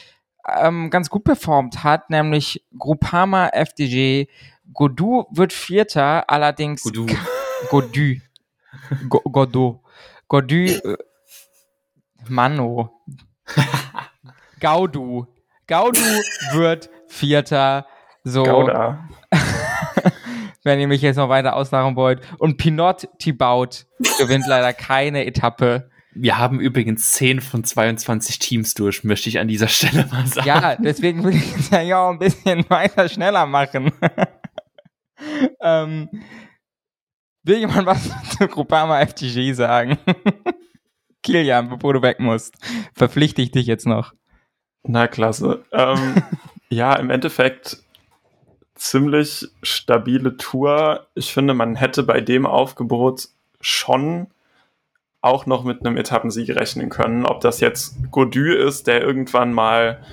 ähm, 0.48 0.90
ganz 0.90 1.10
gut 1.10 1.24
performt 1.24 1.84
hat, 1.84 2.10
nämlich 2.10 2.66
Groupama 2.78 3.50
FDG. 3.50 4.28
Godou 4.74 5.26
wird 5.32 5.54
Vierter, 5.54 6.30
allerdings 6.30 6.84
Godou. 6.84 7.08
Godou. 7.70 8.16
Go 9.10 9.22
Godot. 9.22 9.82
Godou. 10.28 10.56
Äh, 10.56 10.98
Mano. 12.28 12.92
Gaudu. 14.60 15.28
Gaudu 15.68 16.02
wird 16.54 16.90
Vierter. 17.08 17.86
So. 18.24 18.44
Gauda. 18.44 19.08
wenn 20.68 20.80
ihr 20.80 20.88
mich 20.88 21.02
jetzt 21.02 21.16
noch 21.16 21.30
weiter 21.30 21.56
auslachen 21.56 21.96
wollt. 21.96 22.22
Und 22.38 22.58
Pinot 22.58 23.08
Thibaut 23.18 23.88
gewinnt 24.20 24.46
leider 24.48 24.74
keine 24.74 25.26
Etappe. 25.26 25.90
Wir 26.14 26.38
haben 26.38 26.60
übrigens 26.60 27.14
10 27.14 27.42
von 27.42 27.64
22 27.64 28.40
Teams 28.40 28.74
durch, 28.74 29.04
möchte 29.04 29.30
ich 29.30 29.40
an 29.40 29.48
dieser 29.48 29.68
Stelle 29.68 30.08
mal 30.12 30.26
sagen. 30.26 30.48
Ja, 30.48 30.76
deswegen 30.76 31.24
will 31.24 31.36
ich 31.36 31.56
es 31.56 31.70
ja 31.70 32.00
auch 32.00 32.10
ein 32.10 32.20
bisschen 32.20 32.66
weiter 32.70 33.08
schneller 33.08 33.46
machen. 33.46 33.92
Ähm, 35.62 36.10
will 37.44 37.58
jemand 37.58 37.88
was 37.88 38.10
zu 38.38 38.48
Groupama 38.48 39.06
FTG 39.06 39.54
sagen? 39.54 39.98
Kilian, 41.24 41.70
bevor 41.70 41.94
du 41.94 42.02
weg 42.02 42.20
musst, 42.20 42.56
verpflichte 42.94 43.42
ich 43.42 43.52
dich 43.52 43.66
jetzt 43.66 43.86
noch. 43.86 44.14
Na 44.84 45.08
klasse. 45.08 45.66
Ähm, 45.72 46.24
ja, 46.70 46.96
im 46.96 47.10
Endeffekt 47.10 47.84
ziemlich 48.76 49.48
stabile 49.64 50.38
Tour. 50.38 51.08
Ich 51.16 51.34
finde, 51.34 51.54
man 51.54 51.76
hätte 51.76 52.04
bei 52.04 52.22
dem 52.22 52.46
Aufgebot 52.46 53.30
schon 53.60 54.28
auch 55.22 55.46
noch 55.46 55.64
mit 55.64 55.86
einem 55.86 55.98
Etappensieg 55.98 56.50
rechnen 56.50 56.90
können. 56.90 57.26
Ob 57.26 57.42
das 57.42 57.60
jetzt 57.60 57.98
Godu 58.12 58.54
ist, 58.54 58.88
der 58.88 59.02
irgendwann 59.02 59.52
mal 59.52 60.04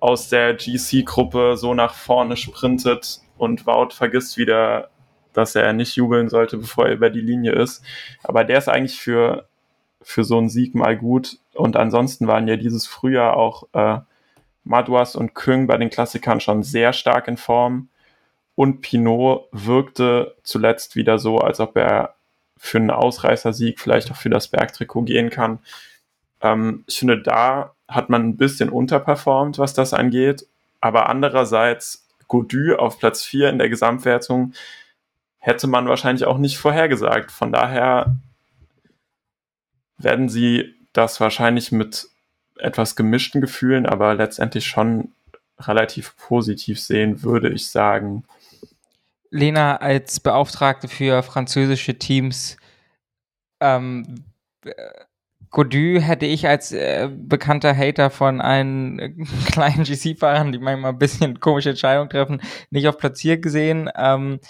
aus 0.00 0.28
der 0.28 0.54
GC-Gruppe 0.54 1.56
so 1.56 1.74
nach 1.74 1.94
vorne 1.94 2.36
sprintet 2.36 3.20
und 3.38 3.66
Wout 3.66 3.90
vergisst 3.90 4.36
wieder, 4.36 4.90
dass 5.32 5.54
er 5.54 5.72
nicht 5.72 5.96
jubeln 5.96 6.28
sollte, 6.28 6.58
bevor 6.58 6.86
er 6.86 6.94
über 6.94 7.10
die 7.10 7.20
Linie 7.20 7.52
ist. 7.52 7.84
Aber 8.24 8.44
der 8.44 8.58
ist 8.58 8.68
eigentlich 8.68 9.00
für, 9.00 9.48
für 10.02 10.24
so 10.24 10.38
einen 10.38 10.48
Sieg 10.48 10.74
mal 10.74 10.96
gut. 10.96 11.38
Und 11.54 11.76
ansonsten 11.76 12.26
waren 12.26 12.48
ja 12.48 12.56
dieses 12.56 12.86
Frühjahr 12.86 13.36
auch 13.36 13.68
äh, 13.72 14.00
Madouas 14.64 15.16
und 15.16 15.34
Küng 15.34 15.66
bei 15.66 15.76
den 15.76 15.90
Klassikern 15.90 16.40
schon 16.40 16.62
sehr 16.62 16.92
stark 16.92 17.28
in 17.28 17.36
Form. 17.36 17.88
Und 18.54 18.80
Pinot 18.80 19.48
wirkte 19.52 20.34
zuletzt 20.42 20.96
wieder 20.96 21.18
so, 21.18 21.38
als 21.38 21.60
ob 21.60 21.76
er 21.76 22.14
für 22.56 22.78
einen 22.78 22.90
Ausreißersieg 22.90 23.78
vielleicht 23.78 24.10
auch 24.10 24.16
für 24.16 24.30
das 24.30 24.48
Bergtrikot 24.48 25.02
gehen 25.02 25.30
kann. 25.30 25.60
Ähm, 26.40 26.84
ich 26.86 26.98
finde, 26.98 27.22
da 27.22 27.74
hat 27.86 28.10
man 28.10 28.28
ein 28.28 28.36
bisschen 28.36 28.68
unterperformt, 28.68 29.58
was 29.58 29.74
das 29.74 29.94
angeht. 29.94 30.46
Aber 30.80 31.08
andererseits, 31.08 32.07
Godu 32.28 32.76
auf 32.76 32.98
Platz 32.98 33.24
4 33.24 33.50
in 33.50 33.58
der 33.58 33.68
Gesamtwertung 33.68 34.52
hätte 35.38 35.66
man 35.66 35.88
wahrscheinlich 35.88 36.26
auch 36.26 36.38
nicht 36.38 36.58
vorhergesagt. 36.58 37.32
Von 37.32 37.52
daher 37.52 38.16
werden 39.96 40.28
sie 40.28 40.74
das 40.92 41.20
wahrscheinlich 41.20 41.72
mit 41.72 42.08
etwas 42.56 42.96
gemischten 42.96 43.40
Gefühlen, 43.40 43.86
aber 43.86 44.14
letztendlich 44.14 44.66
schon 44.66 45.12
relativ 45.58 46.16
positiv 46.16 46.80
sehen, 46.80 47.22
würde 47.22 47.50
ich 47.50 47.70
sagen. 47.70 48.24
Lena 49.30 49.76
als 49.76 50.20
Beauftragte 50.20 50.88
für 50.88 51.22
französische 51.22 51.98
Teams, 51.98 52.56
ähm, 53.60 54.24
Godu 55.50 56.00
hätte 56.00 56.26
ich 56.26 56.46
als 56.46 56.72
äh, 56.72 57.08
bekannter 57.10 57.76
Hater 57.76 58.10
von 58.10 58.40
allen 58.40 58.98
äh, 58.98 59.10
kleinen 59.50 59.84
GC-Fahrern, 59.84 60.52
die 60.52 60.58
manchmal 60.58 60.92
ein 60.92 60.98
bisschen 60.98 61.40
komische 61.40 61.70
Entscheidungen 61.70 62.10
treffen, 62.10 62.42
nicht 62.70 62.88
auf 62.88 62.98
Platzier 62.98 63.38
gesehen. 63.38 63.90
Ähm, 63.96 64.40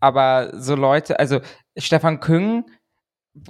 aber 0.00 0.52
so 0.54 0.74
Leute, 0.74 1.18
also 1.18 1.40
Stefan 1.76 2.20
Küng, 2.20 2.64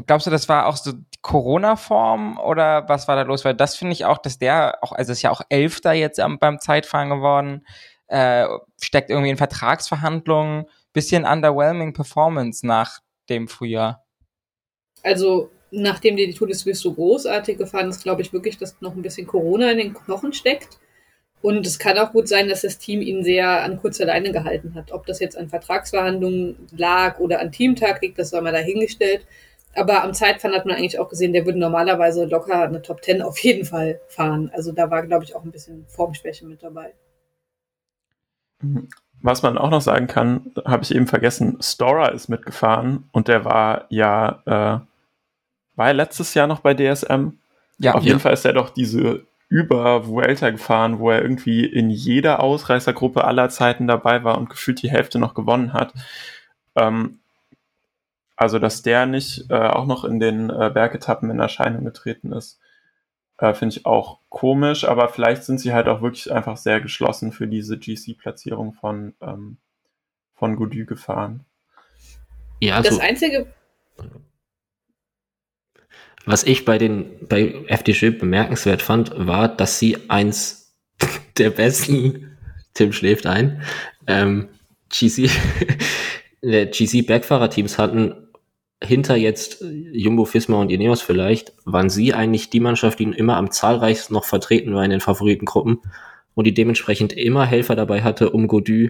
glaubst 0.06 0.26
du, 0.26 0.30
das 0.30 0.48
war 0.48 0.66
auch 0.66 0.76
so 0.76 0.92
Corona-Form 1.22 2.38
oder 2.38 2.88
was 2.88 3.08
war 3.08 3.16
da 3.16 3.22
los? 3.22 3.44
Weil 3.44 3.54
das 3.54 3.76
finde 3.76 3.92
ich 3.92 4.04
auch, 4.04 4.18
dass 4.18 4.38
der 4.38 4.78
auch, 4.82 4.92
also 4.92 5.12
ist 5.12 5.22
ja 5.22 5.30
auch 5.30 5.42
Elfter 5.48 5.92
jetzt 5.92 6.20
am, 6.20 6.38
beim 6.38 6.58
Zeitfahren 6.58 7.10
geworden, 7.10 7.64
äh, 8.08 8.46
steckt 8.82 9.10
irgendwie 9.10 9.30
in 9.30 9.36
Vertragsverhandlungen, 9.36 10.66
bisschen 10.92 11.24
underwhelming 11.24 11.92
Performance 11.92 12.66
nach 12.66 12.98
dem 13.28 13.48
Frühjahr. 13.48 14.04
Also, 15.02 15.50
nachdem 15.70 16.16
die 16.16 16.32
Tour 16.32 16.48
de 16.48 16.56
Suisse 16.56 16.82
so 16.82 16.92
großartig 16.94 17.58
gefahren 17.58 17.88
ist, 17.88 18.02
glaube 18.02 18.22
ich 18.22 18.32
wirklich, 18.32 18.58
dass 18.58 18.80
noch 18.80 18.94
ein 18.94 19.02
bisschen 19.02 19.26
Corona 19.26 19.70
in 19.70 19.78
den 19.78 19.94
Knochen 19.94 20.32
steckt. 20.32 20.78
Und 21.42 21.66
es 21.66 21.78
kann 21.78 21.96
auch 21.98 22.12
gut 22.12 22.28
sein, 22.28 22.48
dass 22.48 22.62
das 22.62 22.78
Team 22.78 23.00
ihn 23.00 23.24
sehr 23.24 23.62
an 23.62 23.78
kurzer 23.80 24.04
Leine 24.04 24.30
gehalten 24.30 24.74
hat. 24.74 24.92
Ob 24.92 25.06
das 25.06 25.20
jetzt 25.20 25.38
an 25.38 25.48
Vertragsverhandlungen 25.48 26.68
lag 26.76 27.18
oder 27.18 27.40
an 27.40 27.50
Teamtaktik, 27.50 28.14
das 28.14 28.32
war 28.32 28.42
mal 28.42 28.52
dahingestellt. 28.52 29.26
Aber 29.74 30.02
am 30.02 30.12
Zeitfahren 30.12 30.54
hat 30.54 30.66
man 30.66 30.76
eigentlich 30.76 30.98
auch 30.98 31.08
gesehen, 31.08 31.32
der 31.32 31.46
würde 31.46 31.58
normalerweise 31.58 32.26
locker 32.26 32.62
eine 32.62 32.82
Top 32.82 33.02
10 33.02 33.22
auf 33.22 33.38
jeden 33.38 33.64
Fall 33.64 34.00
fahren. 34.08 34.50
Also 34.52 34.72
da 34.72 34.90
war, 34.90 35.06
glaube 35.06 35.24
ich, 35.24 35.34
auch 35.34 35.44
ein 35.44 35.52
bisschen 35.52 35.86
Formschwäche 35.86 36.44
mit 36.44 36.62
dabei. 36.62 36.92
Was 39.22 39.42
man 39.42 39.58
auch 39.58 39.70
noch 39.70 39.80
sagen 39.80 40.06
kann, 40.06 40.52
habe 40.64 40.82
ich 40.82 40.94
eben 40.94 41.06
vergessen, 41.06 41.58
Stora 41.62 42.08
ist 42.08 42.28
mitgefahren 42.28 43.08
und 43.12 43.28
der 43.28 43.44
war 43.44 43.86
ja, 43.90 44.42
äh, 44.46 44.89
war 45.80 45.86
er 45.86 45.94
letztes 45.94 46.34
Jahr 46.34 46.46
noch 46.46 46.60
bei 46.60 46.74
DSM? 46.74 47.38
Ja. 47.78 47.94
Auf 47.94 48.02
jeden 48.02 48.16
ja. 48.16 48.18
Fall 48.18 48.34
ist 48.34 48.44
er 48.44 48.52
doch 48.52 48.68
diese 48.68 49.24
über 49.48 50.06
Vuelta 50.06 50.50
gefahren, 50.50 50.98
wo 50.98 51.10
er 51.10 51.22
irgendwie 51.22 51.64
in 51.64 51.88
jeder 51.88 52.40
Ausreißergruppe 52.40 53.24
aller 53.24 53.48
Zeiten 53.48 53.86
dabei 53.86 54.22
war 54.22 54.36
und 54.36 54.50
gefühlt 54.50 54.82
die 54.82 54.90
Hälfte 54.90 55.18
noch 55.18 55.32
gewonnen 55.32 55.72
hat. 55.72 55.94
Ähm, 56.76 57.20
also, 58.36 58.58
dass 58.58 58.82
der 58.82 59.06
nicht 59.06 59.50
äh, 59.50 59.54
auch 59.54 59.86
noch 59.86 60.04
in 60.04 60.20
den 60.20 60.50
äh, 60.50 60.70
Bergetappen 60.72 61.30
in 61.30 61.40
Erscheinung 61.40 61.86
getreten 61.86 62.32
ist, 62.32 62.60
äh, 63.38 63.54
finde 63.54 63.78
ich 63.78 63.86
auch 63.86 64.18
komisch, 64.28 64.84
aber 64.84 65.08
vielleicht 65.08 65.44
sind 65.44 65.60
sie 65.60 65.72
halt 65.72 65.88
auch 65.88 66.02
wirklich 66.02 66.30
einfach 66.30 66.58
sehr 66.58 66.82
geschlossen 66.82 67.32
für 67.32 67.48
diese 67.48 67.78
GC-Platzierung 67.78 68.74
von, 68.74 69.14
ähm, 69.22 69.56
von 70.34 70.56
Goudy 70.56 70.84
gefahren. 70.84 71.46
Ja, 72.60 72.76
also, 72.76 72.90
das 72.90 73.00
Einzige. 73.00 73.46
Was 76.26 76.44
ich 76.44 76.64
bei 76.64 76.78
den 76.78 77.26
bei 77.28 77.64
FDG 77.66 78.10
bemerkenswert 78.10 78.82
fand, 78.82 79.12
war, 79.16 79.48
dass 79.48 79.78
sie 79.78 79.96
eins 80.08 80.74
der 81.38 81.50
besten, 81.50 82.36
Tim 82.74 82.92
schläft 82.92 83.26
ein, 83.26 83.62
ähm, 84.06 84.48
GC, 84.90 85.30
GC 86.42 87.02
Bergfahrerteams 87.06 87.78
hatten, 87.78 88.28
hinter 88.82 89.16
jetzt 89.16 89.62
Jumbo 89.92 90.24
Fisma 90.24 90.60
und 90.60 90.70
Ineos 90.70 91.02
vielleicht, 91.02 91.52
waren 91.64 91.90
sie 91.90 92.14
eigentlich 92.14 92.50
die 92.50 92.60
Mannschaft, 92.60 92.98
die 92.98 93.04
immer 93.04 93.36
am 93.36 93.50
zahlreichsten 93.50 94.14
noch 94.14 94.24
vertreten 94.24 94.74
war 94.74 94.84
in 94.84 94.90
den 94.90 95.00
Favoritengruppen. 95.00 95.80
und 96.34 96.46
die 96.46 96.54
dementsprechend 96.54 97.12
immer 97.12 97.44
Helfer 97.44 97.76
dabei 97.76 98.02
hatte, 98.02 98.30
um 98.30 98.46
Godu, 98.46 98.88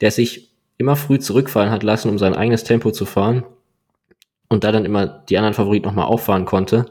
der 0.00 0.10
sich 0.10 0.50
immer 0.78 0.96
früh 0.96 1.18
zurückfallen 1.18 1.70
hat 1.70 1.82
lassen, 1.82 2.08
um 2.08 2.18
sein 2.18 2.34
eigenes 2.34 2.64
Tempo 2.64 2.90
zu 2.90 3.04
fahren 3.04 3.44
und 4.50 4.64
da 4.64 4.72
dann 4.72 4.84
immer 4.84 5.06
die 5.06 5.38
anderen 5.38 5.54
Favoriten 5.54 5.86
nochmal 5.86 6.06
auffahren 6.06 6.44
konnte. 6.44 6.86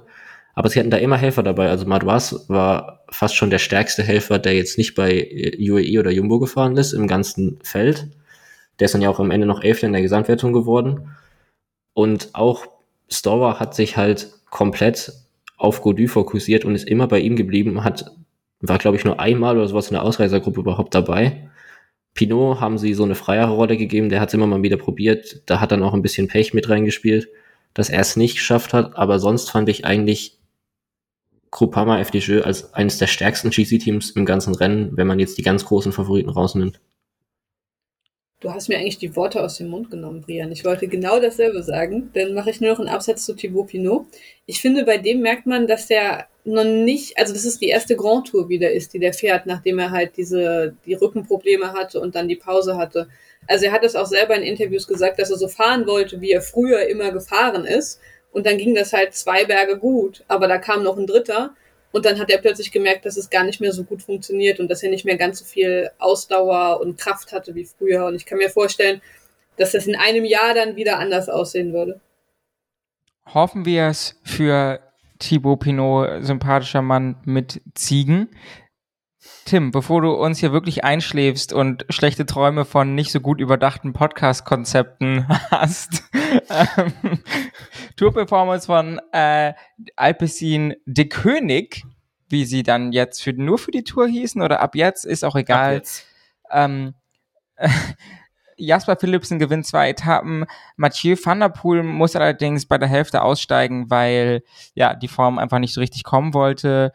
Aber 0.55 0.69
sie 0.69 0.79
hatten 0.79 0.89
da 0.89 0.97
immer 0.97 1.17
Helfer 1.17 1.43
dabei. 1.43 1.69
Also 1.69 1.85
Madouas 1.85 2.45
war 2.49 3.03
fast 3.09 3.35
schon 3.35 3.49
der 3.49 3.59
stärkste 3.59 4.01
Helfer, 4.01 4.39
der 4.39 4.55
jetzt 4.55 4.77
nicht 4.77 4.95
bei 4.95 5.55
UAE 5.59 5.99
oder 5.99 6.11
Jumbo 6.11 6.39
gefahren 6.39 6.75
ist 6.77 6.93
im 6.93 7.07
ganzen 7.07 7.59
Feld. 7.63 8.07
Der 8.79 8.85
ist 8.85 8.93
dann 8.93 9.01
ja 9.01 9.09
auch 9.09 9.19
am 9.19 9.31
Ende 9.31 9.45
noch 9.45 9.61
Elfter 9.61 9.87
in 9.87 9.93
der 9.93 10.01
Gesamtwertung 10.01 10.53
geworden. 10.53 11.15
Und 11.93 12.29
auch 12.33 12.65
Storer 13.09 13.59
hat 13.59 13.75
sich 13.75 13.97
halt 13.97 14.31
komplett 14.49 15.11
auf 15.57 15.81
Godu 15.81 16.07
fokussiert 16.07 16.65
und 16.65 16.75
ist 16.75 16.87
immer 16.87 17.07
bei 17.07 17.19
ihm 17.19 17.35
geblieben, 17.35 17.83
hat, 17.83 18.05
war 18.61 18.77
glaube 18.77 18.97
ich 18.97 19.03
nur 19.03 19.19
einmal 19.19 19.57
oder 19.57 19.67
sowas 19.67 19.89
in 19.89 19.93
der 19.93 20.03
Ausreisergruppe 20.03 20.61
überhaupt 20.61 20.95
dabei. 20.95 21.49
Pinot 22.13 22.59
haben 22.59 22.77
sie 22.77 22.93
so 22.93 23.03
eine 23.03 23.15
freiere 23.15 23.51
Rolle 23.51 23.77
gegeben, 23.77 24.09
der 24.09 24.21
hat 24.21 24.29
es 24.29 24.33
immer 24.33 24.47
mal 24.47 24.63
wieder 24.63 24.77
probiert, 24.77 25.41
da 25.45 25.59
hat 25.59 25.71
dann 25.71 25.83
auch 25.83 25.93
ein 25.93 26.01
bisschen 26.01 26.27
Pech 26.27 26.53
mit 26.53 26.69
reingespielt, 26.69 27.29
dass 27.73 27.89
er 27.89 27.99
es 27.99 28.15
nicht 28.15 28.35
geschafft 28.35 28.73
hat, 28.73 28.95
aber 28.95 29.19
sonst 29.19 29.49
fand 29.49 29.69
ich 29.69 29.85
eigentlich 29.85 30.39
Groupama 31.51 31.99
FDJ 31.99 32.41
als 32.41 32.73
eines 32.73 32.97
der 32.97 33.07
stärksten 33.07 33.49
GC-Teams 33.49 34.11
im 34.11 34.25
ganzen 34.25 34.53
Rennen, 34.55 34.95
wenn 34.95 35.07
man 35.07 35.19
jetzt 35.19 35.37
die 35.37 35.43
ganz 35.43 35.65
großen 35.65 35.91
Favoriten 35.91 36.29
rausnimmt. 36.29 36.79
Du 38.41 38.53
hast 38.53 38.69
mir 38.69 38.77
eigentlich 38.77 38.97
die 38.97 39.17
Worte 39.17 39.43
aus 39.43 39.57
dem 39.57 39.67
Mund 39.67 39.91
genommen, 39.91 40.21
Brian. 40.21 40.49
Ich 40.53 40.63
wollte 40.63 40.87
genau 40.87 41.19
dasselbe 41.19 41.61
sagen. 41.61 42.09
Dann 42.13 42.33
mache 42.33 42.49
ich 42.51 42.61
nur 42.61 42.71
noch 42.71 42.79
einen 42.79 42.87
Absatz 42.87 43.25
zu 43.25 43.33
Thibaut 43.33 43.67
Pinot. 43.67 44.05
Ich 44.45 44.61
finde, 44.61 44.85
bei 44.85 44.97
dem 44.97 45.19
merkt 45.19 45.45
man, 45.45 45.67
dass 45.67 45.87
der 45.87 46.27
noch 46.45 46.63
nicht, 46.63 47.17
also 47.17 47.33
das 47.33 47.43
ist 47.43 47.59
die 47.59 47.67
erste 47.67 47.97
Grand 47.97 48.27
Tour 48.27 48.47
wieder 48.47 48.71
ist, 48.71 48.93
die 48.93 48.99
der 48.99 49.11
fährt, 49.11 49.45
nachdem 49.45 49.77
er 49.77 49.91
halt 49.91 50.15
diese, 50.15 50.73
die 50.85 50.93
Rückenprobleme 50.93 51.73
hatte 51.73 51.99
und 51.99 52.15
dann 52.15 52.29
die 52.29 52.37
Pause 52.37 52.77
hatte. 52.77 53.09
Also 53.45 53.65
er 53.65 53.73
hat 53.73 53.83
es 53.83 53.97
auch 53.97 54.05
selber 54.05 54.35
in 54.35 54.43
Interviews 54.43 54.87
gesagt, 54.87 55.19
dass 55.19 55.31
er 55.31 55.37
so 55.37 55.49
fahren 55.49 55.85
wollte, 55.85 56.21
wie 56.21 56.31
er 56.31 56.41
früher 56.41 56.87
immer 56.87 57.11
gefahren 57.11 57.65
ist. 57.65 57.99
Und 58.31 58.45
dann 58.45 58.57
ging 58.57 58.73
das 58.73 58.93
halt 58.93 59.15
zwei 59.15 59.43
Berge 59.43 59.77
gut. 59.77 60.23
Aber 60.29 60.47
da 60.47 60.59
kam 60.59 60.83
noch 60.83 60.97
ein 60.97 61.07
dritter. 61.07 61.55
Und 61.91 62.05
dann 62.05 62.19
hat 62.19 62.29
er 62.29 62.37
plötzlich 62.37 62.71
gemerkt, 62.71 63.05
dass 63.05 63.17
es 63.17 63.29
gar 63.29 63.43
nicht 63.43 63.61
mehr 63.61 63.71
so 63.71 63.83
gut 63.83 64.03
funktioniert 64.03 64.59
und 64.59 64.69
dass 64.69 64.83
er 64.83 64.89
nicht 64.89 65.05
mehr 65.05 65.17
ganz 65.17 65.39
so 65.39 65.45
viel 65.45 65.89
Ausdauer 65.97 66.79
und 66.81 66.99
Kraft 66.99 67.31
hatte 67.31 67.55
wie 67.55 67.65
früher. 67.65 68.05
Und 68.05 68.15
ich 68.15 68.25
kann 68.25 68.37
mir 68.37 68.49
vorstellen, 68.49 69.01
dass 69.57 69.71
das 69.71 69.87
in 69.87 69.95
einem 69.95 70.23
Jahr 70.23 70.53
dann 70.53 70.75
wieder 70.75 70.99
anders 70.99 71.29
aussehen 71.29 71.73
würde. 71.73 71.99
Hoffen 73.33 73.65
wir 73.65 73.87
es 73.87 74.19
für 74.23 74.79
Thibaut 75.19 75.59
Pinot, 75.59 76.23
sympathischer 76.23 76.81
Mann 76.81 77.15
mit 77.25 77.61
Ziegen. 77.75 78.29
Tim, 79.49 79.71
bevor 79.71 80.03
du 80.03 80.11
uns 80.11 80.37
hier 80.37 80.51
wirklich 80.51 80.83
einschläfst 80.83 81.53
und 81.53 81.83
schlechte 81.89 82.27
Träume 82.27 82.65
von 82.65 82.93
nicht 82.93 83.11
so 83.11 83.19
gut 83.19 83.41
überdachten 83.41 83.93
Podcast-Konzepten 83.93 85.27
hast, 85.49 86.03
ähm, 86.77 87.23
Tour-Performance 87.95 88.67
von 88.67 89.01
äh, 89.11 89.55
Alpecin 89.95 90.75
de 90.85 91.05
König, 91.05 91.83
wie 92.27 92.45
sie 92.45 92.61
dann 92.61 92.91
jetzt 92.91 93.23
für, 93.23 93.33
nur 93.33 93.57
für 93.57 93.71
die 93.71 93.83
Tour 93.83 94.07
hießen 94.07 94.39
oder 94.39 94.59
ab 94.59 94.75
jetzt, 94.75 95.03
ist 95.03 95.25
auch 95.25 95.35
egal. 95.35 95.81
Ähm, 96.51 96.93
äh, 97.55 97.69
Jasper 98.55 98.97
Philipsen 98.97 99.39
gewinnt 99.39 99.65
zwei 99.65 99.89
Etappen. 99.89 100.45
Mathieu 100.75 101.15
van 101.19 101.39
der 101.39 101.49
Poel 101.49 101.81
muss 101.81 102.15
allerdings 102.15 102.67
bei 102.67 102.77
der 102.77 102.87
Hälfte 102.87 103.23
aussteigen, 103.23 103.89
weil 103.89 104.43
ja 104.75 104.93
die 104.93 105.07
Form 105.07 105.39
einfach 105.39 105.57
nicht 105.57 105.73
so 105.73 105.81
richtig 105.81 106.03
kommen 106.03 106.35
wollte. 106.35 106.93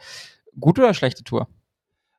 Gute 0.61 0.83
oder 0.83 0.95
schlechte 0.95 1.25
Tour? 1.25 1.49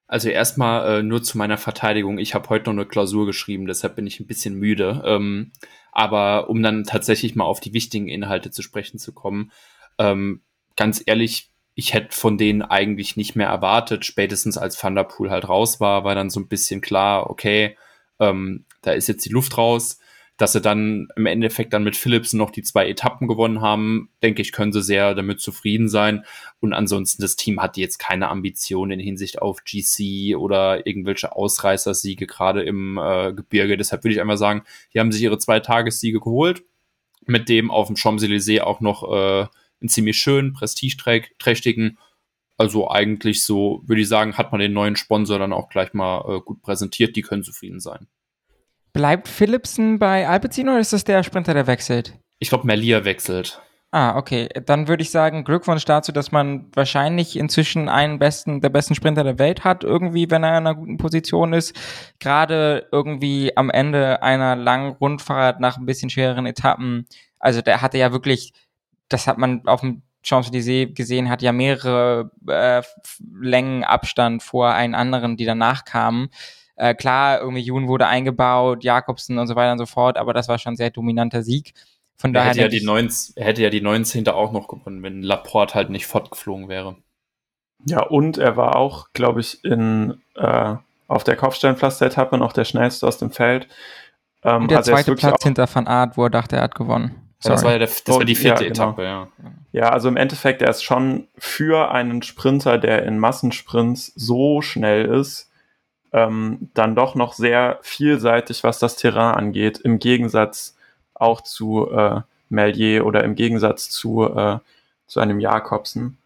Also 0.07 0.29
erstmal 0.29 0.99
äh, 0.99 1.03
nur 1.03 1.23
zu 1.23 1.37
meiner 1.37 1.57
Verteidigung. 1.57 2.19
Ich 2.19 2.35
habe 2.35 2.49
heute 2.49 2.65
noch 2.65 2.73
eine 2.73 2.85
Klausur 2.85 3.25
geschrieben, 3.25 3.65
deshalb 3.65 3.95
bin 3.95 4.05
ich 4.05 4.19
ein 4.19 4.27
bisschen 4.27 4.55
müde. 4.55 5.01
Ähm, 5.05 5.51
aber 5.91 6.49
um 6.49 6.61
dann 6.61 6.83
tatsächlich 6.83 7.35
mal 7.35 7.45
auf 7.45 7.59
die 7.59 7.73
wichtigen 7.73 8.07
Inhalte 8.07 8.51
zu 8.51 8.61
sprechen 8.61 8.99
zu 8.99 9.13
kommen, 9.13 9.51
ähm, 9.97 10.41
ganz 10.75 11.01
ehrlich, 11.05 11.51
ich 11.73 11.93
hätte 11.93 12.15
von 12.15 12.37
denen 12.37 12.61
eigentlich 12.61 13.17
nicht 13.17 13.35
mehr 13.35 13.47
erwartet. 13.47 14.05
Spätestens 14.05 14.57
als 14.57 14.77
Thunderpool 14.77 15.31
halt 15.31 15.49
raus 15.49 15.79
war, 15.79 16.03
war 16.03 16.15
dann 16.15 16.29
so 16.29 16.39
ein 16.39 16.47
bisschen 16.47 16.81
klar, 16.81 17.29
okay, 17.29 17.77
ähm, 18.19 18.65
da 18.81 18.91
ist 18.91 19.07
jetzt 19.07 19.25
die 19.25 19.31
Luft 19.31 19.57
raus 19.57 19.99
dass 20.37 20.51
sie 20.51 20.61
dann 20.61 21.07
im 21.15 21.25
Endeffekt 21.25 21.73
dann 21.73 21.83
mit 21.83 21.95
Philips 21.95 22.33
noch 22.33 22.51
die 22.51 22.63
zwei 22.63 22.89
Etappen 22.89 23.27
gewonnen 23.27 23.61
haben, 23.61 24.09
denke 24.21 24.41
ich, 24.41 24.51
können 24.51 24.73
sie 24.73 24.83
sehr 24.83 25.15
damit 25.15 25.39
zufrieden 25.39 25.87
sein. 25.87 26.25
Und 26.59 26.73
ansonsten, 26.73 27.21
das 27.21 27.35
Team 27.35 27.61
hat 27.61 27.77
jetzt 27.77 27.99
keine 27.99 28.27
Ambitionen 28.27 28.91
in 28.91 28.99
Hinsicht 28.99 29.41
auf 29.41 29.63
GC 29.63 30.35
oder 30.35 30.85
irgendwelche 30.85 31.35
Ausreißersiege, 31.35 32.27
gerade 32.27 32.63
im 32.63 32.97
äh, 32.97 33.33
Gebirge. 33.33 33.77
Deshalb 33.77 34.03
würde 34.03 34.13
ich 34.13 34.21
einmal 34.21 34.37
sagen, 34.37 34.63
die 34.93 34.99
haben 34.99 35.11
sich 35.11 35.21
ihre 35.21 35.37
zwei 35.37 35.59
Tagessiege 35.61 36.19
geholt, 36.19 36.63
mit 37.25 37.47
dem 37.47 37.71
auf 37.71 37.87
dem 37.87 37.95
Champs-Élysées 37.95 38.61
auch 38.61 38.81
noch 38.81 39.03
äh, 39.03 39.47
einen 39.81 39.89
ziemlich 39.89 40.17
schönen, 40.17 40.53
prestigeträchtigen 40.53 41.97
also 42.57 42.89
eigentlich 42.89 43.43
so, 43.43 43.83
würde 43.85 44.01
ich 44.01 44.07
sagen, 44.07 44.37
hat 44.37 44.51
man 44.51 44.61
den 44.61 44.73
neuen 44.73 44.95
Sponsor 44.95 45.39
dann 45.39 45.53
auch 45.53 45.69
gleich 45.69 45.93
mal 45.93 46.37
äh, 46.37 46.41
gut 46.41 46.61
präsentiert. 46.61 47.15
Die 47.15 47.21
können 47.21 47.43
zufrieden 47.43 47.79
sein. 47.79 48.07
Bleibt 48.95 49.27
Philipsen 49.27 49.99
bei 49.99 50.25
Alpecin 50.25 50.69
oder 50.69 50.79
ist 50.79 50.93
das 50.93 51.03
der 51.03 51.21
Sprinter, 51.23 51.53
der 51.53 51.67
wechselt? 51.67 52.17
Ich 52.39 52.47
glaube, 52.47 52.65
Merlier 52.65 53.03
wechselt. 53.03 53.61
Ah, 53.91 54.15
okay. 54.15 54.47
Dann 54.65 54.87
würde 54.87 55.03
ich 55.03 55.11
sagen, 55.11 55.43
Glückwunsch 55.43 55.83
dazu, 55.83 56.13
dass 56.13 56.31
man 56.31 56.71
wahrscheinlich 56.73 57.35
inzwischen 57.35 57.89
einen 57.89 58.19
besten, 58.19 58.61
der 58.61 58.69
besten 58.69 58.95
Sprinter 58.95 59.25
der 59.25 59.37
Welt 59.37 59.65
hat, 59.65 59.83
irgendwie, 59.83 60.31
wenn 60.31 60.43
er 60.43 60.51
in 60.51 60.65
einer 60.65 60.75
guten 60.75 60.95
Position 60.95 61.51
ist. 61.51 61.75
Gerade 62.19 62.87
irgendwie 62.93 63.51
am 63.57 63.69
Ende 63.69 64.23
einer 64.23 64.55
langen 64.55 64.93
Rundfahrt 64.93 65.59
nach 65.59 65.75
ein 65.75 65.85
bisschen 65.85 66.09
schwereren 66.09 66.45
Etappen. 66.45 67.05
Also 67.37 67.61
der 67.61 67.81
hatte 67.81 67.97
ja 67.97 68.13
wirklich, 68.13 68.53
das 69.09 69.27
hat 69.27 69.37
man 69.37 69.67
auf 69.67 69.81
dem 69.81 70.03
Champs-Élysées 70.23 70.93
gesehen, 70.93 71.29
hat 71.29 71.41
ja 71.41 71.51
mehrere 71.51 72.31
äh, 72.47 72.81
Längen 73.41 73.83
Abstand 73.83 74.41
vor 74.41 74.69
allen 74.69 74.95
anderen, 74.95 75.35
die 75.35 75.45
danach 75.45 75.83
kamen. 75.83 76.29
Äh, 76.75 76.93
klar, 76.93 77.39
irgendwie 77.39 77.61
Jun 77.61 77.87
wurde 77.87 78.07
eingebaut, 78.07 78.83
Jakobsen 78.83 79.37
und 79.39 79.47
so 79.47 79.55
weiter 79.55 79.71
und 79.71 79.77
so 79.77 79.85
fort, 79.85 80.17
aber 80.17 80.33
das 80.33 80.47
war 80.47 80.57
schon 80.57 80.73
ein 80.73 80.77
sehr 80.77 80.89
dominanter 80.89 81.41
Sieg. 81.41 81.73
Von 82.17 82.33
er 82.33 82.41
daher 82.41 82.49
hätte 82.49 82.61
ja 82.61 82.67
die 82.67 82.85
19, 82.85 83.37
er 83.37 83.45
hätte 83.45 83.61
ja 83.61 83.69
die 83.69 83.81
19. 83.81 84.27
auch 84.29 84.51
noch 84.51 84.67
gewonnen, 84.67 85.03
wenn 85.03 85.21
Laporte 85.21 85.75
halt 85.75 85.89
nicht 85.89 86.07
fortgeflogen 86.07 86.69
wäre. 86.69 86.97
Ja, 87.85 88.01
und 88.01 88.37
er 88.37 88.57
war 88.57 88.75
auch, 88.75 89.07
glaube 89.13 89.41
ich, 89.41 89.63
in 89.63 90.21
äh, 90.35 90.75
auf 91.07 91.23
der 91.23 91.35
Kopfsteinpflaster-Etappe 91.35 92.37
noch 92.37 92.53
der 92.53 92.65
schnellste 92.65 93.07
aus 93.07 93.17
dem 93.17 93.31
Feld. 93.31 93.67
Ähm, 94.43 94.63
und 94.63 94.71
der 94.71 94.79
also 94.79 94.91
zweite 94.91 95.15
Platz 95.15 95.43
hinter 95.43 95.67
Van 95.73 95.87
Art, 95.87 96.17
wo 96.17 96.23
er 96.23 96.29
dachte, 96.29 96.55
er 96.55 96.63
hat 96.63 96.75
gewonnen. 96.75 97.15
Ja, 97.43 97.51
das 97.51 97.63
war 97.63 97.73
ja 97.73 97.79
der, 97.79 97.87
das 97.87 98.07
war 98.07 98.25
die 98.25 98.35
vierte 98.35 98.63
ja, 98.63 98.69
genau. 98.69 98.89
Etappe, 98.89 99.03
ja. 99.03 99.27
Ja, 99.71 99.89
also 99.89 100.07
im 100.07 100.17
Endeffekt, 100.17 100.61
er 100.61 100.69
ist 100.69 100.83
schon 100.83 101.27
für 101.37 101.91
einen 101.91 102.23
Sprinter, 102.23 102.77
der 102.77 103.03
in 103.03 103.19
Massensprints 103.19 104.13
so 104.15 104.61
schnell 104.61 105.05
ist, 105.05 105.51
ähm, 106.15 106.69
dann 106.73 106.95
doch 106.95 107.13
noch 107.15 107.33
sehr 107.33 107.77
vielseitig, 107.81 108.63
was 108.63 108.79
das 108.79 108.95
Terrain 108.95 109.35
angeht, 109.35 109.79
im 109.79 109.99
Gegensatz 109.99 110.77
auch 111.13 111.41
zu 111.41 111.91
äh, 111.91 112.21
Mellier 112.47 113.05
oder 113.05 113.25
im 113.25 113.35
Gegensatz 113.35 113.89
zu, 113.89 114.23
äh, 114.23 114.59
zu 115.07 115.19
einem 115.19 115.41
Jakobsen. 115.41 116.17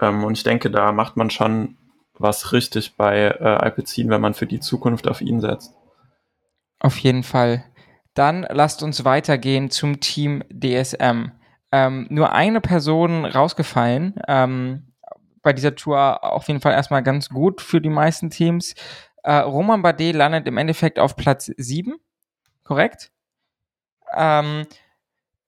Ähm, 0.00 0.24
und 0.24 0.38
ich 0.38 0.42
denke, 0.42 0.70
da 0.70 0.92
macht 0.92 1.18
man 1.18 1.28
schon 1.28 1.76
was 2.14 2.54
richtig 2.54 2.96
bei 2.96 3.28
äh, 3.28 3.44
Alpecin, 3.44 4.08
wenn 4.08 4.22
man 4.22 4.32
für 4.32 4.46
die 4.46 4.60
Zukunft 4.60 5.06
auf 5.06 5.20
ihn 5.20 5.42
setzt. 5.42 5.74
Auf 6.78 6.96
jeden 6.96 7.22
Fall. 7.22 7.64
Dann 8.14 8.46
lasst 8.48 8.82
uns 8.82 9.04
weitergehen 9.04 9.70
zum 9.70 10.00
Team 10.00 10.42
DSM. 10.50 11.32
Ähm, 11.72 12.06
nur 12.08 12.32
eine 12.32 12.62
Person 12.62 13.26
rausgefallen. 13.26 14.14
Ähm, 14.26 14.90
bei 15.42 15.52
dieser 15.52 15.74
Tour 15.74 16.22
auf 16.22 16.48
jeden 16.48 16.60
Fall 16.60 16.72
erstmal 16.72 17.02
ganz 17.02 17.28
gut 17.28 17.60
für 17.60 17.80
die 17.80 17.88
meisten 17.88 18.30
Teams. 18.30 18.74
Äh, 19.22 19.36
Roman 19.36 19.82
Bardet 19.82 20.14
landet 20.14 20.46
im 20.46 20.56
Endeffekt 20.56 20.98
auf 20.98 21.16
Platz 21.16 21.50
7, 21.56 21.94
korrekt? 22.64 23.12
Ähm, 24.16 24.66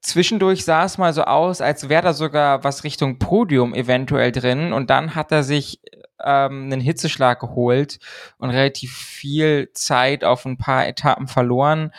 zwischendurch 0.02 0.64
sah 0.64 0.84
es 0.84 0.98
mal 0.98 1.12
so 1.12 1.24
aus, 1.24 1.60
als 1.60 1.88
wäre 1.88 2.02
da 2.02 2.12
sogar 2.12 2.64
was 2.64 2.84
Richtung 2.84 3.18
Podium 3.18 3.74
eventuell 3.74 4.32
drin 4.32 4.72
und 4.72 4.90
dann 4.90 5.14
hat 5.14 5.32
er 5.32 5.42
sich 5.42 5.80
ähm, 6.24 6.64
einen 6.64 6.80
Hitzeschlag 6.80 7.40
geholt 7.40 7.98
und 8.38 8.50
relativ 8.50 8.96
viel 8.96 9.70
Zeit 9.72 10.24
auf 10.24 10.44
ein 10.44 10.58
paar 10.58 10.86
Etappen 10.86 11.28
verloren. 11.28 11.92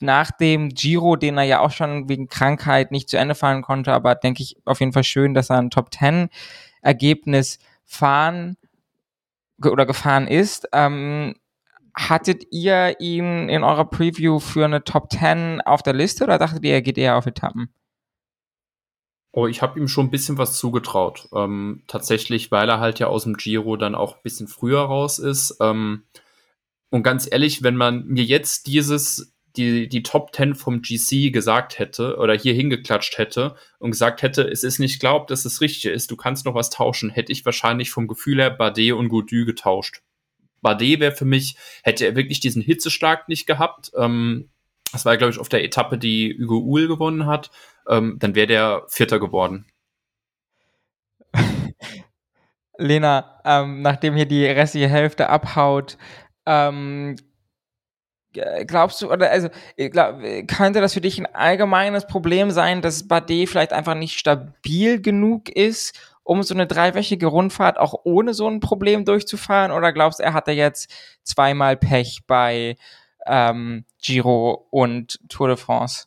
Nach 0.00 0.30
dem 0.30 0.70
Giro, 0.70 1.16
den 1.16 1.38
er 1.38 1.44
ja 1.44 1.60
auch 1.60 1.70
schon 1.70 2.08
wegen 2.08 2.28
Krankheit 2.28 2.90
nicht 2.90 3.08
zu 3.08 3.18
Ende 3.18 3.34
fahren 3.34 3.62
konnte, 3.62 3.92
aber 3.92 4.14
denke 4.14 4.42
ich 4.42 4.56
auf 4.64 4.80
jeden 4.80 4.92
Fall 4.92 5.04
schön, 5.04 5.34
dass 5.34 5.50
er 5.50 5.58
ein 5.58 5.70
Top 5.70 5.92
10 5.92 6.28
Ergebnis 6.82 7.58
fahren 7.84 8.56
oder 9.64 9.86
gefahren 9.86 10.26
ist. 10.26 10.68
Ähm, 10.72 11.34
hattet 11.94 12.44
ihr 12.50 12.96
ihn 13.00 13.48
in 13.48 13.62
eurer 13.62 13.84
Preview 13.84 14.38
für 14.38 14.64
eine 14.64 14.84
Top 14.84 15.10
10 15.12 15.60
auf 15.60 15.82
der 15.82 15.92
Liste 15.92 16.24
oder 16.24 16.38
dachtet 16.38 16.64
ihr, 16.64 16.72
er 16.72 16.82
geht 16.82 16.98
eher 16.98 17.16
auf 17.16 17.26
Etappen? 17.26 17.72
Oh, 19.32 19.46
ich 19.46 19.62
habe 19.62 19.78
ihm 19.78 19.86
schon 19.86 20.06
ein 20.06 20.10
bisschen 20.10 20.38
was 20.38 20.58
zugetraut. 20.58 21.28
Ähm, 21.32 21.84
tatsächlich, 21.86 22.50
weil 22.50 22.68
er 22.68 22.80
halt 22.80 22.98
ja 22.98 23.06
aus 23.06 23.24
dem 23.24 23.36
Giro 23.36 23.76
dann 23.76 23.94
auch 23.94 24.16
ein 24.16 24.22
bisschen 24.22 24.48
früher 24.48 24.80
raus 24.80 25.18
ist. 25.18 25.56
Ähm, 25.60 26.04
und 26.90 27.04
ganz 27.04 27.28
ehrlich, 27.30 27.62
wenn 27.62 27.76
man 27.76 28.06
mir 28.06 28.24
jetzt 28.24 28.66
dieses, 28.66 29.32
die, 29.56 29.88
die 29.88 30.02
Top 30.02 30.34
10 30.34 30.54
vom 30.54 30.82
GC 30.82 31.32
gesagt 31.32 31.78
hätte 31.78 32.16
oder 32.16 32.34
hier 32.34 32.54
hingeklatscht 32.54 33.18
hätte 33.18 33.56
und 33.78 33.90
gesagt 33.90 34.22
hätte, 34.22 34.42
es 34.42 34.64
ist 34.64 34.78
nicht 34.78 35.00
glaubt, 35.00 35.30
dass 35.30 35.44
es 35.44 35.60
richtig 35.60 35.86
ist, 35.86 36.10
du 36.10 36.16
kannst 36.16 36.46
noch 36.46 36.54
was 36.54 36.70
tauschen, 36.70 37.10
hätte 37.10 37.32
ich 37.32 37.44
wahrscheinlich 37.44 37.90
vom 37.90 38.08
Gefühl 38.08 38.40
her 38.40 38.50
Bardet 38.50 38.92
und 38.92 39.08
Gaudu 39.08 39.44
getauscht. 39.44 40.02
Bardet 40.62 41.00
wäre 41.00 41.12
für 41.12 41.24
mich, 41.24 41.56
hätte 41.82 42.06
er 42.06 42.16
wirklich 42.16 42.40
diesen 42.40 42.62
Hitzeschlag 42.62 43.28
nicht 43.28 43.46
gehabt, 43.46 43.92
ähm, 43.96 44.50
das 44.92 45.04
war, 45.04 45.16
glaube 45.16 45.32
ich, 45.32 45.38
auf 45.38 45.48
der 45.48 45.64
Etappe, 45.64 45.98
die 45.98 46.36
Hugo 46.40 46.58
Uhl 46.58 46.88
gewonnen 46.88 47.26
hat, 47.26 47.50
ähm, 47.88 48.16
dann 48.18 48.34
wäre 48.34 48.46
der 48.46 48.82
Vierter 48.88 49.20
geworden. 49.20 49.66
Lena, 52.78 53.40
ähm, 53.44 53.82
nachdem 53.82 54.16
hier 54.16 54.26
die 54.26 54.44
restliche 54.46 54.88
Hälfte 54.88 55.28
abhaut, 55.28 55.96
ähm, 56.46 57.16
glaubst 58.32 59.02
du, 59.02 59.10
oder 59.10 59.30
also 59.30 59.48
glaub, 59.76 60.20
könnte 60.46 60.80
das 60.80 60.94
für 60.94 61.00
dich 61.00 61.18
ein 61.18 61.26
allgemeines 61.26 62.06
Problem 62.06 62.50
sein, 62.50 62.82
dass 62.82 63.08
Bade 63.08 63.46
vielleicht 63.46 63.72
einfach 63.72 63.94
nicht 63.94 64.18
stabil 64.18 65.00
genug 65.00 65.48
ist, 65.48 65.98
um 66.22 66.42
so 66.42 66.54
eine 66.54 66.66
dreiwöchige 66.66 67.26
Rundfahrt 67.26 67.78
auch 67.78 67.94
ohne 68.04 68.34
so 68.34 68.46
ein 68.48 68.60
Problem 68.60 69.04
durchzufahren? 69.04 69.72
Oder 69.72 69.92
glaubst 69.92 70.20
du, 70.20 70.22
er 70.22 70.32
hatte 70.32 70.52
jetzt 70.52 70.92
zweimal 71.24 71.76
Pech 71.76 72.20
bei 72.26 72.76
ähm, 73.26 73.84
Giro 74.00 74.66
und 74.70 75.18
Tour 75.28 75.48
de 75.48 75.56
France? 75.56 76.06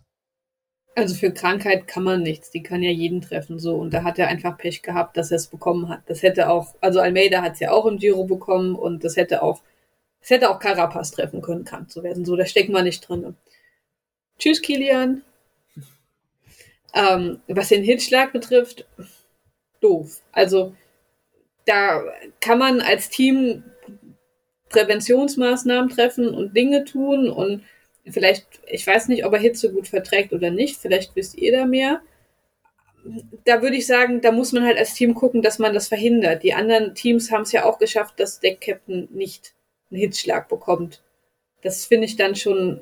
Also 0.95 1.15
für 1.15 1.31
Krankheit 1.31 1.87
kann 1.87 2.03
man 2.03 2.21
nichts, 2.21 2.51
die 2.51 2.61
kann 2.61 2.83
ja 2.83 2.91
jeden 2.91 3.21
treffen 3.21 3.57
so 3.57 3.75
und 3.75 3.93
da 3.95 4.03
hat 4.03 4.19
er 4.19 4.27
einfach 4.27 4.57
Pech 4.57 4.83
gehabt, 4.83 5.17
dass 5.17 5.31
er 5.31 5.37
es 5.37 5.47
bekommen 5.47 5.89
hat. 5.89 6.01
Das 6.05 6.21
hätte 6.21 6.49
auch, 6.49 6.75
also 6.81 6.99
Almeida 6.99 7.41
hat 7.41 7.53
es 7.53 7.59
ja 7.61 7.71
auch 7.71 7.87
im 7.87 7.97
Giro 7.97 8.25
bekommen 8.25 8.75
und 8.75 9.03
das 9.03 9.17
hätte 9.17 9.41
auch, 9.41 9.61
es 10.23 10.29
hätte 10.29 10.49
auch 10.49 10.59
Carapaz 10.59 11.11
treffen 11.11 11.41
können, 11.41 11.65
krank 11.65 11.91
zu 11.91 12.01
werden. 12.01 12.23
So, 12.23 12.37
da 12.37 12.45
steckt 12.45 12.69
man 12.69 12.85
nicht 12.85 13.07
drin. 13.07 13.35
Tschüss, 14.39 14.61
Kilian. 14.61 15.21
Ähm, 16.93 17.41
was 17.47 17.69
den 17.69 17.83
Hitschlag 17.83 18.31
betrifft, 18.31 18.85
doof. 19.81 20.21
Also 20.31 20.75
da 21.65 22.01
kann 22.39 22.57
man 22.57 22.79
als 22.81 23.09
Team 23.09 23.63
Präventionsmaßnahmen 24.69 25.89
treffen 25.89 26.29
und 26.33 26.55
Dinge 26.55 26.85
tun 26.85 27.29
und 27.29 27.63
vielleicht, 28.07 28.47
ich 28.67 28.87
weiß 28.87 29.09
nicht, 29.09 29.25
ob 29.25 29.33
er 29.33 29.39
Hitze 29.39 29.73
gut 29.73 29.87
verträgt 29.87 30.33
oder 30.33 30.51
nicht, 30.51 30.77
vielleicht 30.77 31.15
wisst 31.15 31.37
ihr 31.37 31.51
da 31.51 31.65
mehr. 31.65 32.01
Da 33.43 33.61
würde 33.61 33.75
ich 33.75 33.85
sagen, 33.85 34.21
da 34.21 34.31
muss 34.31 34.53
man 34.53 34.63
halt 34.63 34.77
als 34.77 34.93
Team 34.93 35.13
gucken, 35.15 35.41
dass 35.41 35.59
man 35.59 35.73
das 35.73 35.89
verhindert. 35.89 36.43
Die 36.43 36.53
anderen 36.53 36.95
Teams 36.95 37.31
haben 37.31 37.41
es 37.41 37.51
ja 37.51 37.65
auch 37.65 37.77
geschafft, 37.77 38.19
dass 38.19 38.39
der 38.39 38.55
Captain 38.55 39.09
nicht 39.11 39.53
einen 39.93 40.01
Hitzschlag 40.01 40.49
bekommt. 40.49 41.01
Das 41.61 41.85
finde 41.85 42.05
ich 42.05 42.17
dann 42.17 42.35
schon 42.35 42.81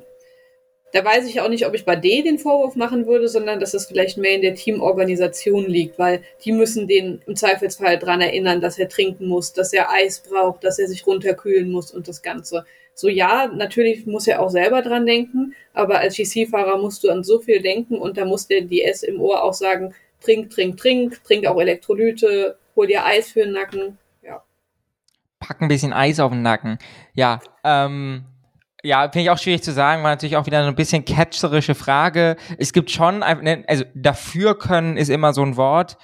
da 0.92 1.02
weiß 1.02 1.26
ich 1.26 1.40
auch 1.40 1.48
nicht, 1.48 1.66
ob 1.66 1.74
ich 1.74 1.86
bei 1.86 1.96
D 1.96 2.22
den 2.22 2.38
Vorwurf 2.38 2.76
machen 2.76 3.06
würde, 3.06 3.26
sondern 3.26 3.60
dass 3.60 3.72
es 3.72 3.86
vielleicht 3.86 4.18
mehr 4.18 4.34
in 4.34 4.42
der 4.42 4.54
Teamorganisation 4.54 5.66
liegt, 5.66 5.98
weil 5.98 6.22
die 6.44 6.52
müssen 6.52 6.86
den 6.86 7.22
im 7.26 7.34
Zweifelsfall 7.34 7.98
dran 7.98 8.20
erinnern, 8.20 8.60
dass 8.60 8.78
er 8.78 8.90
trinken 8.90 9.26
muss, 9.26 9.54
dass 9.54 9.72
er 9.72 9.90
Eis 9.90 10.22
braucht, 10.22 10.64
dass 10.64 10.78
er 10.78 10.88
sich 10.88 11.06
runterkühlen 11.06 11.70
muss 11.70 11.90
und 11.92 12.08
das 12.08 12.20
Ganze. 12.20 12.66
So 12.94 13.08
ja, 13.08 13.46
natürlich 13.46 14.04
muss 14.06 14.26
er 14.26 14.42
auch 14.42 14.50
selber 14.50 14.82
dran 14.82 15.06
denken, 15.06 15.54
aber 15.72 15.98
als 15.98 16.16
GC-Fahrer 16.16 16.76
musst 16.76 17.02
du 17.04 17.08
an 17.08 17.24
so 17.24 17.40
viel 17.40 17.62
denken 17.62 17.96
und 17.96 18.18
da 18.18 18.26
muss 18.26 18.46
der 18.46 18.60
DS 18.60 19.02
im 19.02 19.18
Ohr 19.18 19.42
auch 19.42 19.54
sagen, 19.54 19.94
trink, 20.20 20.50
trink, 20.50 20.76
trink, 20.76 21.24
trink 21.24 21.46
auch 21.46 21.58
Elektrolyte, 21.58 22.58
hol 22.76 22.86
dir 22.86 23.06
Eis 23.06 23.30
für 23.30 23.44
den 23.44 23.52
Nacken. 23.52 23.96
Pack 25.42 25.60
ein 25.60 25.68
bisschen 25.68 25.92
Eis 25.92 26.20
auf 26.20 26.30
den 26.30 26.42
Nacken. 26.42 26.78
Ja, 27.14 27.40
ähm, 27.64 28.24
ja, 28.84 29.02
finde 29.02 29.20
ich 29.20 29.30
auch 29.30 29.38
schwierig 29.38 29.62
zu 29.62 29.72
sagen, 29.72 30.02
war 30.02 30.10
natürlich 30.10 30.36
auch 30.36 30.46
wieder 30.46 30.60
eine 30.60 30.72
bisschen 30.72 31.04
catcherische 31.04 31.74
Frage. 31.74 32.36
Es 32.58 32.72
gibt 32.72 32.90
schon, 32.90 33.18
ne, 33.18 33.64
also 33.66 33.84
dafür 33.94 34.58
können 34.58 34.96
ist 34.96 35.08
immer 35.08 35.32
so 35.32 35.42
ein 35.42 35.56
Wort. 35.56 35.98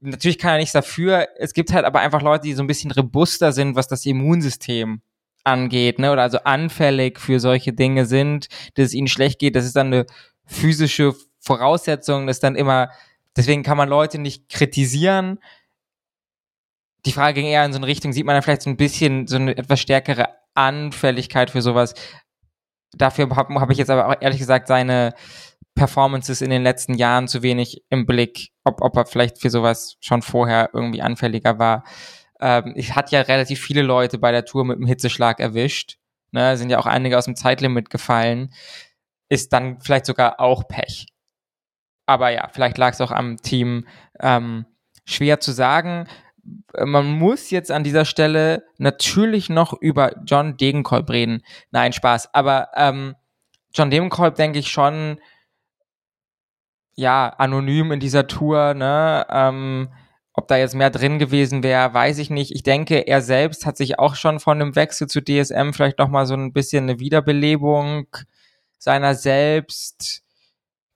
Natürlich 0.00 0.38
kann 0.38 0.52
er 0.52 0.58
nichts 0.58 0.72
dafür. 0.72 1.28
Es 1.38 1.54
gibt 1.54 1.72
halt 1.72 1.84
aber 1.84 2.00
einfach 2.00 2.22
Leute, 2.22 2.42
die 2.42 2.52
so 2.54 2.62
ein 2.62 2.66
bisschen 2.66 2.90
robuster 2.90 3.52
sind, 3.52 3.76
was 3.76 3.88
das 3.88 4.04
Immunsystem 4.04 5.00
angeht, 5.44 5.98
ne, 5.98 6.12
oder 6.12 6.22
also 6.22 6.38
anfällig 6.38 7.20
für 7.20 7.38
solche 7.38 7.72
Dinge 7.72 8.06
sind, 8.06 8.48
dass 8.74 8.86
es 8.86 8.94
ihnen 8.94 9.08
schlecht 9.08 9.38
geht. 9.38 9.56
Das 9.56 9.64
ist 9.64 9.76
dann 9.76 9.88
eine 9.88 10.06
physische 10.44 11.14
Voraussetzung, 11.40 12.26
das 12.26 12.36
ist 12.36 12.44
dann 12.44 12.56
immer, 12.56 12.90
deswegen 13.36 13.62
kann 13.62 13.76
man 13.76 13.88
Leute 13.88 14.18
nicht 14.18 14.48
kritisieren. 14.48 15.38
Die 17.06 17.12
Frage 17.12 17.34
ging 17.34 17.46
eher 17.46 17.64
in 17.64 17.72
so 17.72 17.78
eine 17.78 17.86
Richtung, 17.86 18.12
sieht 18.12 18.24
man 18.24 18.34
da 18.34 18.42
vielleicht 18.42 18.62
so 18.62 18.70
ein 18.70 18.76
bisschen 18.76 19.26
so 19.26 19.36
eine 19.36 19.56
etwas 19.56 19.80
stärkere 19.80 20.28
Anfälligkeit 20.54 21.50
für 21.50 21.62
sowas. 21.62 21.94
Dafür 22.92 23.28
habe 23.36 23.54
hab 23.54 23.70
ich 23.70 23.78
jetzt 23.78 23.90
aber 23.90 24.08
auch 24.08 24.16
ehrlich 24.20 24.38
gesagt 24.38 24.68
seine 24.68 25.14
Performances 25.74 26.40
in 26.40 26.50
den 26.50 26.62
letzten 26.62 26.94
Jahren 26.94 27.28
zu 27.28 27.42
wenig 27.42 27.82
im 27.90 28.06
Blick, 28.06 28.50
ob, 28.62 28.80
ob 28.80 28.96
er 28.96 29.06
vielleicht 29.06 29.40
für 29.40 29.50
sowas 29.50 29.96
schon 30.00 30.22
vorher 30.22 30.70
irgendwie 30.72 31.02
anfälliger 31.02 31.58
war. 31.58 31.84
Ähm, 32.40 32.72
ich 32.76 32.94
hatte 32.94 33.16
ja 33.16 33.22
relativ 33.22 33.60
viele 33.60 33.82
Leute 33.82 34.18
bei 34.18 34.30
der 34.30 34.44
Tour 34.44 34.64
mit 34.64 34.78
dem 34.78 34.86
Hitzeschlag 34.86 35.40
erwischt. 35.40 35.98
Ne, 36.30 36.56
sind 36.56 36.70
ja 36.70 36.78
auch 36.78 36.86
einige 36.86 37.18
aus 37.18 37.26
dem 37.26 37.36
Zeitlimit 37.36 37.90
gefallen. 37.90 38.52
Ist 39.28 39.52
dann 39.52 39.80
vielleicht 39.80 40.06
sogar 40.06 40.40
auch 40.40 40.66
Pech. 40.66 41.06
Aber 42.06 42.30
ja, 42.30 42.48
vielleicht 42.52 42.78
lag 42.78 42.92
es 42.92 43.00
auch 43.00 43.10
am 43.12 43.36
Team. 43.36 43.86
Ähm, 44.20 44.66
schwer 45.04 45.40
zu 45.40 45.52
sagen 45.52 46.06
man 46.84 47.06
muss 47.06 47.50
jetzt 47.50 47.70
an 47.70 47.84
dieser 47.84 48.04
Stelle 48.04 48.64
natürlich 48.78 49.48
noch 49.48 49.72
über 49.72 50.12
John 50.24 50.56
Degenkolb 50.56 51.10
reden. 51.10 51.42
Nein, 51.70 51.92
Spaß. 51.92 52.34
Aber 52.34 52.68
ähm, 52.74 53.14
John 53.72 53.90
Degenkolb 53.90 54.36
denke 54.36 54.58
ich 54.58 54.68
schon, 54.68 55.20
ja, 56.96 57.28
anonym 57.28 57.92
in 57.92 58.00
dieser 58.00 58.26
Tour, 58.26 58.74
ne? 58.74 59.26
Ähm, 59.30 59.88
ob 60.32 60.48
da 60.48 60.56
jetzt 60.56 60.74
mehr 60.74 60.90
drin 60.90 61.20
gewesen 61.20 61.62
wäre, 61.62 61.94
weiß 61.94 62.18
ich 62.18 62.28
nicht. 62.28 62.52
Ich 62.52 62.64
denke, 62.64 63.06
er 63.06 63.22
selbst 63.22 63.66
hat 63.66 63.76
sich 63.76 63.98
auch 64.00 64.16
schon 64.16 64.40
von 64.40 64.58
dem 64.58 64.74
Wechsel 64.74 65.06
zu 65.06 65.22
DSM 65.22 65.70
vielleicht 65.72 65.98
noch 65.98 66.08
mal 66.08 66.26
so 66.26 66.34
ein 66.34 66.52
bisschen 66.52 66.84
eine 66.84 66.98
Wiederbelebung 66.98 68.08
seiner 68.78 69.14
selbst 69.14 70.24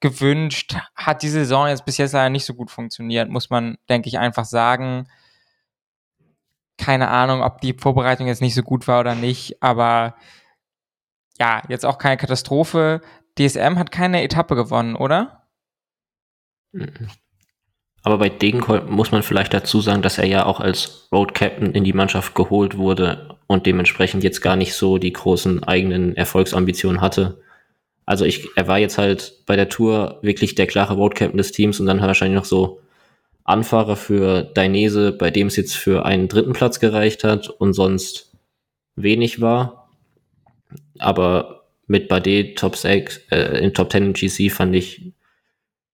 gewünscht. 0.00 0.76
Hat 0.96 1.22
die 1.22 1.28
Saison 1.28 1.68
jetzt 1.68 1.84
bis 1.84 1.98
jetzt 1.98 2.12
leider 2.12 2.30
nicht 2.30 2.46
so 2.46 2.54
gut 2.54 2.70
funktioniert, 2.70 3.28
muss 3.28 3.48
man, 3.48 3.78
denke 3.88 4.08
ich, 4.08 4.18
einfach 4.18 4.44
sagen 4.44 5.06
keine 6.78 7.08
Ahnung, 7.08 7.42
ob 7.42 7.60
die 7.60 7.74
Vorbereitung 7.74 8.26
jetzt 8.26 8.40
nicht 8.40 8.54
so 8.54 8.62
gut 8.62 8.88
war 8.88 9.00
oder 9.00 9.14
nicht, 9.14 9.62
aber 9.62 10.14
ja, 11.38 11.62
jetzt 11.68 11.84
auch 11.84 11.98
keine 11.98 12.16
Katastrophe. 12.16 13.00
DSM 13.38 13.78
hat 13.78 13.92
keine 13.92 14.22
Etappe 14.22 14.54
gewonnen, 14.56 14.96
oder? 14.96 15.48
Mhm. 16.72 17.08
Aber 18.02 18.18
bei 18.18 18.28
Degenkolb 18.28 18.88
muss 18.88 19.12
man 19.12 19.22
vielleicht 19.22 19.52
dazu 19.52 19.80
sagen, 19.80 20.02
dass 20.02 20.18
er 20.18 20.24
ja 20.24 20.46
auch 20.46 20.60
als 20.60 21.08
Road 21.12 21.34
Captain 21.34 21.72
in 21.72 21.84
die 21.84 21.92
Mannschaft 21.92 22.34
geholt 22.34 22.78
wurde 22.78 23.36
und 23.46 23.66
dementsprechend 23.66 24.24
jetzt 24.24 24.40
gar 24.40 24.56
nicht 24.56 24.74
so 24.74 24.98
die 24.98 25.12
großen 25.12 25.64
eigenen 25.64 26.16
Erfolgsambitionen 26.16 27.00
hatte. 27.00 27.42
Also 28.06 28.24
ich, 28.24 28.48
er 28.56 28.68
war 28.68 28.78
jetzt 28.78 28.98
halt 28.98 29.44
bei 29.46 29.56
der 29.56 29.68
Tour 29.68 30.18
wirklich 30.22 30.54
der 30.54 30.66
klare 30.66 30.94
Road 30.94 31.16
Captain 31.16 31.36
des 31.36 31.52
Teams 31.52 31.80
und 31.80 31.86
dann 31.86 31.98
hat 31.98 32.06
er 32.06 32.08
wahrscheinlich 32.08 32.38
noch 32.38 32.46
so 32.46 32.80
Anfahrer 33.48 33.96
für 33.96 34.42
Dainese, 34.42 35.12
bei 35.12 35.30
dem 35.30 35.46
es 35.46 35.56
jetzt 35.56 35.74
für 35.74 36.04
einen 36.04 36.28
dritten 36.28 36.52
Platz 36.52 36.80
gereicht 36.80 37.24
hat 37.24 37.48
und 37.48 37.72
sonst 37.72 38.32
wenig 38.96 39.40
war. 39.40 39.90
Aber 40.98 41.66
mit 41.86 42.08
Bade 42.08 42.54
Top 42.54 42.76
6, 42.76 43.28
äh, 43.30 43.64
in 43.64 43.72
Top 43.74 43.90
10 43.90 44.06
im 44.06 44.12
GC 44.12 44.50
fand 44.50 44.74
ich, 44.74 45.12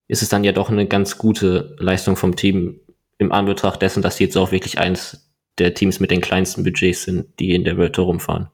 ist 0.08 0.22
es 0.22 0.28
dann 0.28 0.44
ja 0.44 0.52
doch 0.52 0.68
eine 0.68 0.86
ganz 0.86 1.16
gute 1.18 1.76
Leistung 1.78 2.16
vom 2.16 2.36
Team 2.36 2.80
im 3.18 3.32
Anbetracht 3.32 3.80
dessen, 3.80 4.02
dass 4.02 4.16
sie 4.16 4.24
jetzt 4.24 4.36
auch 4.36 4.52
wirklich 4.52 4.78
eins 4.78 5.30
der 5.58 5.74
Teams 5.74 6.00
mit 6.00 6.10
den 6.10 6.20
kleinsten 6.20 6.64
Budgets 6.64 7.04
sind, 7.04 7.38
die 7.38 7.54
in 7.54 7.64
der 7.64 7.78
Welt 7.78 7.96
rumfahren. 7.98 8.48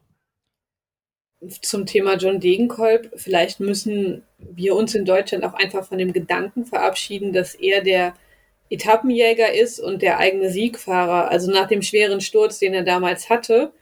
Zum 1.62 1.86
Thema 1.86 2.16
John 2.16 2.38
Degenkolb, 2.38 3.10
vielleicht 3.16 3.60
müssen 3.60 4.22
wir 4.38 4.76
uns 4.76 4.94
in 4.94 5.06
Deutschland 5.06 5.42
auch 5.44 5.54
einfach 5.54 5.86
von 5.86 5.96
dem 5.96 6.12
Gedanken 6.12 6.66
verabschieden, 6.66 7.32
dass 7.32 7.54
er 7.54 7.82
der 7.82 8.14
Etappenjäger 8.70 9.52
ist 9.52 9.80
und 9.80 10.00
der 10.00 10.18
eigene 10.18 10.50
Siegfahrer. 10.50 11.28
Also 11.28 11.50
nach 11.50 11.66
dem 11.66 11.82
schweren 11.82 12.20
Sturz, 12.20 12.58
den 12.58 12.72
er 12.72 12.84
damals 12.84 13.28
hatte, 13.28 13.72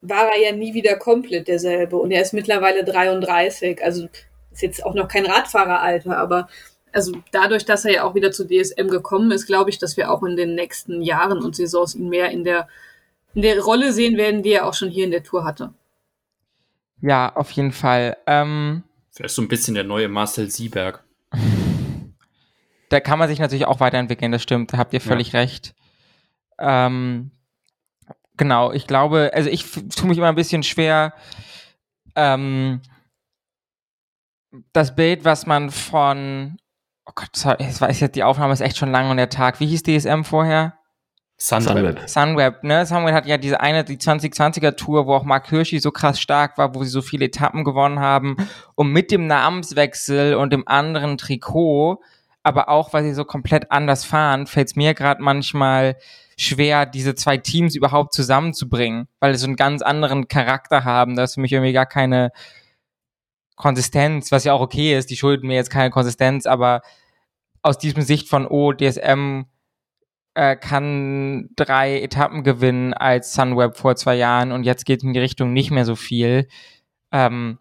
war 0.00 0.30
er 0.34 0.42
ja 0.42 0.52
nie 0.52 0.74
wieder 0.74 0.96
komplett 0.96 1.48
derselbe. 1.48 1.96
Und 1.96 2.10
er 2.10 2.22
ist 2.22 2.32
mittlerweile 2.32 2.84
33. 2.84 3.82
Also 3.82 4.08
ist 4.52 4.62
jetzt 4.62 4.84
auch 4.84 4.94
noch 4.94 5.08
kein 5.08 5.26
Radfahreralter, 5.26 6.16
aber 6.18 6.48
also 6.92 7.12
dadurch, 7.30 7.64
dass 7.64 7.84
er 7.84 7.92
ja 7.92 8.04
auch 8.04 8.16
wieder 8.16 8.32
zu 8.32 8.46
DSM 8.46 8.88
gekommen 8.88 9.30
ist, 9.30 9.46
glaube 9.46 9.70
ich, 9.70 9.78
dass 9.78 9.96
wir 9.96 10.10
auch 10.10 10.24
in 10.24 10.36
den 10.36 10.56
nächsten 10.56 11.02
Jahren 11.02 11.38
und 11.38 11.54
Saisons 11.54 11.94
ihn 11.94 12.08
mehr 12.08 12.30
in 12.30 12.42
der, 12.42 12.68
in 13.34 13.42
der 13.42 13.60
Rolle 13.60 13.92
sehen 13.92 14.16
werden, 14.16 14.42
die 14.42 14.52
er 14.52 14.66
auch 14.66 14.74
schon 14.74 14.90
hier 14.90 15.04
in 15.04 15.12
der 15.12 15.22
Tour 15.22 15.44
hatte. 15.44 15.72
Ja, 17.00 17.34
auf 17.34 17.50
jeden 17.52 17.72
Fall. 17.72 18.16
Ähm, 18.26 18.82
Vielleicht 19.12 19.34
so 19.34 19.42
ein 19.42 19.48
bisschen 19.48 19.74
der 19.74 19.84
neue 19.84 20.08
Marcel 20.08 20.50
Sieberg. 20.50 21.04
Da 22.90 23.00
kann 23.00 23.18
man 23.18 23.28
sich 23.28 23.38
natürlich 23.38 23.66
auch 23.66 23.80
weiterentwickeln, 23.80 24.32
das 24.32 24.42
stimmt, 24.42 24.72
da 24.72 24.78
habt 24.78 24.92
ihr 24.92 25.00
völlig 25.00 25.32
ja. 25.32 25.40
recht. 25.40 25.74
Ähm, 26.58 27.30
genau, 28.36 28.72
ich 28.72 28.86
glaube, 28.86 29.30
also 29.32 29.48
ich 29.48 29.64
tue 29.70 30.08
mich 30.08 30.18
immer 30.18 30.28
ein 30.28 30.34
bisschen 30.34 30.62
schwer, 30.62 31.14
ähm, 32.14 32.82
das 34.72 34.96
Bild, 34.96 35.24
was 35.24 35.46
man 35.46 35.70
von, 35.70 36.56
oh 37.06 37.12
Gott, 37.14 37.58
ich 37.60 37.80
weiß 37.80 38.00
jetzt, 38.00 38.16
die 38.16 38.24
Aufnahme 38.24 38.52
ist 38.52 38.60
echt 38.60 38.76
schon 38.76 38.90
lang 38.90 39.08
und 39.10 39.16
der 39.16 39.30
Tag. 39.30 39.60
Wie 39.60 39.66
hieß 39.66 39.84
DSM 39.84 40.24
vorher? 40.24 40.74
Sunweb. 41.36 42.06
Sunweb, 42.06 42.64
ne? 42.64 42.84
Sunweb 42.84 43.14
hat 43.14 43.26
ja 43.26 43.38
diese 43.38 43.60
eine, 43.60 43.84
die 43.84 43.96
2020er 43.96 44.76
Tour, 44.76 45.06
wo 45.06 45.14
auch 45.14 45.24
Mark 45.24 45.48
Hirschi 45.48 45.78
so 45.78 45.90
krass 45.90 46.20
stark 46.20 46.58
war, 46.58 46.74
wo 46.74 46.84
sie 46.84 46.90
so 46.90 47.00
viele 47.00 47.26
Etappen 47.26 47.64
gewonnen 47.64 48.00
haben. 48.00 48.36
Und 48.74 48.92
mit 48.92 49.10
dem 49.10 49.26
Namenswechsel 49.26 50.34
und 50.34 50.52
dem 50.52 50.68
anderen 50.68 51.16
Trikot, 51.16 52.02
aber 52.42 52.68
auch, 52.68 52.92
weil 52.92 53.04
sie 53.04 53.14
so 53.14 53.24
komplett 53.24 53.70
anders 53.70 54.04
fahren, 54.04 54.46
fällt 54.46 54.68
es 54.68 54.76
mir 54.76 54.94
gerade 54.94 55.22
manchmal 55.22 55.96
schwer, 56.38 56.86
diese 56.86 57.14
zwei 57.14 57.36
Teams 57.36 57.74
überhaupt 57.76 58.14
zusammenzubringen, 58.14 59.08
weil 59.20 59.34
sie 59.34 59.40
so 59.40 59.46
einen 59.46 59.56
ganz 59.56 59.82
anderen 59.82 60.26
Charakter 60.28 60.84
haben. 60.84 61.16
Da 61.16 61.24
ist 61.24 61.34
für 61.34 61.40
mich 61.40 61.52
irgendwie 61.52 61.74
gar 61.74 61.86
keine 61.86 62.32
Konsistenz, 63.56 64.32
was 64.32 64.44
ja 64.44 64.54
auch 64.54 64.62
okay 64.62 64.96
ist. 64.96 65.10
Die 65.10 65.16
schulden 65.16 65.46
mir 65.46 65.54
jetzt 65.54 65.70
keine 65.70 65.90
Konsistenz, 65.90 66.46
aber 66.46 66.80
aus 67.62 67.76
diesem 67.76 68.02
Sicht 68.02 68.28
von, 68.28 68.46
oh, 68.46 68.72
DSM 68.72 69.42
äh, 70.34 70.56
kann 70.56 71.50
drei 71.56 72.00
Etappen 72.00 72.42
gewinnen 72.42 72.94
als 72.94 73.34
Sunweb 73.34 73.76
vor 73.76 73.96
zwei 73.96 74.14
Jahren 74.14 74.52
und 74.52 74.64
jetzt 74.64 74.86
geht 74.86 75.02
in 75.02 75.12
die 75.12 75.20
Richtung 75.20 75.52
nicht 75.52 75.70
mehr 75.70 75.84
so 75.84 75.96
viel. 75.96 76.48
Ähm, 77.12 77.58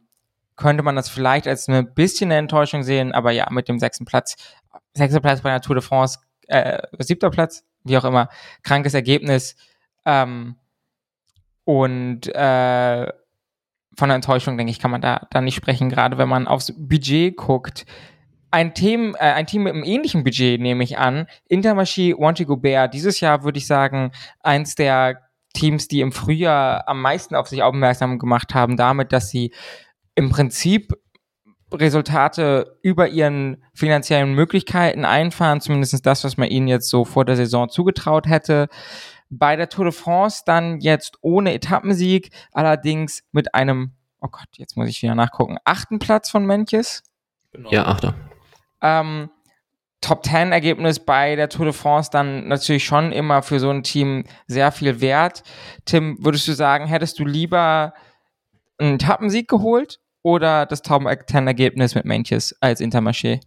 könnte 0.56 0.84
man 0.84 0.95
das 0.95 1.10
vielleicht 1.10 1.47
als 1.47 1.68
ein 1.68 1.93
bisschen 1.93 2.31
eine 2.31 2.39
Enttäuschung 2.39 2.84
sehen, 2.84 3.11
aber 3.14 3.31
ja, 3.31 3.47
mit 3.49 3.68
dem 3.69 3.80
sechsten 3.80 4.06
Platz, 4.06 4.35
sechster 4.99 5.19
Platz 5.19 5.41
bei 5.41 5.49
der 5.49 5.61
Tour 5.61 5.76
de 5.76 5.84
France, 5.84 6.19
äh, 6.47 6.80
siebter 6.99 7.30
Platz, 7.30 7.65
wie 7.84 7.97
auch 7.97 8.05
immer, 8.05 8.30
krankes 8.63 8.93
Ergebnis. 8.93 9.55
Ähm, 10.05 10.55
und 11.63 12.27
äh, 12.27 13.07
von 13.95 14.09
der 14.09 14.15
Enttäuschung, 14.15 14.57
denke 14.57 14.71
ich, 14.71 14.80
kann 14.80 14.91
man 14.91 15.01
da, 15.01 15.27
da 15.31 15.41
nicht 15.41 15.55
sprechen, 15.55 15.89
gerade 15.89 16.17
wenn 16.17 16.30
man 16.30 16.47
aufs 16.47 16.73
Budget 16.77 17.35
guckt 17.35 17.85
ein 18.51 18.73
Team, 18.73 19.15
äh, 19.19 19.31
ein 19.31 19.45
Team 19.45 19.63
mit 19.63 19.73
einem 19.73 19.84
ähnlichen 19.84 20.23
Budget, 20.23 20.59
nehme 20.59 20.84
ich 20.84 20.97
an. 20.97 21.27
Intermarché, 21.49 22.17
Wanty 22.17 22.45
Gobert. 22.45 22.93
Dieses 22.93 23.19
Jahr 23.19 23.43
würde 23.43 23.59
ich 23.59 23.67
sagen, 23.67 24.11
eins 24.41 24.76
der 24.76 25.21
Teams, 25.53 25.88
die 25.88 26.01
im 26.01 26.11
Frühjahr 26.11 26.88
am 26.88 27.01
meisten 27.01 27.35
auf 27.35 27.47
sich 27.47 27.63
aufmerksam 27.63 28.19
gemacht 28.19 28.53
haben, 28.53 28.77
damit, 28.77 29.11
dass 29.11 29.30
sie 29.30 29.53
im 30.15 30.30
Prinzip 30.30 30.93
Resultate 31.71 32.77
über 32.81 33.07
ihren 33.07 33.63
finanziellen 33.73 34.33
Möglichkeiten 34.33 35.05
einfahren, 35.05 35.61
zumindest 35.61 36.05
das, 36.05 36.23
was 36.23 36.37
man 36.37 36.49
ihnen 36.49 36.67
jetzt 36.67 36.89
so 36.89 37.05
vor 37.05 37.25
der 37.25 37.35
Saison 37.35 37.69
zugetraut 37.69 38.27
hätte. 38.27 38.67
Bei 39.29 39.55
der 39.55 39.69
Tour 39.69 39.85
de 39.85 39.93
France 39.93 40.41
dann 40.45 40.79
jetzt 40.79 41.17
ohne 41.21 41.53
Etappensieg, 41.53 42.31
allerdings 42.51 43.23
mit 43.31 43.53
einem, 43.53 43.91
oh 44.21 44.29
Gott, 44.29 44.47
jetzt 44.53 44.75
muss 44.75 44.89
ich 44.89 45.01
wieder 45.03 45.13
nachgucken, 45.13 45.57
achten 45.65 45.99
Platz 45.99 46.29
von 46.29 46.45
Menkes. 46.45 47.03
Genau. 47.51 47.71
Ja, 47.71 47.85
achter. 47.85 48.15
Ähm, 48.81 49.29
Top 50.01 50.25
10 50.25 50.53
Ergebnis 50.53 50.99
bei 50.99 51.35
der 51.35 51.49
Tour 51.49 51.65
de 51.65 51.73
France 51.73 52.09
dann 52.09 52.47
natürlich 52.47 52.85
schon 52.85 53.11
immer 53.11 53.41
für 53.41 53.59
so 53.59 53.69
ein 53.69 53.83
Team 53.83 54.23
sehr 54.47 54.71
viel 54.71 55.01
wert. 55.01 55.43
Tim, 55.83 56.17
würdest 56.21 56.47
du 56.47 56.53
sagen, 56.53 56.87
hättest 56.87 57.19
du 57.19 57.25
lieber 57.25 57.93
einen 58.77 58.95
Etappensieg 58.95 59.49
geholt 59.49 59.99
oder 60.23 60.65
das 60.65 60.81
Top 60.81 61.03
10 61.03 61.47
Ergebnis 61.47 61.95
mit 61.95 62.05
Mentjes 62.05 62.55
als 62.61 62.81
Intermarché? 62.81 63.39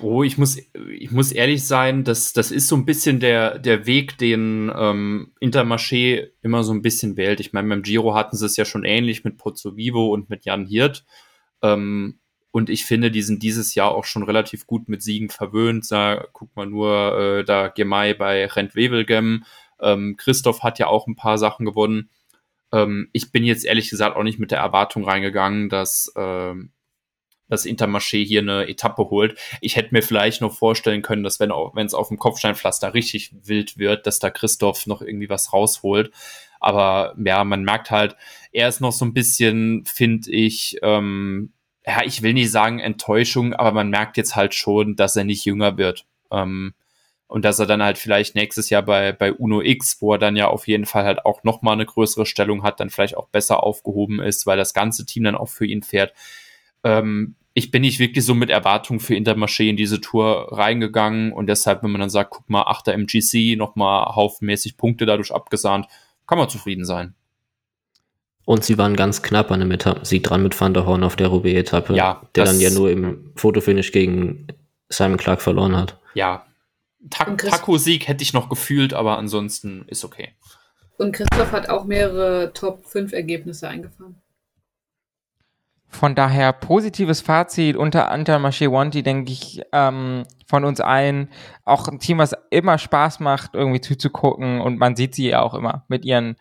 Oh, 0.00 0.22
ich 0.22 0.38
muss, 0.38 0.56
ich 0.88 1.10
muss 1.10 1.32
ehrlich 1.32 1.64
sein, 1.66 2.02
das, 2.02 2.32
das 2.32 2.50
ist 2.50 2.68
so 2.68 2.76
ein 2.76 2.86
bisschen 2.86 3.20
der, 3.20 3.58
der 3.58 3.86
Weg, 3.86 4.16
den 4.18 4.72
ähm, 4.74 5.32
Intermarché 5.40 6.30
immer 6.40 6.64
so 6.64 6.72
ein 6.72 6.82
bisschen 6.82 7.16
wählt. 7.16 7.40
Ich 7.40 7.52
meine, 7.52 7.68
beim 7.68 7.82
Giro 7.82 8.14
hatten 8.14 8.36
sie 8.36 8.46
es 8.46 8.56
ja 8.56 8.64
schon 8.64 8.84
ähnlich 8.84 9.22
mit 9.22 9.36
Pozzo 9.36 9.76
Vivo 9.76 10.08
und 10.12 10.30
mit 10.30 10.44
Jan 10.44 10.66
Hirt. 10.66 11.04
Ähm, 11.62 12.18
und 12.50 12.68
ich 12.68 12.84
finde, 12.84 13.10
die 13.10 13.22
sind 13.22 13.42
dieses 13.42 13.74
Jahr 13.74 13.94
auch 13.94 14.04
schon 14.04 14.22
relativ 14.22 14.66
gut 14.66 14.88
mit 14.88 15.02
Siegen 15.02 15.28
verwöhnt. 15.28 15.90
Da 15.90 16.26
guck 16.32 16.54
mal 16.56 16.66
nur, 16.66 17.18
äh, 17.18 17.44
da 17.44 17.68
Gemei 17.68 18.14
bei 18.14 18.46
Rent 18.46 18.74
Wevelgem. 18.74 19.44
Ähm, 19.80 20.16
Christoph 20.16 20.62
hat 20.62 20.78
ja 20.78 20.86
auch 20.86 21.06
ein 21.06 21.16
paar 21.16 21.38
Sachen 21.38 21.64
gewonnen. 21.64 22.10
Ähm, 22.72 23.08
ich 23.12 23.32
bin 23.32 23.44
jetzt 23.44 23.64
ehrlich 23.64 23.90
gesagt 23.90 24.16
auch 24.16 24.22
nicht 24.22 24.38
mit 24.38 24.50
der 24.50 24.58
Erwartung 24.58 25.04
reingegangen, 25.04 25.68
dass 25.68 26.12
ähm, 26.16 26.72
das 27.48 27.66
Intermarché 27.66 28.24
hier 28.24 28.40
eine 28.40 28.66
Etappe 28.66 29.10
holt. 29.10 29.38
Ich 29.60 29.76
hätte 29.76 29.92
mir 29.92 30.02
vielleicht 30.02 30.40
noch 30.40 30.54
vorstellen 30.54 31.02
können, 31.02 31.22
dass 31.22 31.38
wenn 31.38 31.50
es 31.50 31.94
auf 31.94 32.08
dem 32.08 32.18
Kopfsteinpflaster 32.18 32.94
richtig 32.94 33.34
wild 33.44 33.76
wird, 33.76 34.06
dass 34.06 34.18
da 34.18 34.30
Christoph 34.30 34.86
noch 34.86 35.02
irgendwie 35.02 35.28
was 35.28 35.52
rausholt. 35.52 36.10
Aber 36.60 37.14
ja, 37.22 37.44
man 37.44 37.64
merkt 37.64 37.90
halt, 37.90 38.16
er 38.52 38.68
ist 38.68 38.80
noch 38.80 38.92
so 38.92 39.04
ein 39.04 39.12
bisschen, 39.12 39.84
finde 39.84 40.30
ich, 40.30 40.78
ähm, 40.82 41.52
ja, 41.84 42.02
ich 42.04 42.22
will 42.22 42.32
nicht 42.32 42.50
sagen 42.50 42.78
Enttäuschung, 42.78 43.52
aber 43.52 43.72
man 43.72 43.90
merkt 43.90 44.16
jetzt 44.16 44.36
halt 44.36 44.54
schon, 44.54 44.96
dass 44.96 45.16
er 45.16 45.24
nicht 45.24 45.44
jünger 45.44 45.76
wird. 45.76 46.06
Ähm, 46.30 46.72
und 47.32 47.46
dass 47.46 47.58
er 47.58 47.64
dann 47.64 47.82
halt 47.82 47.96
vielleicht 47.96 48.34
nächstes 48.34 48.68
Jahr 48.68 48.82
bei, 48.82 49.12
bei 49.12 49.32
Uno 49.32 49.62
X, 49.62 50.02
wo 50.02 50.12
er 50.12 50.18
dann 50.18 50.36
ja 50.36 50.48
auf 50.48 50.68
jeden 50.68 50.84
Fall 50.84 51.04
halt 51.04 51.24
auch 51.24 51.44
nochmal 51.44 51.72
eine 51.72 51.86
größere 51.86 52.26
Stellung 52.26 52.62
hat, 52.62 52.78
dann 52.78 52.90
vielleicht 52.90 53.16
auch 53.16 53.28
besser 53.28 53.62
aufgehoben 53.62 54.20
ist, 54.20 54.44
weil 54.46 54.58
das 54.58 54.74
ganze 54.74 55.06
Team 55.06 55.24
dann 55.24 55.34
auch 55.34 55.48
für 55.48 55.64
ihn 55.64 55.82
fährt. 55.82 56.12
Ähm, 56.84 57.36
ich 57.54 57.70
bin 57.70 57.80
nicht 57.80 57.98
wirklich 57.98 58.26
so 58.26 58.34
mit 58.34 58.50
Erwartung 58.50 59.00
für 59.00 59.14
Intermarché 59.14 59.66
in 59.70 59.78
diese 59.78 59.98
Tour 60.02 60.48
reingegangen 60.52 61.32
und 61.32 61.46
deshalb, 61.46 61.82
wenn 61.82 61.90
man 61.90 62.02
dann 62.02 62.10
sagt, 62.10 62.32
guck 62.32 62.50
mal, 62.50 62.64
8. 62.64 62.88
MGC, 62.88 63.56
nochmal 63.56 64.14
haufenmäßig 64.14 64.76
Punkte 64.76 65.06
dadurch 65.06 65.32
abgesahnt, 65.32 65.86
kann 66.26 66.36
man 66.36 66.50
zufrieden 66.50 66.84
sein. 66.84 67.14
Und 68.44 68.62
sie 68.62 68.76
waren 68.76 68.94
ganz 68.94 69.22
knapp 69.22 69.50
an 69.50 69.62
einem 69.62 69.70
Etappensieg 69.70 70.22
dran 70.22 70.42
mit 70.42 70.60
Van 70.60 70.74
der 70.74 70.84
Horn 70.84 71.02
auf 71.02 71.16
der 71.16 71.28
Roubaix-Etappe, 71.28 71.94
ja, 71.94 72.20
der 72.34 72.44
dann 72.44 72.60
ja 72.60 72.68
nur 72.68 72.90
im 72.90 73.32
Fotofinish 73.36 73.90
gegen 73.90 74.48
Simon 74.90 75.16
Clark 75.16 75.40
verloren 75.40 75.74
hat. 75.74 75.98
Ja, 76.12 76.44
Taco-Sieg 77.10 78.08
hätte 78.08 78.22
ich 78.22 78.32
noch 78.32 78.48
gefühlt, 78.48 78.94
aber 78.94 79.18
ansonsten 79.18 79.84
ist 79.88 80.04
okay. 80.04 80.34
Und 80.98 81.12
Christoph 81.12 81.52
hat 81.52 81.68
auch 81.68 81.84
mehrere 81.84 82.52
Top-5-Ergebnisse 82.52 83.68
eingefahren. 83.68 84.20
Von 85.88 86.14
daher 86.14 86.52
positives 86.54 87.20
Fazit 87.20 87.76
unter 87.76 88.10
Antalmaché 88.10 88.70
Wanti, 88.72 89.02
denke 89.02 89.30
ich, 89.30 89.60
ähm, 89.72 90.22
von 90.46 90.64
uns 90.64 90.80
allen. 90.80 91.28
Auch 91.64 91.86
ein 91.86 91.98
Team, 91.98 92.18
was 92.18 92.34
immer 92.50 92.78
Spaß 92.78 93.20
macht, 93.20 93.54
irgendwie 93.54 93.80
zuzugucken 93.80 94.60
und 94.60 94.78
man 94.78 94.96
sieht 94.96 95.14
sie 95.14 95.28
ja 95.28 95.42
auch 95.42 95.54
immer 95.54 95.84
mit 95.88 96.04
ihren 96.06 96.36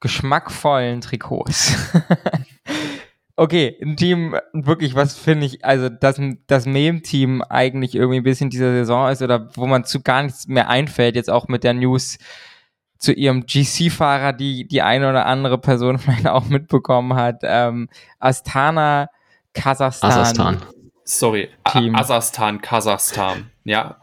geschmackvollen 0.00 1.00
Trikots. 1.00 1.74
okay, 3.36 3.76
ein 3.82 3.96
Team, 3.96 4.36
wirklich, 4.52 4.94
was 4.94 5.16
finde 5.16 5.46
ich, 5.46 5.64
also 5.64 5.88
dass 5.88 6.20
das 6.46 6.66
Mem-Team 6.66 7.42
eigentlich 7.42 7.94
irgendwie 7.94 8.18
ein 8.18 8.24
bisschen 8.24 8.50
dieser 8.50 8.72
Saison 8.72 9.10
ist 9.10 9.22
oder 9.22 9.48
wo 9.54 9.66
man 9.66 9.84
zu 9.84 10.02
gar 10.02 10.22
nichts 10.22 10.46
mehr 10.48 10.68
einfällt, 10.68 11.16
jetzt 11.16 11.30
auch 11.30 11.48
mit 11.48 11.64
der 11.64 11.74
News 11.74 12.18
zu 12.98 13.12
ihrem 13.12 13.46
GC-Fahrer, 13.46 14.32
die 14.32 14.66
die 14.66 14.82
eine 14.82 15.08
oder 15.10 15.26
andere 15.26 15.58
Person 15.58 15.98
vielleicht 15.98 16.26
auch 16.26 16.46
mitbekommen 16.46 17.14
hat. 17.14 17.40
Ähm, 17.42 17.88
Astana, 18.18 19.08
Kasachstan. 19.54 20.10
Asastan. 20.10 20.62
Sorry, 21.04 21.48
Team. 21.72 21.96
Asastan, 21.96 22.60
Kasachstan. 22.60 23.50
Ja, 23.64 24.00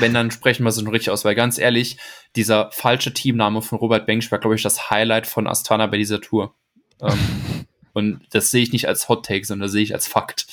wenn, 0.00 0.14
dann 0.14 0.30
sprechen 0.30 0.64
wir 0.64 0.68
es 0.70 0.80
noch 0.80 0.92
richtig 0.92 1.10
aus, 1.10 1.24
weil 1.24 1.34
ganz 1.34 1.58
ehrlich, 1.58 1.98
dieser 2.36 2.70
falsche 2.72 3.12
Teamname 3.12 3.60
von 3.62 3.78
Robert 3.78 4.06
Bengsch 4.06 4.30
war, 4.30 4.38
glaube 4.38 4.56
ich, 4.56 4.62
das 4.62 4.90
Highlight 4.90 5.26
von 5.26 5.46
Astana 5.46 5.86
bei 5.86 5.98
dieser 5.98 6.20
Tour. 6.20 6.54
Ähm, 7.00 7.66
und 7.92 8.20
das 8.30 8.50
sehe 8.50 8.62
ich 8.62 8.72
nicht 8.72 8.88
als 8.88 9.08
Hot 9.08 9.26
Take, 9.26 9.44
sondern 9.44 9.66
das 9.66 9.72
sehe 9.72 9.82
ich 9.82 9.94
als 9.94 10.06
Fakt. 10.06 10.46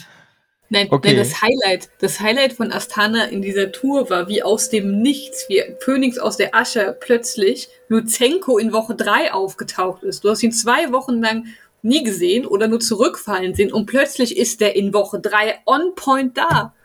Nein, 0.71 0.87
okay. 0.91 1.09
nein, 1.09 1.17
das 1.17 1.41
Highlight, 1.41 1.89
das 1.99 2.19
Highlight 2.19 2.53
von 2.53 2.71
Astana 2.71 3.25
in 3.25 3.41
dieser 3.41 3.71
Tour 3.71 4.09
war 4.11 4.27
wie 4.27 4.43
aus 4.43 4.69
dem 4.69 5.01
Nichts, 5.01 5.45
wie 5.49 5.63
Phoenix 5.79 6.19
aus 6.19 6.37
der 6.37 6.53
Asche 6.53 6.95
plötzlich 6.99 7.69
Luzenko 7.87 8.59
in 8.59 8.71
Woche 8.71 8.93
drei 8.93 9.33
aufgetaucht 9.33 10.03
ist. 10.03 10.23
Du 10.23 10.29
hast 10.29 10.43
ihn 10.43 10.51
zwei 10.51 10.91
Wochen 10.91 11.21
lang 11.21 11.47
nie 11.81 12.03
gesehen 12.03 12.45
oder 12.45 12.67
nur 12.67 12.79
zurückfallen 12.79 13.55
sehen 13.55 13.73
und 13.73 13.87
plötzlich 13.87 14.37
ist 14.37 14.61
der 14.61 14.75
in 14.75 14.93
Woche 14.93 15.19
drei 15.19 15.59
on 15.65 15.95
point 15.95 16.37
da. 16.37 16.75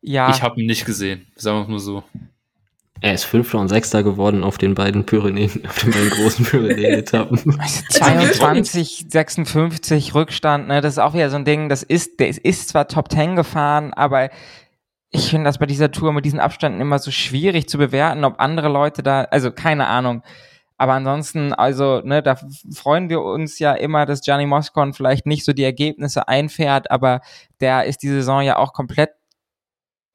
Ja. 0.00 0.30
Ich 0.30 0.42
habe 0.42 0.60
ihn 0.60 0.66
nicht 0.66 0.86
gesehen, 0.86 1.26
sagen 1.34 1.58
wir 1.58 1.62
es 1.62 1.68
mal 1.68 1.78
so. 1.80 2.04
Er 3.02 3.14
ist 3.14 3.24
Fünfter 3.24 3.58
und 3.58 3.68
Sechster 3.68 4.02
geworden 4.02 4.44
auf 4.44 4.58
den 4.58 4.74
beiden 4.74 5.06
Pyrenäen, 5.06 5.64
auf 5.68 5.78
den 5.78 5.90
beiden 5.90 6.10
großen 6.10 6.44
Pyrenäen-Etappen. 6.44 7.38
22, 7.90 9.06
56 9.08 10.14
Rückstand, 10.14 10.68
ne, 10.68 10.80
das 10.80 10.94
ist 10.94 10.98
auch 10.98 11.14
wieder 11.14 11.30
so 11.30 11.36
ein 11.36 11.44
Ding, 11.44 11.68
das 11.68 11.82
ist, 11.82 12.20
der 12.20 12.28
ist 12.28 12.68
zwar 12.68 12.88
Top 12.88 13.08
Ten 13.08 13.36
gefahren, 13.36 13.94
aber 13.94 14.30
ich 15.10 15.30
finde 15.30 15.44
das 15.44 15.58
bei 15.58 15.66
dieser 15.66 15.90
Tour 15.90 16.12
mit 16.12 16.24
diesen 16.24 16.40
Abständen 16.40 16.80
immer 16.80 16.98
so 16.98 17.10
schwierig 17.10 17.68
zu 17.68 17.78
bewerten, 17.78 18.24
ob 18.24 18.38
andere 18.38 18.68
Leute 18.68 19.02
da, 19.02 19.22
also 19.22 19.50
keine 19.50 19.86
Ahnung. 19.86 20.22
Aber 20.76 20.94
ansonsten, 20.94 21.52
also, 21.52 22.00
ne, 22.00 22.22
da 22.22 22.38
freuen 22.72 23.10
wir 23.10 23.20
uns 23.20 23.58
ja 23.58 23.74
immer, 23.74 24.06
dass 24.06 24.22
Gianni 24.22 24.46
Moscon 24.46 24.94
vielleicht 24.94 25.26
nicht 25.26 25.44
so 25.44 25.52
die 25.52 25.64
Ergebnisse 25.64 26.26
einfährt, 26.26 26.90
aber 26.90 27.20
der 27.60 27.84
ist 27.84 28.02
die 28.02 28.08
Saison 28.08 28.40
ja 28.40 28.56
auch 28.56 28.72
komplett 28.72 29.10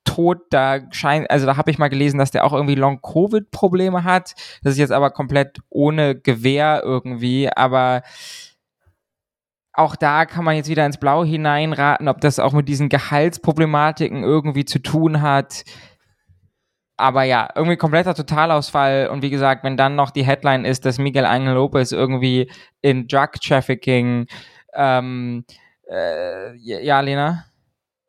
tot. 0.06 0.40
Da 0.50 0.80
scheint, 0.92 1.30
also 1.30 1.46
da 1.46 1.58
habe 1.58 1.70
ich 1.70 1.78
mal 1.78 1.90
gelesen, 1.90 2.18
dass 2.18 2.32
der 2.32 2.46
auch 2.46 2.54
irgendwie 2.54 2.76
Long-Covid-Probleme 2.76 4.04
hat. 4.04 4.34
Das 4.64 4.74
ist 4.74 4.80
jetzt 4.80 4.94
aber 4.94 5.12
komplett 5.12 5.60
ohne 5.70 6.16
Gewehr 6.16 6.82
irgendwie, 6.84 7.50
aber 7.50 8.04
auch 9.74 9.96
da 9.96 10.26
kann 10.26 10.46
man 10.46 10.56
jetzt 10.56 10.70
wieder 10.70 10.86
ins 10.86 10.98
Blau 10.98 11.26
hineinraten, 11.26 12.08
ob 12.08 12.22
das 12.22 12.40
auch 12.40 12.54
mit 12.54 12.70
diesen 12.70 12.88
Gehaltsproblematiken 12.88 14.24
irgendwie 14.24 14.64
zu 14.64 14.80
tun 14.80 15.22
hat. 15.22 15.66
Aber 16.98 17.24
ja, 17.24 17.50
irgendwie 17.56 17.76
kompletter 17.76 18.16
Totalausfall. 18.16 19.10
Und 19.10 19.22
wie 19.22 19.30
gesagt, 19.30 19.66
wenn 19.66 19.76
dann 19.76 19.96
noch 19.96 20.12
die 20.12 20.26
Headline 20.26 20.64
ist, 20.64 20.86
dass 20.86 20.98
Miguel 20.98 21.26
Angel 21.26 21.56
Lopez 21.56 21.92
irgendwie 21.92 22.50
in 22.82 23.08
Drug 23.08 23.34
Trafficking, 23.46 24.28
ähm, 24.74 25.44
äh, 25.90 26.56
ja, 26.56 27.02
Lena? 27.02 27.46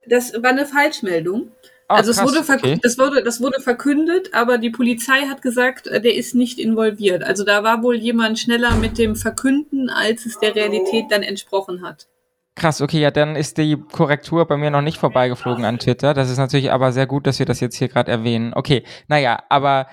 Das 0.09 0.35
war 0.41 0.51
eine 0.51 0.67
Falschmeldung. 0.67 1.51
Oh, 1.89 1.95
also 1.95 2.11
es 2.11 2.17
krass, 2.17 2.29
wurde, 2.29 2.53
okay. 2.53 2.81
das, 2.83 2.99
wurde, 2.99 3.23
das 3.23 3.41
wurde 3.41 3.61
verkündet, 3.61 4.35
aber 4.35 4.59
die 4.59 4.71
Polizei 4.71 5.27
hat 5.29 5.41
gesagt, 5.41 5.87
äh, 5.87 6.01
der 6.01 6.17
ist 6.17 6.35
nicht 6.35 6.59
involviert. 6.59 7.23
Also 7.23 7.45
da 7.45 7.63
war 7.63 7.83
wohl 7.85 7.95
jemand 7.95 8.41
schneller 8.41 8.75
mit 8.75 8.99
dem 8.99 9.15
Verkünden, 9.15 9.89
als 9.89 10.27
es 10.27 10.39
der 10.41 10.57
Realität 10.57 11.07
dann 11.11 11.23
entsprochen 11.23 11.87
hat. 11.87 12.09
Krass, 12.57 12.81
okay, 12.81 13.01
ja, 13.01 13.11
dann 13.11 13.37
ist 13.37 13.59
die 13.59 13.77
Korrektur 13.77 14.47
bei 14.47 14.57
mir 14.57 14.71
noch 14.71 14.81
nicht 14.81 14.99
vorbeigeflogen 14.99 15.65
an 15.65 15.79
Twitter. 15.79 16.15
Das 16.15 16.31
ist 16.31 16.39
natürlich 16.39 16.73
aber 16.73 16.91
sehr 16.91 17.07
gut, 17.07 17.27
dass 17.27 17.39
wir 17.39 17.47
das 17.47 17.61
jetzt 17.61 17.77
hier 17.77 17.89
gerade 17.89 18.11
erwähnen. 18.11 18.53
Okay, 18.55 18.83
naja, 19.09 19.39
aber 19.49 19.87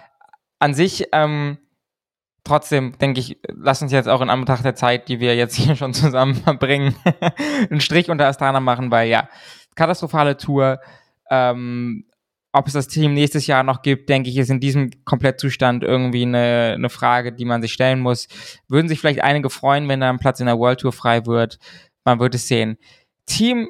an 0.60 0.74
sich, 0.74 1.10
ähm, 1.12 1.58
trotzdem 2.46 2.98
denke 2.98 3.20
ich, 3.20 3.38
lass 3.50 3.82
uns 3.82 3.92
jetzt 3.92 4.08
auch 4.08 4.22
in 4.22 4.30
Anbetracht 4.30 4.64
der 4.64 4.76
Zeit, 4.76 5.10
die 5.10 5.20
wir 5.20 5.36
jetzt 5.36 5.56
hier 5.58 5.76
schon 5.76 5.94
zusammen 5.94 6.36
verbringen, 6.36 6.96
einen 7.70 7.82
Strich 7.82 8.10
unter 8.10 8.28
Astana 8.28 8.62
machen, 8.62 8.90
weil 8.90 9.10
ja, 9.10 9.30
katastrophale 9.76 10.38
Tour. 10.38 10.80
Ähm, 11.34 12.06
ob 12.56 12.68
es 12.68 12.74
das 12.74 12.88
Team 12.88 13.16
nächstes 13.16 13.48
Jahr 13.48 13.64
noch 13.64 13.82
gibt, 13.82 14.10
denke 14.10 14.30
ich, 14.30 14.38
ist 14.38 14.52
in 14.52 14.60
diesem 14.60 14.92
Komplettzustand 15.06 15.84
irgendwie 15.84 16.22
eine, 16.22 16.74
eine 16.76 16.90
Frage, 16.90 17.34
die 17.34 17.46
man 17.46 17.64
sich 17.64 17.74
stellen 17.74 18.00
muss. 18.00 18.28
Würden 18.68 18.88
sich 18.88 19.00
vielleicht 19.00 19.24
einige 19.24 19.50
freuen, 19.50 19.88
wenn 19.90 20.00
da 20.00 20.10
ein 20.10 20.20
Platz 20.20 20.40
in 20.40 20.46
der 20.46 20.60
World 20.60 20.82
Tour 20.82 20.92
frei 20.92 21.26
wird. 21.26 21.58
Man 22.06 22.20
wird 22.20 22.36
es 22.36 22.48
sehen. 22.48 22.78
Team 23.26 23.68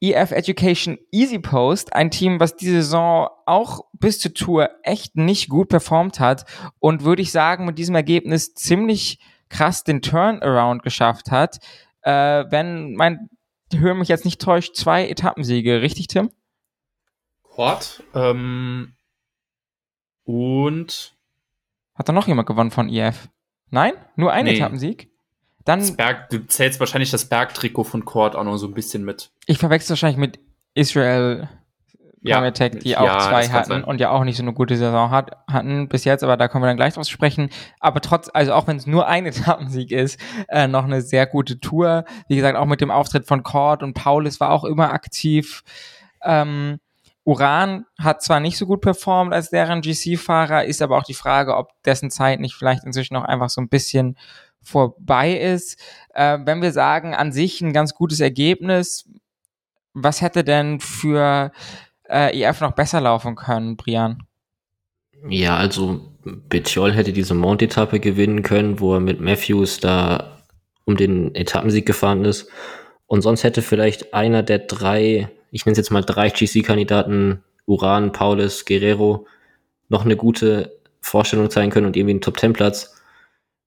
EF 0.00 0.32
Education 0.32 0.98
Easy 1.12 1.38
Post, 1.38 1.92
ein 1.92 2.10
Team, 2.10 2.40
was 2.40 2.56
diese 2.56 2.82
Saison 2.82 3.28
auch 3.46 3.82
bis 3.92 4.18
zur 4.18 4.34
Tour 4.34 4.70
echt 4.82 5.16
nicht 5.16 5.48
gut 5.48 5.68
performt 5.68 6.18
hat 6.18 6.44
und 6.80 7.04
würde 7.04 7.22
ich 7.22 7.30
sagen, 7.30 7.66
mit 7.66 7.78
diesem 7.78 7.94
Ergebnis 7.94 8.54
ziemlich 8.54 9.20
krass 9.48 9.84
den 9.84 10.02
Turnaround 10.02 10.82
geschafft 10.82 11.30
hat. 11.30 11.58
Äh, 12.02 12.44
wenn 12.50 12.94
mein 12.94 13.28
Höre 13.72 13.94
mich 13.94 14.08
jetzt 14.08 14.24
nicht 14.24 14.40
täuscht, 14.40 14.76
zwei 14.76 15.08
Etappensiege, 15.08 15.82
richtig, 15.82 16.06
Tim? 16.06 16.30
Quad. 17.58 18.04
Ähm, 18.14 18.92
und 20.24 21.16
Hat 21.96 22.08
da 22.08 22.12
noch 22.12 22.28
jemand 22.28 22.46
gewonnen 22.46 22.70
von 22.70 22.88
EF? 22.88 23.28
Nein? 23.70 23.94
Nur 24.14 24.32
ein 24.32 24.44
Nee. 24.44 24.54
Etappensieg? 24.56 25.10
Dann, 25.64 25.96
Berg, 25.96 26.30
du 26.30 26.46
zählst 26.46 26.78
wahrscheinlich 26.78 27.10
das 27.10 27.28
Bergtrikot 27.28 27.82
von 27.82 28.04
Cord 28.04 28.36
auch 28.36 28.44
noch 28.44 28.58
so 28.58 28.68
ein 28.68 28.74
bisschen 28.74 29.04
mit. 29.04 29.32
ich 29.46 29.58
verwechsel 29.58 29.90
wahrscheinlich 29.90 30.18
mit 30.18 30.38
Israel 30.74 31.48
Ja, 32.22 32.36
Cometech, 32.36 32.78
die 32.78 32.90
ja, 32.90 33.00
auch 33.00 33.28
zwei 33.28 33.40
das 33.42 33.50
kann 33.50 33.60
hatten 33.60 33.84
und 33.84 34.00
ja 34.00 34.10
auch 34.10 34.22
nicht 34.22 34.36
so 34.36 34.44
eine 34.44 34.52
gute 34.54 34.76
Saison 34.76 35.10
hat, 35.10 35.32
hatten 35.50 35.88
bis 35.88 36.04
jetzt, 36.04 36.22
aber 36.22 36.36
da 36.36 36.46
kommen 36.46 36.62
wir 36.62 36.68
dann 36.68 36.76
gleich 36.76 36.94
drauf 36.94 37.06
sprechen. 37.08 37.50
Aber 37.80 38.00
trotz, 38.00 38.30
also 38.32 38.52
auch 38.52 38.68
wenn 38.68 38.76
es 38.76 38.86
nur 38.86 39.08
ein 39.08 39.26
Etappensieg 39.26 39.90
ist, 39.90 40.20
äh, 40.46 40.68
noch 40.68 40.84
eine 40.84 41.02
sehr 41.02 41.26
gute 41.26 41.58
Tour. 41.58 42.04
Wie 42.28 42.36
gesagt, 42.36 42.56
auch 42.56 42.66
mit 42.66 42.80
dem 42.80 42.92
Auftritt 42.92 43.26
von 43.26 43.42
Cord 43.42 43.82
und 43.82 43.94
Paulus 43.94 44.38
war 44.38 44.50
auch 44.52 44.62
immer 44.64 44.92
aktiv. 44.92 45.64
Ähm, 46.22 46.78
Uran 47.28 47.84
hat 47.98 48.22
zwar 48.22 48.40
nicht 48.40 48.56
so 48.56 48.64
gut 48.64 48.80
performt 48.80 49.34
als 49.34 49.50
deren 49.50 49.82
GC-Fahrer, 49.82 50.64
ist 50.64 50.80
aber 50.80 50.96
auch 50.96 51.02
die 51.02 51.12
Frage, 51.12 51.58
ob 51.58 51.68
dessen 51.84 52.10
Zeit 52.10 52.40
nicht 52.40 52.54
vielleicht 52.54 52.84
inzwischen 52.84 53.12
noch 53.12 53.24
einfach 53.24 53.50
so 53.50 53.60
ein 53.60 53.68
bisschen 53.68 54.16
vorbei 54.62 55.34
ist. 55.34 55.78
Äh, 56.14 56.38
wenn 56.46 56.62
wir 56.62 56.72
sagen, 56.72 57.14
an 57.14 57.30
sich 57.30 57.60
ein 57.60 57.74
ganz 57.74 57.94
gutes 57.94 58.20
Ergebnis, 58.20 59.10
was 59.92 60.22
hätte 60.22 60.42
denn 60.42 60.80
für 60.80 61.52
äh, 62.08 62.34
EF 62.34 62.62
noch 62.62 62.72
besser 62.72 63.02
laufen 63.02 63.36
können, 63.36 63.76
Brian? 63.76 64.22
Ja, 65.28 65.58
also 65.58 66.00
Betjol 66.24 66.94
hätte 66.94 67.12
diese 67.12 67.34
Mount-Etappe 67.34 68.00
gewinnen 68.00 68.42
können, 68.42 68.80
wo 68.80 68.94
er 68.94 69.00
mit 69.00 69.20
Matthews 69.20 69.80
da 69.80 70.38
um 70.86 70.96
den 70.96 71.34
Etappensieg 71.34 71.84
gefahren 71.84 72.24
ist. 72.24 72.48
Und 73.06 73.20
sonst 73.20 73.44
hätte 73.44 73.60
vielleicht 73.60 74.14
einer 74.14 74.42
der 74.42 74.60
drei, 74.60 75.28
ich 75.50 75.64
nenne 75.64 75.72
es 75.72 75.78
jetzt 75.78 75.90
mal 75.90 76.02
drei 76.02 76.30
GC-Kandidaten, 76.30 77.42
Uran, 77.66 78.12
Paulus, 78.12 78.64
Guerrero, 78.64 79.26
noch 79.88 80.04
eine 80.04 80.16
gute 80.16 80.78
Vorstellung 81.00 81.50
zeigen 81.50 81.70
können 81.70 81.86
und 81.86 81.96
irgendwie 81.96 82.12
einen 82.12 82.20
Top-10-Platz. 82.20 82.96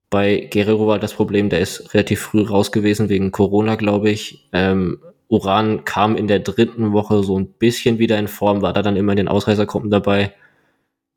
Bei 0.10 0.50
Guerrero 0.52 0.88
war 0.88 1.00
das 1.00 1.14
Problem, 1.14 1.50
der 1.50 1.60
ist 1.60 1.94
relativ 1.94 2.22
früh 2.22 2.42
raus 2.42 2.72
gewesen 2.72 3.10
wegen 3.10 3.32
Corona, 3.32 3.76
glaube 3.76 4.10
ich. 4.10 4.50
Ähm, 4.52 5.00
Uran 5.30 5.86
kam 5.86 6.18
in 6.18 6.28
der 6.28 6.40
dritten 6.40 6.92
Woche 6.92 7.24
so 7.24 7.40
ein 7.40 7.48
bisschen 7.54 8.00
wieder 8.00 8.20
in 8.20 8.28
Form, 8.28 8.62
war 8.62 8.74
da 8.74 8.82
dann 8.82 8.98
immer 8.98 9.14
in 9.14 9.18
den 9.18 9.28
Ausreißergruppen 9.30 9.90
dabei. 9.90 10.34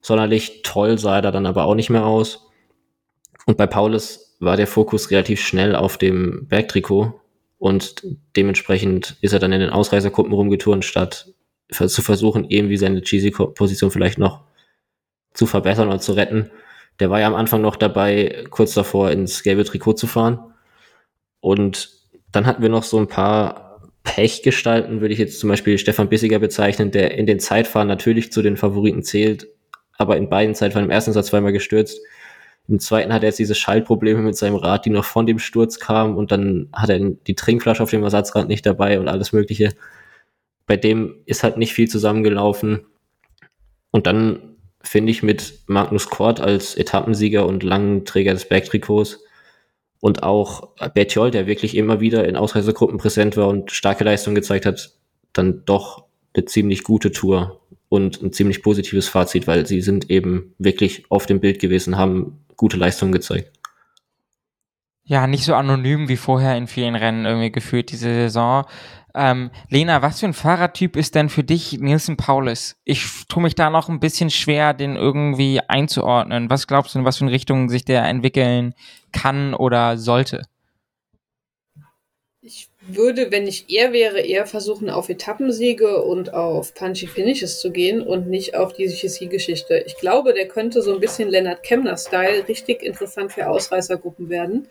Sonderlich 0.00 0.62
toll 0.62 0.98
sah 0.98 1.16
er 1.16 1.22
da 1.22 1.30
dann 1.32 1.46
aber 1.46 1.64
auch 1.64 1.74
nicht 1.74 1.90
mehr 1.90 2.06
aus. 2.06 2.46
Und 3.46 3.56
bei 3.56 3.66
Paulus 3.66 4.36
war 4.38 4.56
der 4.56 4.66
Fokus 4.66 5.10
relativ 5.10 5.40
schnell 5.40 5.74
auf 5.74 5.98
dem 5.98 6.46
Bergtrikot 6.46 7.20
und 7.64 8.02
dementsprechend 8.36 9.16
ist 9.22 9.32
er 9.32 9.38
dann 9.38 9.54
in 9.54 9.60
den 9.60 9.70
Ausreißergruppen 9.70 10.34
rumgeturnt, 10.34 10.84
statt 10.84 11.32
zu 11.70 12.02
versuchen, 12.02 12.44
irgendwie 12.50 12.76
seine 12.76 13.00
GC-Position 13.00 13.90
vielleicht 13.90 14.18
noch 14.18 14.42
zu 15.32 15.46
verbessern 15.46 15.88
oder 15.88 15.98
zu 15.98 16.12
retten. 16.12 16.50
Der 17.00 17.08
war 17.08 17.20
ja 17.20 17.26
am 17.26 17.34
Anfang 17.34 17.62
noch 17.62 17.76
dabei, 17.76 18.44
kurz 18.50 18.74
davor 18.74 19.12
ins 19.12 19.42
gelbe 19.42 19.64
Trikot 19.64 19.94
zu 19.94 20.06
fahren. 20.06 20.40
Und 21.40 21.88
dann 22.30 22.44
hatten 22.44 22.60
wir 22.60 22.68
noch 22.68 22.82
so 22.82 22.98
ein 22.98 23.08
paar 23.08 23.80
Pechgestalten, 24.02 25.00
würde 25.00 25.14
ich 25.14 25.18
jetzt 25.18 25.40
zum 25.40 25.48
Beispiel 25.48 25.78
Stefan 25.78 26.10
Bissiger 26.10 26.40
bezeichnen, 26.40 26.90
der 26.90 27.16
in 27.16 27.24
den 27.24 27.40
Zeitfahren 27.40 27.88
natürlich 27.88 28.30
zu 28.30 28.42
den 28.42 28.58
Favoriten 28.58 29.02
zählt, 29.02 29.48
aber 29.96 30.18
in 30.18 30.28
beiden 30.28 30.54
Zeitfahren 30.54 30.84
im 30.84 30.90
ersten 30.90 31.14
Satz 31.14 31.28
zweimal 31.28 31.52
gestürzt. 31.52 31.98
Im 32.66 32.78
zweiten 32.78 33.12
hat 33.12 33.22
er 33.22 33.28
jetzt 33.28 33.38
diese 33.38 33.54
Schaltprobleme 33.54 34.22
mit 34.22 34.36
seinem 34.36 34.56
Rad, 34.56 34.86
die 34.86 34.90
noch 34.90 35.04
von 35.04 35.26
dem 35.26 35.38
Sturz 35.38 35.78
kamen 35.78 36.16
und 36.16 36.32
dann 36.32 36.68
hat 36.72 36.88
er 36.88 36.98
die 36.98 37.34
Trinkflasche 37.34 37.82
auf 37.82 37.90
dem 37.90 38.02
Ersatzrad 38.02 38.48
nicht 38.48 38.64
dabei 38.64 38.98
und 38.98 39.08
alles 39.08 39.32
Mögliche. 39.32 39.70
Bei 40.66 40.76
dem 40.76 41.16
ist 41.26 41.42
halt 41.42 41.58
nicht 41.58 41.74
viel 41.74 41.88
zusammengelaufen. 41.88 42.86
Und 43.90 44.06
dann 44.06 44.56
finde 44.82 45.10
ich 45.10 45.22
mit 45.22 45.60
Magnus 45.66 46.08
Kort 46.08 46.40
als 46.40 46.74
Etappensieger 46.74 47.46
und 47.46 47.62
langen 47.62 48.06
Träger 48.06 48.32
des 48.32 48.48
Bergtrikots 48.48 49.20
und 50.00 50.22
auch 50.22 50.74
Betjol, 50.94 51.30
der 51.30 51.46
wirklich 51.46 51.76
immer 51.76 52.00
wieder 52.00 52.26
in 52.26 52.36
Ausreißergruppen 52.36 52.98
präsent 52.98 53.36
war 53.36 53.48
und 53.48 53.72
starke 53.72 54.04
Leistung 54.04 54.34
gezeigt 54.34 54.66
hat, 54.66 54.94
dann 55.32 55.64
doch 55.64 56.04
eine 56.34 56.44
ziemlich 56.46 56.82
gute 56.82 57.12
Tour 57.12 57.60
und 57.88 58.22
ein 58.22 58.32
ziemlich 58.32 58.62
positives 58.62 59.08
Fazit, 59.08 59.46
weil 59.46 59.66
sie 59.66 59.80
sind 59.80 60.10
eben 60.10 60.54
wirklich 60.58 61.04
auf 61.10 61.26
dem 61.26 61.40
Bild 61.40 61.58
gewesen, 61.58 61.96
haben 61.96 62.43
gute 62.56 62.76
Leistungen 62.76 63.12
gezeigt. 63.12 63.50
Ja, 65.06 65.26
nicht 65.26 65.44
so 65.44 65.54
anonym 65.54 66.08
wie 66.08 66.16
vorher 66.16 66.56
in 66.56 66.66
vielen 66.66 66.94
Rennen 66.94 67.26
irgendwie 67.26 67.52
gefühlt 67.52 67.92
diese 67.92 68.12
Saison. 68.14 68.64
Ähm, 69.14 69.50
Lena, 69.68 70.02
was 70.02 70.20
für 70.20 70.26
ein 70.26 70.32
Fahrertyp 70.32 70.96
ist 70.96 71.14
denn 71.14 71.28
für 71.28 71.44
dich 71.44 71.78
Nielsen 71.78 72.16
Paulus? 72.16 72.76
Ich 72.84 73.06
tue 73.28 73.42
mich 73.42 73.54
da 73.54 73.70
noch 73.70 73.88
ein 73.88 74.00
bisschen 74.00 74.30
schwer, 74.30 74.74
den 74.74 74.96
irgendwie 74.96 75.60
einzuordnen. 75.60 76.50
Was 76.50 76.66
glaubst 76.66 76.94
du, 76.94 76.98
in 76.98 77.04
was 77.04 77.18
für 77.18 77.24
eine 77.24 77.32
Richtung 77.32 77.68
sich 77.68 77.84
der 77.84 78.04
entwickeln 78.06 78.74
kann 79.12 79.54
oder 79.54 79.98
sollte? 79.98 80.42
Würde, 82.86 83.30
wenn 83.30 83.46
ich 83.46 83.66
er 83.70 83.92
wäre, 83.92 84.20
eher 84.20 84.46
versuchen, 84.46 84.90
auf 84.90 85.08
Etappensiege 85.08 86.02
und 86.02 86.34
auf 86.34 86.74
punchy 86.74 87.06
Finishes 87.06 87.60
zu 87.60 87.70
gehen 87.70 88.02
und 88.02 88.28
nicht 88.28 88.56
auf 88.56 88.74
diese 88.74 88.94
GC-Geschichte. 88.94 89.84
Ich 89.86 89.96
glaube, 89.96 90.34
der 90.34 90.48
könnte 90.48 90.82
so 90.82 90.92
ein 90.92 91.00
bisschen 91.00 91.30
Leonard 91.30 91.62
Kemner-Style 91.62 92.46
richtig 92.46 92.82
interessant 92.82 93.32
für 93.32 93.48
Ausreißergruppen 93.48 94.28
werden. 94.28 94.68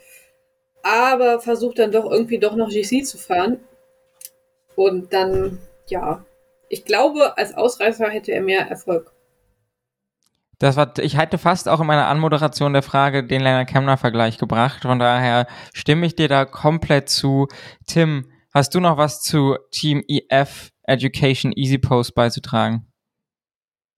Aber 0.83 1.39
versucht 1.39 1.79
dann 1.79 1.91
doch 1.91 2.09
irgendwie 2.11 2.37
doch 2.37 2.55
noch 2.55 2.69
GC 2.69 3.03
zu 3.03 3.17
fahren. 3.17 3.61
Und 4.75 5.13
dann, 5.13 5.59
ja, 5.87 6.25
ich 6.69 6.85
glaube, 6.85 7.37
als 7.37 7.55
Ausreißer 7.55 8.09
hätte 8.09 8.31
er 8.31 8.41
mehr 8.41 8.67
Erfolg. 8.67 9.12
Das 10.63 10.77
war, 10.77 10.97
ich 10.99 11.17
hatte 11.17 11.37
fast 11.37 11.67
auch 11.67 11.81
in 11.81 11.87
meiner 11.87 12.07
Anmoderation 12.07 12.71
der 12.71 12.83
Frage 12.83 13.27
den 13.27 13.41
Leonard 13.41 13.67
Kemner-Vergleich 13.67 14.37
gebracht. 14.37 14.83
Von 14.83 14.97
daher 14.97 15.45
stimme 15.73 16.05
ich 16.05 16.15
dir 16.15 16.29
da 16.29 16.45
komplett 16.45 17.09
zu. 17.09 17.49
Tim, 17.85 18.31
hast 18.53 18.73
du 18.73 18.79
noch 18.79 18.95
was 18.95 19.21
zu 19.21 19.57
Team 19.71 20.01
EF 20.07 20.71
Education 20.83 21.51
Easy 21.51 21.79
Post 21.79 22.15
beizutragen? 22.15 22.87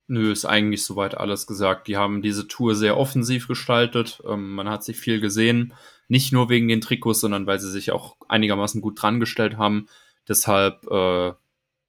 Nö, 0.07 0.31
ist 0.31 0.45
eigentlich 0.45 0.83
soweit 0.83 1.15
alles 1.15 1.45
gesagt. 1.45 1.87
Die 1.87 1.97
haben 1.97 2.23
diese 2.23 2.47
Tour 2.47 2.73
sehr 2.73 2.97
offensiv 2.97 3.47
gestaltet. 3.47 4.23
Ähm, 4.27 4.55
man 4.55 4.67
hat 4.67 4.83
sich 4.83 4.97
viel 4.97 5.21
gesehen. 5.21 5.75
Nicht 6.07 6.33
nur 6.33 6.49
wegen 6.49 6.67
den 6.67 6.81
Trikots, 6.81 7.19
sondern 7.19 7.45
weil 7.45 7.59
sie 7.59 7.69
sich 7.69 7.91
auch 7.91 8.15
einigermaßen 8.27 8.81
gut 8.81 8.99
dran 8.99 9.19
gestellt 9.19 9.59
haben. 9.59 9.85
Deshalb, 10.27 10.83
äh, 10.89 11.27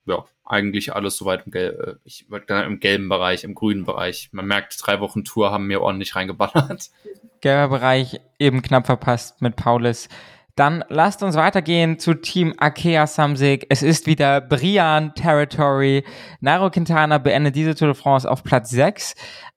ja, 0.04 0.24
eigentlich 0.46 0.94
alles 0.94 1.16
soweit 1.16 1.46
im, 1.46 1.52
Gel 1.52 1.98
äh, 1.98 2.00
ich 2.04 2.26
im 2.28 2.80
gelben 2.80 3.08
Bereich, 3.08 3.44
im 3.44 3.54
grünen 3.54 3.84
Bereich. 3.84 4.28
Man 4.32 4.46
merkt, 4.46 4.76
drei 4.80 5.00
Wochen 5.00 5.24
Tour 5.24 5.50
haben 5.50 5.66
mir 5.66 5.82
ordentlich 5.82 6.14
reingeballert. 6.16 6.90
Gelber 7.40 7.68
Bereich 7.68 8.20
eben 8.38 8.62
knapp 8.62 8.86
verpasst 8.86 9.42
mit 9.42 9.56
Paulus. 9.56 10.08
Dann 10.56 10.84
lasst 10.88 11.22
uns 11.22 11.36
weitergehen 11.36 11.98
zu 11.98 12.14
Team 12.14 12.54
Akea 12.56 13.06
Samsic. 13.06 13.66
Es 13.68 13.82
ist 13.82 14.06
wieder 14.06 14.40
Brian 14.40 15.14
Territory. 15.14 16.02
Nairo 16.40 16.70
Quintana 16.70 17.18
beendet 17.18 17.56
diese 17.56 17.74
Tour 17.74 17.88
de 17.88 17.94
France 17.94 18.28
auf 18.30 18.42
Platz 18.42 18.70
6. 18.70 19.14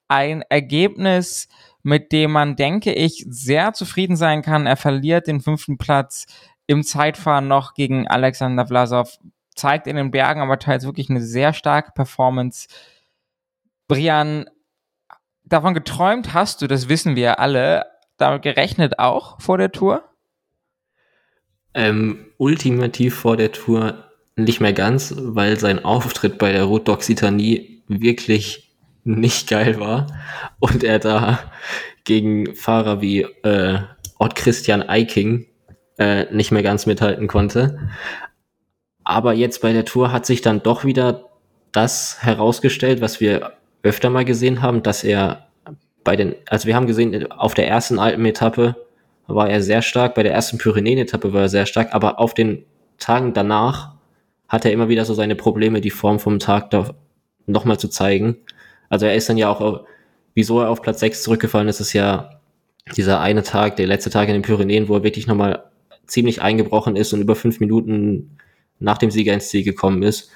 Ein 0.10 0.42
Ergebnis, 0.50 1.48
mit 1.84 2.12
dem 2.12 2.32
man, 2.32 2.58
denke 2.58 2.92
ich, 2.92 3.26
sehr 3.30 3.72
zufrieden 3.72 4.18
sein 4.18 4.42
kann. 4.42 4.66
Er 4.66 4.76
verliert 4.76 5.28
den 5.28 5.40
fünften 5.40 5.78
Platz 5.78 6.26
im 6.68 6.84
Zeitfahren 6.84 7.48
noch 7.48 7.76
gegen 7.76 8.06
Alexander 8.08 8.68
Vlasov. 8.68 9.18
Zeigt 9.60 9.88
in 9.88 9.96
den 9.96 10.12
Bergen 10.12 10.42
aber 10.42 10.58
teils 10.58 10.86
wirklich 10.86 11.10
eine 11.10 11.22
sehr 11.22 11.54
starke 11.54 11.92
Performance. 11.92 12.68
Brian, 13.88 14.50
davon 15.44 15.74
geträumt 15.74 16.34
hast 16.34 16.62
du, 16.62 16.68
das 16.68 16.90
wissen 16.90 17.16
wir 17.16 17.40
alle. 17.40 17.86
Damit 18.18 18.42
gerechnet 18.42 19.00
auch 19.00 19.40
vor 19.42 19.58
der 19.58 19.72
Tour? 19.72 20.04
Ähm, 21.74 22.28
ultimativ 22.38 23.16
vor 23.16 23.38
der 23.38 23.52
Tour 23.52 24.06
nicht 24.36 24.62
mehr 24.62 24.74
ganz, 24.74 25.14
weil 25.18 25.60
sein 25.60 25.84
Auftritt 25.84 26.38
bei 26.38 26.52
der 26.52 26.64
Route 26.64 26.92
d'Occitanie 26.92 27.82
wirklich 27.88 28.76
nicht 29.04 29.50
geil 29.50 29.80
war 29.80 30.08
und 30.60 30.84
er 30.84 31.00
da 31.00 31.40
gegen 32.04 32.56
Fahrer 32.56 33.02
wie 33.02 33.22
äh, 33.44 33.80
Ott 34.20 34.36
Christian 34.36 34.84
Eiking 34.84 35.48
äh, 35.98 36.34
nicht 36.34 36.52
mehr 36.52 36.64
ganz 36.64 36.86
mithalten 36.86 37.28
konnte. 37.28 37.90
Aber 39.10 39.34
jetzt 39.34 39.64
bei 39.64 39.74
der 39.74 39.86
Tour 39.86 40.12
hat 40.12 40.28
sich 40.28 40.44
dann 40.44 40.62
doch 40.62 40.86
wieder 40.86 41.26
das 41.72 42.22
herausgestellt, 42.22 43.02
was 43.02 43.20
wir 43.20 43.54
öfter 43.82 44.12
mal 44.12 44.24
gesehen 44.24 44.62
haben, 44.62 44.84
dass 44.84 45.04
er 45.04 45.48
bei 46.04 46.16
den, 46.16 46.36
also 46.48 46.68
wir 46.68 46.76
haben 46.76 46.86
gesehen, 46.86 47.32
auf 47.32 47.56
der 47.56 47.68
ersten 47.68 47.98
Alpenetappe 47.98 48.76
war 49.26 49.50
er 49.50 49.64
sehr 49.64 49.82
stark, 49.82 50.14
bei 50.14 50.22
der 50.22 50.34
ersten 50.34 50.60
Pyrenäen-Etappe 50.60 51.34
war 51.34 51.42
er 51.42 51.50
sehr 51.50 51.66
stark, 51.66 51.96
aber 51.96 52.20
auf 52.20 52.36
den 52.36 52.66
Tagen 53.00 53.34
danach 53.34 53.96
hat 54.48 54.64
er 54.64 54.72
immer 54.72 54.90
wieder 54.90 55.06
so 55.06 55.16
seine 55.16 55.36
Probleme, 55.36 55.82
die 55.82 55.90
Form 55.90 56.20
vom 56.20 56.38
Tag 56.38 56.70
da 56.70 56.94
nochmal 57.48 57.80
zu 57.80 57.88
zeigen. 57.88 58.38
Also 58.90 59.08
er 59.08 59.16
ist 59.16 59.28
dann 59.28 59.38
ja 59.38 59.50
auch, 59.50 59.86
wieso 60.36 60.60
er 60.60 60.70
auf 60.70 60.84
Platz 60.84 61.00
6 61.00 61.24
zurückgefallen 61.24 61.68
ist, 61.68 61.80
ist 61.80 61.94
ja 61.94 62.40
dieser 62.96 63.22
eine 63.22 63.42
Tag, 63.42 63.76
der 63.78 63.88
letzte 63.88 64.12
Tag 64.12 64.28
in 64.28 64.36
den 64.36 64.44
Pyrenäen, 64.44 64.88
wo 64.88 64.98
er 64.98 65.04
wirklich 65.04 65.26
nochmal 65.26 65.64
ziemlich 66.06 66.44
eingebrochen 66.44 66.96
ist 66.96 67.12
und 67.12 67.22
über 67.22 67.36
fünf 67.36 67.60
Minuten 67.60 68.38
nach 68.80 68.98
dem 68.98 69.12
Sieger 69.12 69.34
ins 69.34 69.50
Ziel 69.50 69.64
gekommen 69.64 70.04
ist 70.04 70.32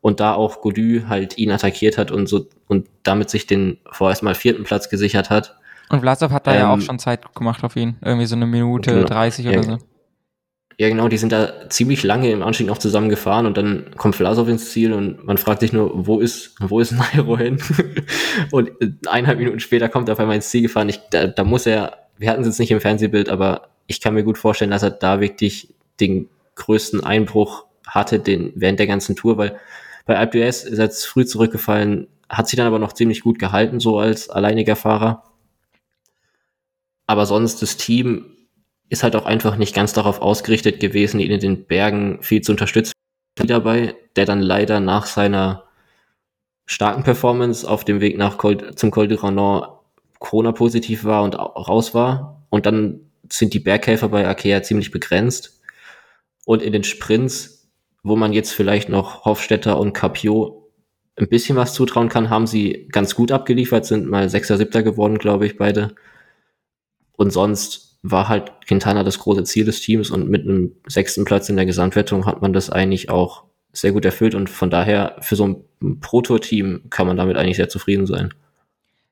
und 0.00 0.20
da 0.20 0.34
auch 0.34 0.60
Godu 0.60 1.08
halt 1.08 1.38
ihn 1.38 1.50
attackiert 1.50 1.98
hat 1.98 2.10
und 2.10 2.28
so 2.28 2.46
und 2.66 2.88
damit 3.02 3.30
sich 3.30 3.46
den 3.46 3.78
vorerst 3.90 4.22
mal 4.22 4.34
vierten 4.34 4.64
Platz 4.64 4.88
gesichert 4.88 5.30
hat. 5.30 5.56
Und 5.88 6.00
Vlasov 6.00 6.32
hat 6.32 6.46
da 6.46 6.52
ähm, 6.52 6.58
ja 6.58 6.70
auch 6.70 6.74
ähm, 6.74 6.80
schon 6.82 6.98
Zeit 6.98 7.34
gemacht 7.34 7.64
auf 7.64 7.76
ihn. 7.76 7.96
Irgendwie 8.04 8.26
so 8.26 8.36
eine 8.36 8.46
Minute 8.46 8.92
genau, 8.92 9.06
30 9.06 9.46
oder 9.46 9.56
ja, 9.56 9.62
so. 9.62 9.78
Ja, 10.80 10.88
genau, 10.88 11.08
die 11.08 11.16
sind 11.16 11.32
da 11.32 11.68
ziemlich 11.70 12.04
lange 12.04 12.30
im 12.30 12.42
Anstieg 12.42 12.68
noch 12.68 12.78
zusammen 12.78 13.08
gefahren 13.08 13.46
und 13.46 13.56
dann 13.56 13.90
kommt 13.96 14.14
Vlasov 14.14 14.46
ins 14.48 14.70
Ziel 14.70 14.92
und 14.92 15.24
man 15.24 15.36
fragt 15.36 15.60
sich 15.60 15.72
nur, 15.72 16.06
wo 16.06 16.20
ist, 16.20 16.54
wo 16.60 16.78
ist 16.78 16.92
Nairo 17.14 17.36
hin? 17.36 17.58
und 18.52 18.70
eineinhalb 19.08 19.38
Minuten 19.38 19.60
später 19.60 19.88
kommt 19.88 20.08
er 20.08 20.12
auf 20.12 20.20
einmal 20.20 20.36
ins 20.36 20.50
Ziel 20.50 20.62
gefahren. 20.62 20.88
Ich, 20.88 21.00
da, 21.10 21.26
da 21.26 21.42
muss 21.42 21.66
er, 21.66 22.06
wir 22.16 22.30
hatten 22.30 22.42
es 22.42 22.48
jetzt 22.48 22.60
nicht 22.60 22.70
im 22.70 22.80
Fernsehbild, 22.80 23.28
aber 23.28 23.70
ich 23.88 24.00
kann 24.00 24.14
mir 24.14 24.22
gut 24.22 24.38
vorstellen, 24.38 24.70
dass 24.70 24.84
er 24.84 24.90
da 24.90 25.20
wirklich 25.20 25.74
den 25.98 26.28
größten 26.54 27.02
Einbruch 27.02 27.64
hatte 27.98 28.18
den, 28.18 28.52
während 28.54 28.78
der 28.78 28.86
ganzen 28.86 29.16
Tour, 29.16 29.36
weil 29.36 29.58
bei 30.06 30.20
d'Huez 30.22 30.64
ist 30.64 30.78
er 30.78 30.84
jetzt 30.84 31.06
früh 31.06 31.26
zurückgefallen, 31.26 32.08
hat 32.28 32.48
sich 32.48 32.56
dann 32.56 32.66
aber 32.66 32.78
noch 32.78 32.92
ziemlich 32.92 33.20
gut 33.20 33.38
gehalten, 33.38 33.80
so 33.80 33.98
als 33.98 34.30
alleiniger 34.30 34.76
Fahrer. 34.76 35.24
Aber 37.06 37.26
sonst 37.26 37.62
das 37.62 37.76
Team 37.76 38.36
ist 38.88 39.02
halt 39.02 39.16
auch 39.16 39.26
einfach 39.26 39.56
nicht 39.56 39.74
ganz 39.74 39.92
darauf 39.92 40.20
ausgerichtet 40.20 40.80
gewesen, 40.80 41.20
ihn 41.20 41.30
in 41.30 41.40
den 41.40 41.66
Bergen 41.66 42.22
viel 42.22 42.40
zu 42.42 42.52
unterstützen. 42.52 42.92
Dabei, 43.36 43.94
der 44.16 44.24
dann 44.24 44.40
leider 44.40 44.80
nach 44.80 45.06
seiner 45.06 45.64
starken 46.66 47.02
Performance 47.02 47.68
auf 47.68 47.84
dem 47.84 48.00
Weg 48.00 48.18
nach 48.18 48.36
Col, 48.36 48.74
zum 48.74 48.90
Col 48.90 49.08
de 49.08 49.18
Ronan 49.18 49.68
Corona-positiv 50.18 51.04
war 51.04 51.22
und 51.22 51.38
raus 51.38 51.94
war. 51.94 52.44
Und 52.50 52.66
dann 52.66 53.10
sind 53.30 53.54
die 53.54 53.60
Berghelfer 53.60 54.08
bei 54.08 54.26
Akea 54.26 54.62
ziemlich 54.62 54.90
begrenzt. 54.90 55.60
Und 56.44 56.62
in 56.62 56.72
den 56.72 56.84
Sprints, 56.84 57.57
wo 58.08 58.16
man 58.16 58.32
jetzt 58.32 58.52
vielleicht 58.52 58.88
noch 58.88 59.24
Hofstetter 59.24 59.78
und 59.78 59.92
Capio 59.92 60.70
ein 61.16 61.28
bisschen 61.28 61.56
was 61.56 61.74
zutrauen 61.74 62.08
kann, 62.08 62.30
haben 62.30 62.46
sie 62.46 62.88
ganz 62.92 63.14
gut 63.14 63.32
abgeliefert, 63.32 63.84
sind 63.84 64.08
mal 64.08 64.28
Sechster, 64.28 64.56
Siebter 64.56 64.82
geworden, 64.82 65.18
glaube 65.18 65.46
ich, 65.46 65.56
beide. 65.56 65.94
Und 67.16 67.32
sonst 67.32 67.98
war 68.02 68.28
halt 68.28 68.52
Quintana 68.66 69.02
das 69.02 69.18
große 69.18 69.42
Ziel 69.44 69.64
des 69.64 69.80
Teams 69.80 70.10
und 70.10 70.28
mit 70.28 70.42
einem 70.42 70.76
sechsten 70.86 71.24
Platz 71.24 71.48
in 71.48 71.56
der 71.56 71.66
Gesamtwertung 71.66 72.26
hat 72.26 72.40
man 72.40 72.52
das 72.52 72.70
eigentlich 72.70 73.10
auch 73.10 73.44
sehr 73.72 73.92
gut 73.92 74.04
erfüllt 74.04 74.34
und 74.34 74.48
von 74.48 74.70
daher 74.70 75.16
für 75.20 75.36
so 75.36 75.46
ein 75.46 76.00
Pro-Tour-Team 76.00 76.84
kann 76.90 77.06
man 77.06 77.16
damit 77.16 77.36
eigentlich 77.36 77.56
sehr 77.56 77.68
zufrieden 77.68 78.06
sein. 78.06 78.32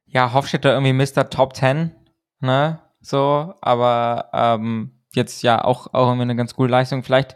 Ja, 0.07 0.33
Hofstetter 0.33 0.73
irgendwie 0.73 0.93
Mr. 0.93 1.29
Top 1.29 1.57
10, 1.57 1.93
ne? 2.41 2.81
So, 3.01 3.55
aber 3.61 4.31
ähm, 4.33 4.93
jetzt 5.15 5.43
ja 5.43 5.65
auch, 5.65 5.93
auch 5.93 6.07
irgendwie 6.09 6.23
eine 6.23 6.37
ganz 6.37 6.55
gute 6.55 6.71
Leistung. 6.71 7.03
Vielleicht 7.03 7.35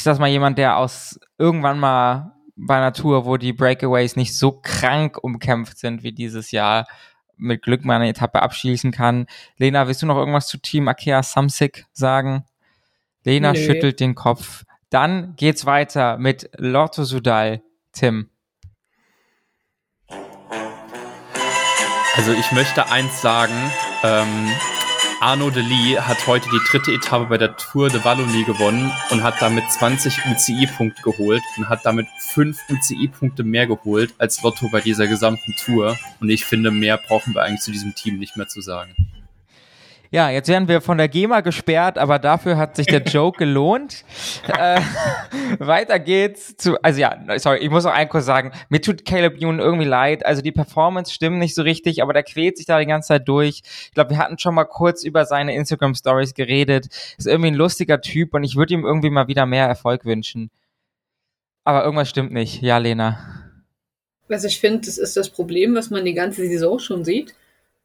ist 0.00 0.06
das 0.06 0.18
mal 0.18 0.28
jemand, 0.28 0.56
der 0.56 0.78
aus 0.78 1.20
irgendwann 1.36 1.78
mal 1.78 2.32
bei 2.56 2.76
einer 2.76 2.94
Tour, 2.94 3.26
wo 3.26 3.36
die 3.36 3.52
Breakaways 3.52 4.16
nicht 4.16 4.34
so 4.34 4.52
krank 4.52 5.18
umkämpft 5.22 5.76
sind 5.78 6.02
wie 6.02 6.12
dieses 6.12 6.52
Jahr, 6.52 6.86
mit 7.36 7.60
Glück 7.62 7.84
mal 7.84 7.96
eine 7.96 8.08
Etappe 8.08 8.40
abschließen 8.40 8.92
kann. 8.92 9.26
Lena, 9.58 9.86
willst 9.86 10.00
du 10.00 10.06
noch 10.06 10.16
irgendwas 10.16 10.46
zu 10.46 10.56
Team 10.56 10.88
Akea 10.88 11.22
Samsic 11.22 11.84
sagen? 11.92 12.46
Lena 13.24 13.52
Nö. 13.52 13.58
schüttelt 13.58 14.00
den 14.00 14.14
Kopf. 14.14 14.64
Dann 14.88 15.34
geht's 15.36 15.66
weiter 15.66 16.16
mit 16.16 16.48
Lotto 16.56 17.04
Sudal. 17.04 17.62
Tim. 17.92 18.30
Also 22.16 22.32
ich 22.32 22.52
möchte 22.52 22.90
eins 22.90 23.20
sagen, 23.20 23.54
ähm, 24.02 24.50
Arnaud 25.22 25.54
Delis 25.54 26.00
hat 26.00 26.26
heute 26.26 26.48
die 26.48 26.66
dritte 26.70 26.92
Etappe 26.92 27.26
bei 27.26 27.36
der 27.36 27.54
Tour 27.54 27.90
de 27.90 28.02
Wallonie 28.04 28.44
gewonnen 28.44 28.90
und 29.10 29.22
hat 29.22 29.34
damit 29.40 29.70
20 29.70 30.24
UCI-Punkte 30.24 31.02
geholt 31.02 31.42
und 31.58 31.68
hat 31.68 31.84
damit 31.84 32.06
5 32.32 32.58
UCI-Punkte 32.70 33.44
mehr 33.44 33.66
geholt 33.66 34.14
als 34.16 34.42
Lotto 34.42 34.70
bei 34.72 34.80
dieser 34.80 35.08
gesamten 35.08 35.54
Tour. 35.62 35.98
Und 36.20 36.30
ich 36.30 36.46
finde, 36.46 36.70
mehr 36.70 36.96
brauchen 36.96 37.34
wir 37.34 37.42
eigentlich 37.42 37.60
zu 37.60 37.70
diesem 37.70 37.94
Team 37.94 38.18
nicht 38.18 38.38
mehr 38.38 38.48
zu 38.48 38.62
sagen. 38.62 38.94
Ja, 40.12 40.28
jetzt 40.28 40.48
werden 40.48 40.66
wir 40.66 40.80
von 40.80 40.98
der 40.98 41.08
GEMA 41.08 41.40
gesperrt, 41.40 41.96
aber 41.96 42.18
dafür 42.18 42.56
hat 42.56 42.74
sich 42.74 42.86
der 42.86 43.02
Joke 43.04 43.38
gelohnt. 43.38 44.04
äh, 44.48 44.80
weiter 45.60 46.00
geht's 46.00 46.56
zu, 46.56 46.82
also 46.82 47.00
ja, 47.00 47.16
sorry, 47.38 47.58
ich 47.58 47.70
muss 47.70 47.84
noch 47.84 47.92
ein 47.92 48.08
kurz 48.08 48.24
sagen, 48.24 48.50
mir 48.70 48.80
tut 48.80 49.04
Caleb 49.04 49.40
Youn 49.40 49.60
irgendwie 49.60 49.86
leid. 49.86 50.26
Also 50.26 50.42
die 50.42 50.50
Performance 50.50 51.14
stimmt 51.14 51.38
nicht 51.38 51.54
so 51.54 51.62
richtig, 51.62 52.02
aber 52.02 52.12
der 52.12 52.24
quält 52.24 52.56
sich 52.56 52.66
da 52.66 52.80
die 52.80 52.86
ganze 52.86 53.08
Zeit 53.08 53.28
durch. 53.28 53.62
Ich 53.84 53.92
glaube, 53.92 54.10
wir 54.10 54.18
hatten 54.18 54.36
schon 54.36 54.56
mal 54.56 54.64
kurz 54.64 55.04
über 55.04 55.26
seine 55.26 55.54
Instagram 55.54 55.94
Stories 55.94 56.34
geredet. 56.34 56.86
Ist 57.16 57.28
irgendwie 57.28 57.52
ein 57.52 57.54
lustiger 57.54 58.00
Typ 58.00 58.34
und 58.34 58.42
ich 58.42 58.56
würde 58.56 58.74
ihm 58.74 58.84
irgendwie 58.84 59.10
mal 59.10 59.28
wieder 59.28 59.46
mehr 59.46 59.66
Erfolg 59.66 60.04
wünschen. 60.04 60.50
Aber 61.62 61.84
irgendwas 61.84 62.10
stimmt 62.10 62.32
nicht. 62.32 62.62
Ja, 62.62 62.78
Lena. 62.78 63.44
Also 64.28 64.48
ich 64.48 64.58
finde, 64.58 64.86
das 64.86 64.98
ist 64.98 65.16
das 65.16 65.30
Problem, 65.30 65.76
was 65.76 65.90
man 65.90 66.04
die 66.04 66.14
ganze 66.14 66.48
Saison 66.48 66.80
schon 66.80 67.04
sieht 67.04 67.34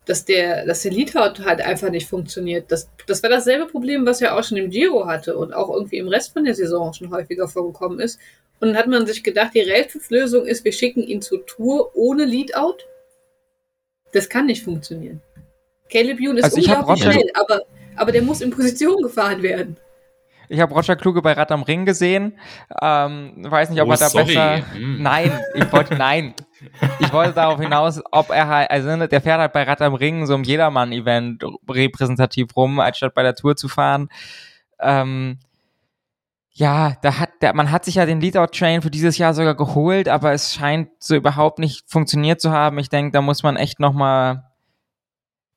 dass 0.05 0.25
der, 0.25 0.65
dass 0.65 0.83
der 0.83 0.91
Leadout 0.91 1.43
halt 1.43 1.61
einfach 1.61 1.89
nicht 1.89 2.07
funktioniert. 2.07 2.71
Das, 2.71 2.89
das 3.07 3.23
war 3.23 3.29
dasselbe 3.29 3.65
Problem, 3.65 4.05
was 4.05 4.21
er 4.21 4.37
auch 4.37 4.43
schon 4.43 4.57
im 4.57 4.69
Giro 4.69 5.07
hatte 5.07 5.35
und 5.35 5.53
auch 5.53 5.69
irgendwie 5.69 5.97
im 5.97 6.07
Rest 6.07 6.33
von 6.33 6.45
der 6.45 6.55
Saison 6.55 6.93
schon 6.93 7.11
häufiger 7.11 7.47
vorgekommen 7.47 7.99
ist. 7.99 8.19
Und 8.59 8.69
dann 8.69 8.77
hat 8.77 8.87
man 8.87 9.05
sich 9.05 9.23
gedacht, 9.23 9.51
die 9.53 9.61
Rätselslösung 9.61 10.45
ist, 10.45 10.63
wir 10.63 10.71
schicken 10.71 11.03
ihn 11.03 11.21
zur 11.21 11.45
Tour 11.45 11.91
ohne 11.95 12.25
Leadout. 12.25 12.77
Das 14.13 14.29
kann 14.29 14.45
nicht 14.45 14.63
funktionieren. 14.63 15.21
Caleb 15.89 16.19
Youn 16.19 16.37
ist 16.37 16.45
also 16.45 16.57
unglaublich 16.57 17.03
schnell, 17.03 17.29
aber, 17.33 17.61
aber 17.95 18.11
der 18.11 18.21
muss 18.21 18.41
in 18.41 18.49
Position 18.49 19.01
gefahren 19.01 19.41
werden. 19.43 19.77
Ich 20.47 20.59
habe 20.59 20.73
Roger 20.73 20.95
Kluge 20.95 21.21
bei 21.21 21.33
Rad 21.33 21.51
am 21.51 21.63
Ring 21.63 21.85
gesehen. 21.85 22.37
Ähm, 22.81 23.33
weiß 23.37 23.71
nicht, 23.71 23.81
ob 23.81 23.89
oh, 23.89 23.91
er 23.91 23.97
da 23.97 24.09
sorry. 24.09 24.25
besser. 24.25 24.63
Mm. 24.77 25.01
Nein, 25.01 25.39
ich 25.55 25.71
wollte 25.71 25.95
nein. 25.95 26.33
Ich 26.99 27.11
wollte 27.13 27.33
darauf 27.33 27.59
hinaus, 27.59 28.01
ob 28.11 28.29
er 28.29 28.47
halt, 28.47 28.71
also 28.71 28.95
ne, 28.95 29.07
der 29.07 29.21
fährt 29.21 29.39
halt 29.39 29.53
bei 29.53 29.63
Rad 29.63 29.81
am 29.81 29.95
Ring 29.95 30.25
so 30.25 30.33
einem 30.33 30.43
Jedermann-Event 30.43 31.43
repräsentativ 31.69 32.55
rum, 32.55 32.79
als 32.79 32.97
statt 32.97 33.13
bei 33.13 33.23
der 33.23 33.35
Tour 33.35 33.55
zu 33.55 33.67
fahren. 33.67 34.09
Ähm, 34.79 35.39
ja, 36.51 36.93
da 37.01 37.19
hat, 37.19 37.29
der, 37.41 37.53
man 37.53 37.71
hat 37.71 37.85
sich 37.85 37.95
ja 37.95 38.05
den 38.05 38.21
Leadout-Train 38.21 38.81
für 38.81 38.91
dieses 38.91 39.17
Jahr 39.17 39.33
sogar 39.33 39.55
geholt, 39.55 40.07
aber 40.07 40.31
es 40.31 40.53
scheint 40.53 40.89
so 40.99 41.15
überhaupt 41.15 41.59
nicht 41.59 41.83
funktioniert 41.89 42.39
zu 42.39 42.51
haben. 42.51 42.77
Ich 42.79 42.89
denke, 42.89 43.11
da 43.11 43.21
muss 43.21 43.43
man 43.43 43.57
echt 43.57 43.79
nochmal 43.79 44.43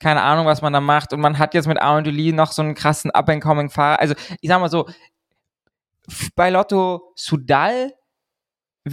keine 0.00 0.22
Ahnung, 0.22 0.46
was 0.46 0.62
man 0.62 0.72
da 0.72 0.80
macht. 0.80 1.12
Und 1.12 1.20
man 1.20 1.38
hat 1.38 1.54
jetzt 1.54 1.66
mit 1.66 1.80
Aaron 1.80 2.04
Lee 2.04 2.32
noch 2.32 2.52
so 2.52 2.62
einen 2.62 2.74
krassen 2.74 3.10
Up-and-Coming-Fahrer. 3.10 4.00
Also, 4.00 4.14
ich 4.40 4.48
sag 4.48 4.60
mal 4.60 4.70
so, 4.70 4.88
bei 6.34 6.50
Lotto 6.50 7.12
Sudal 7.14 7.92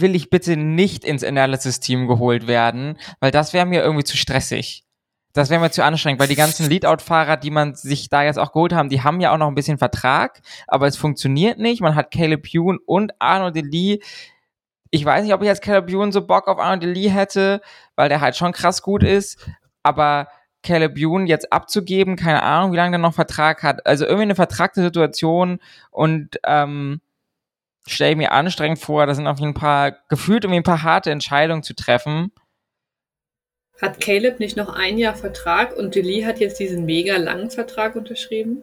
will 0.00 0.14
ich 0.14 0.30
bitte 0.30 0.56
nicht 0.56 1.04
ins 1.04 1.24
Analysis-Team 1.24 2.06
geholt 2.08 2.46
werden, 2.46 2.98
weil 3.20 3.30
das 3.30 3.52
wäre 3.52 3.66
mir 3.66 3.82
irgendwie 3.82 4.04
zu 4.04 4.16
stressig. 4.16 4.84
Das 5.32 5.50
wäre 5.50 5.60
mir 5.60 5.70
zu 5.70 5.84
anstrengend, 5.84 6.18
weil 6.18 6.28
die 6.28 6.34
ganzen 6.34 6.68
Leadout-Fahrer, 6.68 7.36
die 7.36 7.50
man 7.50 7.74
sich 7.74 8.08
da 8.08 8.22
jetzt 8.22 8.38
auch 8.38 8.52
geholt 8.52 8.72
haben, 8.72 8.88
die 8.88 9.02
haben 9.02 9.20
ja 9.20 9.34
auch 9.34 9.38
noch 9.38 9.48
ein 9.48 9.54
bisschen 9.54 9.76
Vertrag, 9.76 10.40
aber 10.66 10.86
es 10.86 10.96
funktioniert 10.96 11.58
nicht. 11.58 11.82
Man 11.82 11.94
hat 11.94 12.10
Caleb 12.10 12.48
Youn 12.54 12.78
und 12.86 13.12
Arno 13.18 13.50
Lee. 13.54 13.98
Ich 14.90 15.04
weiß 15.04 15.24
nicht, 15.24 15.34
ob 15.34 15.42
ich 15.42 15.46
jetzt 15.46 15.62
Caleb 15.62 15.90
Youn 15.90 16.10
so 16.10 16.26
Bock 16.26 16.48
auf 16.48 16.58
Arno 16.58 16.86
Lee 16.86 17.10
hätte, 17.10 17.60
weil 17.96 18.08
der 18.08 18.22
halt 18.22 18.34
schon 18.36 18.52
krass 18.52 18.80
gut 18.80 19.02
ist, 19.02 19.46
aber 19.82 20.28
Caleb 20.62 20.94
Youn 20.96 21.26
jetzt 21.26 21.52
abzugeben, 21.52 22.16
keine 22.16 22.42
Ahnung, 22.42 22.72
wie 22.72 22.76
lange 22.76 22.92
der 22.92 22.98
noch 22.98 23.14
Vertrag 23.14 23.62
hat. 23.62 23.86
Also 23.86 24.04
irgendwie 24.04 24.22
eine 24.22 24.34
vertragte 24.34 24.80
Situation 24.80 25.60
und 25.90 26.40
ähm, 26.44 27.02
stelle 27.86 28.12
ich 28.12 28.16
mir 28.16 28.32
anstrengend 28.32 28.78
vor, 28.78 29.06
da 29.06 29.14
sind 29.14 29.26
auf 29.26 29.38
jeden 29.38 29.54
Fall 29.54 29.98
gefühlt 30.08 30.44
irgendwie 30.44 30.60
ein 30.60 30.64
paar 30.64 30.82
harte 30.82 31.10
Entscheidungen 31.10 31.62
zu 31.62 31.74
treffen. 31.74 32.32
Hat 33.80 34.00
Caleb 34.00 34.40
nicht 34.40 34.56
noch 34.56 34.74
ein 34.74 34.96
Jahr 34.96 35.14
Vertrag 35.14 35.76
und 35.76 35.94
Delis 35.94 36.24
hat 36.24 36.40
jetzt 36.40 36.58
diesen 36.58 36.86
mega 36.86 37.16
langen 37.16 37.50
Vertrag 37.50 37.94
unterschrieben? 37.94 38.62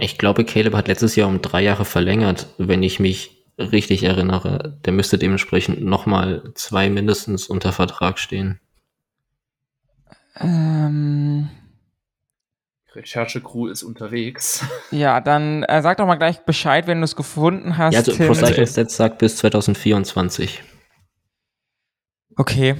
Ich 0.00 0.16
glaube, 0.16 0.44
Caleb 0.44 0.74
hat 0.74 0.88
letztes 0.88 1.14
Jahr 1.14 1.28
um 1.28 1.42
drei 1.42 1.62
Jahre 1.62 1.84
verlängert, 1.84 2.46
wenn 2.56 2.82
ich 2.82 3.00
mich 3.00 3.44
richtig 3.58 4.02
erinnere. 4.04 4.78
Der 4.84 4.92
müsste 4.94 5.18
dementsprechend 5.18 5.84
nochmal 5.84 6.52
zwei 6.54 6.88
mindestens 6.88 7.48
unter 7.48 7.72
Vertrag 7.72 8.18
stehen. 8.18 8.60
Ähm, 10.40 11.48
Recherche-Crew 12.94 13.68
ist 13.68 13.82
unterwegs. 13.82 14.64
Ja, 14.90 15.20
dann 15.20 15.64
äh, 15.64 15.82
sag 15.82 15.98
doch 15.98 16.06
mal 16.06 16.16
gleich 16.16 16.40
Bescheid, 16.40 16.86
wenn 16.86 16.98
du 16.98 17.04
es 17.04 17.14
gefunden 17.14 17.76
hast. 17.76 17.92
Ja, 17.92 18.00
also 18.00 18.16
Pro 18.16 18.32
Cycling 18.32 18.66
Stats 18.66 18.96
sagt 18.96 19.18
bis 19.18 19.36
2024. 19.36 20.62
Okay. 22.36 22.74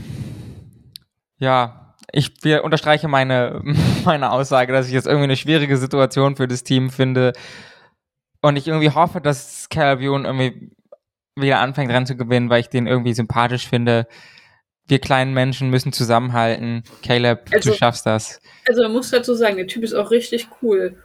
Ja, 1.37 1.95
ich 2.13 2.43
wir 2.43 2.65
unterstreiche 2.65 3.09
meine, 3.09 3.61
meine 4.05 4.31
Aussage, 4.33 4.73
dass 4.73 4.87
ich 4.87 4.95
jetzt 4.95 5.07
irgendwie 5.07 5.25
eine 5.25 5.37
schwierige 5.37 5.77
Situation 5.77 6.37
für 6.37 6.49
das 6.49 6.65
Team 6.65 6.89
finde. 6.89 7.35
Und 8.41 8.57
ich 8.57 8.67
irgendwie 8.67 8.91
hoffe, 8.91 9.21
dass 9.21 9.69
Calabion 9.69 10.25
irgendwie 10.25 10.71
wieder 11.37 11.61
anfängt, 11.61 11.93
Rennen 11.93 12.07
zu 12.07 12.17
gewinnen, 12.17 12.49
weil 12.49 12.61
ich 12.61 12.69
den 12.69 12.87
irgendwie 12.87 13.13
sympathisch 13.13 13.69
finde 13.69 14.07
wir 14.89 14.99
kleinen 14.99 15.35
Menschen 15.35 15.71
müssen 15.71 15.93
zusammenhalten. 15.93 16.83
Caleb, 17.03 17.43
also, 17.53 17.71
du 17.71 17.77
schaffst 17.77 18.07
das. 18.07 18.41
Also 18.67 18.83
man 18.83 18.93
muss 18.93 19.11
dazu 19.11 19.35
sagen, 19.35 19.57
der 19.57 19.67
Typ 19.67 19.85
ist 19.85 19.95
auch 19.95 20.11
richtig 20.11 20.49
cool. 20.63 20.97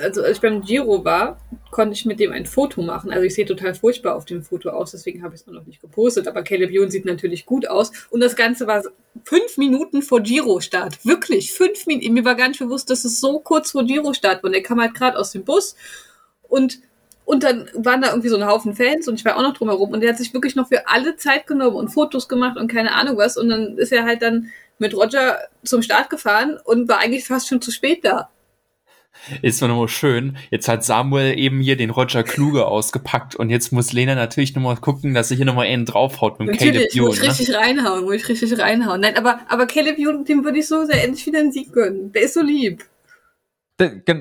Also 0.00 0.22
als 0.22 0.36
ich 0.36 0.42
beim 0.42 0.60
Giro 0.60 1.04
war, 1.04 1.40
konnte 1.70 1.94
ich 1.94 2.04
mit 2.04 2.20
dem 2.20 2.30
ein 2.30 2.44
Foto 2.44 2.82
machen. 2.82 3.10
Also 3.10 3.24
ich 3.24 3.34
sehe 3.34 3.46
total 3.46 3.74
furchtbar 3.74 4.16
auf 4.16 4.26
dem 4.26 4.42
Foto 4.42 4.68
aus, 4.68 4.90
deswegen 4.90 5.22
habe 5.22 5.34
ich 5.34 5.40
es 5.40 5.46
noch 5.46 5.64
nicht 5.64 5.80
gepostet. 5.80 6.28
Aber 6.28 6.42
Caleb 6.42 6.70
Ewan 6.70 6.90
sieht 6.90 7.06
natürlich 7.06 7.46
gut 7.46 7.68
aus. 7.68 7.90
Und 8.10 8.20
das 8.20 8.36
Ganze 8.36 8.66
war 8.66 8.82
fünf 9.24 9.56
Minuten 9.56 10.02
vor 10.02 10.20
Giro-Start. 10.20 11.04
Wirklich, 11.06 11.52
fünf 11.52 11.86
Minuten. 11.86 12.12
Mir 12.12 12.24
war 12.24 12.34
gar 12.34 12.48
nicht 12.48 12.60
bewusst, 12.60 12.90
dass 12.90 13.04
es 13.04 13.18
so 13.20 13.40
kurz 13.40 13.70
vor 13.70 13.84
Giro-Start 13.84 14.42
war. 14.42 14.48
Und 14.50 14.54
er 14.54 14.62
kam 14.62 14.80
halt 14.80 14.94
gerade 14.94 15.18
aus 15.18 15.32
dem 15.32 15.44
Bus 15.44 15.74
und 16.42 16.80
und 17.28 17.44
dann 17.44 17.68
waren 17.74 18.00
da 18.00 18.08
irgendwie 18.08 18.30
so 18.30 18.38
ein 18.38 18.46
Haufen 18.46 18.74
Fans 18.74 19.06
und 19.06 19.16
ich 19.16 19.24
war 19.26 19.36
auch 19.36 19.42
noch 19.42 19.52
drumherum 19.52 19.90
und 19.90 20.00
der 20.00 20.08
hat 20.08 20.16
sich 20.16 20.32
wirklich 20.32 20.56
noch 20.56 20.68
für 20.68 20.88
alle 20.88 21.16
Zeit 21.16 21.46
genommen 21.46 21.76
und 21.76 21.90
Fotos 21.90 22.26
gemacht 22.26 22.56
und 22.56 22.72
keine 22.72 22.94
Ahnung 22.94 23.18
was. 23.18 23.36
Und 23.36 23.50
dann 23.50 23.76
ist 23.76 23.92
er 23.92 24.04
halt 24.04 24.22
dann 24.22 24.48
mit 24.78 24.94
Roger 24.94 25.36
zum 25.62 25.82
Start 25.82 26.08
gefahren 26.08 26.58
und 26.64 26.88
war 26.88 27.00
eigentlich 27.00 27.26
fast 27.26 27.46
schon 27.46 27.60
zu 27.60 27.70
spät 27.70 28.02
da. 28.02 28.30
Ist 29.42 29.60
doch 29.60 29.68
nochmal 29.68 29.88
schön. 29.88 30.38
Jetzt 30.50 30.68
hat 30.68 30.86
Samuel 30.86 31.38
eben 31.38 31.60
hier 31.60 31.76
den 31.76 31.90
Roger 31.90 32.22
Kluge 32.22 32.64
ausgepackt 32.66 33.36
und 33.36 33.50
jetzt 33.50 33.72
muss 33.72 33.92
Lena 33.92 34.14
natürlich 34.14 34.54
nochmal 34.54 34.78
gucken, 34.78 35.12
dass 35.12 35.28
sie 35.28 35.36
hier 35.36 35.44
nochmal 35.44 35.66
einen 35.66 35.84
draufhaut 35.84 36.40
mit 36.40 36.48
natürlich, 36.48 36.72
Caleb 36.72 36.94
Ewan. 36.94 37.06
Muss 37.08 37.16
ich 37.16 37.22
ne? 37.22 37.28
richtig 37.28 37.54
reinhauen, 37.54 38.04
muss 38.04 38.14
ich 38.14 38.28
richtig 38.30 38.58
reinhauen. 38.58 39.02
Nein, 39.02 39.18
aber, 39.18 39.40
aber 39.50 39.66
Caleb 39.66 39.98
Ewan, 39.98 40.24
dem 40.24 40.44
würde 40.44 40.60
ich 40.60 40.66
so 40.66 40.86
sehr 40.86 41.04
endlich 41.04 41.26
wieder 41.26 41.40
einen 41.40 41.52
Sieg 41.52 41.74
gönnen. 41.74 42.10
Der 42.10 42.22
ist 42.22 42.32
so 42.32 42.40
lieb 42.40 42.86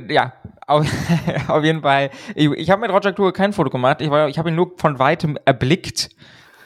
ja, 0.10 0.34
auf, 0.68 0.85
auf, 1.48 1.64
jeden 1.64 1.81
Fall. 1.81 2.11
Ich, 2.35 2.52
ich 2.52 2.69
habe 2.69 2.81
mit 2.81 2.91
Roger 2.91 3.14
Kluge 3.14 3.31
kein 3.34 3.53
Foto 3.53 3.69
gemacht. 3.69 4.02
Ich, 4.02 4.11
ich 4.11 4.38
habe 4.38 4.49
ihn 4.49 4.56
nur 4.56 4.73
von 4.77 4.99
weitem 4.99 5.38
erblickt. 5.45 6.10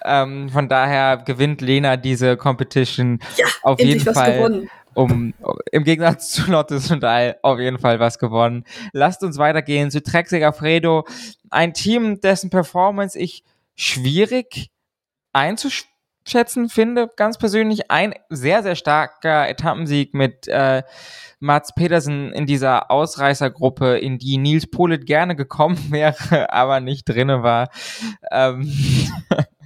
Ähm, 0.03 0.49
von 0.49 0.67
daher 0.67 1.17
gewinnt 1.17 1.61
Lena 1.61 1.95
diese 1.95 2.35
Competition 2.35 3.19
ja, 3.37 3.45
auf 3.61 3.79
jeden 3.79 4.13
Fall. 4.13 4.67
Um, 4.93 5.33
im 5.71 5.85
Gegensatz 5.85 6.31
zu 6.31 6.51
Lottes 6.51 6.91
und 6.91 7.05
All 7.05 7.37
auf 7.43 7.59
jeden 7.59 7.79
Fall 7.79 8.01
was 8.01 8.19
gewonnen. 8.19 8.65
Lasst 8.91 9.23
uns 9.23 9.37
weitergehen 9.37 9.89
zu 9.89 10.03
Trek 10.03 10.27
Segafredo. 10.27 11.05
Ein 11.49 11.73
Team, 11.73 12.19
dessen 12.19 12.49
Performance 12.49 13.17
ich 13.17 13.45
schwierig 13.75 14.69
einzuschätzen 15.31 16.67
finde, 16.67 17.09
ganz 17.15 17.37
persönlich. 17.37 17.89
Ein 17.89 18.15
sehr, 18.27 18.63
sehr 18.63 18.75
starker 18.75 19.47
Etappensieg 19.47 20.13
mit 20.13 20.49
äh, 20.49 20.83
Mats 21.41 21.73
Petersen 21.73 22.31
in 22.31 22.45
dieser 22.45 22.91
Ausreißergruppe, 22.91 23.97
in 23.97 24.19
die 24.19 24.37
Nils 24.37 24.69
Polit 24.69 25.07
gerne 25.07 25.35
gekommen 25.35 25.77
wäre, 25.89 26.53
aber 26.53 26.79
nicht 26.79 27.09
drinne 27.09 27.41
war. 27.43 27.69
Ähm, 28.31 28.71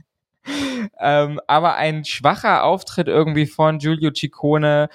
ähm, 0.99 1.39
aber 1.47 1.75
ein 1.75 2.05
schwacher 2.05 2.63
Auftritt 2.63 3.09
irgendwie 3.09 3.45
von 3.45 3.79
Giulio 3.79 4.11
Ciccone, 4.11 4.87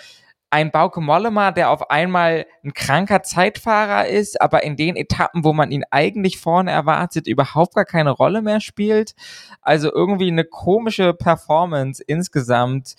ein 0.49 0.71
Bauke 0.73 1.03
Mollema, 1.03 1.53
der 1.53 1.71
auf 1.71 1.91
einmal 1.91 2.47
ein 2.65 2.73
kranker 2.73 3.23
Zeitfahrer 3.23 4.09
ist, 4.09 4.41
aber 4.41 4.65
in 4.65 4.77
den 4.77 4.97
Etappen, 4.97 5.45
wo 5.45 5.53
man 5.53 5.71
ihn 5.71 5.85
eigentlich 5.91 6.41
vorne 6.41 6.71
erwartet, 6.71 7.27
überhaupt 7.29 7.75
gar 7.75 7.85
keine 7.85 8.11
Rolle 8.11 8.41
mehr 8.41 8.61
spielt. 8.61 9.15
Also 9.61 9.93
irgendwie 9.93 10.29
eine 10.29 10.45
komische 10.45 11.13
Performance 11.13 12.03
insgesamt. 12.05 12.95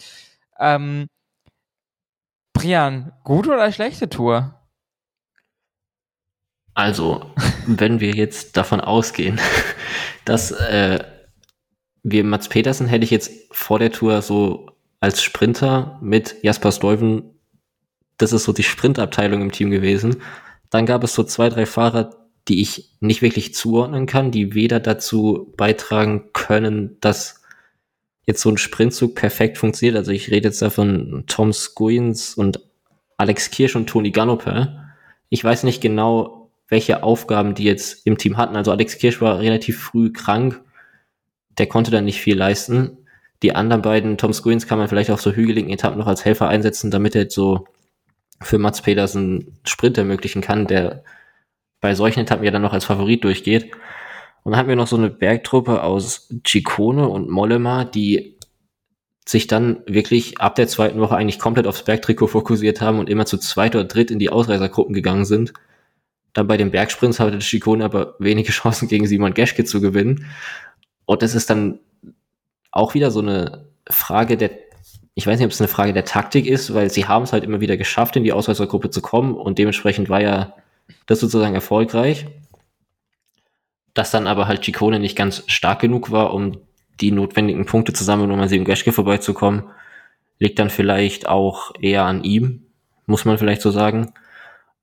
Ähm, 0.59 1.09
Brian, 2.53 3.11
gute 3.23 3.49
oder 3.49 3.71
schlechte 3.71 4.09
Tour? 4.09 4.55
Also, 6.73 7.25
wenn 7.67 7.99
wir 7.99 8.11
jetzt 8.11 8.57
davon 8.57 8.81
ausgehen, 8.81 9.39
dass 10.25 10.51
äh, 10.51 11.03
wir 12.03 12.23
Mats 12.23 12.49
Petersen 12.49 12.87
hätte 12.87 13.03
ich 13.03 13.11
jetzt 13.11 13.31
vor 13.51 13.79
der 13.79 13.91
Tour 13.91 14.21
so 14.21 14.71
als 14.99 15.21
Sprinter 15.21 15.99
mit 16.01 16.35
Jasper 16.43 16.71
Stuyven, 16.71 17.23
das 18.17 18.33
ist 18.33 18.43
so 18.43 18.53
die 18.53 18.63
Sprintabteilung 18.63 19.41
im 19.41 19.51
Team 19.51 19.71
gewesen. 19.71 20.21
Dann 20.69 20.85
gab 20.85 21.03
es 21.03 21.13
so 21.13 21.23
zwei, 21.23 21.49
drei 21.49 21.65
Fahrer, 21.65 22.15
die 22.47 22.61
ich 22.61 22.95
nicht 22.99 23.21
wirklich 23.21 23.53
zuordnen 23.53 24.05
kann, 24.05 24.31
die 24.31 24.53
weder 24.53 24.79
dazu 24.79 25.53
beitragen 25.57 26.29
können, 26.33 26.97
dass 27.01 27.40
jetzt 28.31 28.41
so 28.41 28.49
ein 28.49 28.57
Sprintzug 28.57 29.15
perfekt 29.15 29.57
funktioniert. 29.57 29.97
Also 29.97 30.11
ich 30.11 30.31
rede 30.31 30.47
jetzt 30.47 30.61
da 30.61 30.69
von 30.69 31.23
Tom 31.27 31.53
Squins 31.53 32.33
und 32.33 32.59
Alex 33.17 33.51
Kirsch 33.51 33.75
und 33.75 33.87
Toni 33.87 34.11
Ganope. 34.11 34.75
Ich 35.29 35.43
weiß 35.43 35.63
nicht 35.63 35.81
genau, 35.81 36.49
welche 36.67 37.03
Aufgaben 37.03 37.53
die 37.53 37.65
jetzt 37.65 38.05
im 38.07 38.17
Team 38.17 38.37
hatten. 38.37 38.55
Also 38.55 38.71
Alex 38.71 38.97
Kirsch 38.97 39.21
war 39.21 39.39
relativ 39.39 39.79
früh 39.79 40.11
krank. 40.11 40.61
Der 41.57 41.67
konnte 41.67 41.91
dann 41.91 42.05
nicht 42.05 42.21
viel 42.21 42.37
leisten. 42.37 42.97
Die 43.43 43.53
anderen 43.53 43.81
beiden, 43.81 44.17
Tom 44.17 44.33
Squins, 44.33 44.67
kann 44.67 44.79
man 44.79 44.87
vielleicht 44.87 45.11
auf 45.11 45.21
so 45.21 45.31
hügeligen 45.31 45.71
Etappen 45.71 45.99
noch 45.99 46.07
als 46.07 46.25
Helfer 46.25 46.47
einsetzen, 46.47 46.91
damit 46.91 47.15
er 47.15 47.29
so 47.29 47.67
für 48.39 48.57
Mats 48.57 48.81
Petersen 48.81 49.59
Sprint 49.65 49.97
ermöglichen 49.97 50.41
kann, 50.41 50.67
der 50.67 51.03
bei 51.81 51.95
solchen 51.95 52.21
Etappen 52.21 52.45
ja 52.45 52.51
dann 52.51 52.61
noch 52.61 52.73
als 52.73 52.85
Favorit 52.85 53.23
durchgeht. 53.23 53.71
Und 54.43 54.51
dann 54.51 54.59
hatten 54.59 54.69
wir 54.69 54.75
noch 54.75 54.87
so 54.87 54.97
eine 54.97 55.09
Bergtruppe 55.09 55.83
aus 55.83 56.29
Ciccone 56.45 57.07
und 57.07 57.29
Mollema, 57.29 57.85
die 57.85 58.37
sich 59.25 59.47
dann 59.47 59.81
wirklich 59.85 60.39
ab 60.39 60.55
der 60.55 60.67
zweiten 60.67 60.99
Woche 60.99 61.15
eigentlich 61.15 61.39
komplett 61.39 61.67
aufs 61.67 61.83
Bergtrikot 61.83 62.27
fokussiert 62.27 62.81
haben 62.81 62.99
und 62.99 63.09
immer 63.09 63.25
zu 63.25 63.37
zweit 63.37 63.75
oder 63.75 63.85
dritt 63.85 64.09
in 64.09 64.19
die 64.19 64.29
Ausreißergruppen 64.29 64.93
gegangen 64.93 65.25
sind. 65.25 65.53
Dann 66.33 66.47
bei 66.47 66.57
den 66.57 66.71
Bergsprints 66.71 67.19
hatte 67.19 67.39
Ciccone 67.39 67.85
aber 67.85 68.15
wenige 68.19 68.51
Chancen 68.51 68.87
gegen 68.87 69.05
Simon 69.05 69.33
Geschke 69.33 69.63
zu 69.63 69.79
gewinnen. 69.79 70.25
Und 71.05 71.21
das 71.21 71.35
ist 71.35 71.49
dann 71.49 71.79
auch 72.71 72.93
wieder 72.93 73.11
so 73.11 73.19
eine 73.19 73.67
Frage 73.89 74.37
der, 74.37 74.51
ich 75.13 75.27
weiß 75.27 75.37
nicht, 75.37 75.45
ob 75.45 75.51
es 75.51 75.61
eine 75.61 75.67
Frage 75.67 75.93
der 75.93 76.05
Taktik 76.05 76.47
ist, 76.47 76.73
weil 76.73 76.89
sie 76.89 77.05
haben 77.05 77.23
es 77.23 77.33
halt 77.33 77.43
immer 77.43 77.61
wieder 77.61 77.77
geschafft, 77.77 78.15
in 78.15 78.23
die 78.23 78.33
Ausreißergruppe 78.33 78.89
zu 78.89 79.01
kommen 79.01 79.35
und 79.35 79.59
dementsprechend 79.59 80.09
war 80.09 80.21
ja 80.21 80.55
das 81.05 81.19
sozusagen 81.19 81.53
erfolgreich 81.53 82.25
dass 83.93 84.11
dann 84.11 84.27
aber 84.27 84.47
halt 84.47 84.61
Chicone 84.61 84.99
nicht 84.99 85.17
ganz 85.17 85.43
stark 85.47 85.79
genug 85.79 86.11
war, 86.11 86.33
um 86.33 86.57
die 86.99 87.11
notwendigen 87.11 87.65
Punkte 87.65 87.93
zu 87.93 88.03
sammeln, 88.03 88.31
um 88.31 88.39
an 88.39 88.49
Simon 88.49 88.65
Geschke 88.65 88.91
vorbeizukommen, 88.91 89.63
liegt 90.39 90.59
dann 90.59 90.69
vielleicht 90.69 91.27
auch 91.27 91.71
eher 91.79 92.05
an 92.05 92.23
ihm, 92.23 92.65
muss 93.05 93.25
man 93.25 93.37
vielleicht 93.37 93.61
so 93.61 93.71
sagen. 93.71 94.13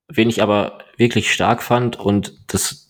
Wen 0.09 0.29
ich 0.29 0.43
aber 0.43 0.79
wirklich 0.97 1.33
stark 1.33 1.63
fand 1.63 1.99
und 1.99 2.33
das 2.49 2.89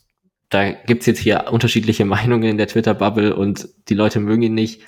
da 0.51 0.71
gibt's 0.73 1.07
jetzt 1.07 1.19
hier 1.19 1.47
unterschiedliche 1.51 2.05
Meinungen 2.07 2.49
in 2.49 2.59
der 2.59 2.69
Twitter-Bubble 2.69 3.35
und 3.35 3.69
die 3.89 3.95
Leute 3.95 4.21
mögen 4.21 4.43
ihn 4.43 4.55
nicht 4.55 4.83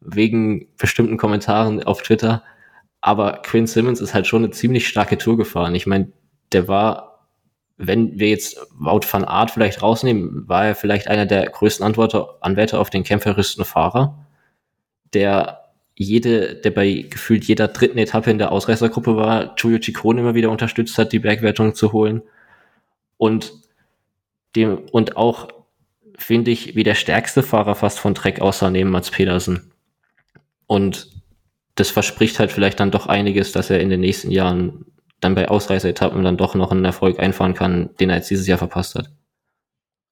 wegen 0.00 0.68
bestimmten 0.78 1.16
Kommentaren 1.16 1.82
auf 1.82 2.02
Twitter. 2.02 2.42
Aber 3.00 3.42
Quinn 3.42 3.66
Simmons 3.66 4.00
ist 4.00 4.14
halt 4.14 4.26
schon 4.26 4.44
eine 4.44 4.52
ziemlich 4.52 4.88
starke 4.88 5.18
Tour 5.18 5.36
gefahren. 5.36 5.74
Ich 5.74 5.86
meine, 5.86 6.12
der 6.52 6.68
war, 6.68 7.11
wenn 7.76 8.18
wir 8.18 8.28
jetzt 8.28 8.58
Wout 8.72 9.06
van 9.10 9.24
Art 9.24 9.50
vielleicht 9.50 9.82
rausnehmen, 9.82 10.48
war 10.48 10.66
er 10.66 10.74
vielleicht 10.74 11.08
einer 11.08 11.26
der 11.26 11.48
größten 11.48 11.84
Antworter, 11.84 12.36
Anwärter 12.40 12.80
auf 12.80 12.90
den 12.90 13.04
kämpferischen 13.04 13.64
Fahrer, 13.64 14.26
der 15.14 15.62
jede, 15.94 16.54
der 16.56 16.70
bei 16.70 17.06
gefühlt 17.08 17.44
jeder 17.44 17.68
dritten 17.68 17.98
Etappe 17.98 18.30
in 18.30 18.38
der 18.38 18.52
Ausreißergruppe 18.52 19.16
war, 19.16 19.54
Giulio 19.56 19.80
Ciccone 19.80 20.20
immer 20.20 20.34
wieder 20.34 20.50
unterstützt 20.50 20.96
hat, 20.98 21.12
die 21.12 21.18
Bergwertung 21.18 21.74
zu 21.74 21.92
holen. 21.92 22.22
Und 23.18 23.52
dem, 24.56 24.78
und 24.90 25.16
auch, 25.16 25.48
finde 26.16 26.50
ich, 26.50 26.76
wie 26.76 26.82
der 26.82 26.94
stärkste 26.94 27.42
Fahrer 27.42 27.74
fast 27.74 27.98
von 27.98 28.14
Trek 28.14 28.40
außer 28.40 28.70
neben 28.70 28.90
Mats 28.90 29.10
Pedersen. 29.10 29.72
Und 30.66 31.08
das 31.74 31.90
verspricht 31.90 32.38
halt 32.38 32.52
vielleicht 32.52 32.80
dann 32.80 32.90
doch 32.90 33.06
einiges, 33.06 33.52
dass 33.52 33.70
er 33.70 33.80
in 33.80 33.90
den 33.90 34.00
nächsten 34.00 34.30
Jahren 34.30 34.86
dann 35.22 35.34
bei 35.34 35.48
Ausreißeretappen 35.48 36.22
dann 36.22 36.36
doch 36.36 36.54
noch 36.54 36.70
einen 36.70 36.84
Erfolg 36.84 37.18
einfahren 37.18 37.54
kann, 37.54 37.90
den 38.00 38.10
er 38.10 38.16
jetzt 38.16 38.30
dieses 38.30 38.46
Jahr 38.46 38.58
verpasst 38.58 38.94
hat. 38.94 39.10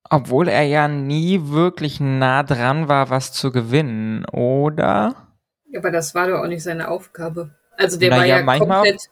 Obwohl 0.08 0.48
er 0.48 0.62
ja 0.62 0.88
nie 0.88 1.40
wirklich 1.50 2.00
nah 2.00 2.42
dran 2.42 2.88
war, 2.88 3.10
was 3.10 3.32
zu 3.32 3.52
gewinnen, 3.52 4.24
oder? 4.26 5.28
Aber 5.76 5.90
das 5.90 6.14
war 6.14 6.28
doch 6.28 6.40
auch 6.40 6.48
nicht 6.48 6.62
seine 6.62 6.88
Aufgabe. 6.88 7.50
Also 7.76 7.98
der 7.98 8.10
Na 8.10 8.16
war 8.18 8.26
ja, 8.26 8.38
ja, 8.38 8.42
manchmal- 8.44 8.78
komplett, 8.82 9.02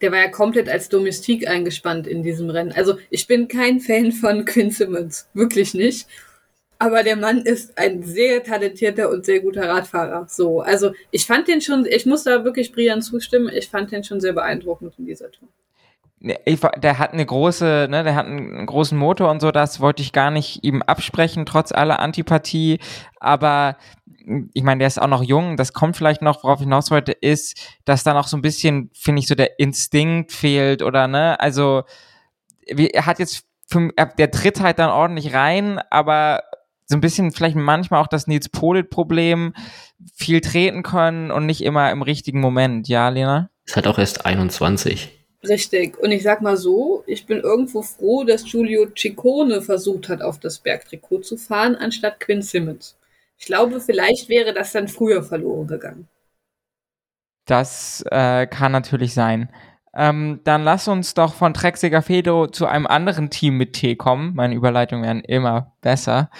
der 0.00 0.12
war 0.12 0.18
ja 0.18 0.28
komplett 0.28 0.68
als 0.68 0.88
Domestik 0.88 1.48
eingespannt 1.48 2.06
in 2.06 2.22
diesem 2.22 2.50
Rennen. 2.50 2.72
Also 2.72 2.98
ich 3.10 3.26
bin 3.26 3.48
kein 3.48 3.80
Fan 3.80 4.12
von 4.12 4.44
Quinn 4.44 4.70
Simmons, 4.70 5.28
wirklich 5.34 5.74
nicht. 5.74 6.06
Aber 6.80 7.02
der 7.02 7.16
Mann 7.16 7.38
ist 7.38 7.76
ein 7.76 8.02
sehr 8.04 8.44
talentierter 8.44 9.10
und 9.10 9.24
sehr 9.24 9.40
guter 9.40 9.68
Radfahrer. 9.68 10.26
So, 10.28 10.60
also 10.60 10.92
ich 11.10 11.26
fand 11.26 11.48
den 11.48 11.60
schon, 11.60 11.84
ich 11.86 12.06
muss 12.06 12.22
da 12.22 12.44
wirklich 12.44 12.70
Brian 12.72 13.02
zustimmen, 13.02 13.50
ich 13.52 13.68
fand 13.68 13.90
den 13.90 14.04
schon 14.04 14.20
sehr 14.20 14.32
beeindruckend 14.32 14.94
in 14.98 15.06
dieser 15.06 15.30
Tour. 15.32 15.48
Ich, 16.44 16.58
der 16.60 16.98
hat 16.98 17.12
eine 17.12 17.24
große, 17.24 17.86
ne, 17.90 18.02
der 18.02 18.16
hat 18.16 18.26
einen 18.26 18.66
großen 18.66 18.98
Motor 18.98 19.30
und 19.30 19.40
so, 19.40 19.52
das 19.52 19.80
wollte 19.80 20.02
ich 20.02 20.12
gar 20.12 20.32
nicht 20.32 20.64
ihm 20.64 20.82
absprechen, 20.82 21.46
trotz 21.46 21.70
aller 21.70 22.00
Antipathie. 22.00 22.78
Aber 23.20 23.76
mh, 24.24 24.48
ich 24.52 24.62
meine, 24.64 24.80
der 24.80 24.88
ist 24.88 25.00
auch 25.00 25.06
noch 25.08 25.22
jung, 25.22 25.56
das 25.56 25.72
kommt 25.72 25.96
vielleicht 25.96 26.22
noch, 26.22 26.42
worauf 26.42 26.58
ich 26.58 26.64
hinaus 26.64 26.90
wollte, 26.90 27.12
ist, 27.12 27.56
dass 27.84 28.02
da 28.04 28.14
noch 28.14 28.26
so 28.26 28.36
ein 28.36 28.42
bisschen, 28.42 28.90
finde 28.94 29.20
ich, 29.20 29.28
so 29.28 29.36
der 29.36 29.60
Instinkt 29.60 30.32
fehlt 30.32 30.82
oder 30.82 31.06
ne, 31.08 31.38
also 31.40 31.82
er 32.66 33.06
hat 33.06 33.18
jetzt, 33.20 33.44
er- 33.96 34.06
der 34.06 34.30
tritt 34.32 34.60
halt 34.60 34.78
dann 34.80 34.90
ordentlich 34.90 35.34
rein, 35.34 35.80
aber 35.90 36.42
so 36.88 36.96
ein 36.96 37.02
bisschen 37.02 37.32
vielleicht 37.32 37.54
manchmal 37.54 38.02
auch 38.02 38.06
das 38.06 38.26
Nils 38.26 38.48
Polit-Problem, 38.48 39.52
viel 40.14 40.40
treten 40.40 40.82
können 40.82 41.30
und 41.30 41.44
nicht 41.44 41.62
immer 41.62 41.90
im 41.90 42.00
richtigen 42.02 42.40
Moment, 42.40 42.88
ja, 42.88 43.10
Lena? 43.10 43.50
Ist 43.66 43.76
halt 43.76 43.86
auch 43.86 43.98
erst 43.98 44.24
21. 44.24 45.10
Richtig. 45.46 45.98
Und 45.98 46.10
ich 46.10 46.22
sag 46.22 46.40
mal 46.40 46.56
so, 46.56 47.04
ich 47.06 47.26
bin 47.26 47.40
irgendwo 47.40 47.82
froh, 47.82 48.24
dass 48.24 48.44
Giulio 48.44 48.86
Ciccone 48.96 49.60
versucht 49.60 50.08
hat, 50.08 50.22
auf 50.22 50.40
das 50.40 50.58
Bergtrikot 50.58 51.20
zu 51.20 51.36
fahren, 51.36 51.76
anstatt 51.76 52.20
Quinn 52.20 52.42
Simmons. 52.42 52.96
Ich 53.38 53.46
glaube, 53.46 53.80
vielleicht 53.80 54.30
wäre 54.30 54.54
das 54.54 54.72
dann 54.72 54.88
früher 54.88 55.22
verloren 55.22 55.68
gegangen. 55.68 56.08
Das 57.44 58.02
äh, 58.10 58.46
kann 58.46 58.72
natürlich 58.72 59.14
sein. 59.14 59.50
Ähm, 60.00 60.38
dann 60.44 60.62
lass 60.62 60.86
uns 60.86 61.14
doch 61.14 61.34
von 61.34 61.52
Trek 61.52 61.76
Segafredo 61.76 62.46
zu 62.46 62.66
einem 62.66 62.86
anderen 62.86 63.30
Team 63.30 63.56
mit 63.56 63.72
T 63.72 63.96
kommen. 63.96 64.32
Meine 64.36 64.54
Überleitungen 64.54 65.04
werden 65.04 65.24
immer 65.24 65.72
besser, 65.80 66.30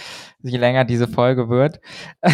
je 0.41 0.57
länger 0.57 0.85
diese 0.85 1.09
Folge 1.09 1.49
wird. 1.49 1.81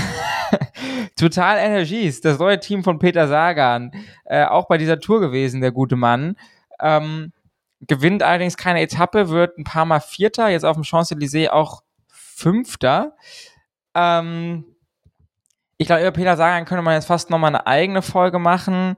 Total 1.16 1.56
Energies, 1.56 2.20
das 2.20 2.38
neue 2.38 2.60
Team 2.60 2.84
von 2.84 2.98
Peter 2.98 3.26
Sagan, 3.26 3.92
äh, 4.26 4.44
auch 4.44 4.68
bei 4.68 4.76
dieser 4.76 5.00
Tour 5.00 5.20
gewesen, 5.20 5.62
der 5.62 5.72
gute 5.72 5.96
Mann. 5.96 6.36
Ähm, 6.78 7.32
gewinnt 7.80 8.22
allerdings 8.22 8.58
keine 8.58 8.82
Etappe, 8.82 9.30
wird 9.30 9.56
ein 9.56 9.64
paar 9.64 9.86
Mal 9.86 10.00
Vierter, 10.00 10.50
jetzt 10.50 10.66
auf 10.66 10.76
dem 10.76 10.84
Champs-Élysées 10.84 11.48
auch 11.48 11.82
Fünfter. 12.06 13.16
Ähm, 13.94 14.66
ich 15.78 15.86
glaube, 15.86 16.02
über 16.02 16.10
Peter 16.10 16.36
Sagan 16.36 16.66
könnte 16.66 16.82
man 16.82 16.92
jetzt 16.92 17.06
fast 17.06 17.30
nochmal 17.30 17.48
eine 17.48 17.66
eigene 17.66 18.02
Folge 18.02 18.38
machen. 18.38 18.96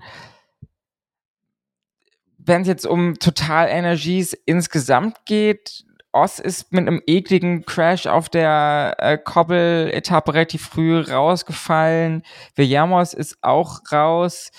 Wenn 2.47 2.62
es 2.62 2.68
jetzt 2.68 2.86
um 2.86 3.18
Total 3.18 3.68
Energies 3.68 4.32
insgesamt 4.32 5.24
geht, 5.27 5.85
Oss 6.12 6.39
ist 6.39 6.73
mit 6.73 6.86
einem 6.86 7.02
ekligen 7.06 7.66
Crash 7.66 8.06
auf 8.06 8.28
der 8.28 8.94
äh, 8.98 9.18
Kobbel-Etappe 9.18 10.32
relativ 10.32 10.66
früh 10.66 11.01
rausgefallen. 11.01 12.23
Villamos 12.55 13.14
ist 13.14 13.36
auch 13.43 13.81
raus. 13.93 14.51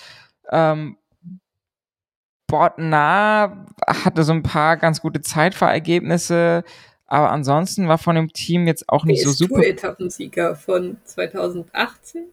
Ähm, 0.50 0.98
Botnar 2.46 3.66
hatte 3.86 4.22
so 4.22 4.32
ein 4.32 4.42
paar 4.42 4.76
ganz 4.76 5.00
gute 5.00 5.20
Zeitfahrergebnisse, 5.20 6.64
aber 7.06 7.30
ansonsten 7.30 7.88
war 7.88 7.98
von 7.98 8.16
dem 8.16 8.32
Team 8.32 8.66
jetzt 8.66 8.88
auch 8.88 9.04
nicht 9.04 9.20
Der 9.20 9.26
so 9.26 9.30
ist 9.32 9.38
super. 9.38 9.54
Tour-Etappensieger 9.56 10.54
von 10.56 10.98
2018. 11.04 12.26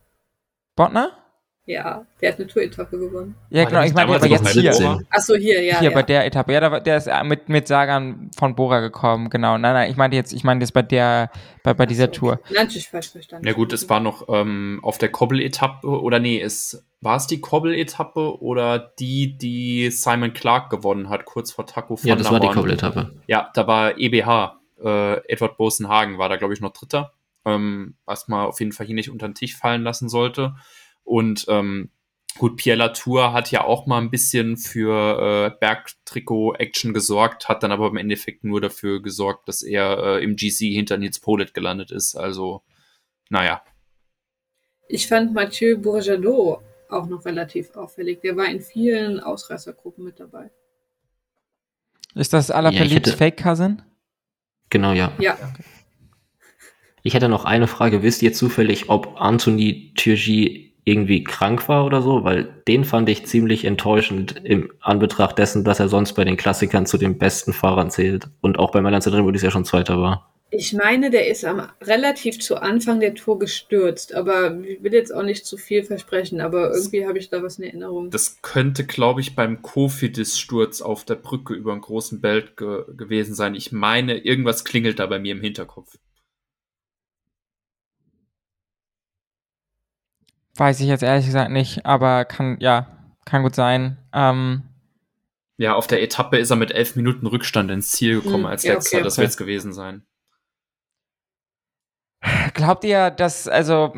Botnar? 0.76 1.25
Ja, 1.68 2.06
der 2.22 2.32
hat 2.32 2.40
eine 2.40 2.48
Tour-Etappe 2.48 3.00
gewonnen. 3.00 3.34
Ja, 3.50 3.64
War 3.64 3.70
genau, 3.70 3.84
ich 3.84 3.94
meine 3.96 4.14
aber 4.14 4.28
jetzt 4.28 4.50
hier. 4.50 4.70
Bora? 4.70 5.00
Ach 5.10 5.20
so, 5.20 5.34
hier, 5.34 5.64
ja. 5.64 5.80
hier 5.80 5.90
ja. 5.90 5.96
bei 5.96 6.04
der 6.04 6.24
Etappe. 6.26 6.54
Ja, 6.54 6.60
der, 6.60 6.80
der 6.80 6.98
ist 6.98 7.08
äh, 7.08 7.24
mit, 7.24 7.50
mit 7.50 7.68
Sagan 7.68 8.30
von 8.38 8.56
Bora 8.56 8.82
gekommen, 8.82 9.32
genau. 9.32 9.58
Nein, 9.58 9.74
nein, 9.74 9.90
ich 9.90 9.98
meinte 9.98 10.16
jetzt, 10.16 10.32
ich 10.32 10.44
meinte 10.44 10.64
jetzt 10.64 10.74
bei 10.74 10.84
der, 10.84 11.32
bei, 11.64 11.74
bei 11.74 11.88
dieser 11.88 12.06
so, 12.06 12.12
Tour. 12.12 12.34
okay. 12.34 12.54
Nein, 12.54 12.68
ich 12.70 12.88
falsch 12.88 13.10
verstanden. 13.10 13.48
Ja 13.48 13.54
gut, 13.54 13.74
es 13.74 13.90
war 13.90 14.00
noch 14.00 14.30
ähm, 14.30 14.80
auf 14.84 15.00
der 15.00 15.10
Kobbel-Etappe, 15.10 15.88
oder 15.88 16.20
nee, 16.20 16.40
es 16.40 16.86
war 17.02 17.18
es 17.18 17.26
die 17.26 17.42
Kobbel-Etappe 17.42 18.42
oder 18.42 18.78
die, 19.00 19.36
die 19.36 19.90
Simon 19.90 20.34
Clark 20.34 20.70
gewonnen 20.70 21.10
hat, 21.10 21.26
kurz 21.26 21.52
vor 21.52 21.66
Taco 21.66 21.98
van 21.98 22.08
Ja, 22.08 22.16
das 22.16 22.28
der 22.28 22.34
war 22.34 22.40
die 22.42 22.48
Horn. 22.48 22.58
Koppeletappe. 22.58 23.12
Ja, 23.26 23.50
da 23.56 23.66
war 23.66 23.98
EBH, 23.98 24.60
äh, 24.84 25.16
Edward 25.32 25.58
Bosenhagen 25.58 26.20
war 26.20 26.30
da, 26.30 26.36
glaube 26.36 26.54
ich, 26.54 26.62
noch 26.62 26.74
Dritter, 26.74 27.14
ähm, 27.44 27.96
was 28.06 28.28
man 28.28 28.46
auf 28.46 28.60
jeden 28.60 28.72
Fall 28.72 28.86
hier 28.86 28.96
nicht 28.96 29.10
unter 29.10 29.28
den 29.28 29.34
Tisch 29.34 29.56
fallen 29.56 29.82
lassen 29.82 30.10
sollte. 30.10 30.54
Und 31.06 31.46
ähm, 31.48 31.90
gut, 32.38 32.58
Pierre 32.58 32.78
Latour 32.78 33.32
hat 33.32 33.50
ja 33.52 33.64
auch 33.64 33.86
mal 33.86 34.00
ein 34.02 34.12
bisschen 34.12 34.58
für 34.58 35.52
äh, 35.54 35.58
Bergtrikot-Action 35.60 36.94
gesorgt, 36.94 37.48
hat 37.48 37.64
dann 37.64 37.72
aber 37.72 37.88
im 37.88 37.96
Endeffekt 37.98 38.44
nur 38.44 38.60
dafür 38.60 39.02
gesorgt, 39.02 39.48
dass 39.48 39.62
er 39.64 39.98
äh, 40.18 40.24
im 40.24 40.36
GC 40.36 40.74
hinter 40.74 40.98
Nils 40.98 41.20
Polet 41.20 41.54
gelandet 41.54 41.92
ist. 41.92 42.16
Also, 42.16 42.64
naja. 43.30 43.64
Ich 44.90 45.08
fand 45.08 45.34
Mathieu 45.34 45.78
Bourjadot 45.80 46.60
auch 46.90 47.08
noch 47.08 47.26
relativ 47.26 47.76
auffällig. 47.76 48.22
Der 48.22 48.36
war 48.36 48.46
in 48.48 48.62
vielen 48.62 49.20
Ausreißergruppen 49.20 50.04
mit 50.04 50.20
dabei. 50.20 50.52
Ist 52.14 52.34
das 52.34 52.50
Ja, 52.50 52.56
Alaphilippe 52.56 52.96
hätte- 52.96 53.18
Fake 53.18 53.38
Cousin? 53.42 53.82
Genau, 54.70 54.92
ja. 54.94 55.12
Ja, 55.20 55.38
Ich 57.04 57.14
hätte 57.14 57.30
noch 57.30 57.46
eine 57.46 57.68
Frage. 57.68 58.02
Wisst 58.04 58.22
ihr 58.24 58.34
zufällig, 58.34 58.90
ob 58.90 59.20
Anthony 59.22 59.94
Turgi 59.96 60.75
irgendwie 60.86 61.24
krank 61.24 61.68
war 61.68 61.86
oder 61.86 62.02
so? 62.02 62.24
Weil 62.24 62.48
den 62.68 62.86
fand 62.86 63.10
ich 63.10 63.26
ziemlich 63.26 63.66
enttäuschend 63.66 64.36
im 64.44 64.72
Anbetracht 64.80 65.38
dessen, 65.38 65.64
dass 65.64 65.80
er 65.80 65.90
sonst 65.90 66.14
bei 66.14 66.24
den 66.24 66.38
Klassikern 66.38 66.86
zu 66.86 66.98
den 66.98 67.18
besten 67.18 67.52
Fahrern 67.52 67.92
zählt. 67.92 68.28
Und 68.42 68.60
auch 68.60 68.72
bei 68.72 68.82
Mailand 68.82 69.06
drin, 69.06 69.26
wo 69.26 69.32
dies 69.32 69.42
ja 69.42 69.52
schon 69.52 69.66
Zweiter 69.66 70.00
war. 70.00 70.32
ich 70.52 70.74
meine, 70.74 71.10
der 71.10 71.28
ist 71.28 71.44
am 71.44 71.68
relativ 71.82 72.40
zu 72.40 72.58
Anfang 72.58 73.00
der 73.00 73.16
Tour 73.16 73.40
gestürzt, 73.40 74.14
aber 74.14 74.58
ich 74.64 74.82
will 74.84 74.94
jetzt 74.94 75.14
auch 75.14 75.24
nicht 75.24 75.46
zu 75.46 75.58
viel 75.58 75.84
versprechen, 75.84 76.40
aber 76.40 76.72
irgendwie 76.74 77.06
habe 77.06 77.18
ich 77.18 77.30
da 77.30 77.42
was 77.44 77.58
in 77.58 77.66
Erinnerung. 77.66 78.12
Das 78.12 78.42
könnte, 78.42 78.86
glaube 78.86 79.22
ich, 79.22 79.36
beim 79.36 79.62
Kofidis-Sturz 79.62 80.82
auf 80.82 81.04
der 81.04 81.16
Brücke 81.16 81.54
über 81.56 81.72
einen 81.72 81.82
großen 81.82 82.22
Belt 82.22 82.58
ge 82.58 82.84
gewesen 82.96 83.34
sein. 83.36 83.56
Ich 83.56 83.72
meine, 83.72 84.18
irgendwas 84.20 84.64
klingelt 84.64 85.00
da 85.00 85.08
bei 85.08 85.20
mir 85.20 85.34
im 85.34 85.42
Hinterkopf. 85.42 85.98
Weiß 90.58 90.80
ich 90.80 90.88
jetzt 90.88 91.04
ehrlich 91.04 91.26
gesagt 91.26 91.52
nicht, 91.52 91.86
aber 91.86 92.26
kann, 92.26 92.58
ja, 92.60 92.88
kann 93.26 93.44
gut 93.44 93.56
sein. 93.56 93.98
Ähm, 94.14 94.64
Ja, 95.58 95.74
auf 95.76 95.88
der 95.88 96.02
Etappe 96.02 96.38
ist 96.38 96.50
er 96.50 96.56
mit 96.56 96.72
elf 96.72 96.96
Minuten 96.96 97.28
Rückstand 97.28 97.72
ins 97.72 97.92
Ziel 97.92 98.22
gekommen 98.22 98.46
Hm, 98.46 98.52
als 98.52 98.64
ja, 98.64 98.74
letzter. 98.74 98.98
okay. 98.98 99.04
Das 99.04 99.18
wird 99.18 99.30
es 99.30 99.38
gewesen 99.38 99.74
sein. 99.74 100.04
glaubt 102.54 102.84
ihr, 102.84 103.12
dass, 103.12 103.48
also, 103.48 103.94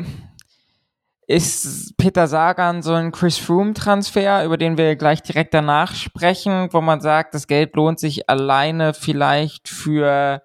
ist 1.26 1.96
Peter 1.98 2.26
Sagan 2.26 2.82
so 2.82 2.94
ein 2.94 3.12
Chris 3.12 3.36
Froome-Transfer, 3.38 4.44
über 4.44 4.56
den 4.56 4.78
wir 4.78 4.96
gleich 4.96 5.22
direkt 5.22 5.52
danach 5.54 5.94
sprechen, 5.94 6.68
wo 6.72 6.80
man 6.80 7.00
sagt, 7.00 7.34
das 7.34 7.46
Geld 7.46 7.76
lohnt 7.76 8.00
sich 8.00 8.28
alleine 8.30 8.94
vielleicht 8.94 9.68
für 9.68 10.42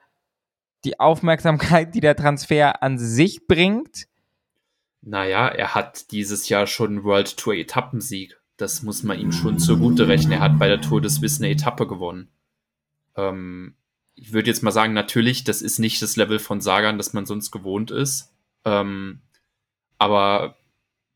die 0.84 1.00
Aufmerksamkeit, 1.00 1.96
die 1.96 2.02
der 2.02 2.16
Transfer 2.18 2.84
an 2.84 2.98
sich 3.00 3.48
bringt? 3.48 4.06
Naja, 5.06 5.50
er 5.50 5.76
hat 5.76 6.12
dieses 6.12 6.48
Jahr 6.48 6.66
schon 6.66 7.04
World 7.04 7.36
Tour 7.36 7.56
Etappensieg. 7.56 8.40
Das 8.56 8.84
muss 8.84 9.04
man 9.04 9.20
ihm 9.20 9.34
schon 9.34 9.60
zugute 9.60 10.08
rechnen. 10.08 10.32
Er 10.32 10.40
hat 10.40 10.58
bei 10.58 10.70
der 10.70 10.80
Tour 10.80 11.02
des 11.02 11.22
Wissen 11.22 11.44
eine 11.44 11.54
Etappe 11.54 11.88
gewonnen. 11.88 12.30
Ähm, 13.16 13.76
ich 14.16 14.32
würde 14.32 14.50
jetzt 14.50 14.64
mal 14.64 14.72
sagen, 14.72 14.94
natürlich, 14.94 15.44
das 15.44 15.62
ist 15.62 15.80
nicht 15.80 16.02
das 16.02 16.16
Level 16.16 16.40
von 16.40 16.62
Sagan, 16.62 16.98
das 16.98 17.12
man 17.12 17.26
sonst 17.26 17.52
gewohnt 17.52 17.92
ist. 17.92 18.34
Ähm, 18.64 19.22
aber 19.98 20.56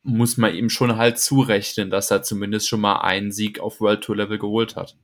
muss 0.03 0.35
man 0.35 0.53
ihm 0.53 0.69
schon 0.69 0.97
halt 0.97 1.17
zurechnen, 1.19 1.89
dass 1.89 2.11
er 2.11 2.23
zumindest 2.23 2.67
schon 2.67 2.81
mal 2.81 2.99
einen 2.99 3.31
Sieg 3.31 3.59
auf 3.59 3.79
World 3.79 4.03
Tour 4.03 4.17
Level 4.17 4.37
geholt 4.37 4.75
hat. 4.75 4.97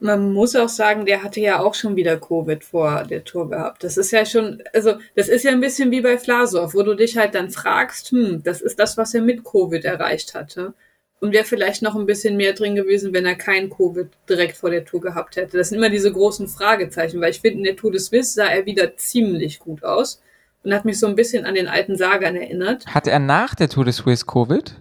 Man 0.00 0.32
muss 0.32 0.54
auch 0.54 0.68
sagen, 0.68 1.06
der 1.06 1.24
hatte 1.24 1.40
ja 1.40 1.58
auch 1.58 1.74
schon 1.74 1.96
wieder 1.96 2.18
Covid 2.18 2.62
vor 2.62 3.04
der 3.04 3.24
Tour 3.24 3.50
gehabt. 3.50 3.82
Das 3.82 3.96
ist 3.96 4.12
ja 4.12 4.24
schon, 4.24 4.62
also 4.72 4.94
das 5.16 5.28
ist 5.28 5.42
ja 5.42 5.50
ein 5.50 5.60
bisschen 5.60 5.90
wie 5.90 6.00
bei 6.00 6.18
Flasov, 6.18 6.74
wo 6.74 6.82
du 6.82 6.94
dich 6.94 7.16
halt 7.16 7.34
dann 7.34 7.50
fragst, 7.50 8.12
hm, 8.12 8.42
das 8.44 8.60
ist 8.60 8.78
das, 8.78 8.96
was 8.96 9.14
er 9.14 9.22
mit 9.22 9.44
Covid 9.44 9.84
erreicht 9.84 10.34
hatte. 10.34 10.74
Und 11.20 11.32
wäre 11.32 11.44
vielleicht 11.44 11.82
noch 11.82 11.96
ein 11.96 12.06
bisschen 12.06 12.36
mehr 12.36 12.52
drin 12.52 12.76
gewesen, 12.76 13.12
wenn 13.12 13.26
er 13.26 13.34
kein 13.34 13.70
Covid 13.70 14.06
direkt 14.28 14.56
vor 14.56 14.70
der 14.70 14.84
Tour 14.84 15.00
gehabt 15.00 15.34
hätte. 15.34 15.58
Das 15.58 15.70
sind 15.70 15.78
immer 15.78 15.90
diese 15.90 16.12
großen 16.12 16.46
Fragezeichen, 16.46 17.20
weil 17.20 17.32
ich 17.32 17.40
finde, 17.40 17.58
in 17.58 17.64
der 17.64 17.74
Tour 17.74 17.90
de 17.90 17.98
Suisse 17.98 18.34
sah 18.34 18.46
er 18.46 18.66
wieder 18.66 18.96
ziemlich 18.96 19.58
gut 19.58 19.82
aus 19.82 20.22
und 20.62 20.72
hat 20.72 20.84
mich 20.84 21.00
so 21.00 21.08
ein 21.08 21.16
bisschen 21.16 21.44
an 21.44 21.54
den 21.54 21.66
alten 21.66 21.96
Sagan 21.96 22.36
erinnert. 22.36 22.86
Hatte 22.86 23.10
er 23.10 23.18
nach 23.18 23.56
der 23.56 23.68
Tour 23.68 23.84
de 23.84 23.92
Suisse 23.92 24.26
Covid? 24.26 24.76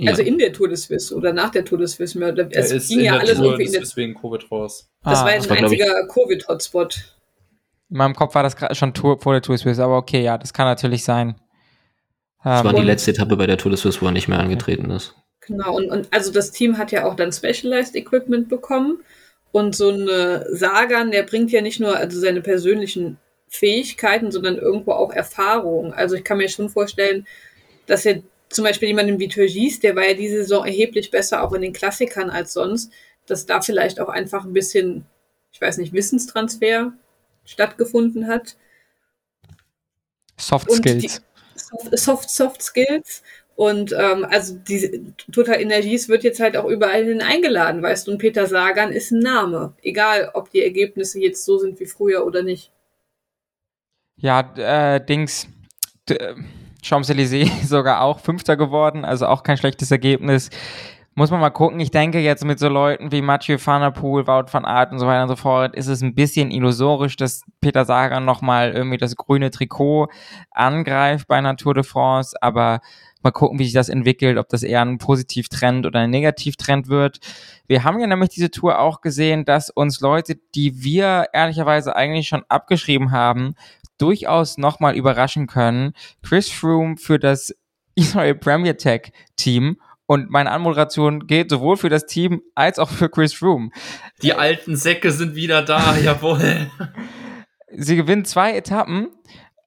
Ja. 0.00 0.12
Also 0.12 0.22
in 0.22 0.38
der 0.38 0.52
Tour 0.52 0.68
de 0.68 0.76
Suisse 0.76 1.12
oder 1.12 1.32
nach 1.32 1.50
der 1.50 1.64
Tour 1.64 1.78
de 1.78 1.88
Suisse. 1.88 2.16
Es 2.50 2.70
ist 2.70 2.88
ging 2.88 3.00
ja 3.00 3.16
alles 3.16 3.36
Tour 3.36 3.46
irgendwie 3.46 3.64
in 3.64 3.72
der 3.72 3.80
deswegen 3.80 4.14
Covid 4.14 4.48
raus. 4.50 4.88
Das 5.02 5.18
ah, 5.18 5.24
war 5.24 5.32
ein 5.32 5.50
einziger 5.50 6.06
Covid-Hotspot. 6.06 7.16
In 7.90 7.96
meinem 7.96 8.14
Kopf 8.14 8.32
war 8.36 8.44
das 8.44 8.54
schon 8.78 8.94
Tour, 8.94 9.18
vor 9.18 9.32
der 9.32 9.42
Tour 9.42 9.56
de 9.56 9.64
Suisse, 9.64 9.82
aber 9.82 9.96
okay, 9.96 10.22
ja, 10.22 10.38
das 10.38 10.52
kann 10.52 10.66
natürlich 10.66 11.02
sein. 11.02 11.34
Das 12.44 12.62
war 12.62 12.74
die 12.74 12.82
letzte 12.82 13.10
Etappe 13.10 13.36
bei 13.36 13.48
der 13.48 13.58
Tour 13.58 13.72
de 13.72 13.78
Suisse, 13.78 14.00
wo 14.00 14.06
er 14.06 14.12
nicht 14.12 14.28
mehr 14.28 14.38
angetreten 14.38 14.88
ist. 14.90 15.16
Genau, 15.40 15.76
und, 15.76 15.90
und 15.90 16.06
also 16.12 16.30
das 16.30 16.52
Team 16.52 16.78
hat 16.78 16.92
ja 16.92 17.04
auch 17.04 17.16
dann 17.16 17.32
Specialized 17.32 17.96
Equipment 17.96 18.48
bekommen. 18.48 19.00
Und 19.50 19.74
so 19.74 19.88
eine 19.88 20.46
Sagan, 20.50 21.10
der 21.10 21.24
bringt 21.24 21.50
ja 21.50 21.60
nicht 21.60 21.80
nur 21.80 21.96
also 21.96 22.20
seine 22.20 22.40
persönlichen 22.40 23.16
Fähigkeiten, 23.48 24.30
sondern 24.30 24.58
irgendwo 24.58 24.92
auch 24.92 25.10
Erfahrung. 25.10 25.92
Also 25.92 26.14
ich 26.14 26.22
kann 26.22 26.38
mir 26.38 26.48
schon 26.48 26.68
vorstellen, 26.68 27.26
dass 27.86 28.06
er 28.06 28.22
zum 28.50 28.64
Beispiel 28.64 28.88
jemanden 28.88 29.18
wie 29.18 29.28
Turgis, 29.28 29.80
der 29.80 29.96
war 29.96 30.06
ja 30.06 30.14
diese 30.14 30.38
Saison 30.38 30.64
erheblich 30.64 31.10
besser 31.10 31.42
auch 31.42 31.52
in 31.52 31.62
den 31.62 31.72
Klassikern 31.72 32.30
als 32.30 32.52
sonst, 32.52 32.92
dass 33.26 33.46
da 33.46 33.60
vielleicht 33.60 34.00
auch 34.00 34.08
einfach 34.08 34.44
ein 34.44 34.52
bisschen, 34.52 35.04
ich 35.52 35.60
weiß 35.60 35.78
nicht, 35.78 35.92
Wissenstransfer 35.92 36.92
stattgefunden 37.44 38.26
hat. 38.26 38.56
Soft 40.38 40.70
Skills. 40.70 41.22
Soft, 41.54 41.98
Soft, 41.98 42.30
Soft 42.30 42.62
Skills. 42.62 43.22
Und 43.56 43.92
ähm, 43.92 44.24
also 44.24 44.54
diese 44.56 45.02
Total 45.32 45.60
Energies 45.60 46.08
wird 46.08 46.22
jetzt 46.22 46.38
halt 46.38 46.56
auch 46.56 46.66
überall 46.66 47.04
hin 47.04 47.20
eingeladen, 47.20 47.82
weißt 47.82 48.06
du, 48.06 48.12
und 48.12 48.18
Peter 48.18 48.46
Sagan 48.46 48.92
ist 48.92 49.10
ein 49.10 49.18
Name. 49.18 49.74
Egal, 49.82 50.30
ob 50.34 50.50
die 50.50 50.62
Ergebnisse 50.62 51.18
jetzt 51.18 51.44
so 51.44 51.58
sind 51.58 51.80
wie 51.80 51.86
früher 51.86 52.24
oder 52.24 52.44
nicht. 52.44 52.70
Ja, 54.16 54.54
äh, 54.56 55.04
Dings. 55.04 55.48
Champs-Élysées 56.82 57.50
sogar 57.66 58.02
auch 58.02 58.20
Fünfter 58.20 58.56
geworden, 58.56 59.04
also 59.04 59.26
auch 59.26 59.42
kein 59.42 59.56
schlechtes 59.56 59.90
Ergebnis. 59.90 60.50
Muss 61.14 61.32
man 61.32 61.40
mal 61.40 61.50
gucken. 61.50 61.80
Ich 61.80 61.90
denke 61.90 62.20
jetzt 62.20 62.44
mit 62.44 62.60
so 62.60 62.68
Leuten 62.68 63.10
wie 63.10 63.22
Mathieu 63.22 63.58
van 63.62 63.82
der 63.82 63.90
Poel, 63.90 64.28
Wout 64.28 64.52
van 64.52 64.64
Aert 64.64 64.92
und 64.92 65.00
so 65.00 65.06
weiter 65.08 65.24
und 65.24 65.28
so 65.28 65.34
fort, 65.34 65.74
ist 65.74 65.88
es 65.88 66.00
ein 66.00 66.14
bisschen 66.14 66.52
illusorisch, 66.52 67.16
dass 67.16 67.42
Peter 67.60 67.84
Sagan 67.84 68.24
nochmal 68.24 68.70
irgendwie 68.70 68.98
das 68.98 69.16
grüne 69.16 69.50
Trikot 69.50 70.06
angreift 70.52 71.26
bei 71.26 71.36
einer 71.36 71.56
Tour 71.56 71.74
de 71.74 71.82
France, 71.82 72.36
aber 72.40 72.80
mal 73.22 73.32
gucken, 73.32 73.58
wie 73.58 73.64
sich 73.64 73.72
das 73.72 73.88
entwickelt, 73.88 74.38
ob 74.38 74.48
das 74.48 74.62
eher 74.62 74.80
ein 74.80 74.98
Positivtrend 74.98 75.86
oder 75.86 76.00
ein 76.00 76.10
Negativtrend 76.10 76.88
wird. 76.88 77.18
Wir 77.66 77.84
haben 77.84 77.98
ja 77.98 78.06
nämlich 78.06 78.30
diese 78.30 78.50
Tour 78.50 78.78
auch 78.78 79.00
gesehen, 79.00 79.44
dass 79.44 79.70
uns 79.70 80.00
Leute, 80.00 80.36
die 80.54 80.82
wir 80.82 81.26
ehrlicherweise 81.32 81.96
eigentlich 81.96 82.28
schon 82.28 82.44
abgeschrieben 82.48 83.10
haben, 83.10 83.54
durchaus 83.98 84.58
nochmal 84.58 84.96
überraschen 84.96 85.46
können. 85.46 85.92
Chris 86.22 86.48
Froome 86.48 86.96
für 86.96 87.18
das 87.18 87.54
Israel 87.94 88.34
Premier 88.34 88.76
Tech 88.76 89.12
Team 89.36 89.78
und 90.06 90.30
meine 90.30 90.50
Anmoderation 90.50 91.26
geht 91.26 91.50
sowohl 91.50 91.76
für 91.76 91.90
das 91.90 92.06
Team 92.06 92.40
als 92.54 92.78
auch 92.78 92.88
für 92.88 93.10
Chris 93.10 93.34
Froome. 93.34 93.70
Die 94.22 94.32
alten 94.32 94.74
Säcke 94.74 95.12
sind 95.12 95.34
wieder 95.34 95.62
da, 95.62 95.96
jawohl. 96.02 96.70
Sie 97.76 97.96
gewinnen 97.96 98.24
zwei 98.24 98.56
Etappen. 98.56 99.08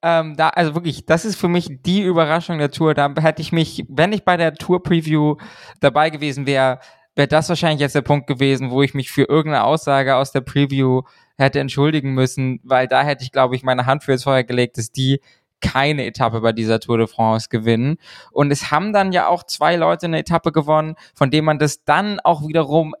Ähm, 0.02 0.36
da, 0.36 0.48
also 0.48 0.74
wirklich, 0.74 1.06
das 1.06 1.24
ist 1.24 1.36
für 1.36 1.46
mich 1.46 1.68
die 1.82 2.02
Überraschung 2.02 2.58
der 2.58 2.72
Tour. 2.72 2.94
Da 2.94 3.14
hätte 3.20 3.40
ich 3.40 3.52
mich, 3.52 3.84
wenn 3.88 4.12
ich 4.12 4.24
bei 4.24 4.36
der 4.36 4.54
Tour-Preview 4.54 5.36
dabei 5.78 6.10
gewesen 6.10 6.44
wäre, 6.44 6.80
wäre 7.14 7.28
das 7.28 7.48
wahrscheinlich 7.48 7.80
jetzt 7.80 7.94
der 7.94 8.02
Punkt 8.02 8.26
gewesen, 8.26 8.70
wo 8.70 8.82
ich 8.82 8.94
mich 8.94 9.10
für 9.10 9.24
irgendeine 9.24 9.64
Aussage 9.64 10.16
aus 10.16 10.32
der 10.32 10.40
Preview 10.40 11.02
hätte 11.36 11.60
entschuldigen 11.60 12.14
müssen, 12.14 12.60
weil 12.62 12.88
da 12.88 13.02
hätte 13.02 13.24
ich, 13.24 13.32
glaube 13.32 13.56
ich, 13.56 13.62
meine 13.62 13.86
Hand 13.86 14.04
für 14.04 14.12
ins 14.12 14.24
Feuer 14.24 14.44
gelegt, 14.44 14.78
dass 14.78 14.92
die 14.92 15.20
keine 15.60 16.04
Etappe 16.06 16.40
bei 16.40 16.52
dieser 16.52 16.80
Tour 16.80 16.98
de 16.98 17.06
France 17.06 17.48
gewinnen. 17.48 17.96
Und 18.32 18.50
es 18.50 18.70
haben 18.70 18.92
dann 18.92 19.12
ja 19.12 19.28
auch 19.28 19.44
zwei 19.44 19.76
Leute 19.76 20.06
eine 20.06 20.18
Etappe 20.18 20.52
gewonnen, 20.52 20.96
von 21.14 21.30
denen 21.30 21.46
man 21.46 21.58
das 21.58 21.84
dann 21.84 22.20
auch 22.20 22.46
wiederum 22.46 22.94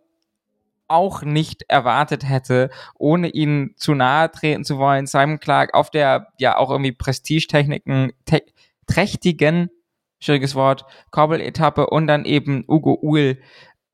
auch 0.88 1.22
nicht 1.22 1.64
erwartet 1.68 2.28
hätte, 2.28 2.70
ohne 2.98 3.28
ihnen 3.28 3.74
zu 3.76 3.94
nahe 3.94 4.30
treten 4.30 4.64
zu 4.64 4.78
wollen. 4.78 5.06
Simon 5.06 5.40
Clark 5.40 5.74
auf 5.74 5.90
der 5.90 6.28
ja 6.38 6.56
auch 6.56 6.70
irgendwie 6.70 6.92
Prestigetechniken, 6.92 8.12
te 8.26 8.42
trächtigen, 8.86 9.70
schwieriges 10.20 10.54
Wort, 10.54 10.84
Korbel-Etappe 11.10 11.86
und 11.86 12.06
dann 12.06 12.24
eben 12.24 12.64
Ugo 12.68 12.98
Uhl 13.00 13.38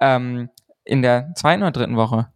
ähm, 0.00 0.50
in 0.84 1.02
der 1.02 1.32
zweiten 1.34 1.62
oder 1.62 1.72
dritten 1.72 1.96
Woche. 1.96 2.28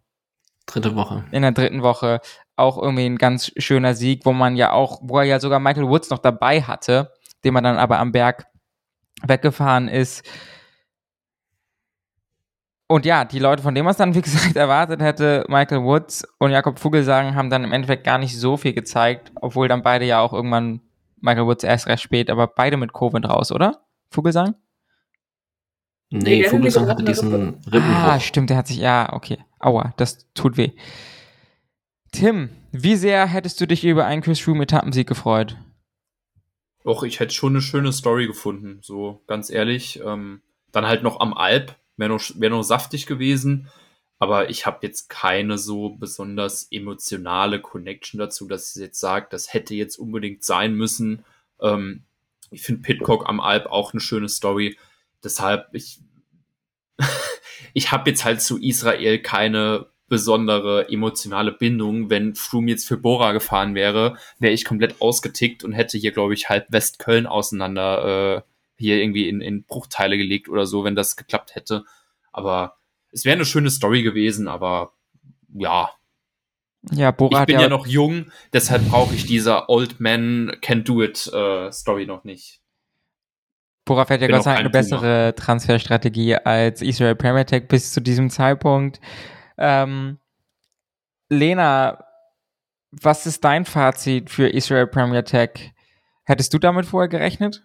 Dritte 0.65 0.95
Woche. 0.95 1.25
In 1.31 1.41
der 1.41 1.51
dritten 1.51 1.81
Woche 1.83 2.21
auch 2.55 2.77
irgendwie 2.77 3.05
ein 3.05 3.17
ganz 3.17 3.51
schöner 3.57 3.95
Sieg, 3.95 4.25
wo 4.25 4.31
man 4.31 4.55
ja 4.55 4.71
auch, 4.71 4.99
wo 5.01 5.17
er 5.17 5.25
ja 5.25 5.39
sogar 5.39 5.59
Michael 5.59 5.89
Woods 5.89 6.09
noch 6.09 6.19
dabei 6.19 6.61
hatte, 6.61 7.11
den 7.43 7.53
man 7.53 7.63
dann 7.63 7.77
aber 7.77 7.99
am 7.99 8.11
Berg 8.11 8.45
weggefahren 9.23 9.87
ist. 9.87 10.23
Und 12.87 13.05
ja, 13.05 13.25
die 13.25 13.39
Leute, 13.39 13.63
von 13.63 13.73
denen 13.73 13.85
man 13.85 13.91
es 13.91 13.97
dann, 13.97 14.13
wie 14.13 14.21
gesagt, 14.21 14.55
erwartet 14.55 15.01
hätte, 15.01 15.45
Michael 15.47 15.83
Woods 15.83 16.27
und 16.37 16.51
Jakob 16.51 16.79
Vogelsang, 16.79 17.35
haben 17.35 17.49
dann 17.49 17.63
im 17.63 17.71
Endeffekt 17.71 18.03
gar 18.03 18.17
nicht 18.17 18.37
so 18.39 18.55
viel 18.57 18.73
gezeigt, 18.73 19.31
obwohl 19.41 19.67
dann 19.67 19.81
beide 19.81 20.05
ja 20.05 20.19
auch 20.19 20.33
irgendwann, 20.33 20.81
Michael 21.19 21.45
Woods 21.45 21.63
erst 21.63 21.87
recht 21.87 22.03
spät, 22.03 22.29
aber 22.29 22.47
beide 22.47 22.77
mit 22.77 22.93
Covid 22.93 23.25
raus, 23.27 23.51
oder? 23.51 23.85
Vogelsang? 24.09 24.55
Nee, 26.13 26.41
nee 26.41 26.43
Vogelsang 26.43 26.87
hatte 26.87 27.03
diesen 27.03 27.55
Rippenbruch. 27.65 27.95
Ah, 27.95 28.19
stimmt, 28.19 28.51
der 28.51 28.57
hat 28.57 28.67
sich, 28.67 28.77
ja, 28.77 29.11
okay. 29.13 29.39
Aua, 29.59 29.95
das 29.97 30.31
tut 30.35 30.57
weh. 30.57 30.69
Tim, 32.11 32.49
wie 32.71 32.95
sehr 32.95 33.25
hättest 33.25 33.59
du 33.59 33.65
dich 33.65 33.83
über 33.83 34.05
einen 34.05 34.21
Chris 34.21 34.39
Froome 34.39 34.63
Etappensieg 34.63 35.07
gefreut? 35.07 35.57
Och, 36.85 37.01
ich 37.01 37.19
hätte 37.19 37.33
schon 37.33 37.53
eine 37.53 37.63
schöne 37.63 37.91
Story 37.91 38.27
gefunden, 38.27 38.77
so 38.83 39.23
ganz 39.25 39.49
ehrlich. 39.49 40.01
Ähm, 40.05 40.41
dann 40.71 40.85
halt 40.85 41.01
noch 41.01 41.19
am 41.19 41.33
Alp, 41.33 41.75
wäre 41.97 42.11
noch, 42.11 42.21
wär 42.35 42.51
noch 42.51 42.61
saftig 42.61 43.07
gewesen. 43.07 43.69
Aber 44.19 44.51
ich 44.51 44.67
habe 44.67 44.79
jetzt 44.83 45.09
keine 45.09 45.57
so 45.57 45.89
besonders 45.89 46.67
emotionale 46.69 47.59
Connection 47.59 48.19
dazu, 48.19 48.47
dass 48.47 48.75
ich 48.75 48.81
jetzt 48.83 48.99
sage, 48.99 49.25
das 49.31 49.51
hätte 49.51 49.73
jetzt 49.73 49.97
unbedingt 49.97 50.43
sein 50.43 50.75
müssen. 50.75 51.25
Ähm, 51.59 52.03
ich 52.51 52.61
finde 52.61 52.83
Pitcock 52.83 53.27
am 53.27 53.39
Alp 53.39 53.65
auch 53.65 53.93
eine 53.93 53.99
schöne 53.99 54.29
Story. 54.29 54.77
Deshalb, 55.23 55.69
ich, 55.73 55.99
ich 57.73 57.91
habe 57.91 58.09
jetzt 58.09 58.25
halt 58.25 58.41
zu 58.41 58.61
Israel 58.61 59.19
keine 59.19 59.87
besondere 60.07 60.89
emotionale 60.89 61.51
Bindung. 61.51 62.09
Wenn 62.09 62.35
Froome 62.35 62.69
jetzt 62.69 62.87
für 62.87 62.97
Bora 62.97 63.31
gefahren 63.31 63.73
wäre, 63.73 64.17
wäre 64.39 64.53
ich 64.53 64.65
komplett 64.65 65.01
ausgetickt 65.01 65.63
und 65.63 65.73
hätte 65.73 65.97
hier, 65.97 66.11
glaube 66.11 66.33
ich, 66.33 66.49
halb 66.49 66.71
Westköln 66.71 67.25
auseinander 67.25 68.37
äh, 68.37 68.41
hier 68.77 68.97
irgendwie 68.97 69.27
in, 69.29 69.41
in 69.41 69.63
Bruchteile 69.63 70.17
gelegt 70.17 70.49
oder 70.49 70.65
so, 70.65 70.83
wenn 70.83 70.95
das 70.95 71.15
geklappt 71.15 71.55
hätte. 71.55 71.85
Aber 72.31 72.77
es 73.11 73.25
wäre 73.25 73.35
eine 73.35 73.45
schöne 73.45 73.69
Story 73.69 74.03
gewesen, 74.03 74.47
aber 74.47 74.93
ja. 75.53 75.89
Ja, 76.91 77.11
Bora 77.11 77.41
ich 77.41 77.45
bin 77.47 77.55
ja, 77.55 77.61
ja 77.61 77.69
noch 77.69 77.87
jung, 77.87 78.31
deshalb 78.51 78.89
brauche 78.89 79.15
ich 79.15 79.25
diese 79.25 79.69
Old 79.69 79.99
Man 80.01 80.57
Can 80.61 80.83
Do 80.83 81.01
It 81.01 81.31
äh, 81.33 81.71
Story 81.71 82.05
noch 82.05 82.25
nicht. 82.25 82.61
Bora 83.85 84.05
fährt 84.05 84.21
ja 84.21 84.27
Gott 84.27 84.43
sei 84.43 84.51
Dank 84.51 84.59
eine 84.61 84.69
bessere 84.69 85.33
Transferstrategie 85.35 86.35
als 86.35 86.81
Israel 86.81 87.15
Premier 87.15 87.45
Tech 87.45 87.67
bis 87.67 87.91
zu 87.91 87.99
diesem 87.99 88.29
Zeitpunkt. 88.29 89.01
Ähm, 89.57 90.19
Lena, 91.29 92.05
was 92.91 93.25
ist 93.25 93.43
dein 93.43 93.65
Fazit 93.65 94.29
für 94.29 94.47
Israel 94.47 94.87
Premier 94.87 95.25
Tech? 95.25 95.73
Hättest 96.23 96.53
du 96.53 96.59
damit 96.59 96.85
vorher 96.85 97.09
gerechnet? 97.09 97.63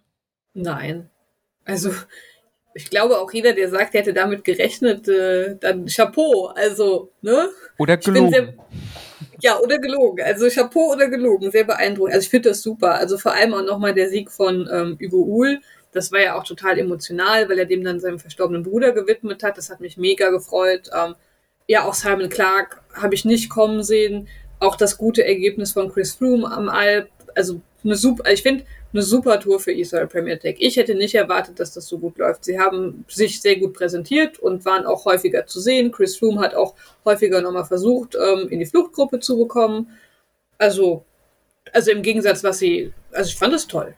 Nein. 0.54 1.08
Also, 1.64 1.92
ich 2.74 2.90
glaube 2.90 3.18
auch 3.18 3.32
jeder, 3.32 3.52
der 3.52 3.68
sagt, 3.68 3.94
er 3.94 4.00
hätte 4.00 4.14
damit 4.14 4.42
gerechnet, 4.42 5.06
äh, 5.06 5.56
dann 5.60 5.86
Chapeau. 5.86 6.46
Also, 6.56 7.12
ne? 7.22 7.48
Oder 7.78 7.96
gelogen. 7.96 8.30
Sehr, 8.30 8.54
ja, 9.40 9.58
oder 9.60 9.78
gelogen. 9.78 10.24
Also 10.24 10.48
Chapeau 10.48 10.92
oder 10.92 11.08
gelogen. 11.08 11.50
Sehr 11.52 11.64
beeindruckend. 11.64 12.14
Also 12.14 12.24
ich 12.24 12.30
finde 12.30 12.48
das 12.48 12.62
super. 12.62 12.94
Also 12.94 13.18
vor 13.18 13.34
allem 13.34 13.54
auch 13.54 13.64
nochmal 13.64 13.94
der 13.94 14.08
Sieg 14.08 14.32
von 14.32 14.68
ähm, 14.72 14.98
Hugo 15.00 15.22
Uhl 15.22 15.60
das 15.92 16.12
war 16.12 16.20
ja 16.20 16.38
auch 16.38 16.44
total 16.44 16.78
emotional, 16.78 17.48
weil 17.48 17.58
er 17.58 17.64
dem 17.64 17.84
dann 17.84 18.00
seinem 18.00 18.18
verstorbenen 18.18 18.62
Bruder 18.62 18.92
gewidmet 18.92 19.42
hat. 19.42 19.56
Das 19.58 19.70
hat 19.70 19.80
mich 19.80 19.96
mega 19.96 20.30
gefreut. 20.30 20.90
Ähm, 20.94 21.14
ja, 21.66 21.84
auch 21.84 21.94
Simon 21.94 22.28
Clark 22.28 22.82
habe 22.94 23.14
ich 23.14 23.24
nicht 23.24 23.50
kommen 23.50 23.82
sehen. 23.82 24.28
Auch 24.60 24.76
das 24.76 24.98
gute 24.98 25.24
Ergebnis 25.24 25.72
von 25.72 25.92
Chris 25.92 26.14
Froome 26.14 26.50
am 26.50 26.68
Alp. 26.68 27.08
Also 27.34 27.60
eine 27.84 27.94
super, 27.94 28.30
ich 28.30 28.42
finde, 28.42 28.64
eine 28.92 29.02
super 29.02 29.38
Tour 29.38 29.60
für 29.60 29.72
Israel 29.72 30.06
Premier 30.06 30.38
Tech. 30.38 30.56
Ich 30.58 30.76
hätte 30.76 30.94
nicht 30.94 31.14
erwartet, 31.14 31.60
dass 31.60 31.72
das 31.72 31.86
so 31.86 31.98
gut 31.98 32.18
läuft. 32.18 32.44
Sie 32.44 32.58
haben 32.58 33.04
sich 33.08 33.40
sehr 33.40 33.56
gut 33.56 33.74
präsentiert 33.74 34.38
und 34.38 34.64
waren 34.64 34.86
auch 34.86 35.04
häufiger 35.04 35.46
zu 35.46 35.60
sehen. 35.60 35.92
Chris 35.92 36.16
Froome 36.16 36.40
hat 36.40 36.54
auch 36.54 36.74
häufiger 37.04 37.40
nochmal 37.40 37.66
versucht, 37.66 38.16
ähm, 38.16 38.48
in 38.48 38.58
die 38.58 38.66
Fluchtgruppe 38.66 39.20
zu 39.20 39.38
bekommen. 39.38 39.90
Also, 40.56 41.04
also 41.72 41.90
im 41.90 42.02
Gegensatz, 42.02 42.42
was 42.42 42.58
sie, 42.58 42.92
also 43.12 43.28
ich 43.28 43.36
fand 43.36 43.54
es 43.54 43.66
toll. 43.66 43.94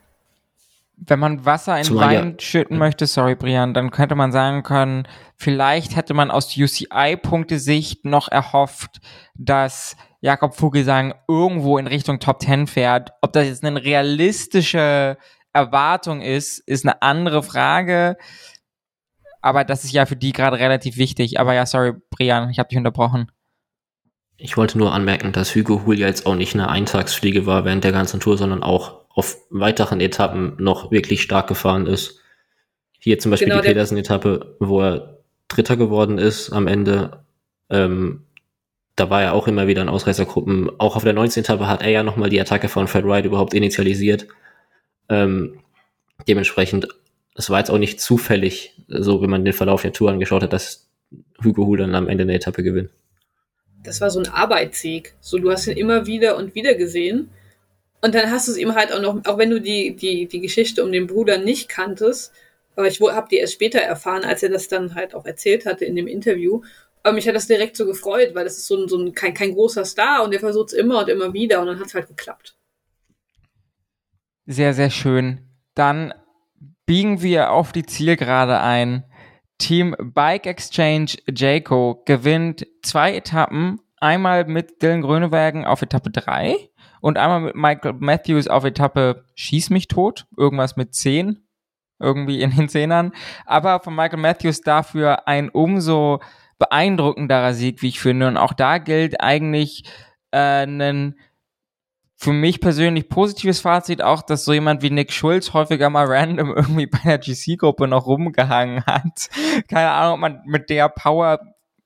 Wenn 1.03 1.19
man 1.19 1.47
Wasser 1.47 1.79
in 1.79 1.85
Zumal 1.85 2.15
Wein 2.15 2.37
schütten 2.39 2.77
möchte, 2.77 3.07
sorry 3.07 3.35
Brian, 3.35 3.73
dann 3.73 3.91
könnte 3.91 4.15
man 4.15 4.33
sagen 4.33 4.63
können, 4.63 5.09
vielleicht 5.35 5.97
hätte 5.97 6.13
man 6.13 6.31
aus 6.31 6.55
UCI-Punkte-Sicht 6.57 8.05
noch 8.05 8.29
erhofft, 8.29 9.01
dass 9.35 9.97
Jakob 10.21 10.55
Vogelsang 10.55 11.15
irgendwo 11.27 11.79
in 11.79 11.87
Richtung 11.87 12.21
Top 12.21 12.43
10 12.43 12.67
fährt. 12.67 13.13
Ob 13.23 13.33
das 13.33 13.47
jetzt 13.47 13.65
eine 13.65 13.83
realistische 13.83 15.17
Erwartung 15.53 16.21
ist, 16.21 16.59
ist 16.59 16.85
eine 16.85 17.01
andere 17.01 17.43
Frage. 17.43 18.17
Aber 19.41 19.65
das 19.65 19.85
ist 19.85 19.93
ja 19.93 20.05
für 20.05 20.17
die 20.17 20.33
gerade 20.33 20.59
relativ 20.59 20.97
wichtig. 20.99 21.41
Aber 21.41 21.55
ja, 21.55 21.65
sorry, 21.65 21.95
Brian, 22.11 22.51
ich 22.51 22.59
habe 22.59 22.69
dich 22.69 22.79
unterbrochen. 22.79 23.33
Ich 24.37 24.57
wollte 24.57 24.79
nur 24.79 24.93
anmerken, 24.93 25.33
dass 25.33 25.55
Hugo 25.55 25.83
Hull 25.85 25.99
ja 25.99 26.07
jetzt 26.07 26.27
auch 26.27 26.35
nicht 26.35 26.55
eine 26.55 26.69
Eintagsfliege 26.69 27.47
war 27.47 27.65
während 27.65 27.85
der 27.85 27.93
ganzen 27.93 28.21
Tour, 28.21 28.39
sondern 28.39 28.63
auch 28.63 29.01
auf 29.21 29.37
weiteren 29.51 30.01
Etappen 30.01 30.55
noch 30.59 30.91
wirklich 30.91 31.21
stark 31.21 31.47
gefahren 31.47 31.87
ist. 31.87 32.19
Hier 32.99 33.19
zum 33.19 33.31
Beispiel 33.31 33.49
Genau, 33.49 33.61
die 33.61 33.67
der- 33.67 33.73
Pedersen-Etappe, 33.75 34.57
wo 34.61 34.81
er 34.81 35.19
Dritter 35.49 35.77
geworden 35.77 36.17
ist 36.19 36.51
am 36.53 36.67
Ende. 36.67 37.23
Ähm, 37.69 38.25
da 38.97 39.11
war 39.11 39.23
er 39.23 39.35
auch 39.35 39.47
immer 39.47 39.67
wieder 39.67 39.83
in 39.83 39.89
Ausreißergruppen. 39.91 40.71
Auch 40.81 40.97
auf 40.97 41.05
der 41.05 41.13
19. 41.13 41.43
Etappe 41.45 41.67
hat 41.67 41.83
er 41.83 41.91
ja 41.91 42.03
nochmal 42.03 42.31
die 42.31 42.41
Attacke 42.41 42.69
von 42.69 42.89
Fred 42.89 43.05
Wright 43.05 43.25
überhaupt 43.27 43.53
initialisiert. 43.55 44.27
Ähm, 45.09 45.61
dementsprechend, 46.29 46.89
es 47.35 47.51
war 47.51 47.59
jetzt 47.59 47.71
auch 47.71 47.79
nicht 47.79 48.01
zufällig, 48.01 48.75
so 48.89 49.21
wenn 49.23 49.31
man 49.31 49.45
den 49.45 49.55
Verlauf 49.55 49.83
der 49.83 49.93
Tour 49.93 50.11
angeschaut 50.11 50.43
hat, 50.43 50.53
dass 50.53 50.89
Hugo 51.45 51.67
Hull 51.67 51.79
dann 51.79 51.95
am 51.95 52.09
Ende 52.09 52.23
eine 52.23 52.35
Etappe 52.35 52.63
gewinnt. 52.63 52.91
das 53.83 54.01
war 54.01 54.11
so 54.11 54.21
ein 54.21 54.29
Arbeitssieg. 54.29 55.15
So, 55.21 55.39
du 55.39 55.51
hast 55.51 55.67
ihn 55.67 55.77
immer 55.77 56.07
wieder 56.07 56.37
und 56.37 56.55
wieder 56.55 56.75
gesehen. 56.75 57.31
Und 58.01 58.15
dann 58.15 58.31
hast 58.31 58.49
du 58.49 58.53
es 58.53 58.59
ihm 58.59 58.75
halt 58.75 58.93
auch 58.93 59.01
noch, 59.01 59.25
auch 59.27 59.39
wenn 59.39 59.51
du 59.51 59.61
die, 59.61 59.95
die, 59.95 60.27
die 60.27 60.41
Geschichte 60.41 60.83
um 60.83 60.93
den 60.93 61.07
Bruder 61.07 61.39
nicht 61.39 61.69
kanntest, 61.69 62.33
aber 62.77 62.89
ich 62.89 63.01
habe 63.01 63.29
die 63.31 63.37
erst 63.37 63.55
später 63.55 63.81
erfahren, 63.81 64.25
als 64.25 64.43
er 64.43 64.49
das 64.49 64.69
dann 64.69 64.95
halt 64.95 65.15
auch 65.15 65.27
erzählt 65.27 65.67
hatte 65.67 65.85
in 65.85 65.97
dem 65.97 66.07
Interview. 66.07 66.63
Aber 67.03 67.15
mich 67.15 67.29
hat 67.29 67.35
das 67.35 67.47
direkt 67.47 67.77
so 67.77 67.85
gefreut, 67.85 68.35
weil 68.35 68.45
das 68.45 68.59
ist 68.59 68.67
so 68.67 68.77
ein, 68.77 68.89
so 68.89 68.99
ein 68.99 69.13
kein, 69.13 69.35
kein 69.35 69.55
großer 69.55 69.85
Star 69.85 70.23
und 70.23 70.33
der 70.33 70.41
versucht 70.41 70.69
es 70.69 70.73
immer 70.75 71.01
und 71.01 71.09
immer 71.09 71.33
wieder 71.33 71.61
und 71.61 71.67
dann 71.67 71.79
hat 71.79 71.89
es 71.89 71.95
halt 71.95 72.09
geklappt. 72.09 72.57
Sehr, 74.47 74.73
sehr 74.73 74.91
schön. 74.91 75.41
Dann 75.75 76.15
biegen 76.87 77.23
wir 77.23 77.53
auf 77.53 77.73
die 77.73 77.85
Zielgerade 77.85 78.61
ein. 78.61 79.05
Team 79.59 79.95
Bike 79.99 80.47
Exchange 80.47 81.17
Jayco 81.29 82.03
gewinnt 82.07 82.67
zwei 82.83 83.15
Etappen. 83.15 83.81
Einmal 83.99 84.47
mit 84.47 84.81
Dylan 84.81 85.03
Grönewagen 85.03 85.67
auf 85.67 85.83
Etappe 85.83 86.11
3 86.11 86.70
und 87.01 87.19
einmal 87.19 87.41
mit 87.41 87.55
Michael 87.55 87.95
Matthews 87.99 88.49
auf 88.49 88.65
Etappe 88.65 89.25
Schieß 89.35 89.71
mich 89.71 89.89
tot. 89.89 90.27
Irgendwas 90.37 90.77
mit 90.77 90.95
10. 90.95 91.47
Irgendwie 91.99 92.41
in 92.41 92.51
den 92.51 92.69
Zehnern. 92.69 93.13
Aber 93.47 93.81
von 93.81 93.95
Michael 93.95 94.21
Matthews 94.21 94.63
dafür 94.63 95.29
ein 95.29 95.51
umso 95.51 96.21
beeindruckenderer 96.59 97.55
Sieg, 97.55 97.83
wie 97.83 97.89
ich 97.89 98.01
finde. 98.01 98.29
Und 98.29 98.37
auch 98.37 98.53
da 98.53 98.79
gilt 98.79 99.21
eigentlich 99.21 99.85
äh, 100.31 100.39
einen 100.39 101.19
für 102.17 102.33
mich 102.33 102.61
persönlich 102.61 103.09
positives 103.09 103.61
Fazit 103.61 104.03
auch, 104.03 104.21
dass 104.21 104.45
so 104.45 104.53
jemand 104.53 104.83
wie 104.83 104.91
Nick 104.91 105.11
Schulz 105.11 105.55
häufiger 105.55 105.89
mal 105.89 106.05
random 106.05 106.55
irgendwie 106.55 106.87
bei 106.87 106.99
der 107.03 107.19
GC-Gruppe 107.19 107.89
noch 107.89 108.07
rumgehangen 108.07 108.85
hat. 108.85 109.31
Keine 109.69 109.91
Ahnung, 109.91 110.15
ob 110.15 110.21
man 110.21 110.43
mit 110.45 110.69
der 110.69 110.91
Power 110.91 111.41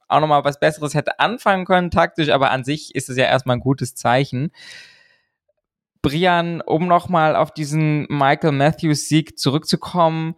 auch 0.08 0.20
nochmal 0.20 0.44
was 0.44 0.58
Besseres 0.58 0.94
hätte 0.94 1.20
anfangen 1.20 1.64
können 1.64 1.92
taktisch, 1.92 2.30
aber 2.30 2.50
an 2.50 2.64
sich 2.64 2.94
ist 2.96 3.08
es 3.08 3.16
ja 3.16 3.26
erstmal 3.26 3.56
ein 3.56 3.60
gutes 3.60 3.94
Zeichen. 3.94 4.50
Brian, 6.04 6.60
um 6.60 6.86
nochmal 6.86 7.34
auf 7.34 7.50
diesen 7.50 8.06
Michael 8.10 8.52
Matthews 8.52 9.08
Sieg 9.08 9.38
zurückzukommen, 9.38 10.36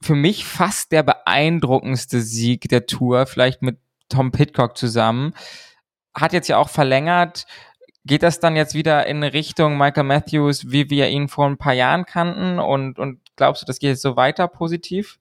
für 0.00 0.14
mich 0.14 0.46
fast 0.46 0.90
der 0.90 1.02
beeindruckendste 1.02 2.22
Sieg 2.22 2.68
der 2.70 2.86
Tour, 2.86 3.26
vielleicht 3.26 3.60
mit 3.60 3.76
Tom 4.08 4.32
Pitcock 4.32 4.76
zusammen. 4.76 5.34
Hat 6.14 6.32
jetzt 6.32 6.48
ja 6.48 6.56
auch 6.56 6.70
verlängert. 6.70 7.44
Geht 8.06 8.22
das 8.22 8.40
dann 8.40 8.56
jetzt 8.56 8.72
wieder 8.72 9.06
in 9.06 9.22
Richtung 9.22 9.76
Michael 9.76 10.04
Matthews, 10.04 10.70
wie 10.70 10.88
wir 10.88 11.08
ihn 11.08 11.28
vor 11.28 11.46
ein 11.46 11.58
paar 11.58 11.74
Jahren 11.74 12.06
kannten? 12.06 12.58
Und, 12.58 12.98
und 12.98 13.20
glaubst 13.36 13.62
du, 13.62 13.66
das 13.66 13.78
geht 13.78 13.90
jetzt 13.90 14.02
so 14.02 14.16
weiter 14.16 14.48
positiv? 14.48 15.18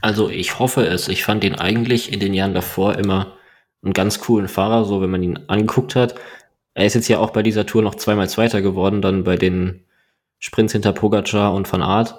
Also 0.00 0.30
ich 0.30 0.58
hoffe 0.58 0.86
es. 0.86 1.08
Ich 1.08 1.24
fand 1.24 1.44
ihn 1.44 1.56
eigentlich 1.56 2.10
in 2.10 2.20
den 2.20 2.32
Jahren 2.32 2.54
davor 2.54 2.96
immer 2.96 3.36
einen 3.82 3.92
ganz 3.92 4.18
coolen 4.18 4.48
Fahrer, 4.48 4.86
so 4.86 5.02
wenn 5.02 5.10
man 5.10 5.22
ihn 5.22 5.40
angeguckt 5.46 5.94
hat. 5.94 6.14
Er 6.76 6.84
ist 6.84 6.92
jetzt 6.92 7.08
ja 7.08 7.20
auch 7.20 7.30
bei 7.30 7.42
dieser 7.42 7.64
Tour 7.64 7.80
noch 7.80 7.94
zweimal 7.94 8.28
Zweiter 8.28 8.60
geworden, 8.60 9.00
dann 9.00 9.24
bei 9.24 9.36
den 9.36 9.86
Sprints 10.38 10.74
hinter 10.74 10.92
Pogacar 10.92 11.54
und 11.54 11.72
Van 11.72 11.80
Aert. 11.80 12.16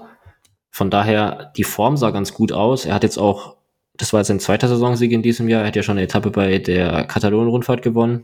Von 0.72 0.90
daher, 0.90 1.54
die 1.56 1.64
Form 1.64 1.96
sah 1.96 2.10
ganz 2.10 2.34
gut 2.34 2.52
aus. 2.52 2.86
Er 2.88 2.96
hat 2.96 3.04
jetzt 3.04 3.20
auch, 3.20 3.58
das 3.94 4.14
war 4.14 4.22
jetzt 4.22 4.30
sein 4.30 4.40
zweiter 4.40 4.68
Saisonsieg 4.68 5.12
in 5.12 5.22
diesem 5.22 5.48
Jahr, 5.48 5.62
er 5.62 5.68
hat 5.68 5.76
ja 5.76 5.84
schon 5.84 5.98
eine 5.98 6.06
Etappe 6.06 6.32
bei 6.32 6.58
der 6.58 7.04
Katalonien-Rundfahrt 7.04 7.84
gewonnen. 7.84 8.24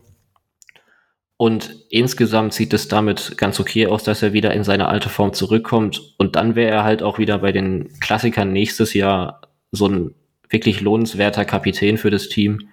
Und 1.36 1.76
insgesamt 1.88 2.52
sieht 2.52 2.74
es 2.74 2.88
damit 2.88 3.38
ganz 3.38 3.60
okay 3.60 3.86
aus, 3.86 4.02
dass 4.02 4.20
er 4.20 4.32
wieder 4.32 4.52
in 4.54 4.64
seine 4.64 4.88
alte 4.88 5.10
Form 5.10 5.34
zurückkommt. 5.34 6.16
Und 6.18 6.34
dann 6.34 6.56
wäre 6.56 6.72
er 6.72 6.82
halt 6.82 7.04
auch 7.04 7.20
wieder 7.20 7.38
bei 7.38 7.52
den 7.52 7.92
Klassikern 8.00 8.52
nächstes 8.52 8.92
Jahr 8.92 9.42
so 9.70 9.86
ein 9.86 10.16
wirklich 10.48 10.80
lohnenswerter 10.80 11.44
Kapitän 11.44 11.96
für 11.96 12.10
das 12.10 12.28
Team, 12.28 12.70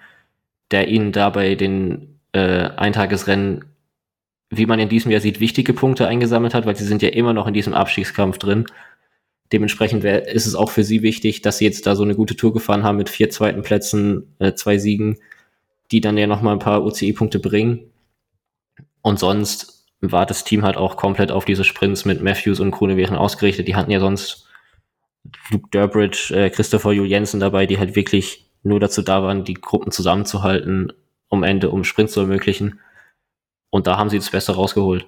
der 0.71 0.87
ihnen 0.87 1.11
da 1.11 1.29
bei 1.29 1.53
den 1.53 2.11
äh, 2.33 2.69
Eintagesrennen, 2.75 3.65
wie 4.49 4.65
man 4.65 4.79
in 4.79 4.89
diesem 4.89 5.11
Jahr 5.11 5.21
sieht, 5.21 5.39
wichtige 5.39 5.73
Punkte 5.73 6.07
eingesammelt 6.07 6.53
hat, 6.53 6.65
weil 6.65 6.75
sie 6.75 6.85
sind 6.85 7.01
ja 7.01 7.09
immer 7.09 7.33
noch 7.33 7.47
in 7.47 7.53
diesem 7.53 7.73
Abstiegskampf 7.73 8.37
drin. 8.37 8.65
Dementsprechend 9.51 10.03
wär, 10.03 10.27
ist 10.27 10.45
es 10.45 10.55
auch 10.55 10.71
für 10.71 10.83
sie 10.83 11.01
wichtig, 11.01 11.41
dass 11.41 11.57
sie 11.57 11.65
jetzt 11.65 11.85
da 11.87 11.95
so 11.95 12.03
eine 12.03 12.15
gute 12.15 12.35
Tour 12.35 12.53
gefahren 12.53 12.83
haben 12.83 12.97
mit 12.97 13.09
vier 13.09 13.29
zweiten 13.29 13.61
Plätzen, 13.61 14.35
äh, 14.39 14.53
zwei 14.53 14.77
Siegen, 14.77 15.17
die 15.91 16.01
dann 16.01 16.17
ja 16.17 16.27
noch 16.27 16.41
mal 16.41 16.53
ein 16.53 16.59
paar 16.59 16.83
UCI-Punkte 16.85 17.39
bringen. 17.39 17.91
Und 19.01 19.19
sonst 19.19 19.87
war 19.99 20.25
das 20.25 20.43
Team 20.43 20.63
halt 20.63 20.77
auch 20.77 20.97
komplett 20.97 21.31
auf 21.31 21.45
diese 21.45 21.63
Sprints 21.63 22.05
mit 22.05 22.21
Matthews 22.21 22.59
und 22.59 22.71
Grunewegen 22.71 23.15
ausgerichtet. 23.15 23.67
Die 23.67 23.75
hatten 23.75 23.91
ja 23.91 23.99
sonst 23.99 24.47
Luke 25.51 25.67
Durbridge, 25.71 26.33
äh, 26.33 26.49
Christopher 26.49 26.91
Juliensen 26.91 27.39
dabei, 27.39 27.65
die 27.65 27.77
halt 27.77 27.95
wirklich 27.95 28.49
nur 28.63 28.79
dazu 28.79 29.01
da 29.01 29.21
waren, 29.23 29.43
die 29.43 29.55
Gruppen 29.55 29.91
zusammenzuhalten, 29.91 30.93
um 31.31 31.43
Ende, 31.43 31.71
um 31.71 31.83
Sprints 31.83 32.13
zu 32.13 32.19
ermöglichen. 32.19 32.79
Und 33.71 33.87
da 33.87 33.97
haben 33.97 34.09
sie 34.09 34.19
das 34.19 34.29
Beste 34.29 34.53
rausgeholt. 34.53 35.07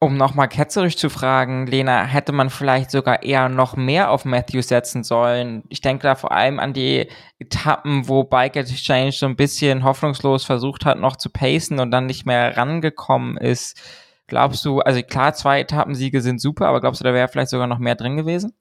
Um 0.00 0.16
nochmal 0.16 0.48
ketzerisch 0.48 0.96
zu 0.96 1.08
fragen, 1.08 1.66
Lena, 1.66 2.04
hätte 2.04 2.32
man 2.32 2.50
vielleicht 2.50 2.90
sogar 2.90 3.22
eher 3.22 3.48
noch 3.48 3.76
mehr 3.76 4.10
auf 4.10 4.24
Matthews 4.24 4.68
setzen 4.68 5.04
sollen? 5.04 5.62
Ich 5.68 5.80
denke 5.80 6.02
da 6.02 6.14
vor 6.16 6.32
allem 6.32 6.58
an 6.58 6.72
die 6.72 7.08
Etappen, 7.38 8.08
wo 8.08 8.24
Bike 8.24 8.56
Exchange 8.56 9.12
so 9.12 9.26
ein 9.26 9.36
bisschen 9.36 9.84
hoffnungslos 9.84 10.44
versucht 10.44 10.84
hat, 10.84 10.98
noch 10.98 11.16
zu 11.16 11.30
pacen 11.30 11.78
und 11.78 11.90
dann 11.92 12.06
nicht 12.06 12.26
mehr 12.26 12.56
rangekommen 12.56 13.36
ist. 13.36 13.80
Glaubst 14.26 14.64
du, 14.64 14.80
also 14.80 15.02
klar, 15.02 15.34
zwei 15.34 15.60
Etappensiege 15.60 16.20
sind 16.20 16.40
super, 16.40 16.66
aber 16.66 16.80
glaubst 16.80 17.00
du, 17.00 17.04
da 17.04 17.14
wäre 17.14 17.28
vielleicht 17.28 17.50
sogar 17.50 17.68
noch 17.68 17.78
mehr 17.78 17.94
drin 17.94 18.16
gewesen? 18.16 18.52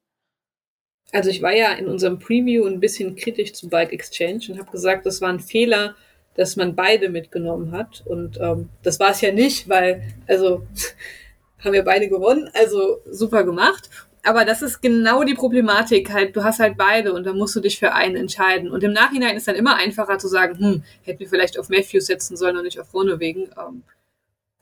Also 1.11 1.29
ich 1.29 1.41
war 1.41 1.53
ja 1.53 1.73
in 1.73 1.87
unserem 1.87 2.19
Preview 2.19 2.65
ein 2.65 2.79
bisschen 2.79 3.15
kritisch 3.15 3.53
zu 3.53 3.69
Bike 3.69 3.91
Exchange 3.91 4.45
und 4.49 4.59
habe 4.59 4.71
gesagt, 4.71 5.05
das 5.05 5.21
war 5.21 5.29
ein 5.29 5.39
Fehler, 5.39 5.95
dass 6.35 6.55
man 6.55 6.75
beide 6.75 7.09
mitgenommen 7.09 7.71
hat. 7.71 8.03
Und 8.05 8.39
ähm, 8.39 8.69
das 8.83 8.99
war 8.99 9.11
es 9.11 9.21
ja 9.21 9.31
nicht, 9.31 9.67
weil, 9.67 10.03
also 10.27 10.65
haben 11.59 11.73
wir 11.73 11.83
beide 11.83 12.07
gewonnen, 12.07 12.49
also 12.53 13.01
super 13.09 13.43
gemacht. 13.43 13.89
Aber 14.23 14.45
das 14.45 14.61
ist 14.61 14.81
genau 14.81 15.23
die 15.23 15.33
Problematik, 15.33 16.11
halt, 16.11 16.35
du 16.35 16.43
hast 16.43 16.59
halt 16.59 16.77
beide 16.77 17.11
und 17.13 17.25
dann 17.25 17.37
musst 17.37 17.55
du 17.55 17.59
dich 17.59 17.79
für 17.79 17.93
einen 17.93 18.15
entscheiden. 18.15 18.69
Und 18.69 18.83
im 18.83 18.93
Nachhinein 18.93 19.35
ist 19.35 19.47
dann 19.47 19.55
immer 19.55 19.75
einfacher 19.75 20.19
zu 20.19 20.27
sagen, 20.27 20.59
hm, 20.59 20.83
hätten 21.01 21.19
wir 21.19 21.27
vielleicht 21.27 21.57
auf 21.57 21.69
Matthews 21.69 22.05
setzen 22.05 22.37
sollen 22.37 22.55
und 22.55 22.63
nicht 22.63 22.79
auf 22.79 22.93
Ronewegen. 22.93 23.49
Ähm, 23.57 23.83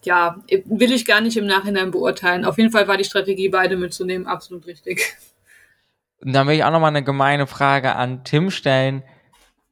ja, 0.04 0.42
will 0.66 0.94
ich 0.94 1.06
gar 1.06 1.20
nicht 1.20 1.36
im 1.36 1.46
Nachhinein 1.46 1.92
beurteilen. 1.92 2.46
Auf 2.46 2.58
jeden 2.58 2.72
Fall 2.72 2.88
war 2.88 2.96
die 2.96 3.04
Strategie, 3.04 3.50
beide 3.50 3.76
mitzunehmen, 3.76 4.28
absolut 4.28 4.66
richtig. 4.66 5.18
Und 6.24 6.34
dann 6.34 6.48
will 6.48 6.56
ich 6.56 6.64
auch 6.64 6.72
nochmal 6.72 6.90
eine 6.90 7.04
gemeine 7.04 7.48
Frage 7.48 7.96
an 7.96 8.24
Tim 8.24 8.52
stellen. 8.52 9.04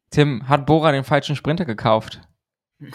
Tim, 0.09 0.47
hat 0.47 0.65
Bora 0.65 0.91
den 0.91 1.03
falschen 1.03 1.35
Sprinter 1.35 1.65
gekauft? 1.65 2.21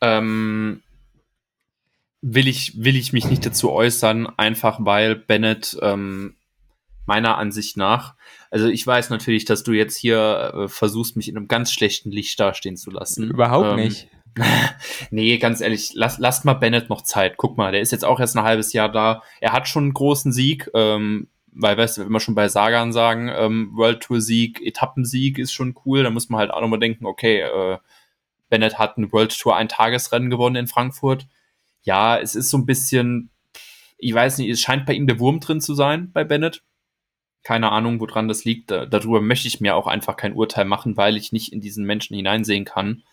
Ähm, 0.00 0.82
will 2.20 2.48
ich, 2.48 2.82
will 2.82 2.96
ich 2.96 3.12
mich 3.12 3.26
nicht 3.26 3.44
dazu 3.44 3.72
äußern, 3.72 4.28
einfach 4.36 4.78
weil 4.80 5.16
Bennett 5.16 5.76
ähm, 5.82 6.36
meiner 7.06 7.38
Ansicht 7.38 7.76
nach. 7.76 8.14
Also 8.50 8.68
ich 8.68 8.86
weiß 8.86 9.10
natürlich, 9.10 9.44
dass 9.44 9.62
du 9.62 9.72
jetzt 9.72 9.96
hier 9.96 10.52
äh, 10.54 10.68
versuchst, 10.68 11.16
mich 11.16 11.28
in 11.28 11.36
einem 11.36 11.48
ganz 11.48 11.72
schlechten 11.72 12.10
Licht 12.10 12.38
dastehen 12.38 12.76
zu 12.76 12.90
lassen. 12.90 13.30
Überhaupt 13.30 13.70
Ähm, 13.70 13.76
nicht. 13.76 14.08
nee, 15.10 15.38
ganz 15.38 15.60
ehrlich, 15.60 15.92
lass, 15.94 16.18
lasst 16.18 16.44
mal 16.44 16.54
Bennett 16.54 16.88
noch 16.88 17.02
Zeit. 17.02 17.36
Guck 17.36 17.56
mal, 17.56 17.72
der 17.72 17.80
ist 17.80 17.92
jetzt 17.92 18.04
auch 18.04 18.20
erst 18.20 18.36
ein 18.36 18.44
halbes 18.44 18.72
Jahr 18.72 18.90
da. 18.90 19.22
Er 19.40 19.52
hat 19.52 19.68
schon 19.68 19.84
einen 19.84 19.94
großen 19.94 20.32
Sieg, 20.32 20.70
ähm, 20.74 21.28
weil, 21.52 21.76
weißt 21.76 21.98
du, 21.98 22.02
wenn 22.02 22.12
wir 22.12 22.20
schon 22.20 22.34
bei 22.34 22.48
Sagan 22.48 22.92
sagen, 22.92 23.30
ähm, 23.34 23.70
World 23.74 24.00
Tour 24.00 24.20
Sieg, 24.20 24.60
Etappensieg 24.64 25.38
ist 25.38 25.52
schon 25.52 25.74
cool, 25.84 26.02
da 26.02 26.10
muss 26.10 26.28
man 26.28 26.40
halt 26.40 26.50
auch 26.50 26.60
nochmal 26.60 26.78
denken, 26.78 27.06
okay, 27.06 27.40
äh, 27.40 27.78
Bennett 28.48 28.78
hat 28.78 28.96
ein 28.96 29.12
World 29.12 29.38
Tour 29.38 29.56
Eintagesrennen 29.56 30.30
gewonnen 30.30 30.56
in 30.56 30.66
Frankfurt. 30.66 31.26
Ja, 31.82 32.18
es 32.18 32.34
ist 32.34 32.50
so 32.50 32.58
ein 32.58 32.66
bisschen, 32.66 33.30
ich 33.98 34.14
weiß 34.14 34.38
nicht, 34.38 34.50
es 34.50 34.60
scheint 34.60 34.86
bei 34.86 34.94
ihm 34.94 35.06
der 35.06 35.18
Wurm 35.18 35.40
drin 35.40 35.60
zu 35.60 35.74
sein, 35.74 36.12
bei 36.12 36.24
Bennett. 36.24 36.62
Keine 37.42 37.70
Ahnung, 37.72 38.00
woran 38.00 38.28
das 38.28 38.44
liegt. 38.44 38.70
Da, 38.70 38.86
darüber 38.86 39.20
möchte 39.20 39.48
ich 39.48 39.60
mir 39.60 39.74
auch 39.74 39.86
einfach 39.86 40.16
kein 40.16 40.34
Urteil 40.34 40.64
machen, 40.64 40.96
weil 40.96 41.16
ich 41.16 41.32
nicht 41.32 41.52
in 41.52 41.60
diesen 41.60 41.84
Menschen 41.84 42.16
hineinsehen 42.16 42.64
kann. 42.64 43.04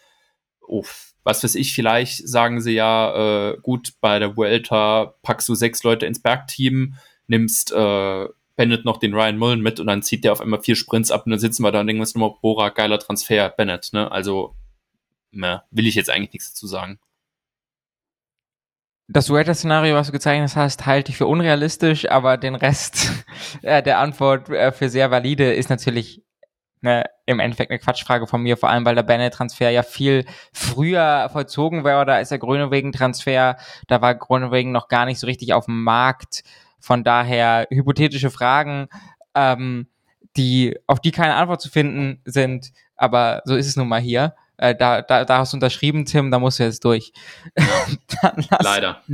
Uff, 0.68 1.14
was 1.24 1.44
weiß 1.44 1.56
ich, 1.56 1.74
vielleicht 1.74 2.28
sagen 2.28 2.62
sie 2.62 2.74
ja, 2.74 3.52
äh, 3.52 3.58
gut, 3.62 3.94
bei 4.02 4.20
der 4.20 4.38
Vuelta 4.38 5.16
packst 5.24 5.50
du 5.50 5.56
sechs 5.56 5.84
Leute 5.84 6.06
ins 6.06 6.22
Bergteam, 6.22 6.96
nimmst 7.28 7.72
äh, 7.72 8.28
Bennett 8.56 8.86
noch 8.86 8.98
den 8.98 9.14
Ryan 9.14 9.38
Mullen 9.38 9.62
mit 9.62 9.80
und 9.80 9.88
dann 9.88 10.02
zieht 10.02 10.24
der 10.24 10.32
auf 10.32 10.42
einmal 10.42 10.62
vier 10.62 10.76
Sprints 10.76 11.12
ab 11.12 11.26
und 11.26 11.32
dann 11.32 11.40
sitzen 11.40 11.64
wir 11.64 11.72
da 11.72 11.82
und 11.82 11.88
denken 11.88 12.02
uns 12.02 12.16
nochmal, 12.16 12.38
Bora, 12.42 12.70
geiler 12.70 13.00
Transfer, 13.00 13.50
Bennett, 13.50 13.90
ne? 13.92 14.12
Also, 14.12 14.56
ne, 15.32 15.64
will 15.72 15.88
ich 15.88 15.96
jetzt 15.96 16.10
eigentlich 16.10 16.34
nichts 16.34 16.54
dazu 16.54 16.68
sagen. 16.68 17.00
Das 19.08 19.30
Weather-Szenario, 19.30 19.96
was 19.96 20.08
du 20.08 20.14
gezeichnet 20.14 20.56
hast, 20.56 20.88
halte 20.88 21.12
ich 21.12 21.18
für 21.18 21.28
unrealistisch, 21.28 22.10
aber 22.10 22.38
den 22.38 22.56
Rest 22.56 23.12
äh, 23.62 23.84
der 23.84 24.00
Antwort 24.00 24.50
äh, 24.50 24.72
für 24.72 24.90
sehr 24.90 25.12
valide 25.12 25.54
ist 25.54 25.70
natürlich 25.70 26.25
ne, 26.86 27.04
im 27.26 27.40
Endeffekt 27.40 27.72
eine 27.72 27.80
Quatschfrage 27.80 28.28
von 28.28 28.42
mir, 28.42 28.56
vor 28.56 28.70
allem 28.70 28.86
weil 28.86 28.96
der 28.96 29.04
Bennett-Transfer 29.04 29.70
ja 29.72 29.84
viel 29.84 30.26
früher 30.54 31.30
vollzogen 31.32 31.84
wurde 31.84 32.14
als 32.14 32.30
der 32.30 32.40
Grönewegen-Transfer. 32.40 33.58
Da 33.88 34.02
war 34.02 34.16
Grönewegen 34.16 34.72
noch 34.72 34.88
gar 34.88 35.06
nicht 35.06 35.20
so 35.20 35.28
richtig 35.28 35.54
auf 35.54 35.66
dem 35.66 35.84
Markt. 35.84 36.44
Von 36.80 37.04
daher 37.04 37.68
hypothetische 37.72 38.30
Fragen, 38.30 38.88
ähm, 39.34 39.88
die, 40.38 40.78
auf 40.88 41.00
die 41.00 41.12
keine 41.12 41.36
Antwort 41.36 41.62
zu 41.62 41.70
finden 41.70 42.22
sind, 42.26 42.72
aber 42.96 43.42
so 43.46 43.56
ist 43.56 43.68
es 43.68 43.76
nun 43.76 43.88
mal 43.88 44.02
hier. 44.02 44.36
Äh, 44.58 44.76
da, 44.76 45.02
da, 45.02 45.26
da 45.26 45.40
hast 45.40 45.54
du 45.54 45.58
unterschrieben, 45.58 46.06
Tim, 46.06 46.30
da 46.30 46.38
musst 46.38 46.60
du 46.60 46.64
jetzt 46.64 46.86
durch. 46.86 47.12
Leider. 48.62 49.02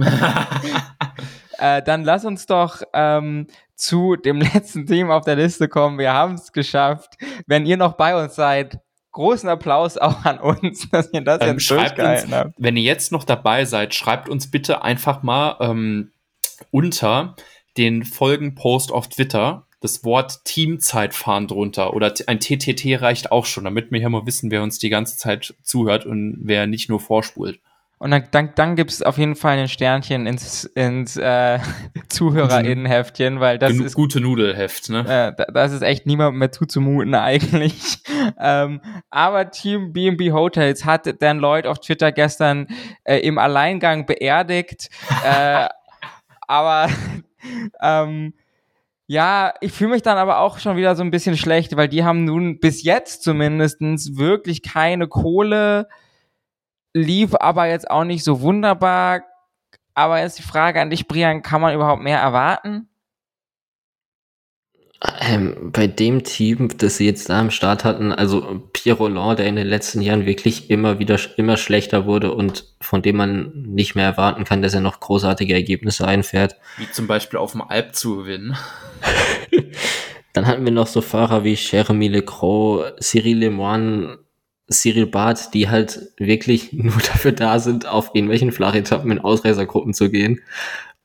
Äh, 1.62 1.84
dann 1.84 2.04
lass 2.04 2.26
uns 2.26 2.48
doch 2.48 2.82
ähm, 2.92 3.46
zu 3.82 4.16
dem 4.16 4.40
letzten 4.54 4.86
Team 4.86 5.12
auf 5.12 5.26
der 5.26 5.36
Liste 5.36 5.68
kommen. 5.68 5.98
Wir 5.98 6.14
haben 6.14 6.36
es 6.36 6.52
geschafft. 6.52 7.18
Wenn 7.48 7.66
ihr 7.66 7.78
noch 7.78 7.94
bei 7.94 8.22
uns 8.22 8.36
seid, 8.36 8.80
großen 9.12 9.50
Applaus 9.50 9.98
auch 9.98 10.24
an 10.26 10.40
uns, 10.40 10.90
dass 10.92 11.12
ihr 11.12 11.22
das 11.22 11.42
Ähm, 11.42 11.58
jetzt 11.58 11.70
durchgehalten 11.70 12.26
uns, 12.26 12.34
habt. 12.34 12.54
wenn 12.58 12.78
ihr 12.78 12.84
jetzt 12.84 13.12
noch 13.12 13.24
dabei 13.24 13.66
seid, 13.66 13.94
schreibt 13.94 14.30
uns 14.30 14.50
bitte 14.50 14.84
einfach 14.84 15.24
mal 15.24 15.58
ähm, 15.60 16.12
unter 16.72 17.36
den 17.78 18.04
Folgenpost 18.04 18.92
auf 18.92 19.08
Twitter 19.08 19.66
das 19.82 20.04
Wort 20.04 20.46
Teamzeitfahren 20.46 21.48
drunter 21.48 21.96
oder 21.96 22.14
ein 22.28 22.40
TTT 22.40 23.02
reicht 23.02 23.32
auch 23.32 23.46
schon, 23.46 23.64
damit 23.64 23.92
wir 23.92 24.00
hier 24.00 24.10
mal 24.10 24.28
wissen, 24.28 24.52
wer 24.52 24.62
uns 24.62 24.78
die 24.78 24.90
ganze 24.90 25.18
Zeit 25.18 25.56
zuhört 25.64 26.06
und 26.06 26.38
wer 26.44 26.68
nicht 26.68 26.88
nur 26.88 27.00
vorspult. 27.00 27.60
Und 28.02 28.10
dann, 28.10 28.24
dann, 28.32 28.50
dann 28.56 28.76
gibt 28.76 28.90
es 28.90 29.04
auf 29.04 29.20
jeden 29.20 29.36
Fall 29.36 29.60
ein 29.60 29.68
Sternchen 29.68 30.26
ins, 30.26 30.64
ins 30.64 31.18
äh, 31.18 31.60
ZuhörerInnenheftchen, 32.10 33.40
weil 33.40 33.60
das 33.60 33.74
Genu- 33.74 33.86
ist 33.86 33.94
gute 33.94 34.20
Nudelheft, 34.20 34.90
ne? 34.90 35.02
Äh, 35.02 35.36
da- 35.38 35.46
das 35.54 35.72
ist 35.72 35.84
echt 35.84 36.08
niemandem 36.08 36.40
mehr 36.40 36.52
zuzumuten 36.52 37.14
eigentlich. 37.16 38.00
ähm, 38.40 38.82
aber 39.12 39.52
Team 39.52 39.94
B&B 39.94 40.32
Hotels 40.32 40.84
hat 40.84 41.22
Dan 41.22 41.38
Lloyd 41.38 41.68
auf 41.68 41.80
Twitter 41.80 42.12
gestern 42.12 42.66
äh, 43.04 43.18
im 43.20 43.38
Alleingang 43.38 44.08
beerdigt. 44.08 44.90
äh, 45.24 45.68
aber 46.48 46.90
ähm, 47.82 48.34
ja, 49.06 49.54
ich 49.62 49.74
fühle 49.74 49.92
mich 49.92 50.02
dann 50.02 50.18
aber 50.18 50.40
auch 50.40 50.58
schon 50.58 50.76
wieder 50.76 50.96
so 50.96 51.04
ein 51.04 51.12
bisschen 51.12 51.38
schlecht, 51.38 51.78
weil 51.78 51.88
die 51.88 52.04
haben 52.04 52.24
nun 52.26 52.60
bis 52.60 52.82
jetzt 52.84 53.22
zumindestens 53.22 54.18
wirklich 54.18 54.64
keine 54.64 55.08
Kohle, 55.08 55.88
lief 56.94 57.36
aber 57.36 57.68
jetzt 57.68 57.90
auch 57.90 58.04
nicht 58.04 58.24
so 58.24 58.42
wunderbar. 58.42 59.24
Aber 59.94 60.20
jetzt 60.22 60.40
die 60.40 60.44
Frage 60.44 60.82
an 60.82 60.90
dich, 60.90 61.08
Brian, 61.08 61.42
kann 61.42 61.62
man 61.62 61.76
überhaupt 61.76 62.02
mehr 62.02 62.20
erwarten? 62.20 62.88
Ähm, 65.20 65.72
bei 65.74 65.88
dem 65.88 66.24
Team, 66.24 66.70
das 66.78 66.98
sie 66.98 67.08
jetzt 67.08 67.30
da 67.30 67.40
am 67.40 67.50
Start 67.50 67.84
hatten, 67.84 68.12
also 68.12 68.62
Pierre 68.72 69.00
Roland, 69.00 69.40
der 69.40 69.48
in 69.48 69.56
den 69.56 69.68
letzten 69.68 70.00
Jahren 70.00 70.28
wirklich 70.28 70.70
immer 70.70 71.00
wieder 71.00 71.20
immer 71.38 71.58
schlechter 71.58 72.06
wurde 72.06 72.34
und 72.34 72.76
von 72.82 73.02
dem 73.02 73.18
man 73.18 73.52
nicht 73.52 73.96
mehr 73.96 74.06
erwarten 74.06 74.44
kann, 74.44 74.62
dass 74.62 74.76
er 74.76 74.82
noch 74.82 75.00
großartige 75.00 75.56
Ergebnisse 75.56 76.08
einfährt. 76.08 76.56
Wie 76.78 76.90
zum 76.92 77.08
Beispiel 77.08 77.40
auf 77.40 77.54
dem 77.54 77.64
Alp 77.64 77.96
zu 77.96 78.18
gewinnen. 78.18 78.56
Dann 80.34 80.48
hatten 80.48 80.64
wir 80.66 80.72
noch 80.72 80.88
so 80.88 81.02
Fahrer 81.02 81.44
wie 81.44 81.56
Jeremy 81.56 82.08
Lecroix, 82.08 82.94
Cyril 83.02 83.40
Lemoine, 83.40 84.20
Cyril 84.72 85.06
Barth, 85.06 85.54
die 85.54 85.70
halt 85.70 86.12
wirklich 86.18 86.74
nur 86.74 86.98
dafür 86.98 87.32
da 87.32 87.60
sind, 87.60 87.88
auf 87.88 88.12
irgendwelchen 88.14 88.52
Flachetappen 88.52 89.12
in 89.12 89.20
Ausreißergruppen 89.20 89.94
zu 89.94 90.10
gehen 90.10 90.42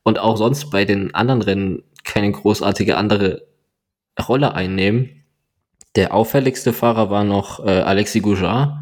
und 0.03 0.19
auch 0.19 0.37
sonst 0.37 0.69
bei 0.69 0.85
den 0.85 1.13
anderen 1.13 1.41
Rennen 1.41 1.83
keine 2.03 2.31
großartige 2.31 2.97
andere 2.97 3.45
Rolle 4.27 4.53
einnehmen. 4.53 5.23
Der 5.95 6.13
auffälligste 6.13 6.73
Fahrer 6.73 7.09
war 7.09 7.23
noch 7.23 7.65
äh, 7.65 7.81
Alexis 7.81 8.21
Goujard, 8.21 8.73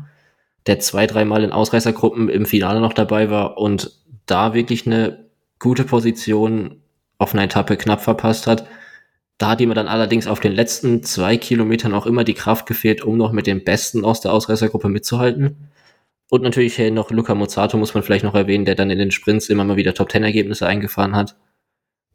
der 0.68 0.80
zwei, 0.80 1.08
dreimal 1.08 1.44
in 1.44 1.52
Ausreißergruppen 1.52 2.30
im 2.30 2.46
Finale 2.46 2.80
noch 2.80 2.94
dabei 2.94 3.30
war 3.30 3.58
und 3.58 3.92
da 4.26 4.54
wirklich 4.54 4.86
eine 4.86 5.26
gute 5.60 5.84
Position 5.84 6.82
auf 7.18 7.34
einer 7.34 7.44
Etappe 7.44 7.78
knapp 7.78 8.02
verpasst 8.02 8.48
hat. 8.48 8.68
Da 9.38 9.50
hat 9.50 9.62
ihm 9.62 9.74
dann 9.74 9.88
allerdings 9.88 10.28
auf 10.28 10.40
den 10.40 10.54
letzten 10.54 11.04
zwei 11.04 11.36
Kilometern 11.38 11.94
auch 11.94 12.06
immer 12.06 12.24
die 12.24 12.34
Kraft 12.34 12.66
gefehlt, 12.66 13.04
um 13.04 13.18
noch 13.18 13.34
mit 13.34 13.48
den 13.48 13.64
Besten 13.64 14.06
aus 14.06 14.22
der 14.22 14.32
Ausreißergruppe 14.32 14.88
mitzuhalten. 14.88 15.70
Und 16.30 16.42
natürlich 16.42 16.78
noch 16.92 17.12
Luca 17.12 17.36
Mozzato 17.36 17.78
muss 17.78 17.94
man 17.94 18.04
vielleicht 18.04 18.24
noch 18.24 18.34
erwähnen, 18.34 18.66
der 18.66 18.76
dann 18.76 18.90
in 18.90 18.98
den 18.98 19.12
Sprints 19.12 19.50
immer 19.50 19.64
mal 19.66 19.76
wieder 19.76 19.94
Top-10-Ergebnisse 19.94 20.66
eingefahren 20.66 21.16
hat. 21.16 21.36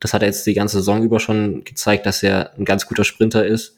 Das 0.00 0.14
hat 0.14 0.22
er 0.22 0.28
jetzt 0.28 0.46
die 0.46 0.54
ganze 0.54 0.78
Saison 0.78 1.02
über 1.02 1.20
schon 1.20 1.62
gezeigt, 1.64 2.06
dass 2.06 2.22
er 2.22 2.54
ein 2.56 2.64
ganz 2.64 2.86
guter 2.86 3.04
Sprinter 3.04 3.46
ist. 3.46 3.76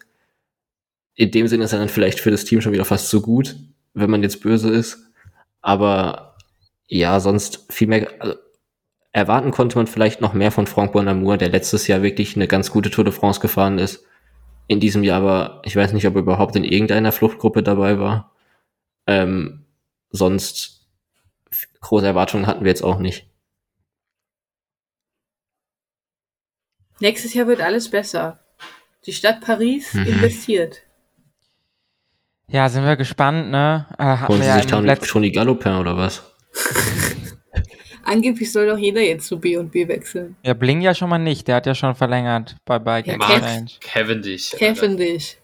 In 1.14 1.32
dem 1.32 1.48
Sinne 1.48 1.64
ist 1.64 1.72
er 1.72 1.80
dann 1.80 1.88
vielleicht 1.88 2.20
für 2.20 2.30
das 2.30 2.44
Team 2.44 2.60
schon 2.60 2.72
wieder 2.72 2.84
fast 2.84 3.08
zu 3.10 3.20
gut, 3.20 3.56
wenn 3.92 4.08
man 4.08 4.22
jetzt 4.22 4.40
böse 4.40 4.70
ist. 4.70 5.10
Aber 5.60 6.36
ja, 6.86 7.18
sonst 7.20 7.66
viel 7.70 7.88
mehr, 7.88 8.08
also, 8.20 8.36
erwarten 9.12 9.50
konnte 9.50 9.76
man 9.76 9.86
vielleicht 9.86 10.20
noch 10.20 10.32
mehr 10.32 10.50
von 10.50 10.66
Franck 10.66 10.92
Bonamour, 10.92 11.36
der 11.36 11.50
letztes 11.50 11.86
Jahr 11.86 12.02
wirklich 12.02 12.34
eine 12.36 12.48
ganz 12.48 12.70
gute 12.70 12.90
Tour 12.90 13.04
de 13.04 13.12
France 13.12 13.40
gefahren 13.40 13.78
ist. 13.78 14.04
In 14.68 14.80
diesem 14.80 15.02
Jahr 15.04 15.18
aber, 15.18 15.62
ich 15.64 15.76
weiß 15.76 15.92
nicht, 15.92 16.06
ob 16.06 16.14
er 16.14 16.20
überhaupt 16.22 16.56
in 16.56 16.64
irgendeiner 16.64 17.12
Fluchtgruppe 17.12 17.62
dabei 17.62 17.98
war. 17.98 18.32
Ähm, 19.06 19.66
sonst 20.10 20.86
große 21.80 22.06
Erwartungen 22.06 22.46
hatten 22.46 22.64
wir 22.64 22.70
jetzt 22.70 22.84
auch 22.84 22.98
nicht. 22.98 23.28
Nächstes 27.00 27.34
Jahr 27.34 27.46
wird 27.48 27.60
alles 27.60 27.90
besser. 27.90 28.38
Die 29.06 29.12
Stadt 29.12 29.40
Paris 29.40 29.92
Mhm. 29.94 30.06
investiert. 30.06 30.82
Ja, 32.48 32.68
sind 32.68 32.84
wir 32.84 32.96
gespannt, 32.96 33.50
ne? 33.50 33.86
Äh, 33.98 34.28
Holen 34.28 34.28
wir 34.28 34.36
sie 34.38 34.44
ja 34.44 34.54
sich 34.62 34.64
im 34.72 34.86
dann 34.86 35.04
schon 35.04 35.22
die 35.22 35.32
Galopin 35.32 35.72
oder 35.74 35.96
was? 35.96 36.22
Angeblich 38.04 38.50
soll 38.52 38.66
doch 38.68 38.78
jeder 38.78 39.00
jetzt 39.00 39.26
zu 39.26 39.38
B 39.38 39.56
und 39.56 39.70
B 39.72 39.86
wechseln. 39.88 40.36
Ja, 40.42 40.54
Bling 40.54 40.80
ja 40.80 40.94
schon 40.94 41.08
mal 41.08 41.18
nicht. 41.18 41.46
Der 41.48 41.56
hat 41.56 41.66
ja 41.66 41.74
schon 41.74 41.94
verlängert 41.94 42.56
bei 42.64 42.78
Bike 42.78 43.06
Ja, 43.06 43.14
Exchange. 43.14 43.70
Cavendish. 43.80 44.50
Cavendish. 44.58 45.36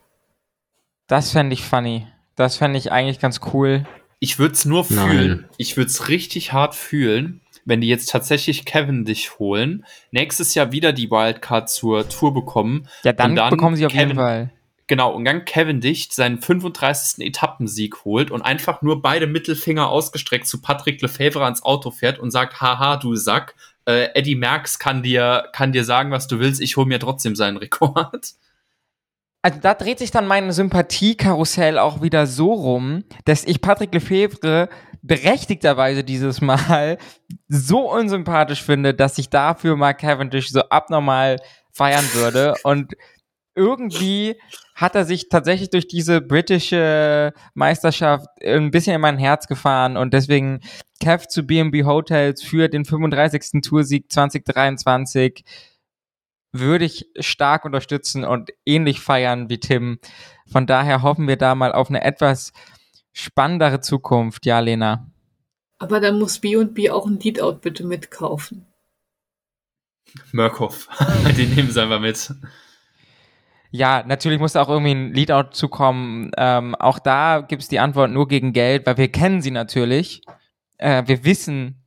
Das 1.06 1.32
fände 1.32 1.54
ich 1.54 1.62
funny. 1.62 2.06
Das 2.36 2.56
fände 2.56 2.78
ich 2.78 2.92
eigentlich 2.92 3.18
ganz 3.20 3.40
cool. 3.52 3.84
Ich 4.20 4.38
würde 4.38 4.54
es 4.54 4.64
nur 4.64 4.84
Nein. 4.90 5.08
fühlen. 5.08 5.48
Ich 5.56 5.76
würde 5.76 5.90
es 5.90 6.08
richtig 6.08 6.52
hart 6.52 6.74
fühlen, 6.74 7.40
wenn 7.64 7.80
die 7.80 7.88
jetzt 7.88 8.10
tatsächlich 8.10 8.64
Cavendish 8.64 9.38
holen, 9.38 9.84
nächstes 10.10 10.54
Jahr 10.54 10.72
wieder 10.72 10.92
die 10.92 11.10
Wildcard 11.10 11.68
zur 11.70 12.08
Tour 12.08 12.34
bekommen. 12.34 12.88
Ja, 13.04 13.12
dann, 13.12 13.30
Und 13.30 13.36
dann 13.36 13.50
bekommen 13.50 13.76
sie 13.76 13.86
auf 13.86 13.92
jeden 13.92 14.10
Kevin- 14.10 14.16
Fall. 14.16 14.50
Genau, 14.88 15.12
und 15.12 15.26
dann 15.26 15.44
Cavendish 15.44 16.08
seinen 16.10 16.40
35. 16.40 17.24
Etappensieg 17.24 18.04
holt 18.06 18.30
und 18.30 18.40
einfach 18.40 18.80
nur 18.80 19.02
beide 19.02 19.26
Mittelfinger 19.26 19.88
ausgestreckt 19.88 20.46
zu 20.46 20.62
Patrick 20.62 21.02
Lefevre 21.02 21.44
ans 21.44 21.62
Auto 21.62 21.90
fährt 21.90 22.18
und 22.18 22.30
sagt, 22.30 22.62
haha, 22.62 22.96
du 22.96 23.14
Sack, 23.14 23.54
äh, 23.86 24.08
Eddie 24.14 24.34
Merckx 24.34 24.78
kann 24.78 25.02
dir, 25.02 25.44
kann 25.52 25.72
dir 25.72 25.84
sagen, 25.84 26.10
was 26.10 26.26
du 26.26 26.40
willst, 26.40 26.62
ich 26.62 26.78
hole 26.78 26.86
mir 26.86 26.98
trotzdem 26.98 27.36
seinen 27.36 27.58
Rekord. 27.58 28.32
Also 29.42 29.60
da 29.60 29.74
dreht 29.74 29.98
sich 29.98 30.10
dann 30.10 30.26
mein 30.26 30.50
Sympathiekarussell 30.50 31.78
auch 31.78 32.02
wieder 32.02 32.26
so 32.26 32.52
rum, 32.52 33.04
dass 33.24 33.44
ich 33.44 33.60
Patrick 33.60 33.92
Lefebvre 33.94 34.68
berechtigterweise 35.02 36.02
dieses 36.02 36.40
Mal 36.40 36.98
so 37.46 37.90
unsympathisch 37.90 38.62
finde, 38.62 38.94
dass 38.94 39.18
ich 39.18 39.28
dafür 39.28 39.76
Mark 39.76 39.98
Cavendish 40.00 40.50
so 40.50 40.62
abnormal 40.70 41.36
feiern 41.72 42.04
würde 42.14 42.54
und 42.64 42.94
irgendwie 43.58 44.36
hat 44.74 44.94
er 44.94 45.04
sich 45.04 45.28
tatsächlich 45.28 45.70
durch 45.70 45.88
diese 45.88 46.20
britische 46.20 47.32
Meisterschaft 47.54 48.26
ein 48.42 48.70
bisschen 48.70 48.94
in 48.94 49.00
mein 49.00 49.18
Herz 49.18 49.48
gefahren 49.48 49.96
und 49.96 50.14
deswegen 50.14 50.60
Kev 51.00 51.26
zu 51.28 51.42
B&B 51.42 51.84
Hotels 51.84 52.42
für 52.42 52.68
den 52.68 52.84
35. 52.84 53.62
Toursieg 53.62 54.10
2023 54.10 55.44
würde 56.52 56.84
ich 56.84 57.06
stark 57.18 57.64
unterstützen 57.64 58.24
und 58.24 58.50
ähnlich 58.64 59.00
feiern 59.00 59.50
wie 59.50 59.58
Tim. 59.58 59.98
Von 60.50 60.66
daher 60.66 61.02
hoffen 61.02 61.28
wir 61.28 61.36
da 61.36 61.54
mal 61.54 61.72
auf 61.72 61.88
eine 61.88 62.02
etwas 62.02 62.52
spannendere 63.12 63.80
Zukunft. 63.80 64.46
Ja, 64.46 64.60
Lena. 64.60 65.10
Aber 65.78 66.00
dann 66.00 66.18
muss 66.18 66.38
B&B 66.38 66.90
auch 66.90 67.06
ein 67.06 67.20
Leadout 67.20 67.58
bitte 67.60 67.84
mitkaufen. 67.84 68.66
Murkoff, 70.32 70.88
den 71.36 71.54
nehmen 71.54 71.70
sie 71.70 71.82
einfach 71.82 72.00
mit. 72.00 72.32
Ja, 73.70 74.02
natürlich 74.06 74.40
muss 74.40 74.56
auch 74.56 74.68
irgendwie 74.68 74.92
ein 74.92 75.12
Leadout 75.12 75.50
zukommen. 75.52 76.30
Ähm, 76.36 76.74
auch 76.74 76.98
da 76.98 77.40
gibt 77.40 77.62
es 77.62 77.68
die 77.68 77.78
Antwort 77.78 78.10
nur 78.10 78.28
gegen 78.28 78.52
Geld, 78.52 78.86
weil 78.86 78.96
wir 78.96 79.12
kennen 79.12 79.42
sie 79.42 79.50
natürlich. 79.50 80.22
Äh, 80.78 81.02
wir 81.06 81.24
wissen, 81.24 81.82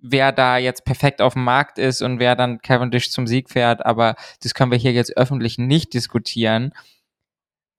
wer 0.00 0.32
da 0.32 0.58
jetzt 0.58 0.84
perfekt 0.84 1.20
auf 1.20 1.34
dem 1.34 1.44
Markt 1.44 1.78
ist 1.78 2.02
und 2.02 2.18
wer 2.20 2.36
dann 2.36 2.60
Cavendish 2.62 3.10
zum 3.10 3.26
Sieg 3.26 3.50
fährt, 3.50 3.84
aber 3.84 4.14
das 4.42 4.54
können 4.54 4.70
wir 4.70 4.78
hier 4.78 4.92
jetzt 4.92 5.16
öffentlich 5.16 5.58
nicht 5.58 5.94
diskutieren. 5.94 6.72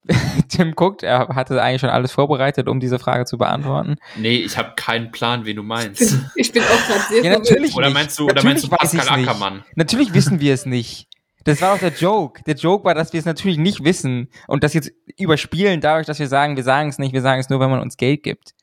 Tim 0.48 0.74
guckt, 0.74 1.02
er 1.02 1.28
hatte 1.28 1.62
eigentlich 1.62 1.82
schon 1.82 1.90
alles 1.90 2.12
vorbereitet, 2.12 2.68
um 2.68 2.80
diese 2.80 2.98
Frage 2.98 3.26
zu 3.26 3.36
beantworten. 3.36 3.96
Nee, 4.16 4.36
ich 4.38 4.56
habe 4.56 4.72
keinen 4.74 5.10
Plan, 5.10 5.44
wen 5.44 5.56
du 5.56 5.62
meinst. 5.62 6.18
Ich 6.36 6.52
bin 6.52 6.62
auch 6.62 6.86
gerade 6.86 7.02
sehr 7.08 7.24
Ja, 7.24 7.38
natürlich 7.38 7.74
Oder 7.74 7.90
meinst 7.90 8.18
du, 8.18 8.24
oder 8.24 8.34
Natürlich 8.36 8.62
meinst 8.62 8.64
du 8.64 8.70
weiß 8.70 8.78
Pascal 8.78 9.00
ich's 9.00 9.16
nicht. 9.16 9.28
Ackermann? 9.28 9.64
Natürlich 9.74 10.14
wissen 10.14 10.40
wir 10.40 10.54
es 10.54 10.64
nicht. 10.64 11.06
Das 11.44 11.62
war 11.62 11.74
auch 11.74 11.78
der 11.78 11.92
Joke. 11.92 12.42
Der 12.44 12.54
Joke 12.54 12.84
war, 12.84 12.94
dass 12.94 13.12
wir 13.12 13.20
es 13.20 13.26
natürlich 13.26 13.58
nicht 13.58 13.84
wissen 13.84 14.28
und 14.46 14.62
das 14.62 14.74
jetzt 14.74 14.92
überspielen 15.18 15.80
dadurch, 15.80 16.06
dass 16.06 16.18
wir 16.18 16.28
sagen, 16.28 16.56
wir 16.56 16.64
sagen 16.64 16.88
es 16.90 16.98
nicht, 16.98 17.12
wir 17.12 17.22
sagen 17.22 17.40
es 17.40 17.48
nur, 17.48 17.60
wenn 17.60 17.70
man 17.70 17.80
uns 17.80 17.96
Geld 17.96 18.22
gibt. 18.22 18.54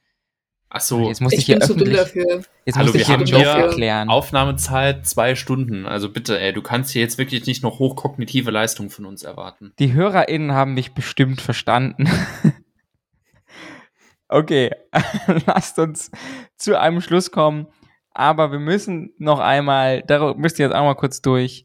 Ach 0.69 0.81
so, 0.81 1.07
Jetzt 1.07 1.21
muss 1.21 1.31
ich, 1.31 1.39
Ich 1.39 1.45
hier 1.45 1.59
bin 1.59 1.67
zu 1.67 1.75
dumm 1.75 1.87
öffentlich, 1.87 2.23
dafür. 2.25 2.43
jetzt 2.65 2.75
Hallo, 2.75 2.87
muss 2.87 2.95
ich 2.95 2.99
wir 3.01 3.05
hier 3.05 3.13
haben 3.15 3.25
Joke 3.25 3.43
hier 3.43 3.65
erklären. 3.65 4.09
Aufnahmezeit 4.09 5.05
zwei 5.07 5.35
Stunden. 5.35 5.85
Also 5.85 6.11
bitte, 6.11 6.39
ey, 6.39 6.51
du 6.51 6.61
kannst 6.61 6.91
hier 6.91 7.01
jetzt 7.01 7.17
wirklich 7.17 7.45
nicht 7.45 7.63
noch 7.63 7.79
hochkognitive 7.79 8.51
Leistung 8.51 8.89
von 8.89 9.05
uns 9.05 9.23
erwarten. 9.23 9.73
Die 9.79 9.93
HörerInnen 9.93 10.51
haben 10.51 10.73
mich 10.73 10.93
bestimmt 10.93 11.39
verstanden. 11.39 12.09
okay, 14.27 14.71
lasst 15.45 15.79
uns 15.79 16.11
zu 16.57 16.77
einem 16.77 16.99
Schluss 16.99 17.31
kommen. 17.31 17.67
Aber 18.11 18.51
wir 18.51 18.59
müssen 18.59 19.13
noch 19.19 19.39
einmal, 19.39 20.01
da 20.01 20.33
müsst 20.33 20.59
ihr 20.59 20.65
jetzt 20.65 20.75
auch 20.75 20.83
mal 20.83 20.95
kurz 20.95 21.21
durch. 21.21 21.63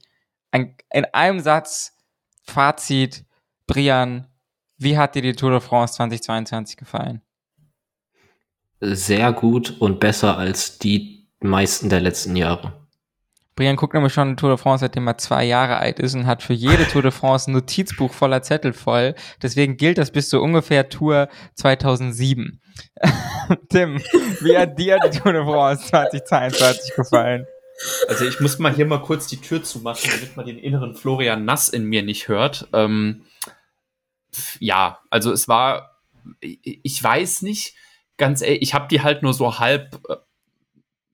Ein, 0.52 0.76
in 0.92 1.06
einem 1.06 1.40
Satz, 1.40 1.96
Fazit, 2.44 3.24
Brian, 3.66 4.26
wie 4.76 4.98
hat 4.98 5.14
dir 5.14 5.22
die 5.22 5.32
Tour 5.32 5.50
de 5.50 5.60
France 5.60 5.94
2022 5.94 6.76
gefallen? 6.76 7.22
Sehr 8.80 9.32
gut 9.32 9.80
und 9.80 9.98
besser 9.98 10.36
als 10.36 10.78
die 10.78 11.28
meisten 11.40 11.88
der 11.88 12.00
letzten 12.00 12.36
Jahre. 12.36 12.86
Brian 13.54 13.76
guckt 13.76 13.94
nämlich 13.94 14.12
schon 14.12 14.36
Tour 14.36 14.50
de 14.50 14.58
France, 14.58 14.80
seitdem 14.80 15.06
er 15.06 15.18
zwei 15.18 15.44
Jahre 15.44 15.76
alt 15.76 15.98
ist 15.98 16.14
und 16.14 16.26
hat 16.26 16.42
für 16.42 16.54
jede 16.54 16.86
Tour 16.86 17.02
de 17.02 17.10
France 17.10 17.50
ein 17.50 17.54
Notizbuch 17.54 18.12
voller 18.12 18.42
Zettel 18.42 18.72
voll. 18.72 19.14
Deswegen 19.42 19.76
gilt 19.76 19.98
das 19.98 20.10
bis 20.10 20.28
zu 20.28 20.40
ungefähr 20.42 20.88
Tour 20.88 21.28
2007. 21.54 22.60
Tim, 23.70 23.98
wie 24.40 24.56
hat 24.56 24.78
dir 24.78 24.98
die 25.04 25.18
Tour 25.18 25.32
de 25.32 25.44
France 25.44 25.86
2022 25.86 26.94
gefallen? 26.94 27.46
Also 28.08 28.24
ich 28.24 28.40
muss 28.40 28.58
mal 28.58 28.74
hier 28.74 28.86
mal 28.86 29.02
kurz 29.02 29.26
die 29.26 29.40
Tür 29.40 29.62
zumachen, 29.62 30.10
damit 30.10 30.36
man 30.36 30.46
den 30.46 30.58
inneren 30.58 30.94
Florian 30.94 31.44
Nass 31.44 31.68
in 31.68 31.84
mir 31.84 32.02
nicht 32.02 32.28
hört. 32.28 32.68
Ähm, 32.72 33.22
ja, 34.60 35.00
also 35.10 35.32
es 35.32 35.48
war, 35.48 36.00
ich 36.40 37.02
weiß 37.02 37.42
nicht, 37.42 37.74
ganz 38.16 38.42
ehrlich, 38.42 38.62
ich 38.62 38.74
habe 38.74 38.88
die 38.88 39.02
halt 39.02 39.22
nur 39.22 39.34
so 39.34 39.58
halb, 39.58 40.00
äh, 40.08 40.16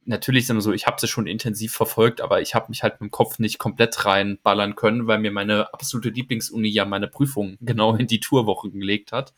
natürlich 0.04 0.46
sind 0.46 0.60
so, 0.60 0.72
ich 0.72 0.86
habe 0.86 1.00
sie 1.00 1.08
schon 1.08 1.26
intensiv 1.26 1.72
verfolgt, 1.72 2.20
aber 2.20 2.40
ich 2.40 2.54
habe 2.54 2.66
mich 2.68 2.82
halt 2.82 3.00
mit 3.00 3.08
dem 3.08 3.10
Kopf 3.10 3.38
nicht 3.38 3.58
komplett 3.58 4.04
reinballern 4.04 4.74
können, 4.74 5.06
weil 5.06 5.18
mir 5.18 5.30
meine 5.30 5.72
absolute 5.72 6.10
Lieblingsuni 6.10 6.68
ja 6.68 6.84
meine 6.84 7.08
Prüfung 7.08 7.56
genau 7.60 7.94
in 7.96 8.06
die 8.06 8.20
Tourwoche 8.20 8.70
gelegt 8.70 9.12
hat. 9.12 9.34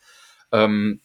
Ähm, 0.51 1.01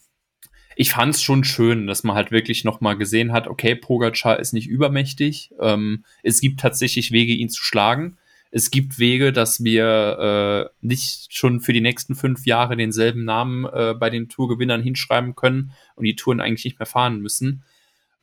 ich 0.79 0.91
fand 0.91 1.15
es 1.15 1.23
schon 1.23 1.43
schön, 1.43 1.87
dass 1.87 2.05
man 2.05 2.15
halt 2.15 2.31
wirklich 2.31 2.63
noch 2.63 2.83
mal 2.83 2.99
gesehen 2.99 3.33
hat, 3.33 3.49
okay, 3.49 3.75
Pogacar 3.75 4.39
ist 4.39 4.53
nicht 4.53 4.69
übermächtig. 4.69 5.51
Ähm, 5.59 6.05
es 6.23 6.41
gibt 6.41 6.61
tatsächlich 6.61 7.13
Wege, 7.13 7.33
ihn 7.33 7.49
zu 7.49 7.65
schlagen. 7.65 8.19
Es 8.51 8.71
gibt 8.71 8.99
Wege, 8.99 9.33
dass 9.33 9.65
wir 9.65 10.71
äh, 10.71 10.87
nicht 10.87 11.35
schon 11.35 11.61
für 11.61 11.73
die 11.73 11.81
nächsten 11.81 12.15
fünf 12.15 12.45
Jahre 12.45 12.77
denselben 12.77 13.25
Namen 13.25 13.65
äh, 13.65 13.95
bei 13.99 14.11
den 14.11 14.29
Tourgewinnern 14.29 14.83
hinschreiben 14.83 15.35
können 15.35 15.73
und 15.95 16.05
die 16.05 16.15
Touren 16.15 16.41
eigentlich 16.41 16.67
nicht 16.67 16.79
mehr 16.79 16.87
fahren 16.87 17.21
müssen. 17.21 17.65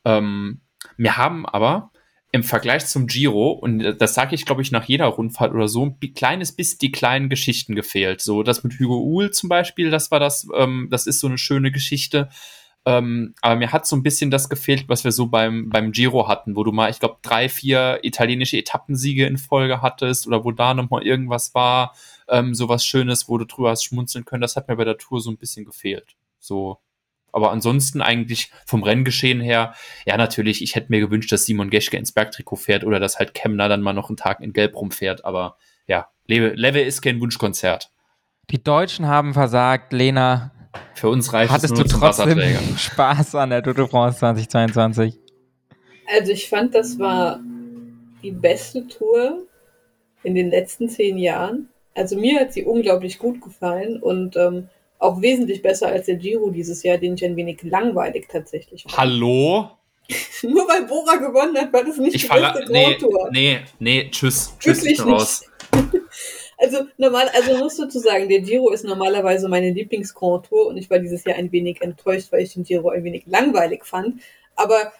Ähm, 0.05 0.61
wir 0.95 1.17
haben 1.17 1.47
aber 1.47 1.91
im 2.33 2.43
Vergleich 2.43 2.87
zum 2.87 3.05
Giro, 3.05 3.51
und 3.51 3.95
das 3.99 4.15
sage 4.15 4.33
ich, 4.33 4.47
glaube 4.47 4.63
ich, 4.63 4.71
nach 4.71 4.85
jeder 4.85 5.05
Rundfahrt 5.05 5.53
oder 5.53 5.67
so, 5.67 5.85
ein 5.85 6.13
kleines 6.15 6.51
bisschen 6.51 6.79
die 6.79 6.91
kleinen 6.91 7.29
Geschichten 7.29 7.75
gefehlt. 7.75 8.21
So, 8.21 8.41
das 8.41 8.63
mit 8.63 8.79
Hugo 8.79 9.03
Uhl 9.03 9.29
zum 9.29 9.49
Beispiel, 9.49 9.91
das 9.91 10.09
war 10.09 10.19
das, 10.19 10.47
ähm, 10.57 10.87
das 10.89 11.05
ist 11.05 11.19
so 11.19 11.27
eine 11.27 11.37
schöne 11.37 11.71
Geschichte. 11.71 12.29
Ähm, 12.87 13.35
aber 13.41 13.57
mir 13.57 13.71
hat 13.71 13.85
so 13.85 13.95
ein 13.95 14.01
bisschen 14.01 14.31
das 14.31 14.49
gefehlt, 14.49 14.89
was 14.89 15.03
wir 15.03 15.11
so 15.11 15.27
beim, 15.27 15.69
beim 15.69 15.91
Giro 15.91 16.27
hatten, 16.27 16.55
wo 16.55 16.63
du 16.63 16.71
mal, 16.71 16.89
ich 16.89 16.99
glaube, 16.99 17.19
drei, 17.21 17.49
vier 17.49 17.99
italienische 18.01 18.57
Etappensiege 18.57 19.27
in 19.27 19.37
Folge 19.37 19.83
hattest 19.83 20.25
oder 20.25 20.43
wo 20.43 20.51
da 20.51 20.73
nochmal 20.73 21.03
irgendwas 21.03 21.53
war, 21.53 21.95
ähm, 22.27 22.55
so 22.55 22.67
was 22.67 22.83
Schönes, 22.83 23.29
wo 23.29 23.37
du 23.37 23.45
drüber 23.45 23.69
hast 23.69 23.83
schmunzeln 23.83 24.25
können. 24.25 24.41
Das 24.41 24.55
hat 24.55 24.67
mir 24.67 24.75
bei 24.75 24.85
der 24.85 24.97
Tour 24.97 25.21
so 25.21 25.29
ein 25.29 25.37
bisschen 25.37 25.65
gefehlt. 25.65 26.15
So. 26.39 26.79
Aber 27.33 27.51
ansonsten 27.51 28.01
eigentlich 28.01 28.51
vom 28.65 28.83
Renngeschehen 28.83 29.41
her, 29.41 29.73
ja, 30.05 30.15
natürlich, 30.17 30.61
ich 30.61 30.75
hätte 30.75 30.91
mir 30.91 30.99
gewünscht, 30.99 31.31
dass 31.31 31.45
Simon 31.45 31.71
Geschke 31.71 31.97
ins 31.97 32.11
Bergtrikot 32.11 32.57
fährt 32.57 32.83
oder 32.85 32.99
dass 32.99 33.19
halt 33.19 33.33
Kemner 33.33 33.67
dann 33.67 33.81
mal 33.81 33.93
noch 33.93 34.09
einen 34.09 34.17
Tag 34.17 34.39
in 34.39 34.53
Gelb 34.53 34.75
rumfährt. 34.75 35.25
Aber 35.25 35.57
ja, 35.87 36.07
Level, 36.27 36.85
ist 36.85 37.01
kein 37.01 37.19
Wunschkonzert. 37.19 37.89
Die 38.51 38.63
Deutschen 38.63 39.07
haben 39.07 39.33
versagt. 39.33 39.93
Lena, 39.93 40.51
Für 40.93 41.09
uns 41.09 41.33
reicht 41.33 41.49
es 41.49 41.53
hattest 41.55 41.73
nur 41.73 41.83
du 41.83 41.89
trotzdem 41.89 42.37
Wasserträger. 42.37 42.59
Spaß 42.77 43.35
an 43.35 43.49
der 43.49 43.63
Tour 43.63 43.73
de 43.73 43.87
France 43.87 44.19
2022? 44.19 45.19
Also 46.15 46.31
ich 46.31 46.49
fand, 46.49 46.75
das 46.75 46.99
war 46.99 47.39
die 48.21 48.31
beste 48.31 48.87
Tour 48.87 49.47
in 50.23 50.35
den 50.35 50.49
letzten 50.49 50.87
zehn 50.87 51.17
Jahren. 51.17 51.69
Also 51.95 52.17
mir 52.17 52.39
hat 52.39 52.53
sie 52.53 52.63
unglaublich 52.63 53.19
gut 53.19 53.41
gefallen 53.41 54.01
und 54.01 54.35
ähm, 54.35 54.69
auch 55.03 55.21
wesentlich 55.21 55.61
besser 55.61 55.87
als 55.87 56.05
der 56.05 56.15
Giro 56.15 56.49
dieses 56.49 56.81
Jahr, 56.83 56.97
den 56.97 57.15
ich 57.15 57.25
ein 57.25 57.35
wenig 57.35 57.61
langweilig 57.63 58.27
tatsächlich 58.31 58.83
fand. 58.83 58.97
Hallo? 58.97 59.71
Nur 60.43 60.67
weil 60.67 60.83
Bora 60.85 61.15
gewonnen 61.15 61.57
hat, 61.57 61.71
war 61.73 61.83
das 61.83 61.97
nicht 61.97 62.15
Ich 62.15 62.23
die 62.23 62.27
beste 62.27 62.65
nee, 62.71 62.83
Grand 62.83 62.99
Tour. 62.99 63.29
nee, 63.31 63.59
nee, 63.79 64.09
tschüss. 64.09 64.53
Tschüss, 64.59 64.77
Wirklich 64.79 64.99
ich 64.99 65.03
bin 65.03 65.13
raus. 65.13 65.43
Also 66.55 66.85
normal, 66.97 67.27
also 67.33 67.57
musst 67.57 67.77
du 67.77 67.89
zu 67.89 67.99
sagen, 67.99 68.29
der 68.29 68.39
Giro 68.39 68.71
ist 68.71 68.85
normalerweise 68.85 69.49
meine 69.49 69.71
Lieblings-Grand 69.71 70.45
Tour 70.45 70.67
und 70.67 70.77
ich 70.77 70.89
war 70.89 70.99
dieses 70.99 71.25
Jahr 71.25 71.35
ein 71.35 71.51
wenig 71.51 71.81
enttäuscht, 71.81 72.31
weil 72.31 72.41
ich 72.41 72.53
den 72.53 72.63
Giro 72.63 72.87
ein 72.87 73.03
wenig 73.03 73.23
langweilig 73.25 73.83
fand. 73.83 74.21
Aber 74.55 74.93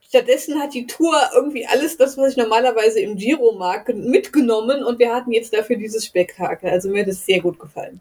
stattdessen 0.00 0.58
hat 0.58 0.72
die 0.72 0.86
Tour 0.86 1.14
irgendwie 1.34 1.66
alles 1.66 1.98
das, 1.98 2.16
was 2.16 2.30
ich 2.30 2.36
normalerweise 2.38 3.00
im 3.00 3.16
Giro 3.16 3.52
mag, 3.52 3.94
mitgenommen 3.94 4.82
und 4.82 5.00
wir 5.00 5.14
hatten 5.14 5.32
jetzt 5.32 5.52
dafür 5.52 5.76
dieses 5.76 6.06
Spektakel. 6.06 6.70
Also 6.70 6.88
mir 6.88 7.02
hat 7.02 7.08
es 7.08 7.26
sehr 7.26 7.40
gut 7.40 7.58
gefallen. 7.58 8.00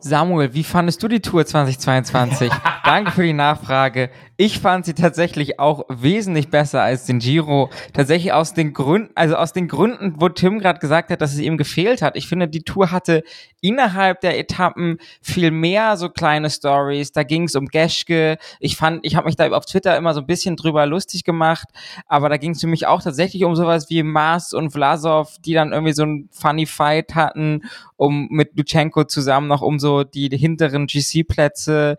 Samuel, 0.00 0.54
wie 0.54 0.62
fandest 0.62 1.02
du 1.02 1.08
die 1.08 1.20
Tour 1.20 1.44
2022? 1.44 2.52
Danke 2.84 3.10
für 3.10 3.22
die 3.24 3.32
Nachfrage. 3.32 4.10
Ich 4.40 4.60
fand 4.60 4.86
sie 4.86 4.94
tatsächlich 4.94 5.58
auch 5.58 5.82
wesentlich 5.88 6.48
besser 6.48 6.80
als 6.80 7.06
den 7.06 7.18
Giro. 7.18 7.70
Tatsächlich 7.92 8.32
aus 8.32 8.54
den 8.54 8.72
Gründen, 8.72 9.10
also 9.16 9.34
aus 9.34 9.52
den 9.52 9.66
Gründen, 9.66 10.14
wo 10.20 10.28
Tim 10.28 10.60
gerade 10.60 10.78
gesagt 10.78 11.10
hat, 11.10 11.20
dass 11.20 11.32
es 11.32 11.40
ihm 11.40 11.56
gefehlt 11.56 12.02
hat. 12.02 12.14
Ich 12.16 12.28
finde, 12.28 12.46
die 12.46 12.62
Tour 12.62 12.92
hatte 12.92 13.24
innerhalb 13.60 14.20
der 14.20 14.38
Etappen 14.38 14.98
viel 15.20 15.50
mehr 15.50 15.96
so 15.96 16.08
kleine 16.08 16.50
Stories. 16.50 17.10
Da 17.10 17.24
ging 17.24 17.44
es 17.44 17.56
um 17.56 17.66
Geschke. 17.66 18.38
Ich 18.60 18.76
fand, 18.76 19.04
ich 19.04 19.16
habe 19.16 19.26
mich 19.26 19.34
da 19.34 19.50
auf 19.50 19.66
Twitter 19.66 19.96
immer 19.96 20.14
so 20.14 20.20
ein 20.20 20.26
bisschen 20.28 20.54
drüber 20.54 20.86
lustig 20.86 21.24
gemacht, 21.24 21.66
aber 22.06 22.28
da 22.28 22.36
ging 22.36 22.52
es 22.52 22.60
für 22.60 22.68
mich 22.68 22.86
auch 22.86 23.02
tatsächlich 23.02 23.42
um 23.42 23.56
sowas 23.56 23.90
wie 23.90 24.04
Mars 24.04 24.54
und 24.54 24.70
Vlasov, 24.70 25.38
die 25.44 25.54
dann 25.54 25.72
irgendwie 25.72 25.94
so 25.94 26.04
ein 26.04 26.28
funny 26.30 26.66
Fight 26.66 27.16
hatten, 27.16 27.62
um 27.96 28.28
mit 28.30 28.56
Lutschenko 28.56 29.02
zusammen 29.02 29.48
noch 29.48 29.62
um 29.62 29.80
so 29.80 30.04
die 30.04 30.28
hinteren 30.28 30.86
GC-Plätze. 30.86 31.96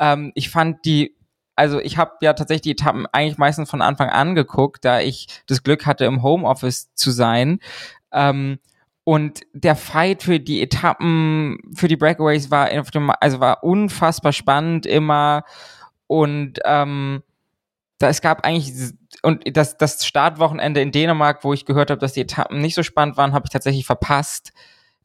Ähm, 0.00 0.32
ich 0.34 0.50
fand 0.50 0.84
die 0.84 1.15
also 1.56 1.80
ich 1.80 1.96
habe 1.96 2.12
ja 2.20 2.34
tatsächlich 2.34 2.62
die 2.62 2.70
Etappen 2.72 3.06
eigentlich 3.12 3.38
meistens 3.38 3.70
von 3.70 3.82
Anfang 3.82 4.10
an 4.10 4.34
geguckt, 4.34 4.84
da 4.84 5.00
ich 5.00 5.26
das 5.46 5.62
Glück 5.62 5.86
hatte, 5.86 6.04
im 6.04 6.22
Homeoffice 6.22 6.92
zu 6.94 7.10
sein. 7.10 7.60
Ähm, 8.12 8.58
und 9.04 9.40
der 9.52 9.76
Fight 9.76 10.22
für 10.22 10.38
die 10.38 10.60
Etappen, 10.62 11.58
für 11.74 11.88
die 11.88 11.96
Breakaways 11.96 12.50
war, 12.50 12.70
auf 12.78 12.90
dem, 12.90 13.10
also 13.20 13.40
war 13.40 13.64
unfassbar 13.64 14.32
spannend 14.32 14.84
immer. 14.84 15.44
Und 16.06 16.58
ähm, 16.64 17.22
da, 17.98 18.08
es 18.08 18.20
gab 18.20 18.44
eigentlich 18.44 18.92
und 19.22 19.44
das, 19.56 19.78
das 19.78 20.04
Startwochenende 20.04 20.80
in 20.80 20.92
Dänemark, 20.92 21.42
wo 21.44 21.52
ich 21.52 21.64
gehört 21.64 21.90
habe, 21.90 22.00
dass 22.00 22.12
die 22.12 22.20
Etappen 22.20 22.60
nicht 22.60 22.74
so 22.74 22.82
spannend 22.82 23.16
waren, 23.16 23.32
habe 23.32 23.46
ich 23.46 23.52
tatsächlich 23.52 23.86
verpasst. 23.86 24.52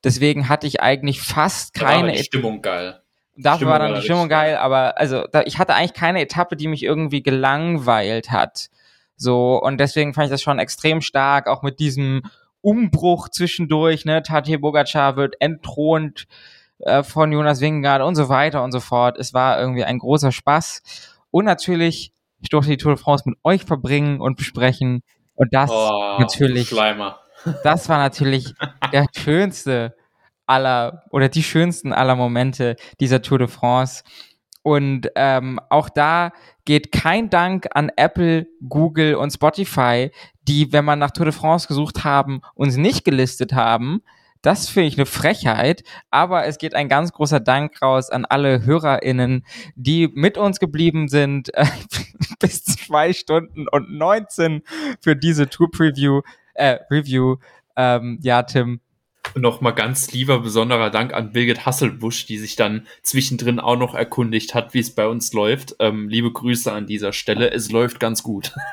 Deswegen 0.03 0.49
hatte 0.49 0.67
ich 0.67 0.81
eigentlich 0.81 1.21
fast 1.21 1.77
Da 1.77 1.81
war 1.81 1.91
keine 1.91 2.13
die 2.13 2.23
Stimmung 2.23 2.61
geil. 2.61 3.00
Dafür 3.37 3.57
Stimmung 3.57 3.71
war 3.71 3.79
dann 3.79 3.95
die 3.95 4.01
Stimmung 4.01 4.29
geil, 4.29 4.57
aber 4.57 4.97
also 4.97 5.25
da, 5.31 5.41
ich 5.43 5.57
hatte 5.57 5.73
eigentlich 5.73 5.93
keine 5.93 6.21
Etappe, 6.21 6.55
die 6.55 6.67
mich 6.67 6.83
irgendwie 6.83 7.23
gelangweilt 7.23 8.31
hat. 8.31 8.69
So, 9.15 9.61
und 9.61 9.79
deswegen 9.79 10.13
fand 10.13 10.25
ich 10.25 10.31
das 10.31 10.41
schon 10.41 10.59
extrem 10.59 11.01
stark, 11.01 11.47
auch 11.47 11.61
mit 11.61 11.79
diesem 11.79 12.23
Umbruch 12.61 13.29
zwischendurch, 13.29 14.05
ne, 14.05 14.21
Tadej 14.23 14.57
Bogacar 14.57 15.15
wird 15.15 15.35
entthront 15.39 16.27
äh, 16.79 17.03
von 17.03 17.31
Jonas 17.31 17.61
Wingegaard 17.61 18.01
und 18.01 18.15
so 18.15 18.29
weiter 18.29 18.63
und 18.63 18.71
so 18.71 18.79
fort. 18.79 19.17
Es 19.17 19.33
war 19.33 19.59
irgendwie 19.59 19.83
ein 19.83 19.99
großer 19.99 20.31
Spaß. 20.31 20.81
Und 21.31 21.45
natürlich, 21.45 22.13
ich 22.41 22.49
durfte 22.49 22.71
die 22.71 22.77
Tour 22.77 22.95
de 22.95 23.01
France 23.01 23.23
mit 23.27 23.37
euch 23.43 23.63
verbringen 23.63 24.19
und 24.21 24.37
besprechen. 24.37 25.03
Und 25.35 25.53
das 25.53 25.69
Oh, 25.71 26.17
natürlich 26.19 26.69
Schleimer. 26.69 27.19
das 27.63 27.89
war 27.89 27.97
natürlich 27.97 28.53
der 28.91 29.05
schönste 29.17 29.95
aller 30.51 31.03
oder 31.09 31.29
die 31.29 31.43
schönsten 31.43 31.93
aller 31.93 32.15
Momente 32.15 32.75
dieser 32.99 33.21
Tour 33.21 33.39
de 33.39 33.47
France. 33.47 34.03
Und 34.63 35.09
ähm, 35.15 35.59
auch 35.69 35.89
da 35.89 36.31
geht 36.65 36.91
kein 36.91 37.29
Dank 37.29 37.67
an 37.73 37.89
Apple, 37.95 38.47
Google 38.67 39.15
und 39.15 39.31
Spotify, 39.31 40.11
die, 40.47 40.71
wenn 40.71 40.85
man 40.85 40.99
nach 40.99 41.11
Tour 41.11 41.25
de 41.25 41.33
France 41.33 41.67
gesucht 41.67 42.03
haben, 42.03 42.41
uns 42.53 42.77
nicht 42.77 43.03
gelistet 43.03 43.53
haben. 43.53 44.01
Das 44.43 44.69
finde 44.69 44.87
ich 44.87 44.97
eine 44.97 45.05
Frechheit, 45.05 45.83
aber 46.09 46.45
es 46.45 46.57
geht 46.57 46.73
ein 46.73 46.89
ganz 46.89 47.11
großer 47.11 47.39
Dank 47.39 47.81
raus 47.81 48.09
an 48.09 48.25
alle 48.25 48.65
HörerInnen, 48.65 49.45
die 49.75 50.09
mit 50.13 50.37
uns 50.37 50.59
geblieben 50.59 51.07
sind, 51.07 51.53
äh, 51.53 51.65
bis 52.39 52.65
zwei 52.65 53.13
Stunden 53.13 53.67
und 53.67 53.91
19 53.91 54.63
für 54.99 55.15
diese 55.15 55.47
Tour-Preview, 55.47 56.21
äh, 56.55 56.79
Review. 56.89 57.37
Ähm, 57.75 58.19
ja, 58.21 58.43
Tim, 58.43 58.81
Nochmal 59.35 59.73
ganz 59.73 60.11
lieber 60.11 60.39
besonderer 60.39 60.89
Dank 60.89 61.13
an 61.13 61.31
Birgit 61.31 61.65
Hasselbusch, 61.65 62.25
die 62.25 62.37
sich 62.37 62.55
dann 62.55 62.85
zwischendrin 63.01 63.59
auch 63.59 63.77
noch 63.77 63.95
erkundigt 63.95 64.53
hat, 64.53 64.73
wie 64.73 64.79
es 64.79 64.93
bei 64.93 65.07
uns 65.07 65.31
läuft. 65.33 65.75
Ähm, 65.79 66.09
liebe 66.09 66.31
Grüße 66.31 66.71
an 66.71 66.85
dieser 66.85 67.13
Stelle. 67.13 67.51
Es 67.51 67.71
läuft 67.71 67.99
ganz 67.99 68.23
gut. 68.23 68.53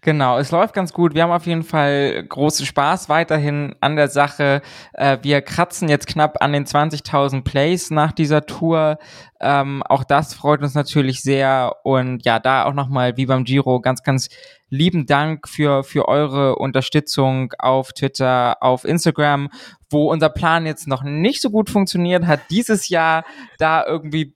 Genau, 0.00 0.38
es 0.38 0.52
läuft 0.52 0.74
ganz 0.74 0.92
gut. 0.92 1.14
Wir 1.14 1.24
haben 1.24 1.32
auf 1.32 1.46
jeden 1.46 1.64
Fall 1.64 2.24
großen 2.28 2.64
Spaß 2.64 3.08
weiterhin 3.08 3.74
an 3.80 3.96
der 3.96 4.06
Sache. 4.06 4.62
Äh, 4.92 5.18
wir 5.22 5.42
kratzen 5.42 5.88
jetzt 5.88 6.06
knapp 6.06 6.40
an 6.40 6.52
den 6.52 6.66
20.000 6.66 7.42
Plays 7.42 7.90
nach 7.90 8.12
dieser 8.12 8.46
Tour. 8.46 8.98
Ähm, 9.40 9.82
auch 9.82 10.04
das 10.04 10.34
freut 10.34 10.62
uns 10.62 10.74
natürlich 10.74 11.20
sehr. 11.20 11.78
Und 11.82 12.24
ja, 12.24 12.38
da 12.38 12.64
auch 12.64 12.74
nochmal, 12.74 13.16
wie 13.16 13.26
beim 13.26 13.42
Giro, 13.42 13.80
ganz, 13.80 14.04
ganz 14.04 14.28
lieben 14.70 15.06
Dank 15.06 15.48
für, 15.48 15.82
für 15.82 16.06
eure 16.06 16.56
Unterstützung 16.56 17.52
auf 17.58 17.92
Twitter, 17.92 18.62
auf 18.62 18.84
Instagram, 18.84 19.50
wo 19.90 20.10
unser 20.10 20.28
Plan 20.28 20.66
jetzt 20.66 20.86
noch 20.86 21.02
nicht 21.02 21.40
so 21.40 21.50
gut 21.50 21.70
funktioniert 21.70 22.26
hat, 22.26 22.40
dieses 22.50 22.88
Jahr 22.88 23.24
da 23.58 23.84
irgendwie 23.86 24.34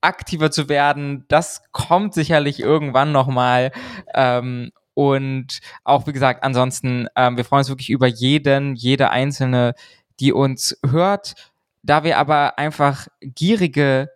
aktiver 0.00 0.50
zu 0.50 0.68
werden. 0.68 1.24
Das 1.28 1.62
kommt 1.72 2.14
sicherlich 2.14 2.60
irgendwann 2.60 3.12
nochmal. 3.12 3.72
Ähm, 4.14 4.70
und 4.94 5.60
auch, 5.84 6.06
wie 6.06 6.12
gesagt, 6.12 6.42
ansonsten, 6.42 7.08
ähm, 7.16 7.36
wir 7.36 7.44
freuen 7.44 7.60
uns 7.60 7.68
wirklich 7.68 7.90
über 7.90 8.06
jeden, 8.06 8.74
jede 8.76 9.10
einzelne, 9.10 9.74
die 10.20 10.32
uns 10.32 10.78
hört. 10.88 11.34
Da 11.82 12.04
wir 12.04 12.18
aber 12.18 12.58
einfach 12.58 13.06
gierige 13.20 14.10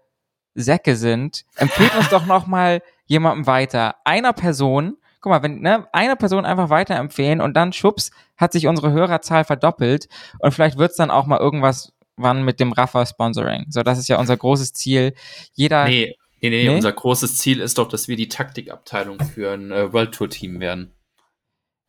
Säcke 0.55 0.97
sind, 0.97 1.45
empfehlt 1.57 1.95
uns 1.97 2.09
doch 2.09 2.27
nochmal 2.27 2.83
jemandem 3.07 3.47
weiter. 3.47 3.97
Einer 4.05 4.33
Person, 4.33 4.97
guck 5.21 5.31
mal, 5.31 5.43
wenn, 5.43 5.61
ne, 5.61 5.87
einer 5.93 6.17
Person 6.17 6.45
einfach 6.47 6.71
weiterempfehlen 6.71 7.41
und 7.41 7.55
dann 7.55 7.73
schubs, 7.73 8.11
hat 8.37 8.53
sich 8.53 8.67
unsere 8.67 8.93
Hörerzahl 8.93 9.45
verdoppelt 9.45 10.09
und 10.39 10.53
vielleicht 10.53 10.79
wird's 10.79 10.97
dann 10.97 11.11
auch 11.11 11.27
mal 11.27 11.39
irgendwas 11.39 11.93
wann 12.17 12.43
mit 12.45 12.61
dem 12.61 12.73
Rafa-Sponsoring. 12.73 13.67
So, 13.71 13.83
das 13.83 13.99
ist 13.99 14.09
ja 14.09 14.19
unser 14.19 14.37
großes 14.37 14.73
Ziel. 14.75 15.15
Jeder, 15.55 15.85
Nee, 15.87 16.17
nee, 16.43 16.51
nee, 16.51 16.69
Nee? 16.69 16.75
unser 16.75 16.93
großes 16.93 17.39
Ziel 17.39 17.61
ist 17.61 17.79
doch, 17.79 17.89
dass 17.89 18.09
wir 18.09 18.17
die 18.17 18.29
Taktikabteilung 18.29 19.19
für 19.21 19.53
ein 19.53 19.71
äh, 19.73 19.91
World 19.93 20.13
Tour 20.13 20.29
Team 20.29 20.61
werden. 20.61 20.93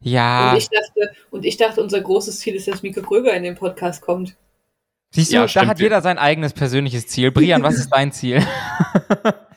ja, 0.02 0.52
Und, 0.52 0.58
ich 0.58 0.70
dachte, 0.70 1.16
und 1.32 1.46
ich 1.46 1.58
dachte, 1.58 1.82
unser 1.84 2.00
großes 2.02 2.40
Ziel 2.40 2.56
ist, 2.56 2.68
dass 2.68 2.82
Mika 2.82 3.02
Kröger 3.02 3.34
in 3.34 3.44
den 3.44 3.56
Podcast 3.56 4.02
kommt. 4.02 4.38
siehst 5.14 5.32
du, 5.32 5.36
Ja, 5.36 5.42
da 5.42 5.48
stimmt. 5.50 5.68
hat 5.68 5.80
jeder 5.82 6.02
sein 6.02 6.18
eigenes 6.18 6.54
persönliches 6.54 7.08
Ziel. 7.08 7.32
Brian, 7.32 7.62
was 7.64 7.76
ist 7.76 7.90
dein 7.90 8.12
Ziel? 8.14 8.42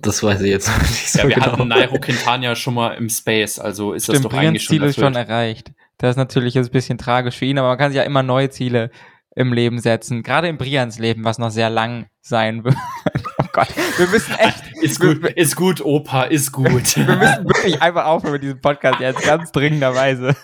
Das 0.00 0.22
weiß 0.22 0.40
ich 0.42 0.50
jetzt 0.50 0.68
noch 0.68 0.78
nicht 0.82 1.10
so 1.10 1.18
Ja, 1.20 1.28
wir 1.28 1.34
genau. 1.34 1.52
hatten 1.52 1.68
Nairo 1.68 1.98
Quintana 1.98 2.54
schon 2.54 2.74
mal 2.74 2.94
im 2.94 3.08
Space, 3.08 3.58
also 3.58 3.92
ist 3.92 4.08
das 4.08 4.16
Stimmt, 4.16 4.24
doch 4.26 4.30
Brians 4.30 4.48
eigentlich 4.48 4.62
schon 4.64 4.76
Ziel 4.76 4.82
ist 4.84 4.96
schon 4.98 5.14
erreicht. 5.14 5.72
Das 5.98 6.10
ist 6.10 6.16
natürlich 6.16 6.54
jetzt 6.54 6.68
ein 6.68 6.72
bisschen 6.72 6.98
tragisch 6.98 7.36
für 7.36 7.44
ihn, 7.44 7.58
aber 7.58 7.68
man 7.68 7.78
kann 7.78 7.90
sich 7.92 7.98
ja 7.98 8.02
immer 8.02 8.22
neue 8.22 8.50
Ziele 8.50 8.90
im 9.36 9.52
Leben 9.52 9.78
setzen. 9.80 10.22
Gerade 10.22 10.48
in 10.48 10.58
Brians 10.58 10.98
Leben, 10.98 11.24
was 11.24 11.38
noch 11.38 11.50
sehr 11.50 11.70
lang 11.70 12.06
sein 12.20 12.64
wird. 12.64 12.76
oh 13.38 13.44
Gott, 13.52 13.68
wir 13.96 14.06
müssen 14.08 14.34
echt, 14.36 14.62
Ist 14.82 15.00
gut, 15.00 15.24
ist 15.24 15.56
gut, 15.56 15.80
Opa, 15.80 16.24
ist 16.24 16.52
gut. 16.52 16.96
wir 16.96 17.16
müssen 17.16 17.44
wirklich 17.46 17.80
einfach 17.80 18.04
aufhören 18.04 18.34
mit 18.34 18.42
diesem 18.42 18.60
Podcast 18.60 19.00
jetzt 19.00 19.22
ganz 19.22 19.50
dringenderweise. 19.50 20.36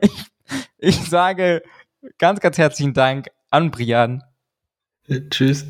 Ich, 0.00 0.24
ich 0.78 0.96
sage 1.08 1.62
ganz, 2.18 2.40
ganz 2.40 2.56
herzlichen 2.56 2.94
Dank 2.94 3.28
an 3.50 3.70
Brian, 3.70 4.22
Tschüss. 5.30 5.66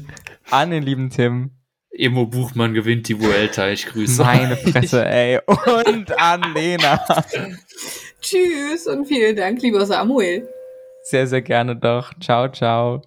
an 0.51 0.71
den 0.71 0.85
lieben 0.85 1.11
Tim, 1.11 1.51
Emo 1.97 2.27
Buchmann 2.27 2.75
gewinnt 2.75 3.09
die 3.09 3.21
Vuelta, 3.21 3.69
ich 3.71 3.87
grüße. 3.87 4.23
meine 4.23 4.57
Fresse, 4.57 5.05
ey, 5.07 5.39
und 5.47 6.19
an 6.19 6.55
Lena. 6.55 7.05
Tschüss 8.21 8.87
und 8.87 9.07
vielen 9.07 9.37
Dank, 9.37 9.63
lieber 9.63 9.85
Samuel. 9.87 10.49
Sehr, 11.03 11.27
sehr 11.27 11.43
gerne 11.43 11.77
doch. 11.77 12.13
Ciao, 12.21 12.49
ciao. 12.51 13.03